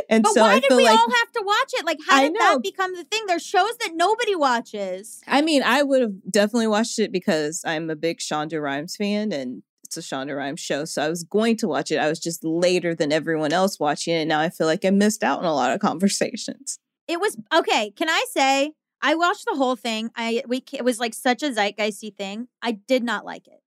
and 0.09 0.23
but 0.23 0.33
so 0.33 0.41
why 0.41 0.55
I 0.55 0.59
did 0.59 0.71
we 0.75 0.83
like 0.83 0.99
all 0.99 1.09
have 1.09 1.31
to 1.33 1.43
watch 1.45 1.71
it 1.73 1.85
like 1.85 1.99
how 2.07 2.21
did 2.21 2.35
that 2.35 2.61
become 2.61 2.95
the 2.95 3.03
thing 3.03 3.25
there's 3.27 3.45
shows 3.45 3.77
that 3.77 3.91
nobody 3.95 4.35
watches 4.35 5.21
I 5.27 5.41
mean, 5.41 5.63
I 5.63 5.83
would 5.83 6.01
have 6.01 6.13
definitely 6.29 6.67
watched 6.67 6.99
it 6.99 7.11
because 7.11 7.63
I'm 7.65 7.89
a 7.89 7.95
big 7.95 8.19
Shonda 8.19 8.61
Rhimes 8.61 8.95
fan, 8.95 9.31
and 9.31 9.63
it's 9.95 10.11
a 10.11 10.15
Shonda 10.15 10.35
Rhimes 10.35 10.59
show, 10.59 10.85
so 10.85 11.01
I 11.03 11.09
was 11.09 11.23
going 11.23 11.57
to 11.57 11.67
watch 11.67 11.91
it. 11.91 11.97
I 11.97 12.09
was 12.09 12.19
just 12.19 12.43
later 12.43 12.93
than 12.95 13.11
everyone 13.11 13.53
else 13.53 13.79
watching 13.79 14.13
it, 14.15 14.25
now 14.25 14.39
I 14.39 14.49
feel 14.49 14.67
like 14.67 14.83
I 14.85 14.89
missed 14.89 15.23
out 15.23 15.39
on 15.39 15.45
a 15.45 15.53
lot 15.53 15.71
of 15.71 15.79
conversations. 15.89 16.79
it 17.07 17.19
was 17.19 17.37
okay 17.53 17.91
can 17.91 18.09
i 18.09 18.25
say 18.31 18.71
i 19.01 19.13
watched 19.13 19.45
the 19.45 19.55
whole 19.55 19.75
thing 19.75 20.09
i 20.15 20.41
we 20.47 20.63
it 20.73 20.83
was 20.83 20.99
like 20.99 21.13
such 21.13 21.43
a 21.43 21.51
zeitgeisty 21.51 22.11
thing 22.15 22.47
i 22.63 22.71
did 22.71 23.03
not 23.03 23.23
like 23.25 23.47
it 23.47 23.61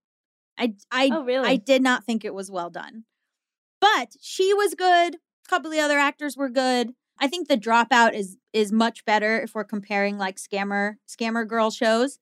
i 0.59 0.75
i 0.91 1.09
Oh, 1.13 1.23
really? 1.25 1.49
I 1.49 1.57
did 1.57 1.83
not 1.83 2.05
think 2.05 2.25
it 2.25 2.35
was 2.35 2.51
well 2.51 2.71
done. 2.71 3.05
But 3.81 4.09
she 4.21 4.53
was 4.53 4.75
good. 4.75 5.15
A 5.15 5.49
couple 5.49 5.71
of 5.71 5.77
the 5.77 5.81
other 5.81 5.99
actors 5.99 6.37
were 6.37 6.49
good. 6.49 6.95
I 7.21 7.29
think 7.29 7.47
the 7.47 7.57
dropout 7.57 8.13
is 8.15 8.37
is 8.53 8.73
much 8.73 9.05
better 9.05 9.41
if 9.41 9.55
we're 9.55 9.65
comparing 9.65 10.19
like 10.19 10.37
scammer 10.37 10.95
scammer 11.09 11.47
girl 11.47 11.71
shows. 11.71 12.19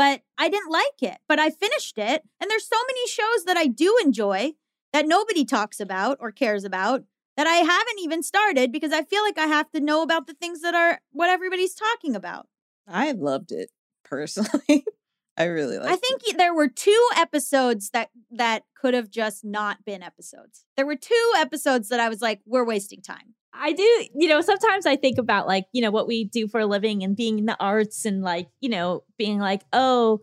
But 0.00 0.22
I 0.38 0.48
didn't 0.48 0.70
like 0.70 1.02
it. 1.02 1.18
But 1.28 1.38
I 1.38 1.50
finished 1.50 1.98
it. 1.98 2.22
And 2.40 2.50
there's 2.50 2.66
so 2.66 2.78
many 2.88 3.06
shows 3.06 3.44
that 3.44 3.58
I 3.58 3.66
do 3.66 3.94
enjoy 4.02 4.54
that 4.94 5.06
nobody 5.06 5.44
talks 5.44 5.78
about 5.78 6.16
or 6.20 6.32
cares 6.32 6.64
about 6.64 7.04
that 7.36 7.46
I 7.46 7.56
haven't 7.56 7.98
even 7.98 8.22
started 8.22 8.72
because 8.72 8.92
I 8.92 9.02
feel 9.02 9.22
like 9.22 9.36
I 9.36 9.44
have 9.44 9.70
to 9.72 9.80
know 9.80 10.00
about 10.00 10.26
the 10.26 10.32
things 10.32 10.62
that 10.62 10.74
are 10.74 11.02
what 11.12 11.28
everybody's 11.28 11.74
talking 11.74 12.16
about. 12.16 12.48
I 12.88 13.12
loved 13.12 13.52
it 13.52 13.72
personally. 14.02 14.86
I 15.36 15.44
really 15.44 15.76
liked 15.76 15.92
I 15.92 15.96
think 15.96 16.22
y- 16.26 16.34
there 16.34 16.54
were 16.54 16.68
two 16.68 17.08
episodes 17.18 17.90
that 17.90 18.08
that 18.30 18.62
could 18.74 18.94
have 18.94 19.10
just 19.10 19.44
not 19.44 19.84
been 19.84 20.02
episodes. 20.02 20.64
There 20.78 20.86
were 20.86 20.96
two 20.96 21.32
episodes 21.36 21.90
that 21.90 22.00
I 22.00 22.08
was 22.08 22.22
like, 22.22 22.40
we're 22.46 22.64
wasting 22.64 23.02
time. 23.02 23.34
I 23.52 23.72
do, 23.72 23.82
you 24.14 24.28
know, 24.28 24.40
sometimes 24.40 24.86
I 24.86 24.96
think 24.96 25.18
about 25.18 25.46
like, 25.46 25.66
you 25.72 25.82
know, 25.82 25.90
what 25.90 26.06
we 26.06 26.24
do 26.24 26.48
for 26.48 26.60
a 26.60 26.66
living 26.66 27.02
and 27.02 27.16
being 27.16 27.38
in 27.38 27.46
the 27.46 27.56
arts 27.60 28.04
and 28.04 28.22
like, 28.22 28.48
you 28.60 28.68
know, 28.68 29.02
being 29.18 29.38
like, 29.38 29.62
oh, 29.72 30.20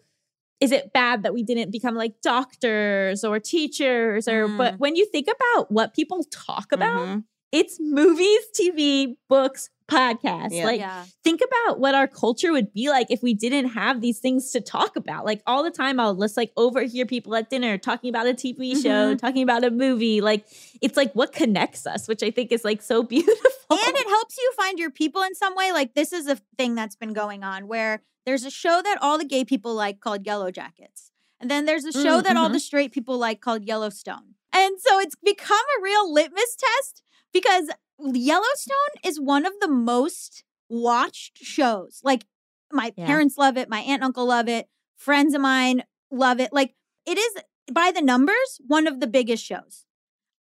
is 0.59 0.71
it 0.71 0.93
bad 0.93 1.23
that 1.23 1.33
we 1.33 1.43
didn't 1.43 1.71
become 1.71 1.95
like 1.95 2.21
doctors 2.21 3.23
or 3.23 3.39
teachers 3.39 4.27
or 4.27 4.47
Mm. 4.47 4.57
but 4.57 4.79
when 4.79 4.95
you 4.95 5.05
think 5.05 5.27
about 5.27 5.71
what 5.71 5.93
people 5.93 6.23
talk 6.31 6.71
about, 6.71 7.07
Mhm. 7.07 7.23
It's 7.51 7.77
movies, 7.79 8.39
TV, 8.59 9.15
books, 9.29 9.69
podcasts. 9.89 10.49
Yeah. 10.51 10.65
Like 10.65 10.79
yeah. 10.81 11.05
think 11.23 11.41
about 11.41 11.79
what 11.79 11.95
our 11.95 12.07
culture 12.07 12.51
would 12.51 12.73
be 12.73 12.89
like 12.89 13.07
if 13.09 13.23
we 13.23 13.33
didn't 13.33 13.69
have 13.69 14.01
these 14.01 14.19
things 14.19 14.51
to 14.51 14.59
talk 14.61 14.95
about. 14.97 15.23
Like 15.25 15.41
all 15.47 15.63
the 15.63 15.71
time, 15.71 15.99
I'll 15.99 16.13
just 16.15 16.35
like 16.35 16.51
overhear 16.57 17.05
people 17.05 17.33
at 17.35 17.49
dinner 17.49 17.77
talking 17.77 18.09
about 18.09 18.27
a 18.27 18.33
TV 18.33 18.75
show, 18.81 19.15
Mhm. 19.15 19.17
talking 19.19 19.43
about 19.43 19.63
a 19.63 19.71
movie. 19.71 20.19
Like 20.19 20.45
it's 20.81 20.97
like 20.97 21.13
what 21.13 21.31
connects 21.31 21.87
us, 21.87 22.07
which 22.07 22.21
I 22.21 22.31
think 22.31 22.51
is 22.51 22.65
like 22.65 22.81
so 22.81 23.01
beautiful. 23.13 23.41
and 23.71 23.95
it 23.95 24.07
helps 24.07 24.37
you 24.37 24.51
find 24.57 24.77
your 24.77 24.91
people 24.91 25.21
in 25.23 25.33
some 25.35 25.55
way. 25.55 25.71
Like 25.71 25.93
this 25.93 26.11
is 26.11 26.27
a 26.27 26.37
thing 26.57 26.75
that's 26.75 26.97
been 26.97 27.13
going 27.13 27.43
on 27.43 27.67
where 27.67 28.01
there's 28.25 28.43
a 28.43 28.51
show 28.51 28.81
that 28.83 28.97
all 29.01 29.17
the 29.17 29.23
gay 29.25 29.45
people 29.45 29.73
like 29.73 30.01
called 30.01 30.25
Yellow 30.25 30.51
Jackets. 30.51 31.11
And 31.39 31.49
then 31.49 31.63
there's 31.65 31.85
a 31.85 31.93
show 31.93 32.19
Mm, 32.19 32.23
that 32.25 32.35
all 32.35 32.49
mhm. 32.49 32.53
the 32.53 32.59
straight 32.59 32.91
people 32.91 33.17
like 33.17 33.39
called 33.39 33.63
Yellowstone. 33.63 34.33
And 34.51 34.81
so 34.81 34.99
it's 34.99 35.15
become 35.15 35.63
a 35.77 35.81
real 35.81 36.11
litmus 36.11 36.57
test 36.57 37.03
because 37.33 37.69
Yellowstone 37.99 38.75
is 39.03 39.19
one 39.19 39.45
of 39.45 39.53
the 39.61 39.67
most 39.67 40.43
watched 40.69 41.37
shows. 41.37 41.99
Like 42.03 42.25
my 42.71 42.93
Yeah. 42.95 43.05
parents 43.05 43.37
love 43.37 43.57
it, 43.57 43.69
my 43.69 43.79
aunt 43.79 44.01
and 44.01 44.03
uncle 44.03 44.25
love 44.25 44.47
it, 44.47 44.67
friends 44.95 45.33
of 45.33 45.41
mine 45.41 45.83
love 46.11 46.39
it. 46.39 46.51
Like 46.53 46.75
it 47.05 47.17
is 47.17 47.37
by 47.71 47.91
the 47.91 48.01
numbers 48.01 48.61
one 48.65 48.87
of 48.87 48.99
the 48.99 49.07
biggest 49.07 49.43
shows. 49.43 49.85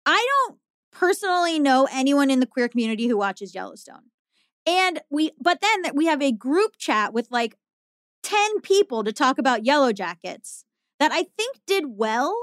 I 0.05 0.25
don't 0.47 0.59
personally 0.91 1.59
know 1.59 1.87
anyone 1.91 2.29
in 2.31 2.39
the 2.39 2.45
queer 2.45 2.67
community 2.67 3.07
who 3.07 3.17
watches 3.17 3.53
Yellowstone. 3.55 4.11
And 4.65 5.01
we 5.09 5.31
but 5.39 5.61
then 5.61 5.81
that 5.83 5.95
we 5.95 6.07
have 6.07 6.21
a 6.21 6.31
group 6.31 6.77
chat 6.77 7.13
with 7.13 7.27
like 7.31 7.55
10 8.23 8.61
people 8.61 9.03
to 9.03 9.13
talk 9.13 9.37
about 9.37 9.65
Yellow 9.65 9.93
Jackets 9.93 10.65
that 10.99 11.11
I 11.11 11.23
think 11.37 11.59
did 11.65 11.85
well 11.87 12.35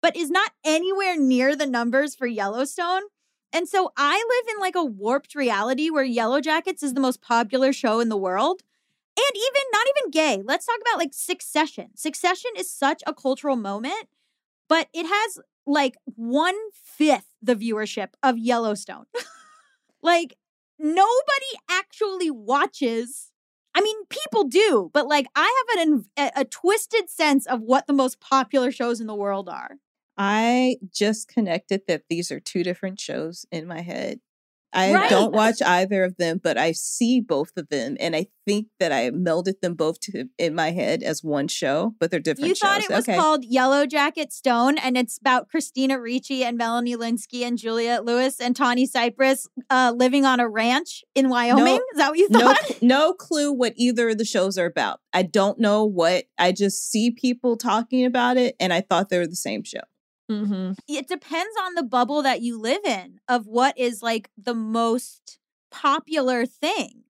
but 0.00 0.16
is 0.16 0.30
not 0.30 0.50
anywhere 0.64 1.16
near 1.16 1.54
the 1.54 1.66
numbers 1.66 2.14
for 2.16 2.26
Yellowstone. 2.26 3.02
And 3.52 3.68
so 3.68 3.92
I 3.96 4.16
live 4.16 4.54
in 4.54 4.60
like 4.60 4.74
a 4.74 4.84
warped 4.84 5.34
reality 5.34 5.90
where 5.90 6.04
Yellow 6.04 6.40
Jackets 6.40 6.82
is 6.82 6.94
the 6.94 7.00
most 7.00 7.20
popular 7.20 7.72
show 7.72 8.00
in 8.00 8.08
the 8.08 8.16
world. 8.16 8.62
And 9.14 9.36
even 9.36 9.62
not 9.72 9.86
even 9.96 10.10
gay. 10.10 10.42
Let's 10.42 10.64
talk 10.64 10.78
about 10.80 10.98
like 10.98 11.12
Succession. 11.12 11.90
Succession 11.94 12.50
is 12.56 12.70
such 12.70 13.02
a 13.06 13.12
cultural 13.12 13.56
moment, 13.56 14.08
but 14.68 14.88
it 14.94 15.04
has 15.04 15.38
like 15.66 15.96
one 16.04 16.56
fifth 16.72 17.28
the 17.42 17.54
viewership 17.54 18.08
of 18.22 18.38
Yellowstone. 18.38 19.04
like 20.02 20.38
nobody 20.78 21.52
actually 21.70 22.30
watches. 22.30 23.30
I 23.74 23.82
mean, 23.82 23.96
people 24.08 24.44
do, 24.44 24.90
but 24.94 25.06
like 25.06 25.26
I 25.36 25.64
have 25.68 25.88
an 25.88 26.04
a, 26.18 26.30
a 26.36 26.44
twisted 26.46 27.10
sense 27.10 27.46
of 27.46 27.60
what 27.60 27.86
the 27.86 27.92
most 27.92 28.18
popular 28.18 28.72
shows 28.72 28.98
in 28.98 29.06
the 29.06 29.14
world 29.14 29.48
are. 29.48 29.76
I 30.16 30.76
just 30.92 31.28
connected 31.28 31.82
that 31.88 32.02
these 32.10 32.30
are 32.30 32.40
two 32.40 32.62
different 32.62 33.00
shows 33.00 33.46
in 33.50 33.66
my 33.66 33.80
head. 33.80 34.20
I 34.74 34.94
Right. 34.94 35.10
don't 35.10 35.34
watch 35.34 35.60
either 35.60 36.02
of 36.02 36.16
them, 36.16 36.40
but 36.42 36.56
I 36.56 36.72
see 36.72 37.20
both 37.20 37.50
of 37.58 37.68
them, 37.68 37.94
and 38.00 38.16
I 38.16 38.28
think 38.46 38.68
that 38.80 38.90
I 38.90 39.10
melded 39.10 39.60
them 39.60 39.74
both 39.74 40.00
to, 40.00 40.28
in 40.38 40.54
my 40.54 40.70
head 40.70 41.02
as 41.02 41.22
one 41.22 41.46
show, 41.48 41.94
but 42.00 42.10
they're 42.10 42.20
different 42.20 42.48
You 42.48 42.54
shows. 42.54 42.60
thought 42.70 42.82
it 42.82 42.88
was 42.88 43.06
okay. 43.06 43.14
called 43.18 43.44
Yellow 43.44 43.84
Jacket 43.84 44.32
Stone, 44.32 44.78
and 44.78 44.96
it's 44.96 45.18
about 45.18 45.50
Christina 45.50 46.00
Ricci 46.00 46.42
and 46.42 46.56
Melanie 46.56 46.96
Lynskey 46.96 47.42
and 47.46 47.58
Juliette 47.58 48.06
Lewis 48.06 48.40
and 48.40 48.56
Tawny 48.56 48.86
Cypress 48.86 49.46
uh, 49.68 49.92
living 49.94 50.24
on 50.24 50.40
a 50.40 50.48
ranch 50.48 51.04
in 51.14 51.28
Wyoming. 51.28 51.74
Is 51.92 51.98
that 51.98 52.08
what 52.08 52.18
you 52.18 52.28
no, 52.30 52.38
thought? 52.40 52.82
no 52.82 53.12
clue 53.12 53.52
what 53.52 53.74
either 53.76 54.08
of 54.08 54.16
the 54.16 54.24
shows 54.24 54.56
are 54.56 54.64
about. 54.64 55.00
I 55.12 55.22
don't 55.22 55.58
know 55.58 55.84
what. 55.84 56.24
I 56.38 56.50
just 56.52 56.90
see 56.90 57.10
people 57.10 57.58
talking 57.58 58.06
about 58.06 58.38
it, 58.38 58.56
and 58.58 58.72
I 58.72 58.80
thought 58.80 59.10
they 59.10 59.18
were 59.18 59.26
the 59.26 59.36
same 59.36 59.64
show. 59.64 59.80
Mhm. 60.30 60.76
It 60.88 61.08
depends 61.08 61.54
on 61.62 61.74
the 61.74 61.82
bubble 61.82 62.22
that 62.22 62.40
you 62.42 62.58
live 62.58 62.84
in 62.84 63.20
of 63.28 63.46
what 63.46 63.76
is 63.78 64.02
like 64.02 64.30
the 64.36 64.54
most 64.54 65.38
popular 65.70 66.46
thing. 66.46 67.04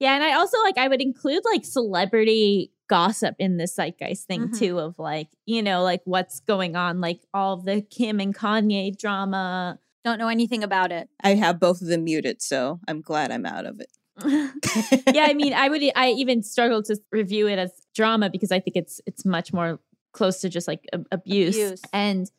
Yeah, 0.00 0.14
and 0.14 0.22
I 0.22 0.32
also 0.34 0.58
like 0.62 0.78
I 0.78 0.88
would 0.88 1.00
include 1.02 1.42
like 1.44 1.64
celebrity 1.64 2.72
gossip 2.88 3.34
in 3.38 3.56
the 3.58 3.66
zeitgeist 3.66 4.26
thing 4.26 4.48
Mhm. 4.48 4.58
too 4.58 4.78
of 4.78 4.98
like, 4.98 5.28
you 5.44 5.62
know, 5.62 5.82
like 5.82 6.00
what's 6.04 6.40
going 6.40 6.74
on, 6.76 7.00
like 7.00 7.20
all 7.34 7.56
the 7.58 7.82
Kim 7.82 8.18
and 8.20 8.34
Kanye 8.34 8.96
drama. 8.96 9.78
Don't 10.04 10.18
know 10.18 10.28
anything 10.28 10.62
about 10.62 10.90
it. 10.92 11.10
I 11.22 11.34
have 11.34 11.58
both 11.60 11.82
of 11.82 11.88
them 11.88 12.04
muted, 12.04 12.40
so 12.40 12.80
I'm 12.88 13.02
glad 13.02 13.30
I'm 13.30 13.44
out 13.44 13.66
of 13.66 13.80
it. 13.80 13.90
yeah, 15.14 15.26
I 15.28 15.34
mean, 15.34 15.52
I 15.52 15.68
would 15.68 15.82
I 15.94 16.10
even 16.10 16.42
struggle 16.42 16.82
to 16.84 16.96
review 17.12 17.46
it 17.48 17.58
as 17.58 17.70
drama 17.94 18.30
because 18.30 18.50
I 18.52 18.60
think 18.60 18.76
it's 18.76 19.00
it's 19.06 19.24
much 19.24 19.52
more 19.52 19.80
close 20.12 20.40
to 20.40 20.48
just 20.48 20.66
like 20.66 20.86
a- 20.92 21.00
abuse. 21.12 21.56
Abuse. 21.56 21.82
And 21.92 22.30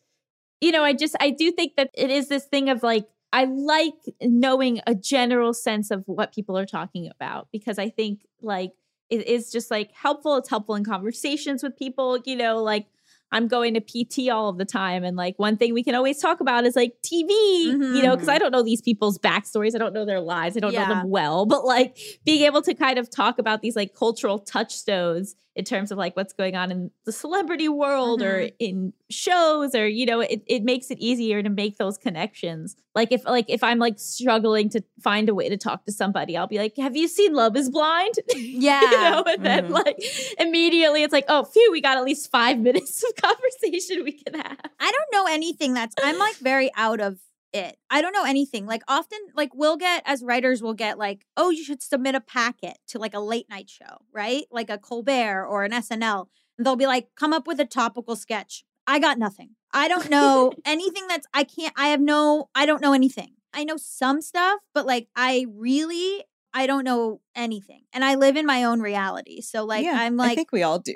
you 0.62 0.72
know, 0.72 0.84
I 0.84 0.94
just 0.94 1.16
I 1.20 1.30
do 1.30 1.52
think 1.52 1.76
that 1.78 1.90
it 1.94 2.10
is 2.10 2.28
this 2.28 2.46
thing 2.46 2.70
of 2.70 2.84
like 2.84 3.08
I 3.32 3.46
like 3.46 3.94
knowing 4.22 4.82
a 4.88 4.96
general 4.96 5.54
sense 5.54 5.92
of 5.92 6.04
what 6.08 6.34
people 6.34 6.58
are 6.58 6.66
talking 6.66 7.10
about 7.10 7.48
because 7.52 7.78
I 7.78 7.90
think 7.90 8.22
like 8.42 8.72
it 9.10 9.28
is 9.28 9.52
just 9.52 9.72
like 9.72 9.92
helpful. 9.94 10.38
It's 10.38 10.50
helpful 10.50 10.76
in 10.76 10.84
conversations 10.84 11.64
with 11.64 11.78
people, 11.78 12.20
you 12.26 12.36
know, 12.36 12.62
like 12.62 12.88
I'm 13.32 13.48
going 13.48 13.76
to 13.76 13.82
PT 13.82 14.30
all 14.30 14.50
of 14.50 14.58
the 14.58 14.66
time. 14.66 15.04
And 15.04 15.16
like 15.16 15.38
one 15.38 15.58
thing 15.58 15.74
we 15.74 15.84
can 15.84 15.94
always 15.94 16.20
talk 16.20 16.40
about 16.40 16.66
is 16.66 16.76
like 16.76 16.94
TV, 17.04 17.30
you 17.30 18.02
know, 18.02 18.16
because 18.16 18.28
mm-hmm. 18.28 18.30
I 18.32 18.38
don't 18.40 18.52
know 18.52 18.64
these 18.64 18.82
people's 18.82 19.20
backstories. 19.20 19.76
I 19.76 19.78
don't 19.78 19.94
know 19.94 20.06
their 20.06 20.22
lives. 20.22 20.58
I 20.58 20.60
don't 20.60 20.74
know 20.74 20.88
them 20.88 21.10
well. 21.10 21.46
But 21.46 21.66
like 21.66 21.98
being 22.26 22.44
able 22.44 22.62
to 22.64 22.74
kind 22.74 22.98
of 22.98 23.10
talk 23.10 23.38
about 23.38 23.62
these 23.62 23.76
like 23.76 23.94
cultural 23.94 24.40
touchstones 24.40 25.36
in 25.56 25.66
terms 25.66 25.92
of 25.92 25.98
like 25.98 26.16
what's 26.16 26.32
going 26.34 26.56
on 26.56 26.72
in 26.72 26.92
the 27.06 27.12
celebrity 27.12 27.68
world 27.68 28.22
or 28.22 28.50
in 28.60 28.94
shows 29.10 29.76
or, 29.76 29.88
you 29.88 30.06
know, 30.06 30.22
it, 30.22 30.42
it 30.48 30.64
makes 30.64 30.90
it 30.92 30.98
easier 31.00 31.44
to 31.44 31.50
make 31.50 31.78
those 31.78 31.98
connections. 31.98 32.76
Like 32.96 33.12
if 33.12 33.26
like 33.26 33.46
if 33.50 33.64
I'm 33.64 33.80
like 33.80 34.00
struggling 34.00 34.70
to 34.70 34.84
find 35.02 35.28
a 35.28 35.36
way 35.36 35.50
to 35.50 35.58
talk 35.58 35.86
to 35.86 35.92
somebody, 35.92 36.38
I'll 36.38 36.48
be 36.48 36.60
like, 36.60 36.78
have 36.78 36.96
you 36.96 37.08
seen 37.08 37.34
Love 37.34 37.56
is 37.58 37.70
Blind? 37.70 38.16
Yeah. 38.36 38.82
you 38.82 38.92
know, 38.92 39.24
and 39.28 39.46
then 39.46 39.64
Mhm. 39.66 39.72
like 39.72 39.98
immediately 40.40 41.04
it's 41.04 41.14
like, 41.14 41.26
oh, 41.28 41.44
phew, 41.44 41.70
we 41.72 41.82
got 41.82 41.98
at 41.98 42.04
least 42.04 42.32
five 42.32 42.58
minutes 42.68 43.04
of 43.04 43.16
conversation 43.16 44.04
we 44.04 44.14
can 44.14 44.36
have. 44.36 44.58
I 44.80 44.92
don't 44.92 45.12
know 45.14 45.32
anything 45.32 45.74
that's 45.74 45.96
I'm 46.02 46.18
like 46.18 46.38
very 46.42 46.72
out 46.76 47.00
of 47.02 47.18
it. 47.54 47.78
I 47.90 48.02
don't 48.02 48.14
know 48.14 48.26
anything. 48.26 48.66
Like 48.66 48.84
often 48.88 49.20
like 49.36 49.54
we'll 49.54 49.78
get 49.78 50.04
as 50.06 50.24
writers 50.24 50.62
we'll 50.62 50.74
get 50.74 50.98
like, 50.98 51.26
"Oh, 51.38 51.50
you 51.50 51.64
should 51.64 51.82
submit 51.82 52.16
a 52.16 52.22
packet 52.22 52.78
to 52.88 53.00
like 53.00 53.14
a 53.14 53.20
late 53.20 53.50
night 53.50 53.70
show," 53.70 54.06
right? 54.14 54.46
Like 54.52 54.70
a 54.70 54.78
Colbert 54.78 55.46
or 55.46 55.64
an 55.64 55.72
SNL. 55.72 56.28
And 56.58 56.66
they'll 56.66 56.76
be 56.76 56.88
like, 56.88 57.10
"Come 57.16 57.34
up 57.34 57.48
with 57.48 57.60
a 57.60 57.66
topical 57.66 58.16
sketch." 58.16 58.64
I 58.88 59.00
got 59.00 59.20
nothing. 59.20 59.52
I 59.72 59.88
don't 59.88 60.10
know 60.10 60.52
anything 60.66 61.08
that's 61.08 61.28
I 61.34 61.44
can't 61.44 61.74
I 61.78 61.90
have 61.90 62.02
no 62.02 62.50
I 62.56 62.66
don't 62.66 62.82
know 62.82 62.94
anything. 62.94 63.34
I 63.54 63.64
know 63.64 63.78
some 63.78 64.22
stuff, 64.22 64.60
but 64.74 64.86
like 64.86 65.08
I 65.16 65.46
really 65.50 66.24
I 66.54 66.66
don't 66.68 66.84
know 66.84 67.22
anything. 67.36 67.84
And 67.94 68.04
I 68.04 68.16
live 68.16 68.36
in 68.36 68.46
my 68.46 68.64
own 68.64 68.82
reality. 68.82 69.42
So 69.42 69.66
like 69.66 69.86
yeah, 69.86 69.98
I'm 70.00 70.18
like 70.18 70.32
I 70.32 70.36
think 70.36 70.52
we 70.52 70.64
all 70.64 70.80
do. 70.80 70.94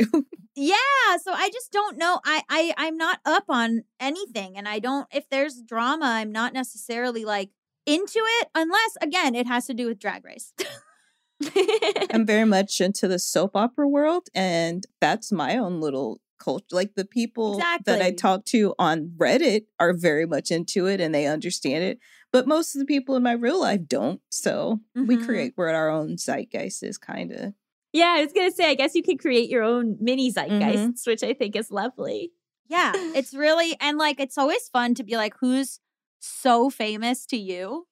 Yeah, 0.55 1.17
so 1.23 1.31
I 1.33 1.49
just 1.51 1.71
don't 1.71 1.97
know. 1.97 2.19
I 2.25 2.43
I 2.49 2.73
I'm 2.77 2.97
not 2.97 3.19
up 3.25 3.45
on 3.49 3.83
anything 3.99 4.57
and 4.57 4.67
I 4.67 4.79
don't 4.79 5.07
if 5.13 5.29
there's 5.29 5.61
drama, 5.61 6.05
I'm 6.05 6.31
not 6.31 6.53
necessarily 6.53 7.25
like 7.25 7.49
into 7.85 8.19
it 8.19 8.47
unless 8.55 8.97
again 9.01 9.35
it 9.35 9.47
has 9.47 9.65
to 9.67 9.73
do 9.73 9.87
with 9.87 9.99
drag 9.99 10.23
race. 10.25 10.53
I'm 12.11 12.25
very 12.25 12.45
much 12.45 12.79
into 12.81 13.07
the 13.07 13.19
soap 13.19 13.51
opera 13.55 13.87
world, 13.87 14.27
and 14.33 14.85
that's 15.01 15.31
my 15.31 15.57
own 15.57 15.81
little 15.81 16.21
culture. 16.39 16.65
Like 16.71 16.95
the 16.95 17.05
people 17.05 17.57
that 17.85 18.01
I 18.01 18.11
talk 18.11 18.45
to 18.45 18.73
on 18.79 19.11
Reddit 19.17 19.65
are 19.79 19.93
very 19.93 20.25
much 20.25 20.51
into 20.51 20.87
it 20.87 20.99
and 20.99 21.13
they 21.13 21.25
understand 21.25 21.83
it. 21.83 21.99
But 22.31 22.47
most 22.47 22.75
of 22.75 22.79
the 22.79 22.85
people 22.85 23.15
in 23.15 23.23
my 23.23 23.33
real 23.33 23.61
life 23.61 23.81
don't. 23.87 24.19
So 24.29 24.79
we 24.95 25.15
Mhm. 25.15 25.25
create 25.25 25.53
we're 25.57 25.69
our 25.69 25.89
own 25.89 26.17
zeitgeist 26.17 26.83
is 26.83 26.97
kind 26.97 27.31
of 27.31 27.53
yeah, 27.93 28.15
I 28.17 28.23
was 28.23 28.33
gonna 28.33 28.51
say, 28.51 28.69
I 28.69 28.73
guess 28.75 28.95
you 28.95 29.03
can 29.03 29.17
create 29.17 29.49
your 29.49 29.63
own 29.63 29.97
mini 30.01 30.31
zeitgeists, 30.31 31.05
which 31.07 31.23
I 31.23 31.33
think 31.33 31.55
is 31.55 31.71
lovely. 31.71 32.31
yeah, 32.67 32.93
it's 33.15 33.33
really 33.45 33.77
and 33.79 33.97
like 33.97 34.19
it's 34.19 34.37
always 34.37 34.67
fun 34.69 34.95
to 34.95 35.03
be 35.03 35.15
like 35.15 35.35
who's 35.39 35.79
so 36.19 36.69
famous 36.69 37.25
to 37.27 37.37
you 37.37 37.87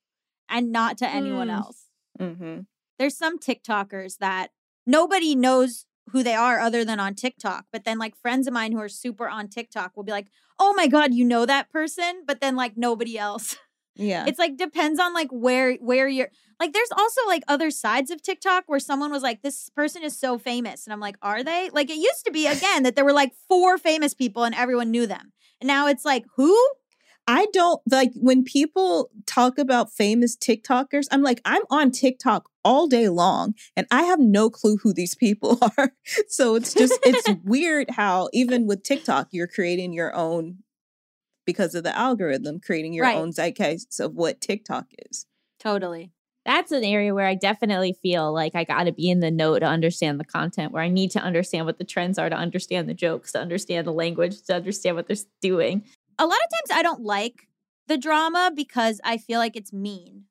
and 0.49 0.71
not 0.71 0.97
to 0.99 1.07
anyone 1.07 1.47
Mm. 1.49 1.55
else. 1.57 1.85
hmm 2.19 2.59
There's 2.99 3.17
some 3.17 3.39
TikTokers 3.39 4.17
that 4.19 4.51
nobody 4.85 5.35
knows 5.35 5.85
who 6.09 6.23
they 6.23 6.33
are 6.35 6.59
other 6.59 6.83
than 6.83 6.99
on 6.99 7.13
TikTok. 7.15 7.65
But 7.71 7.83
then 7.85 7.97
like 7.99 8.15
friends 8.15 8.47
of 8.47 8.53
mine 8.53 8.71
who 8.73 8.79
are 8.79 8.89
super 8.89 9.29
on 9.29 9.47
TikTok 9.49 9.95
will 9.95 10.03
be 10.03 10.11
like, 10.11 10.27
"Oh 10.59 10.73
my 10.73 10.87
god, 10.87 11.13
you 11.13 11.23
know 11.25 11.45
that 11.45 11.69
person?" 11.69 12.23
But 12.25 12.41
then 12.41 12.55
like 12.55 12.75
nobody 12.77 13.17
else. 13.17 13.55
Yeah. 13.95 14.25
It's 14.27 14.39
like 14.39 14.57
depends 14.57 14.99
on 14.99 15.13
like 15.13 15.29
where 15.31 15.75
where 15.75 16.07
you're 16.07 16.29
like 16.59 16.73
there's 16.73 16.91
also 16.95 17.21
like 17.27 17.43
other 17.47 17.71
sides 17.71 18.11
of 18.11 18.21
TikTok 18.21 18.63
where 18.67 18.79
someone 18.79 19.11
was 19.11 19.23
like 19.23 19.41
this 19.41 19.69
person 19.69 20.03
is 20.03 20.17
so 20.17 20.37
famous 20.37 20.85
and 20.85 20.93
I'm 20.93 20.99
like 20.99 21.17
are 21.21 21.43
they? 21.43 21.69
Like 21.71 21.89
it 21.89 21.97
used 21.97 22.25
to 22.25 22.31
be 22.31 22.47
again 22.57 22.83
that 22.83 22.95
there 22.95 23.05
were 23.05 23.13
like 23.13 23.33
four 23.47 23.77
famous 23.77 24.13
people 24.13 24.43
and 24.43 24.55
everyone 24.55 24.91
knew 24.91 25.07
them. 25.07 25.33
And 25.59 25.67
now 25.67 25.87
it's 25.87 26.05
like 26.05 26.25
who? 26.35 26.57
I 27.27 27.47
don't 27.53 27.81
like 27.89 28.11
when 28.15 28.43
people 28.43 29.09
talk 29.25 29.57
about 29.57 29.93
famous 29.93 30.35
TikTokers. 30.35 31.07
I'm 31.11 31.21
like, 31.21 31.39
I'm 31.45 31.61
on 31.69 31.91
TikTok 31.91 32.49
all 32.63 32.87
day 32.87 33.09
long 33.09 33.53
and 33.75 33.87
I 33.91 34.03
have 34.03 34.19
no 34.19 34.49
clue 34.49 34.77
who 34.77 34.93
these 34.93 35.15
people 35.15 35.59
are. 35.77 35.93
so 36.27 36.55
it's 36.55 36.73
just, 36.73 36.99
it's 37.03 37.29
weird 37.43 37.89
how 37.91 38.29
even 38.33 38.67
with 38.67 38.83
TikTok, 38.83 39.29
you're 39.31 39.47
creating 39.47 39.93
your 39.93 40.15
own, 40.15 40.57
because 41.45 41.75
of 41.75 41.83
the 41.83 41.95
algorithm, 41.97 42.59
creating 42.59 42.93
your 42.93 43.05
Right. 43.05 43.17
own 43.17 43.31
zeitgeist 43.31 43.99
of 43.99 44.15
what 44.15 44.41
TikTok 44.41 44.87
is. 45.09 45.25
Totally. 45.59 46.11
That's 46.43 46.71
an 46.71 46.83
area 46.83 47.13
where 47.13 47.27
I 47.27 47.35
definitely 47.35 47.93
feel 48.01 48.33
like 48.33 48.55
I 48.55 48.63
got 48.63 48.85
to 48.85 48.91
be 48.91 49.09
in 49.11 49.19
the 49.19 49.29
know 49.29 49.57
to 49.59 49.65
understand 49.65 50.19
the 50.19 50.25
content, 50.25 50.71
where 50.71 50.81
I 50.81 50.89
need 50.89 51.11
to 51.11 51.19
understand 51.19 51.67
what 51.67 51.77
the 51.77 51.83
trends 51.83 52.17
are, 52.17 52.29
to 52.29 52.35
understand 52.35 52.89
the 52.89 52.95
jokes, 52.95 53.31
to 53.33 53.39
understand 53.39 53.85
the 53.85 53.93
language, 53.93 54.41
to 54.43 54.55
understand 54.55 54.95
what 54.95 55.07
they're 55.07 55.17
doing. 55.41 55.83
a 56.17 56.25
lot 56.25 56.37
of 56.39 56.49
times 56.71 56.79
I 56.79 56.81
don't 56.83 57.03
like 57.03 57.47
the 57.87 57.97
drama 57.97 58.51
because 58.55 58.99
I 59.03 59.17
feel 59.17 59.39
like 59.39 59.55
it's 59.55 59.71
mean. 59.73 60.25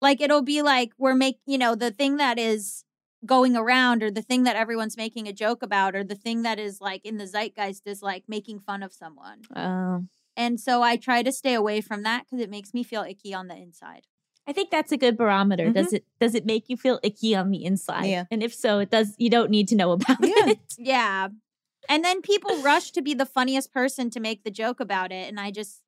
Like 0.00 0.20
it'll 0.20 0.42
be 0.42 0.62
like 0.62 0.92
we're 0.98 1.14
make 1.14 1.38
you 1.46 1.58
know 1.58 1.74
the 1.74 1.90
thing 1.90 2.16
that 2.16 2.38
is 2.38 2.84
going 3.24 3.54
around 3.56 4.02
or 4.02 4.10
the 4.10 4.22
thing 4.22 4.42
that 4.44 4.56
everyone's 4.56 4.96
making 4.96 5.28
a 5.28 5.32
joke 5.32 5.62
about 5.62 5.94
or 5.94 6.02
the 6.02 6.14
thing 6.16 6.42
that 6.42 6.58
is 6.58 6.80
like 6.80 7.04
in 7.04 7.18
the 7.18 7.26
zeitgeist 7.26 7.86
is 7.86 8.02
like 8.02 8.24
making 8.26 8.58
fun 8.58 8.82
of 8.82 8.92
someone. 8.92 9.42
Oh. 9.54 10.04
And 10.36 10.58
so 10.60 10.82
I 10.82 10.96
try 10.96 11.22
to 11.22 11.32
stay 11.32 11.54
away 11.54 11.80
from 11.80 12.02
that 12.04 12.26
cuz 12.28 12.40
it 12.40 12.50
makes 12.50 12.72
me 12.74 12.82
feel 12.82 13.02
icky 13.02 13.34
on 13.34 13.48
the 13.48 13.56
inside. 13.56 14.06
I 14.46 14.52
think 14.52 14.70
that's 14.70 14.90
a 14.90 14.96
good 14.96 15.16
barometer. 15.16 15.70
Does 15.70 15.92
it 15.92 16.04
does 16.20 16.34
it 16.34 16.44
make 16.46 16.68
you 16.68 16.76
feel 16.76 16.98
icky 17.02 17.34
on 17.36 17.50
the 17.50 17.64
inside? 17.64 18.06
Yeah. 18.06 18.24
And 18.30 18.42
if 18.42 18.52
so, 18.54 18.78
it 18.80 18.90
does. 18.90 19.14
You 19.18 19.30
don't 19.30 19.50
need 19.50 19.68
to 19.68 19.76
know 19.76 19.92
about 19.98 20.18
Yeah. 20.20 20.48
it. 20.48 20.74
Yeah. 20.78 21.28
And 21.88 22.04
then 22.04 22.22
people 22.22 22.62
rush 22.62 22.90
to 22.92 23.02
be 23.02 23.14
the 23.14 23.26
funniest 23.26 23.72
person 23.72 24.10
to 24.10 24.20
make 24.20 24.42
the 24.44 24.50
joke 24.50 24.80
about 24.80 25.12
it 25.12 25.28
and 25.28 25.38
I 25.38 25.50
just 25.50 25.82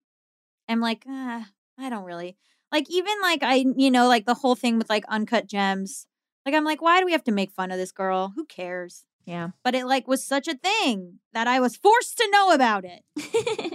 am 0.69 0.81
like, 0.81 1.05
ah, 1.09 1.49
I 1.79 1.89
don't 1.91 2.05
really. 2.05 2.37
Like 2.71 2.91
even 2.91 3.15
like 3.23 3.43
I 3.43 3.65
you 3.77 3.91
know 3.91 4.07
like 4.09 4.27
the 4.27 4.35
whole 4.35 4.55
thing 4.55 4.79
with 4.79 4.91
like 4.91 5.05
uncut 5.09 5.47
gems. 5.49 6.07
Like 6.47 6.55
I'm 6.55 6.65
like 6.65 6.83
why 6.83 7.01
do 7.01 7.07
we 7.07 7.13
have 7.13 7.25
to 7.25 7.33
make 7.33 7.51
fun 7.51 7.71
of 7.73 7.79
this 7.79 7.93
girl? 7.93 8.33
Who 8.37 8.45
cares? 8.45 9.05
Yeah. 9.25 9.51
But 9.63 9.75
it 9.75 9.87
like 9.87 10.07
was 10.07 10.25
such 10.25 10.49
a 10.49 10.57
thing 10.57 11.21
that 11.33 11.47
I 11.47 11.61
was 11.61 11.77
forced 11.77 12.19
to 12.19 12.31
know 12.31 12.53
about 12.53 12.85
it 12.85 13.03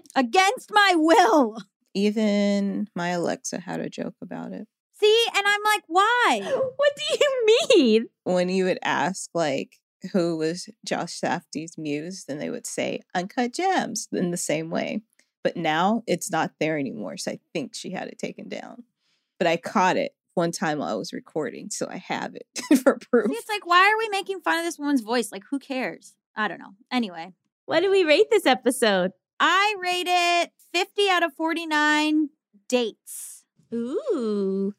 against 0.15 0.71
my 0.71 0.93
will. 0.95 1.57
Even 1.93 2.87
my 2.95 3.09
Alexa 3.09 3.61
had 3.61 3.79
a 3.79 3.89
joke 3.89 4.15
about 4.21 4.53
it. 4.53 4.67
See, 4.99 5.25
and 5.35 5.45
I'm 5.47 5.63
like, 5.63 5.83
why? 5.87 6.41
what 6.75 6.91
do 6.95 7.17
you 7.19 7.57
mean? 7.75 8.07
When 8.23 8.49
you 8.49 8.65
would 8.65 8.79
ask, 8.83 9.29
like, 9.33 9.77
who 10.13 10.37
was 10.37 10.69
Josh 10.85 11.19
Safdie's 11.19 11.77
muse, 11.77 12.25
then 12.25 12.37
they 12.37 12.49
would 12.49 12.67
say 12.67 13.01
Uncut 13.15 13.53
Gems 13.53 14.07
in 14.11 14.31
the 14.31 14.37
same 14.37 14.69
way. 14.69 15.01
But 15.43 15.57
now 15.57 16.03
it's 16.05 16.31
not 16.31 16.51
there 16.59 16.77
anymore. 16.77 17.17
So 17.17 17.31
I 17.31 17.39
think 17.53 17.73
she 17.73 17.91
had 17.91 18.07
it 18.07 18.17
taken 18.17 18.49
down. 18.49 18.83
But 19.39 19.47
I 19.47 19.57
caught 19.57 19.97
it 19.97 20.13
one 20.39 20.51
time 20.51 20.79
while 20.79 20.89
I 20.89 20.95
was 20.95 21.13
recording. 21.13 21.69
So 21.69 21.87
I 21.89 21.97
have 21.97 22.33
it 22.35 22.47
for 22.83 22.97
proof. 23.11 23.27
See, 23.29 23.35
it's 23.37 23.49
like, 23.49 23.65
why 23.67 23.91
are 23.91 23.97
we 23.97 24.09
making 24.09 24.39
fun 24.41 24.57
of 24.57 24.65
this 24.65 24.79
woman's 24.79 25.01
voice? 25.01 25.31
Like, 25.31 25.43
who 25.51 25.59
cares? 25.59 26.15
I 26.35 26.47
don't 26.47 26.59
know. 26.59 26.73
Anyway, 26.91 27.33
What 27.65 27.81
do 27.81 27.91
we 27.91 28.03
rate 28.03 28.27
this 28.31 28.45
episode? 28.45 29.11
I 29.39 29.75
rate 29.81 30.07
it 30.07 30.51
50 30.73 31.09
out 31.09 31.23
of 31.23 31.33
49 31.35 32.29
dates. 32.67 33.43
Ooh. 33.73 34.73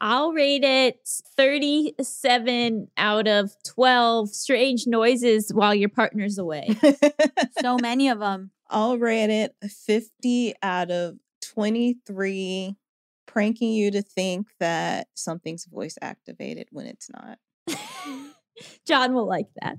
I'll 0.00 0.32
rate 0.32 0.62
it 0.62 1.00
37 1.36 2.88
out 2.96 3.26
of 3.26 3.50
12 3.66 4.28
strange 4.30 4.86
noises 4.86 5.50
while 5.52 5.74
your 5.74 5.88
partner's 5.88 6.38
away. 6.38 6.76
So 7.60 7.76
many 7.82 8.08
of 8.08 8.20
them. 8.20 8.52
I'll 8.70 8.98
rate 8.98 9.30
it 9.30 9.54
50 9.68 10.54
out 10.62 10.90
of 10.92 11.16
23, 11.42 12.76
pranking 13.38 13.72
you 13.72 13.88
to 13.88 14.02
think 14.02 14.48
that 14.58 15.06
something's 15.14 15.64
voice 15.66 15.96
activated 16.02 16.66
when 16.72 16.86
it's 16.86 17.08
not. 17.08 17.38
John 18.84 19.14
will 19.14 19.28
like 19.28 19.46
that. 19.62 19.76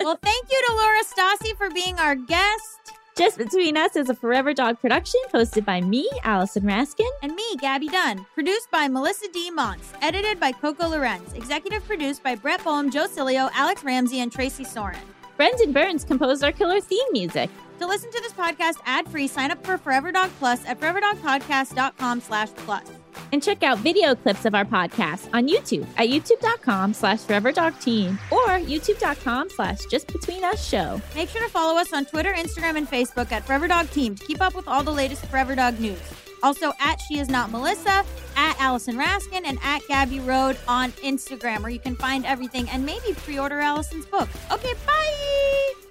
Well, 0.00 0.18
thank 0.22 0.50
you 0.50 0.64
to 0.66 0.74
Laura 0.74 1.02
Stassi 1.02 1.56
for 1.56 1.70
being 1.70 1.98
our 1.98 2.14
guest. 2.14 2.92
Just 3.16 3.38
Between 3.38 3.78
Us 3.78 3.96
is 3.96 4.10
a 4.10 4.14
Forever 4.14 4.52
Dog 4.52 4.78
production 4.78 5.18
hosted 5.32 5.64
by 5.64 5.80
me, 5.80 6.06
Allison 6.24 6.64
Raskin. 6.64 7.08
And 7.22 7.34
me, 7.34 7.56
Gaby 7.58 7.88
Dunn. 7.88 8.26
Produced 8.34 8.70
by 8.70 8.86
Melisa 8.86 9.32
D. 9.32 9.50
Monts. 9.50 9.94
Edited 10.02 10.38
by 10.38 10.52
Coco 10.52 10.88
Lorenz. 10.88 11.32
Executive 11.32 11.86
produced 11.86 12.22
by 12.22 12.34
Brett 12.34 12.60
Boham, 12.60 12.92
Joe 12.92 13.06
Cilio, 13.06 13.48
Alex 13.54 13.82
Ramsey, 13.82 14.20
and 14.20 14.30
Tracy 14.30 14.64
Soren. 14.64 15.00
Brendan 15.38 15.72
Burns 15.72 16.04
composed 16.04 16.44
our 16.44 16.52
killer 16.52 16.82
theme 16.82 17.08
music. 17.12 17.48
To 17.78 17.86
listen 17.86 18.10
to 18.10 18.20
this 18.22 18.32
podcast 18.32 18.76
ad-free, 18.86 19.28
sign 19.28 19.50
up 19.50 19.64
for 19.64 19.76
Forever 19.76 20.10
Dog 20.10 20.30
Plus 20.38 20.64
at 20.66 20.80
foreverdogpodcast.com 20.80 22.20
slash 22.20 22.48
plus. 22.56 22.84
And 23.32 23.42
check 23.42 23.62
out 23.62 23.78
video 23.78 24.14
clips 24.14 24.44
of 24.44 24.54
our 24.54 24.64
podcast 24.64 25.28
on 25.34 25.48
YouTube 25.48 25.86
at 25.96 26.08
youtube.com 26.08 26.94
slash 26.94 27.20
foreverdogteam 27.20 28.18
or 28.30 28.46
youtube.com 28.46 29.50
slash 29.50 29.78
just 29.90 30.06
between 30.12 30.44
us 30.44 30.66
show. 30.66 31.00
Make 31.14 31.28
sure 31.28 31.42
to 31.42 31.48
follow 31.48 31.78
us 31.78 31.92
on 31.92 32.04
Twitter, 32.06 32.32
Instagram, 32.32 32.76
and 32.76 32.88
Facebook 32.88 33.32
at 33.32 33.44
Forever 33.44 33.68
Dog 33.68 33.90
Team 33.90 34.14
to 34.14 34.24
keep 34.24 34.40
up 34.40 34.54
with 34.54 34.68
all 34.68 34.82
the 34.82 34.92
latest 34.92 35.26
Forever 35.26 35.54
Dog 35.54 35.78
news. 35.80 36.00
Also 36.42 36.72
at 36.80 37.00
She 37.00 37.18
Is 37.18 37.28
Not 37.28 37.50
Melissa, 37.50 38.04
at 38.36 38.56
Allison 38.60 38.96
Raskin, 38.96 39.42
and 39.44 39.58
at 39.62 39.80
Gabby 39.88 40.20
Road 40.20 40.56
on 40.68 40.92
Instagram, 40.92 41.60
where 41.62 41.70
you 41.70 41.80
can 41.80 41.96
find 41.96 42.24
everything 42.24 42.68
and 42.70 42.84
maybe 42.86 43.14
pre-order 43.14 43.58
Allison's 43.58 44.06
book. 44.06 44.28
Okay, 44.52 44.74
bye! 44.86 45.85